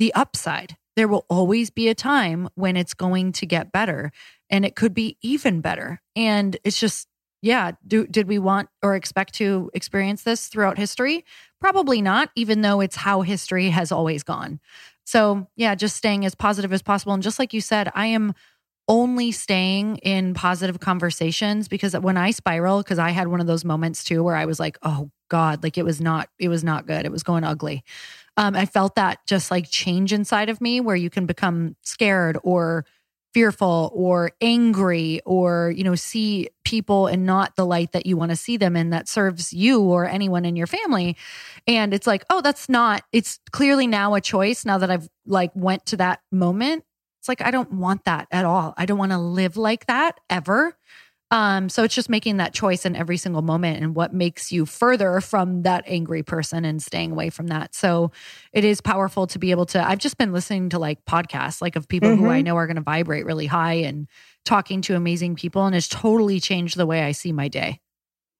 the 0.00 0.12
upside 0.14 0.76
there 0.98 1.06
will 1.06 1.24
always 1.30 1.70
be 1.70 1.86
a 1.86 1.94
time 1.94 2.48
when 2.56 2.76
it's 2.76 2.92
going 2.92 3.30
to 3.30 3.46
get 3.46 3.70
better 3.70 4.10
and 4.50 4.64
it 4.64 4.74
could 4.74 4.92
be 4.92 5.16
even 5.22 5.60
better. 5.60 6.00
And 6.16 6.56
it's 6.64 6.80
just, 6.80 7.06
yeah, 7.40 7.70
do, 7.86 8.04
did 8.04 8.26
we 8.26 8.40
want 8.40 8.68
or 8.82 8.96
expect 8.96 9.34
to 9.34 9.70
experience 9.74 10.24
this 10.24 10.48
throughout 10.48 10.76
history? 10.76 11.24
Probably 11.60 12.02
not, 12.02 12.30
even 12.34 12.62
though 12.62 12.80
it's 12.80 12.96
how 12.96 13.22
history 13.22 13.70
has 13.70 13.92
always 13.92 14.24
gone. 14.24 14.58
So, 15.04 15.46
yeah, 15.54 15.76
just 15.76 15.94
staying 15.94 16.24
as 16.24 16.34
positive 16.34 16.72
as 16.72 16.82
possible. 16.82 17.12
And 17.12 17.22
just 17.22 17.38
like 17.38 17.54
you 17.54 17.60
said, 17.60 17.92
I 17.94 18.06
am 18.06 18.34
only 18.88 19.30
staying 19.30 19.98
in 19.98 20.34
positive 20.34 20.80
conversations 20.80 21.68
because 21.68 21.96
when 21.96 22.16
I 22.16 22.32
spiral, 22.32 22.82
because 22.82 22.98
I 22.98 23.10
had 23.10 23.28
one 23.28 23.40
of 23.40 23.46
those 23.46 23.64
moments 23.64 24.02
too 24.02 24.24
where 24.24 24.34
I 24.34 24.46
was 24.46 24.58
like, 24.58 24.78
oh 24.82 25.12
God, 25.28 25.62
like 25.62 25.78
it 25.78 25.84
was 25.84 26.00
not, 26.00 26.28
it 26.40 26.48
was 26.48 26.64
not 26.64 26.88
good. 26.88 27.06
It 27.06 27.12
was 27.12 27.22
going 27.22 27.44
ugly 27.44 27.84
um, 28.38 28.54
I 28.54 28.66
felt 28.66 28.94
that 28.94 29.18
just 29.26 29.50
like 29.50 29.68
change 29.68 30.12
inside 30.12 30.48
of 30.48 30.60
me 30.60 30.80
where 30.80 30.94
you 30.94 31.10
can 31.10 31.26
become 31.26 31.74
scared 31.82 32.38
or 32.44 32.86
fearful 33.34 33.90
or 33.92 34.30
angry 34.40 35.20
or 35.26 35.74
you 35.76 35.82
know 35.82 35.96
see 35.96 36.48
people 36.64 37.08
and 37.08 37.26
not 37.26 37.56
the 37.56 37.66
light 37.66 37.92
that 37.92 38.06
you 38.06 38.16
want 38.16 38.30
to 38.30 38.36
see 38.36 38.56
them 38.56 38.76
in 38.76 38.90
that 38.90 39.08
serves 39.08 39.52
you 39.52 39.82
or 39.82 40.06
anyone 40.06 40.44
in 40.44 40.54
your 40.54 40.68
family. 40.68 41.16
And 41.66 41.92
it's 41.92 42.06
like 42.06 42.24
oh 42.30 42.40
that's 42.40 42.68
not 42.68 43.02
it's 43.12 43.40
clearly 43.50 43.88
now 43.88 44.14
a 44.14 44.20
choice 44.20 44.64
now 44.64 44.78
that 44.78 44.90
i've 44.90 45.08
like 45.26 45.50
went 45.56 45.84
to 45.86 45.96
that 45.96 46.20
moment. 46.30 46.84
It's 47.18 47.28
like 47.28 47.42
i 47.42 47.50
don't 47.50 47.72
want 47.72 48.04
that 48.04 48.28
at 48.30 48.44
all. 48.44 48.72
I 48.76 48.86
don't 48.86 48.98
want 48.98 49.12
to 49.12 49.18
live 49.18 49.56
like 49.56 49.86
that 49.86 50.20
ever 50.30 50.76
um, 51.30 51.68
so 51.68 51.84
it's 51.84 51.94
just 51.94 52.08
making 52.08 52.38
that 52.38 52.54
choice 52.54 52.86
in 52.86 52.96
every 52.96 53.18
single 53.18 53.42
moment 53.42 53.82
and 53.82 53.94
what 53.94 54.14
makes 54.14 54.50
you 54.50 54.64
further 54.64 55.20
from 55.20 55.62
that 55.62 55.84
angry 55.86 56.22
person 56.22 56.64
and 56.64 56.82
staying 56.82 57.12
away 57.12 57.28
from 57.28 57.48
that. 57.48 57.74
So 57.74 58.12
it 58.52 58.64
is 58.64 58.80
powerful 58.80 59.26
to 59.28 59.38
be 59.38 59.50
able 59.50 59.66
to. 59.66 59.86
I've 59.86 59.98
just 59.98 60.16
been 60.16 60.32
listening 60.32 60.70
to 60.70 60.78
like 60.78 61.04
podcasts, 61.04 61.60
like 61.60 61.76
of 61.76 61.86
people 61.86 62.08
mm-hmm. 62.08 62.24
who 62.24 62.30
I 62.30 62.38
mm-hmm. 62.38 62.46
know 62.46 62.56
are 62.56 62.66
going 62.66 62.76
to 62.76 62.82
vibrate 62.82 63.26
really 63.26 63.46
high 63.46 63.74
and 63.74 64.08
talking 64.46 64.80
to 64.82 64.96
amazing 64.96 65.36
people, 65.36 65.66
and 65.66 65.76
it's 65.76 65.88
totally 65.88 66.40
changed 66.40 66.78
the 66.78 66.86
way 66.86 67.02
I 67.02 67.12
see 67.12 67.32
my 67.32 67.48
day. 67.48 67.80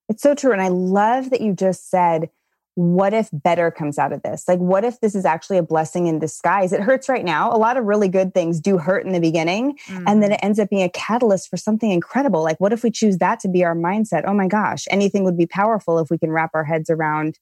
It's 0.07 0.23
so 0.23 0.33
true. 0.33 0.51
And 0.51 0.61
I 0.61 0.69
love 0.69 1.29
that 1.29 1.41
you 1.41 1.53
just 1.53 1.91
said 1.91 2.31
what 2.79 3.13
if 3.13 3.27
better 3.33 3.71
comes 3.71 3.97
out 3.97 4.13
of 4.13 4.21
this? 4.21 4.47
Like, 4.47 4.59
what 4.59 4.85
if 4.85 5.01
this 5.01 5.13
is 5.13 5.25
actually 5.25 5.57
a 5.57 5.63
blessing 5.63 6.07
in 6.07 6.17
disguise? 6.17 6.71
It 6.71 6.79
hurts 6.79 7.09
right 7.09 7.25
now. 7.25 7.53
A 7.53 7.59
lot 7.59 7.75
of 7.75 7.83
really 7.83 8.07
good 8.07 8.33
things 8.33 8.61
do 8.61 8.77
hurt 8.77 9.05
in 9.05 9.11
the 9.11 9.19
beginning, 9.19 9.77
mm. 9.87 10.03
and 10.07 10.23
then 10.23 10.29
mm. 10.29 10.35
it 10.35 10.39
ends 10.41 10.59
up 10.59 10.69
being 10.69 10.83
a 10.83 10.89
catalyst 10.89 11.49
for 11.49 11.57
something 11.57 11.91
incredible. 11.91 12.41
Like, 12.41 12.57
what 12.61 12.71
if 12.71 12.81
we 12.81 12.89
choose 12.89 13.17
that 13.17 13.41
to 13.41 13.49
be 13.49 13.65
our 13.65 13.75
mindset? 13.75 14.23
Oh 14.25 14.33
my 14.33 14.47
gosh, 14.47 14.85
anything 14.89 15.25
would 15.25 15.37
be 15.37 15.45
powerful 15.45 15.99
if 15.99 16.09
we 16.09 16.17
can 16.17 16.31
wrap 16.31 16.51
our 16.53 16.63
heads 16.63 16.89
around 16.89 17.37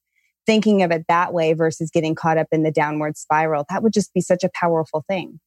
thinking 0.47 0.81
of 0.81 0.89
it 0.89 1.05
that 1.07 1.33
way 1.33 1.53
versus 1.53 1.91
getting 1.91 2.15
caught 2.15 2.39
up 2.39 2.47
in 2.51 2.63
the 2.63 2.71
downward 2.71 3.15
spiral. 3.15 3.63
That 3.69 3.83
would 3.83 3.93
just 3.93 4.15
be 4.15 4.21
such 4.21 4.43
a 4.43 4.49
powerful 4.55 5.05
thing. 5.07 5.39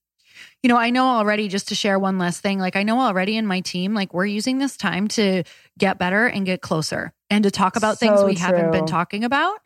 You 0.63 0.69
know, 0.69 0.77
I 0.77 0.91
know 0.91 1.07
already, 1.07 1.49
just 1.49 1.69
to 1.69 1.75
share 1.75 1.99
one 1.99 2.19
last 2.19 2.41
thing, 2.41 2.59
like 2.59 2.77
I 2.77 2.83
know 2.83 3.01
already 3.01 3.37
in 3.37 3.47
my 3.47 3.61
team, 3.61 3.95
like 3.95 4.15
we're 4.15 4.27
using 4.27 4.59
this 4.59 4.77
time 4.77 5.09
to 5.09 5.43
get 5.79 5.99
better 5.99 6.27
and 6.27 6.45
get 6.47 6.61
closer 6.61 7.13
and 7.31 7.45
to 7.45 7.51
talk 7.51 7.77
about 7.77 7.99
so 7.99 8.07
things 8.07 8.25
we 8.25 8.35
true. 8.35 8.47
haven't 8.47 8.73
been 8.73 8.87
talking 8.87 9.25
about. 9.25 9.59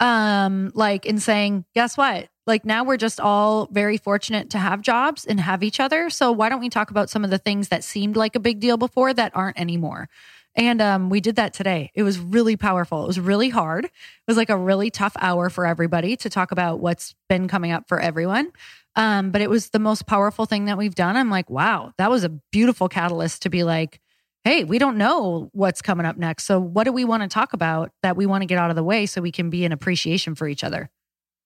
Um, 0.00 0.72
like 0.74 1.04
in 1.04 1.18
saying, 1.18 1.66
guess 1.74 1.96
what? 1.96 2.28
Like 2.46 2.64
now 2.64 2.84
we're 2.84 2.96
just 2.96 3.20
all 3.20 3.68
very 3.70 3.98
fortunate 3.98 4.50
to 4.50 4.58
have 4.58 4.80
jobs 4.80 5.24
and 5.26 5.38
have 5.38 5.62
each 5.62 5.78
other. 5.78 6.10
So 6.10 6.32
why 6.32 6.48
don't 6.48 6.60
we 6.60 6.70
talk 6.70 6.90
about 6.90 7.10
some 7.10 7.22
of 7.22 7.30
the 7.30 7.38
things 7.38 7.68
that 7.68 7.84
seemed 7.84 8.16
like 8.16 8.34
a 8.34 8.40
big 8.40 8.60
deal 8.60 8.76
before 8.76 9.12
that 9.12 9.32
aren't 9.36 9.60
anymore? 9.60 10.08
And 10.56 10.82
um, 10.82 11.10
we 11.10 11.20
did 11.20 11.36
that 11.36 11.54
today. 11.54 11.92
It 11.94 12.02
was 12.02 12.18
really 12.18 12.56
powerful. 12.56 13.04
It 13.04 13.06
was 13.06 13.20
really 13.20 13.50
hard. 13.50 13.84
It 13.84 13.92
was 14.26 14.36
like 14.36 14.50
a 14.50 14.56
really 14.56 14.90
tough 14.90 15.16
hour 15.20 15.48
for 15.48 15.64
everybody 15.64 16.16
to 16.16 16.30
talk 16.30 16.50
about 16.50 16.80
what's 16.80 17.14
been 17.28 17.46
coming 17.46 17.70
up 17.70 17.86
for 17.86 18.00
everyone. 18.00 18.50
Um, 18.96 19.30
but 19.30 19.40
it 19.40 19.48
was 19.48 19.70
the 19.70 19.78
most 19.78 20.06
powerful 20.06 20.46
thing 20.46 20.64
that 20.64 20.76
we've 20.76 20.94
done. 20.94 21.16
I'm 21.16 21.30
like, 21.30 21.48
wow, 21.48 21.92
that 21.98 22.10
was 22.10 22.24
a 22.24 22.28
beautiful 22.28 22.88
catalyst 22.88 23.42
to 23.42 23.50
be 23.50 23.62
like, 23.62 24.00
hey, 24.44 24.64
we 24.64 24.78
don't 24.78 24.96
know 24.96 25.48
what's 25.52 25.82
coming 25.82 26.06
up 26.06 26.16
next. 26.16 26.44
So, 26.44 26.58
what 26.58 26.84
do 26.84 26.92
we 26.92 27.04
want 27.04 27.22
to 27.22 27.28
talk 27.28 27.52
about 27.52 27.92
that 28.02 28.16
we 28.16 28.26
want 28.26 28.42
to 28.42 28.46
get 28.46 28.58
out 28.58 28.70
of 28.70 28.76
the 28.76 28.84
way 28.84 29.06
so 29.06 29.20
we 29.20 29.32
can 29.32 29.50
be 29.50 29.64
in 29.64 29.72
appreciation 29.72 30.34
for 30.34 30.48
each 30.48 30.64
other? 30.64 30.90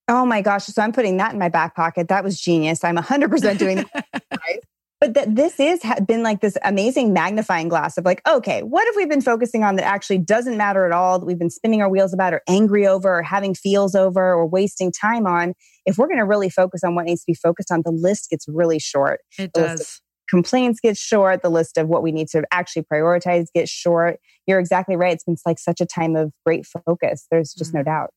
Oh 0.09 0.25
my 0.25 0.43
gosh. 0.43 0.65
So, 0.65 0.81
I'm 0.83 0.93
putting 0.93 1.19
that 1.19 1.33
in 1.33 1.39
my 1.39 1.49
back 1.49 1.77
pocket. 1.77 2.09
That 2.09 2.25
was 2.25 2.41
genius. 2.41 2.83
I'm 2.85 2.97
100% 2.97 3.59
doing 3.59 3.85
But 5.05 5.15
that 5.15 5.35
this 5.35 5.61
is 5.61 5.81
been 6.07 6.23
like 6.23 6.41
this 6.41 6.57
amazing 6.65 7.13
magnifying 7.13 7.69
glass 7.69 7.99
of 7.99 8.07
like, 8.07 8.23
okay, 8.27 8.63
what 8.63 8.87
have 8.87 8.97
we 8.97 9.05
been 9.05 9.21
focusing 9.21 9.63
on 9.63 9.77
that 9.77 9.85
actually 9.85 10.17
doesn't 10.17 10.57
matter 10.57 10.87
at 10.87 10.93
all, 10.93 11.19
that 11.19 11.27
we've 11.27 11.39
been 11.39 11.51
spinning 11.51 11.83
our 11.83 11.91
wheels 11.91 12.15
about 12.15 12.33
or 12.33 12.41
angry 12.49 12.87
over 12.87 13.19
or 13.19 13.23
having 13.23 13.55
feels 13.55 13.95
over 13.95 14.33
or 14.33 14.47
wasting 14.47 14.91
time 14.91 15.27
on? 15.27 15.53
If 15.85 15.99
we're 15.99 16.07
going 16.07 16.21
to 16.21 16.25
really 16.25 16.49
focus 16.49 16.83
on 16.83 16.95
what 16.95 17.05
needs 17.05 17.21
to 17.21 17.27
be 17.27 17.35
focused 17.35 17.71
on, 17.71 17.83
the 17.85 17.93
list 17.93 18.31
gets 18.31 18.47
really 18.49 18.79
short. 18.79 19.21
It 19.39 19.53
does 19.53 20.01
complaints 20.31 20.81
gets 20.81 20.99
short, 20.99 21.43
the 21.43 21.51
list 21.51 21.77
of 21.77 21.89
what 21.89 22.03
we 22.03 22.11
need 22.11 22.29
to 22.29 22.43
actually 22.51 22.87
prioritize 22.91 23.49
gets 23.55 23.71
short. 23.71 24.19
You're 24.47 24.59
exactly 24.59 24.97
right. 24.97 25.13
It's 25.13 25.25
been 25.25 25.37
like 25.45 25.59
such 25.59 25.83
a 25.83 25.87
time 25.87 26.17
of 26.17 26.33
great 26.47 26.65
focus. 26.65 27.27
There's 27.31 27.53
just 27.53 27.73
mm-hmm. 27.73 27.79
no 27.79 27.83
doubt. 27.85 28.11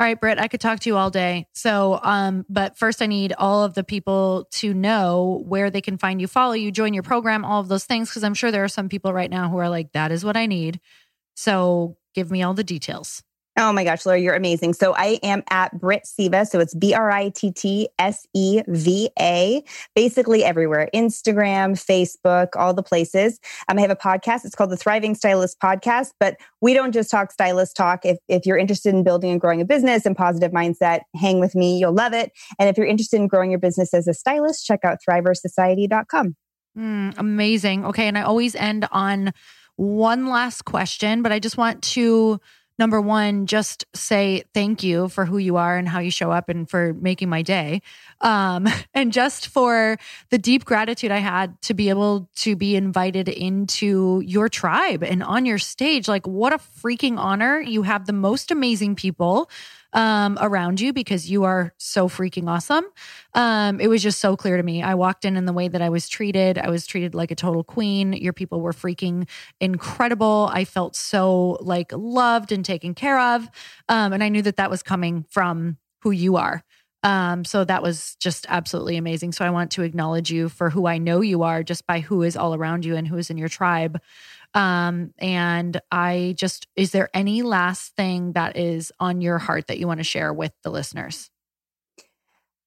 All 0.00 0.06
right, 0.06 0.18
Britt, 0.18 0.38
I 0.38 0.48
could 0.48 0.62
talk 0.62 0.80
to 0.80 0.88
you 0.88 0.96
all 0.96 1.10
day. 1.10 1.46
So, 1.52 2.00
um, 2.02 2.46
but 2.48 2.78
first 2.78 3.02
I 3.02 3.06
need 3.06 3.34
all 3.36 3.64
of 3.64 3.74
the 3.74 3.84
people 3.84 4.48
to 4.52 4.72
know 4.72 5.44
where 5.46 5.68
they 5.68 5.82
can 5.82 5.98
find 5.98 6.22
you, 6.22 6.26
follow 6.26 6.54
you, 6.54 6.72
join 6.72 6.94
your 6.94 7.02
program, 7.02 7.44
all 7.44 7.60
of 7.60 7.68
those 7.68 7.84
things. 7.84 8.10
Cause 8.10 8.24
I'm 8.24 8.32
sure 8.32 8.50
there 8.50 8.64
are 8.64 8.68
some 8.68 8.88
people 8.88 9.12
right 9.12 9.28
now 9.28 9.50
who 9.50 9.58
are 9.58 9.68
like, 9.68 9.92
that 9.92 10.10
is 10.10 10.24
what 10.24 10.38
I 10.38 10.46
need. 10.46 10.80
So 11.34 11.98
give 12.14 12.30
me 12.30 12.42
all 12.42 12.54
the 12.54 12.64
details. 12.64 13.22
Oh 13.56 13.72
my 13.72 13.82
gosh, 13.82 14.06
Lori, 14.06 14.22
you're 14.22 14.36
amazing. 14.36 14.74
So 14.74 14.94
I 14.94 15.18
am 15.24 15.42
at 15.50 15.78
Britt 15.78 16.04
Seva. 16.04 16.46
So 16.46 16.60
it's 16.60 16.72
B 16.72 16.94
R 16.94 17.10
I 17.10 17.30
T 17.30 17.50
T 17.50 17.88
S 17.98 18.26
E 18.32 18.62
V 18.68 19.10
A, 19.18 19.62
basically 19.96 20.44
everywhere 20.44 20.88
Instagram, 20.94 21.72
Facebook, 21.72 22.48
all 22.54 22.72
the 22.72 22.82
places. 22.82 23.40
Um, 23.68 23.78
I 23.78 23.80
have 23.80 23.90
a 23.90 23.96
podcast. 23.96 24.44
It's 24.44 24.54
called 24.54 24.70
the 24.70 24.76
Thriving 24.76 25.16
Stylist 25.16 25.58
Podcast. 25.60 26.12
But 26.20 26.36
we 26.60 26.74
don't 26.74 26.92
just 26.92 27.10
talk 27.10 27.32
stylist 27.32 27.76
talk. 27.76 28.06
If, 28.06 28.18
if 28.28 28.46
you're 28.46 28.56
interested 28.56 28.94
in 28.94 29.02
building 29.02 29.32
and 29.32 29.40
growing 29.40 29.60
a 29.60 29.64
business 29.64 30.06
and 30.06 30.16
positive 30.16 30.52
mindset, 30.52 31.00
hang 31.16 31.40
with 31.40 31.56
me. 31.56 31.78
You'll 31.78 31.92
love 31.92 32.12
it. 32.12 32.30
And 32.58 32.68
if 32.68 32.76
you're 32.76 32.86
interested 32.86 33.16
in 33.16 33.26
growing 33.26 33.50
your 33.50 33.60
business 33.60 33.92
as 33.92 34.06
a 34.06 34.14
stylist, 34.14 34.64
check 34.64 34.84
out 34.84 34.98
thriversociety.com. 35.06 36.36
Mm, 36.78 37.18
amazing. 37.18 37.84
Okay. 37.84 38.06
And 38.06 38.16
I 38.16 38.22
always 38.22 38.54
end 38.54 38.86
on 38.92 39.32
one 39.76 40.28
last 40.28 40.64
question, 40.66 41.22
but 41.22 41.32
I 41.32 41.40
just 41.40 41.56
want 41.56 41.82
to 41.82 42.40
number 42.80 43.00
one, 43.00 43.46
just 43.46 43.84
say 43.94 44.42
thank 44.54 44.82
you 44.82 45.08
for 45.10 45.26
who 45.26 45.36
you 45.38 45.56
are 45.56 45.76
and 45.76 45.86
how 45.86 46.00
you 46.00 46.10
show 46.10 46.32
up 46.32 46.48
and 46.48 46.68
for 46.68 46.94
making 46.94 47.28
my 47.28 47.42
day. 47.42 47.82
Um, 48.22 48.66
and 48.94 49.12
just 49.12 49.48
for 49.48 49.98
the 50.30 50.38
deep 50.38 50.64
gratitude 50.64 51.12
I 51.12 51.18
had 51.18 51.60
to 51.62 51.74
be 51.74 51.90
able 51.90 52.28
to 52.36 52.56
be 52.56 52.74
invited 52.74 53.28
into 53.28 54.22
your 54.24 54.48
tribe 54.48 55.04
and 55.04 55.22
on 55.22 55.44
your 55.44 55.58
stage. 55.58 56.08
Like, 56.08 56.26
what 56.26 56.54
a 56.54 56.58
freaking 56.58 57.18
honor. 57.18 57.60
You 57.60 57.82
have 57.82 58.06
the 58.06 58.14
most 58.14 58.50
amazing 58.50 58.96
people 58.96 59.50
um, 59.92 60.38
around 60.40 60.80
you 60.80 60.92
because 60.92 61.30
you 61.30 61.44
are 61.44 61.74
so 61.78 62.08
freaking 62.08 62.48
awesome. 62.48 62.84
Um, 63.34 63.80
it 63.80 63.88
was 63.88 64.02
just 64.02 64.20
so 64.20 64.36
clear 64.36 64.56
to 64.56 64.62
me. 64.62 64.82
I 64.82 64.94
walked 64.94 65.24
in 65.24 65.36
in 65.36 65.46
the 65.46 65.52
way 65.52 65.68
that 65.68 65.82
I 65.82 65.88
was 65.88 66.08
treated. 66.08 66.58
I 66.58 66.70
was 66.70 66.86
treated 66.86 67.14
like 67.14 67.30
a 67.30 67.34
total 67.34 67.64
queen. 67.64 68.12
Your 68.12 68.32
people 68.32 68.60
were 68.60 68.72
freaking 68.72 69.28
incredible. 69.60 70.48
I 70.52 70.64
felt 70.64 70.96
so 70.96 71.58
like 71.60 71.92
loved 71.92 72.52
and 72.52 72.64
taken 72.64 72.94
care 72.94 73.18
of. 73.18 73.48
Um, 73.88 74.12
and 74.12 74.22
I 74.22 74.28
knew 74.28 74.42
that 74.42 74.56
that 74.56 74.70
was 74.70 74.82
coming 74.82 75.24
from 75.28 75.78
who 76.02 76.10
you 76.10 76.36
are. 76.36 76.64
Um, 77.02 77.44
so 77.44 77.64
that 77.64 77.82
was 77.82 78.14
just 78.16 78.44
absolutely 78.48 78.96
amazing. 78.96 79.32
So 79.32 79.44
I 79.44 79.50
want 79.50 79.70
to 79.72 79.82
acknowledge 79.82 80.30
you 80.30 80.48
for 80.48 80.68
who 80.68 80.86
I 80.86 80.98
know 80.98 81.22
you 81.22 81.42
are 81.42 81.62
just 81.62 81.86
by 81.86 82.00
who 82.00 82.22
is 82.22 82.36
all 82.36 82.54
around 82.54 82.84
you 82.84 82.94
and 82.96 83.08
who 83.08 83.16
is 83.16 83.30
in 83.30 83.38
your 83.38 83.48
tribe. 83.48 84.00
Um, 84.54 85.14
and 85.18 85.80
I 85.92 86.34
just, 86.36 86.66
is 86.74 86.90
there 86.90 87.08
any 87.14 87.42
last 87.42 87.94
thing 87.96 88.32
that 88.32 88.56
is 88.56 88.92
on 88.98 89.20
your 89.20 89.38
heart 89.38 89.68
that 89.68 89.78
you 89.78 89.86
want 89.86 90.00
to 90.00 90.04
share 90.04 90.32
with 90.32 90.52
the 90.64 90.70
listeners? 90.70 91.30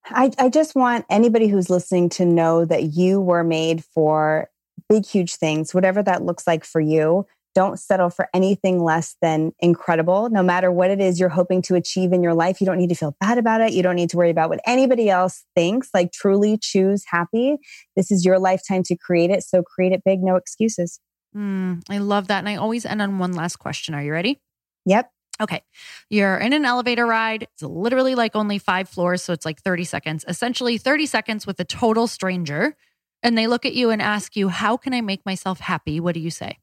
I, 0.05 0.31
I 0.37 0.49
just 0.49 0.75
want 0.75 1.05
anybody 1.09 1.47
who's 1.47 1.69
listening 1.69 2.09
to 2.09 2.25
know 2.25 2.65
that 2.65 2.93
you 2.93 3.21
were 3.21 3.43
made 3.43 3.83
for 3.83 4.49
big, 4.89 5.05
huge 5.05 5.35
things, 5.35 5.73
whatever 5.73 6.03
that 6.03 6.23
looks 6.23 6.45
like 6.45 6.65
for 6.65 6.81
you. 6.81 7.25
don't 7.55 7.79
settle 7.79 8.09
for 8.09 8.29
anything 8.33 8.83
less 8.83 9.15
than 9.21 9.53
incredible. 9.59 10.29
No 10.29 10.43
matter 10.43 10.71
what 10.71 10.89
it 10.89 10.99
is 10.99 11.19
you're 11.19 11.29
hoping 11.29 11.61
to 11.63 11.75
achieve 11.75 12.11
in 12.11 12.23
your 12.23 12.33
life, 12.33 12.59
you 12.59 12.65
don't 12.65 12.77
need 12.77 12.89
to 12.89 12.95
feel 12.95 13.15
bad 13.19 13.37
about 13.37 13.61
it. 13.61 13.73
You 13.73 13.83
don't 13.83 13.95
need 13.95 14.09
to 14.11 14.17
worry 14.17 14.29
about 14.29 14.49
what 14.49 14.59
anybody 14.65 15.09
else 15.09 15.43
thinks. 15.55 15.89
Like 15.93 16.11
truly 16.11 16.57
choose 16.57 17.03
happy. 17.07 17.57
This 17.95 18.11
is 18.11 18.25
your 18.25 18.39
lifetime 18.39 18.83
to 18.83 18.95
create 18.95 19.29
it. 19.29 19.43
So 19.43 19.61
create 19.63 19.91
it 19.91 20.03
big, 20.03 20.21
no 20.21 20.35
excuses. 20.35 20.99
Mm, 21.35 21.81
I 21.89 21.97
love 21.97 22.27
that. 22.27 22.39
And 22.39 22.49
I 22.49 22.55
always 22.55 22.85
end 22.85 23.01
on 23.01 23.19
one 23.19 23.33
last 23.33 23.57
question. 23.57 23.95
Are 23.95 24.03
you 24.03 24.11
ready? 24.11 24.39
Yep. 24.85 25.11
Okay. 25.41 25.63
You're 26.09 26.37
in 26.37 26.53
an 26.53 26.65
elevator 26.65 27.05
ride. 27.05 27.43
It's 27.43 27.63
literally 27.63 28.15
like 28.15 28.35
only 28.35 28.59
five 28.59 28.87
floors. 28.87 29.23
So 29.23 29.33
it's 29.33 29.45
like 29.45 29.61
30 29.61 29.83
seconds, 29.83 30.25
essentially 30.27 30.77
30 30.77 31.05
seconds 31.05 31.47
with 31.47 31.59
a 31.59 31.65
total 31.65 32.07
stranger. 32.07 32.75
And 33.23 33.37
they 33.37 33.47
look 33.47 33.65
at 33.65 33.73
you 33.73 33.89
and 33.89 34.01
ask 34.01 34.35
you, 34.35 34.49
How 34.49 34.77
can 34.77 34.93
I 34.93 35.01
make 35.01 35.25
myself 35.25 35.59
happy? 35.59 35.99
What 35.99 36.13
do 36.13 36.19
you 36.19 36.29
say? 36.29 36.59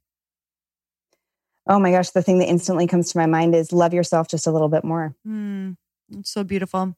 Oh 1.66 1.78
my 1.78 1.90
gosh, 1.90 2.10
the 2.10 2.22
thing 2.22 2.38
that 2.38 2.48
instantly 2.48 2.86
comes 2.86 3.12
to 3.12 3.18
my 3.18 3.26
mind 3.26 3.54
is 3.54 3.72
love 3.72 3.94
yourself 3.94 4.28
just 4.28 4.46
a 4.46 4.50
little 4.50 4.68
bit 4.68 4.84
more. 4.84 5.14
Mm, 5.26 5.76
it's 6.10 6.30
so 6.30 6.42
beautiful 6.42 6.96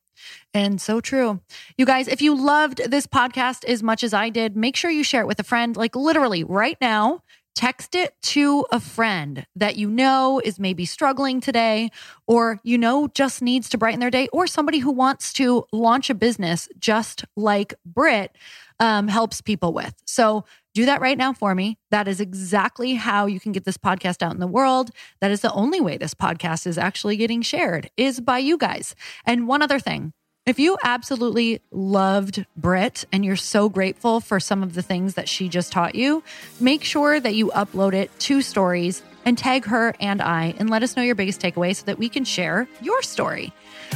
and 0.55 0.81
so 0.81 1.01
true. 1.01 1.41
You 1.77 1.85
guys, 1.85 2.09
if 2.09 2.23
you 2.23 2.35
loved 2.35 2.81
this 2.91 3.07
podcast 3.07 3.65
as 3.65 3.83
much 3.83 4.05
as 4.05 4.15
I 4.15 4.29
did, 4.29 4.57
make 4.57 4.77
sure 4.77 4.91
you 4.91 5.05
share 5.05 5.23
it 5.23 5.27
with 5.27 5.41
a 5.41 5.45
friend. 5.45 5.77
Like 5.77 5.97
literally 5.97 6.45
right 6.45 6.77
now, 6.81 7.23
text 7.55 7.95
it 7.95 8.15
to 8.23 8.65
a 8.73 8.81
friend 8.81 9.47
that 9.57 9.77
you 9.77 9.89
know 9.89 10.41
is 10.45 10.59
maybe 10.59 10.85
struggling 10.85 11.41
today 11.41 11.91
or 12.27 12.61
you 12.63 12.79
know 12.79 13.09
just 13.09 13.43
needs 13.43 13.69
to 13.69 13.79
brighten 13.79 14.01
their 14.01 14.11
day 14.11 14.29
or 14.33 14.47
somebody 14.47 14.79
who 14.79 14.91
wants 14.91 15.33
to 15.33 15.65
launch 15.73 16.09
a 16.11 16.15
business 16.15 16.69
just 16.79 17.25
like 17.37 17.75
Britt 17.85 18.37
um, 18.81 19.07
helps 19.09 19.41
people 19.41 19.73
with. 19.73 19.95
So 20.07 20.45
do 20.75 20.87
that 20.87 21.01
right 21.01 21.19
now 21.19 21.33
for 21.33 21.55
me. 21.55 21.79
That 21.91 22.09
is 22.09 22.21
exactly 22.21 22.95
how 22.95 23.27
you 23.27 23.39
can 23.39 23.53
get 23.53 23.65
this 23.65 23.77
podcast 23.77 24.23
out 24.23 24.33
in 24.33 24.41
the 24.41 24.47
world. 24.47 24.91
That 25.21 25.31
is 25.31 25.41
the 25.41 25.53
only 25.53 25.81
way 25.81 25.99
this 25.99 26.15
podcast 26.15 26.67
is 26.67 26.79
actually 26.79 27.17
getting 27.17 27.43
shared 27.43 27.91
is 27.97 28.21
by 28.21 28.39
you 28.39 28.57
guys. 28.57 28.95
And 29.25 29.47
one 29.47 29.63
other 29.63 29.79
thing. 29.79 30.13
If 30.45 30.59
you 30.59 30.77
absolutely 30.83 31.61
loved 31.71 32.45
Britt 32.57 33.05
and 33.13 33.25
you're 33.25 33.37
so 33.37 33.69
grateful 33.69 34.19
for 34.19 34.41
some 34.41 34.65
of 34.65 34.75
the 34.75 34.83
things 34.83 35.15
that 35.15 35.29
she 35.29 35.49
just 35.49 35.71
taught 35.71 35.95
you, 35.95 36.25
make 36.59 36.83
sure 36.83 37.21
that 37.21 37.37
you 37.37 37.53
upload 37.55 37.95
it 37.95 38.11
to 38.21 38.43
stories 38.43 39.05
and 39.25 39.39
tag 39.39 39.67
her 39.67 39.95
and 40.01 40.21
I 40.21 40.55
and 40.59 40.69
let 40.69 40.83
us 40.83 40.97
know 40.97 41.03
your 41.05 41.15
biggest 41.15 41.41
takeaway 41.41 41.77
so 41.77 41.85
that 41.85 41.97
we 41.97 42.09
can 42.09 42.25
share 42.25 42.67
your 42.81 43.03
story. 43.03 43.53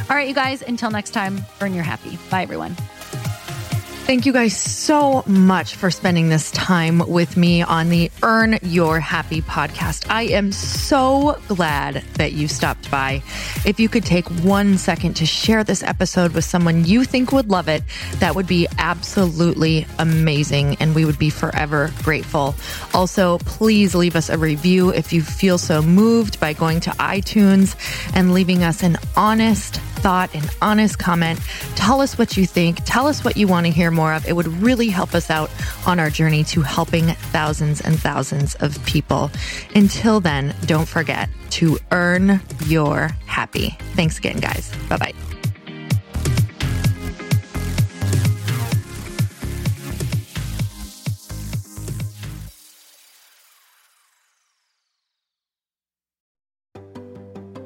All 0.09 0.15
right, 0.15 0.29
you 0.29 0.33
guys, 0.33 0.61
until 0.61 0.89
next 0.89 1.09
time, 1.11 1.45
earn 1.59 1.73
your 1.73 1.83
happy. 1.83 2.17
Bye, 2.31 2.43
everyone. 2.43 2.77
Thank 4.07 4.25
you 4.25 4.31
guys 4.31 4.55
so 4.55 5.21
much 5.27 5.75
for 5.75 5.91
spending 5.91 6.29
this 6.29 6.49
time 6.51 6.99
with 6.99 7.35
me 7.35 7.61
on 7.61 7.89
the 7.89 8.09
Earn 8.23 8.57
Your 8.61 9.01
Happy 9.01 9.41
podcast. 9.41 10.09
I 10.09 10.27
am 10.27 10.53
so 10.53 11.37
glad 11.49 12.05
that 12.13 12.31
you 12.31 12.47
stopped 12.47 12.89
by. 12.89 13.21
If 13.65 13.81
you 13.81 13.89
could 13.89 14.05
take 14.05 14.25
one 14.45 14.77
second 14.77 15.15
to 15.15 15.25
share 15.25 15.65
this 15.65 15.83
episode 15.83 16.31
with 16.31 16.45
someone 16.45 16.85
you 16.85 17.03
think 17.03 17.33
would 17.33 17.49
love 17.49 17.67
it, 17.67 17.83
that 18.19 18.33
would 18.33 18.47
be 18.47 18.65
absolutely 18.77 19.85
amazing. 19.99 20.77
And 20.79 20.95
we 20.95 21.03
would 21.03 21.19
be 21.19 21.29
forever 21.29 21.91
grateful. 22.03 22.55
Also, 22.93 23.39
please 23.39 23.93
leave 23.93 24.15
us 24.15 24.29
a 24.29 24.37
review 24.37 24.89
if 24.93 25.11
you 25.11 25.21
feel 25.21 25.57
so 25.57 25.81
moved 25.81 26.39
by 26.39 26.53
going 26.53 26.79
to 26.79 26.91
iTunes 26.91 27.75
and 28.15 28.33
leaving 28.33 28.63
us 28.63 28.83
an 28.83 28.97
honest, 29.17 29.81
thought, 29.97 30.33
an 30.33 30.43
honest 30.61 30.97
comment. 30.97 31.41
Tell 31.75 31.99
us 31.99 32.17
what 32.17 32.37
you 32.37 32.45
think. 32.45 32.79
Tell 32.85 33.05
us 33.05 33.25
what 33.25 33.35
you 33.35 33.49
want 33.49 33.65
to 33.65 33.71
hear 33.73 33.91
more 33.97 34.13
of. 34.13 34.25
It 34.25 34.33
would 34.33 34.47
really 34.47 34.87
help 34.87 35.13
us 35.13 35.29
out 35.29 35.49
on 35.85 35.99
our 35.99 36.09
journey 36.09 36.45
to 36.45 36.61
helping 36.61 37.07
thousands 37.33 37.81
and 37.81 37.99
thousands 37.99 38.55
of 38.55 38.81
people. 38.85 39.29
Until 39.75 40.21
then, 40.21 40.55
don't 40.65 40.87
forget 40.87 41.29
to 41.51 41.77
earn 41.91 42.39
your 42.65 43.09
happy. 43.25 43.75
Thanks 43.95 44.17
again, 44.19 44.37
guys. 44.37 44.71
Bye 44.87 44.97
bye. 44.97 45.13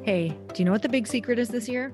Hey, 0.04 0.36
do 0.54 0.56
you 0.58 0.66
know 0.66 0.72
what 0.72 0.82
the 0.82 0.90
big 0.90 1.08
secret 1.08 1.38
is 1.38 1.50
this 1.50 1.70
year? 1.70 1.94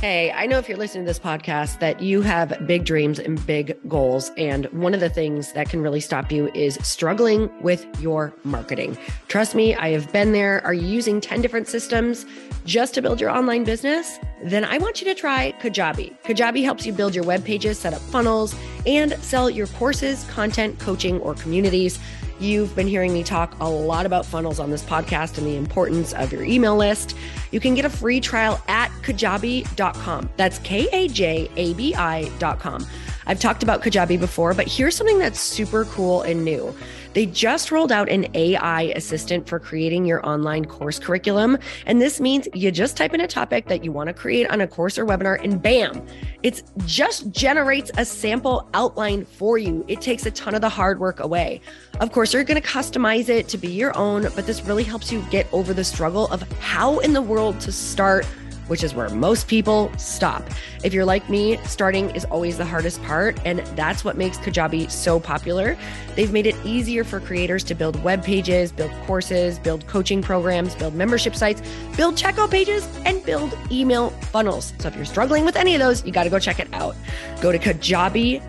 Hey, 0.00 0.30
I 0.30 0.44
know 0.44 0.58
if 0.58 0.68
you're 0.68 0.76
listening 0.76 1.04
to 1.04 1.08
this 1.08 1.18
podcast 1.18 1.80
that 1.80 2.02
you 2.02 2.20
have 2.20 2.66
big 2.66 2.84
dreams 2.84 3.18
and 3.18 3.44
big 3.46 3.74
goals. 3.88 4.30
And 4.36 4.66
one 4.66 4.92
of 4.92 5.00
the 5.00 5.08
things 5.08 5.52
that 5.54 5.70
can 5.70 5.80
really 5.80 6.00
stop 6.00 6.30
you 6.30 6.50
is 6.52 6.78
struggling 6.82 7.50
with 7.62 7.86
your 7.98 8.34
marketing. 8.44 8.98
Trust 9.28 9.54
me, 9.54 9.74
I 9.74 9.88
have 9.92 10.12
been 10.12 10.32
there. 10.32 10.62
Are 10.66 10.74
you 10.74 10.86
using 10.86 11.18
10 11.18 11.40
different 11.40 11.66
systems 11.66 12.26
just 12.66 12.92
to 12.94 13.02
build 13.02 13.22
your 13.22 13.30
online 13.30 13.64
business? 13.64 14.18
Then 14.42 14.64
I 14.64 14.78
want 14.78 15.00
you 15.00 15.06
to 15.06 15.14
try 15.14 15.52
Kajabi. 15.60 16.16
Kajabi 16.22 16.62
helps 16.62 16.84
you 16.84 16.92
build 16.92 17.14
your 17.14 17.24
web 17.24 17.44
pages, 17.44 17.78
set 17.78 17.94
up 17.94 18.00
funnels, 18.00 18.54
and 18.86 19.12
sell 19.22 19.48
your 19.48 19.66
courses, 19.68 20.24
content, 20.24 20.78
coaching, 20.78 21.20
or 21.20 21.34
communities. 21.34 21.98
You've 22.38 22.76
been 22.76 22.86
hearing 22.86 23.14
me 23.14 23.22
talk 23.22 23.58
a 23.60 23.68
lot 23.68 24.04
about 24.04 24.26
funnels 24.26 24.60
on 24.60 24.70
this 24.70 24.82
podcast 24.82 25.38
and 25.38 25.46
the 25.46 25.56
importance 25.56 26.12
of 26.12 26.32
your 26.32 26.44
email 26.44 26.76
list. 26.76 27.16
You 27.50 27.60
can 27.60 27.74
get 27.74 27.86
a 27.86 27.90
free 27.90 28.20
trial 28.20 28.62
at 28.68 28.90
kajabi.com. 29.02 30.30
That's 30.36 30.58
K 30.58 30.86
A 30.92 31.08
J 31.08 31.50
A 31.56 31.72
B 31.74 31.94
I.com. 31.94 32.86
I've 33.28 33.40
talked 33.40 33.62
about 33.64 33.82
Kajabi 33.82 34.20
before, 34.20 34.54
but 34.54 34.68
here's 34.68 34.94
something 34.94 35.18
that's 35.18 35.40
super 35.40 35.84
cool 35.86 36.22
and 36.22 36.44
new. 36.44 36.72
They 37.16 37.24
just 37.24 37.72
rolled 37.72 37.92
out 37.92 38.10
an 38.10 38.26
AI 38.34 38.92
assistant 38.94 39.48
for 39.48 39.58
creating 39.58 40.04
your 40.04 40.24
online 40.28 40.66
course 40.66 40.98
curriculum. 40.98 41.56
And 41.86 41.98
this 41.98 42.20
means 42.20 42.46
you 42.52 42.70
just 42.70 42.94
type 42.94 43.14
in 43.14 43.22
a 43.22 43.26
topic 43.26 43.68
that 43.68 43.82
you 43.82 43.90
want 43.90 44.08
to 44.08 44.12
create 44.12 44.50
on 44.50 44.60
a 44.60 44.66
course 44.66 44.98
or 44.98 45.06
webinar, 45.06 45.42
and 45.42 45.62
bam, 45.62 46.06
it 46.42 46.62
just 46.84 47.30
generates 47.30 47.90
a 47.96 48.04
sample 48.04 48.68
outline 48.74 49.24
for 49.24 49.56
you. 49.56 49.82
It 49.88 50.02
takes 50.02 50.26
a 50.26 50.30
ton 50.30 50.54
of 50.54 50.60
the 50.60 50.68
hard 50.68 51.00
work 51.00 51.20
away. 51.20 51.62
Of 52.00 52.12
course, 52.12 52.34
you're 52.34 52.44
going 52.44 52.60
to 52.60 52.68
customize 52.68 53.30
it 53.30 53.48
to 53.48 53.56
be 53.56 53.68
your 53.68 53.96
own, 53.96 54.24
but 54.34 54.46
this 54.46 54.62
really 54.66 54.84
helps 54.84 55.10
you 55.10 55.22
get 55.30 55.46
over 55.54 55.72
the 55.72 55.84
struggle 55.84 56.26
of 56.26 56.42
how 56.60 56.98
in 56.98 57.14
the 57.14 57.22
world 57.22 57.60
to 57.60 57.72
start 57.72 58.26
which 58.68 58.82
is 58.82 58.94
where 58.94 59.08
most 59.10 59.48
people 59.48 59.90
stop. 59.96 60.42
If 60.82 60.92
you're 60.92 61.04
like 61.04 61.28
me, 61.30 61.56
starting 61.64 62.10
is 62.10 62.24
always 62.26 62.58
the 62.58 62.64
hardest 62.64 63.02
part, 63.04 63.38
and 63.44 63.60
that's 63.76 64.04
what 64.04 64.16
makes 64.16 64.38
Kajabi 64.38 64.90
so 64.90 65.20
popular. 65.20 65.76
They've 66.16 66.32
made 66.32 66.46
it 66.46 66.56
easier 66.64 67.04
for 67.04 67.20
creators 67.20 67.62
to 67.64 67.74
build 67.74 68.02
web 68.02 68.24
pages, 68.24 68.72
build 68.72 68.90
courses, 69.06 69.58
build 69.58 69.86
coaching 69.86 70.22
programs, 70.22 70.74
build 70.74 70.94
membership 70.94 71.36
sites, 71.36 71.62
build 71.96 72.16
checkout 72.16 72.50
pages, 72.50 72.88
and 73.04 73.24
build 73.24 73.56
email 73.70 74.10
funnels. 74.32 74.72
So 74.78 74.88
if 74.88 74.96
you're 74.96 75.04
struggling 75.04 75.44
with 75.44 75.56
any 75.56 75.74
of 75.74 75.80
those, 75.80 76.04
you 76.04 76.12
got 76.12 76.24
to 76.24 76.30
go 76.30 76.38
check 76.38 76.58
it 76.58 76.68
out. 76.72 76.96
Go 77.40 77.52
to 77.52 77.58
kajabi.com. 77.58 78.42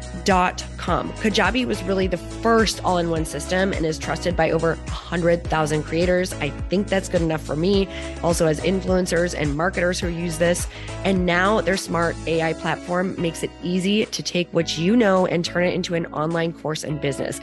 Kajabi 1.13 1.65
was 1.65 1.83
really 1.83 2.07
the 2.07 2.17
first 2.17 2.83
all 2.85 2.97
in 2.97 3.09
one 3.09 3.25
system 3.25 3.73
and 3.73 3.85
is 3.85 3.99
trusted 3.99 4.37
by 4.37 4.51
over 4.51 4.75
100,000 4.75 5.83
creators. 5.83 6.31
I 6.33 6.49
think 6.69 6.87
that's 6.87 7.09
good 7.09 7.21
enough 7.21 7.41
for 7.41 7.57
me. 7.57 7.89
Also, 8.23 8.47
as 8.47 8.61
influencers 8.61 9.35
and 9.37 9.55
marketers 9.57 9.99
who 9.99 10.07
use 10.07 10.37
this. 10.37 10.67
And 11.03 11.25
now 11.25 11.59
their 11.59 11.75
smart 11.75 12.15
AI 12.25 12.53
platform 12.53 13.19
makes 13.21 13.43
it 13.43 13.51
easy 13.61 14.05
to 14.05 14.23
take 14.23 14.47
what 14.53 14.77
you 14.77 14.95
know 14.95 15.25
and 15.25 15.43
turn 15.43 15.65
it 15.65 15.73
into 15.73 15.95
an 15.95 16.05
online 16.07 16.53
course 16.53 16.85
and 16.85 17.01
business. 17.01 17.41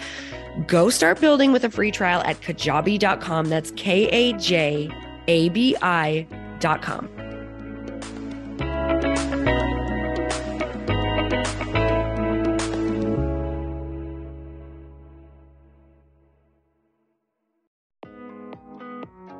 Go 0.66 0.88
start 0.88 1.20
building 1.20 1.52
with 1.52 1.64
a 1.64 1.70
free 1.70 1.90
trial 1.90 2.22
at 2.22 2.40
kajabi.com. 2.40 3.46
That's 3.46 3.72
K 3.72 4.06
A 4.08 4.32
J 4.34 4.90
A 5.26 5.48
B 5.48 5.76
I.com. 5.82 7.08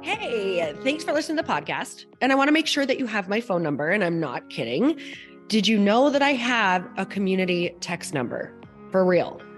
Hey, 0.02 0.74
thanks 0.82 1.04
for 1.04 1.12
listening 1.12 1.36
to 1.38 1.42
the 1.42 1.48
podcast. 1.48 2.04
And 2.20 2.32
I 2.32 2.34
want 2.34 2.48
to 2.48 2.52
make 2.52 2.66
sure 2.66 2.84
that 2.84 2.98
you 2.98 3.06
have 3.06 3.28
my 3.28 3.40
phone 3.40 3.62
number, 3.62 3.90
and 3.90 4.04
I'm 4.04 4.20
not 4.20 4.50
kidding. 4.50 4.98
Did 5.48 5.68
you 5.68 5.78
know 5.78 6.10
that 6.10 6.22
I 6.22 6.32
have 6.32 6.88
a 6.96 7.06
community 7.06 7.74
text 7.80 8.14
number? 8.14 8.52
For 8.90 9.04
real. 9.04 9.40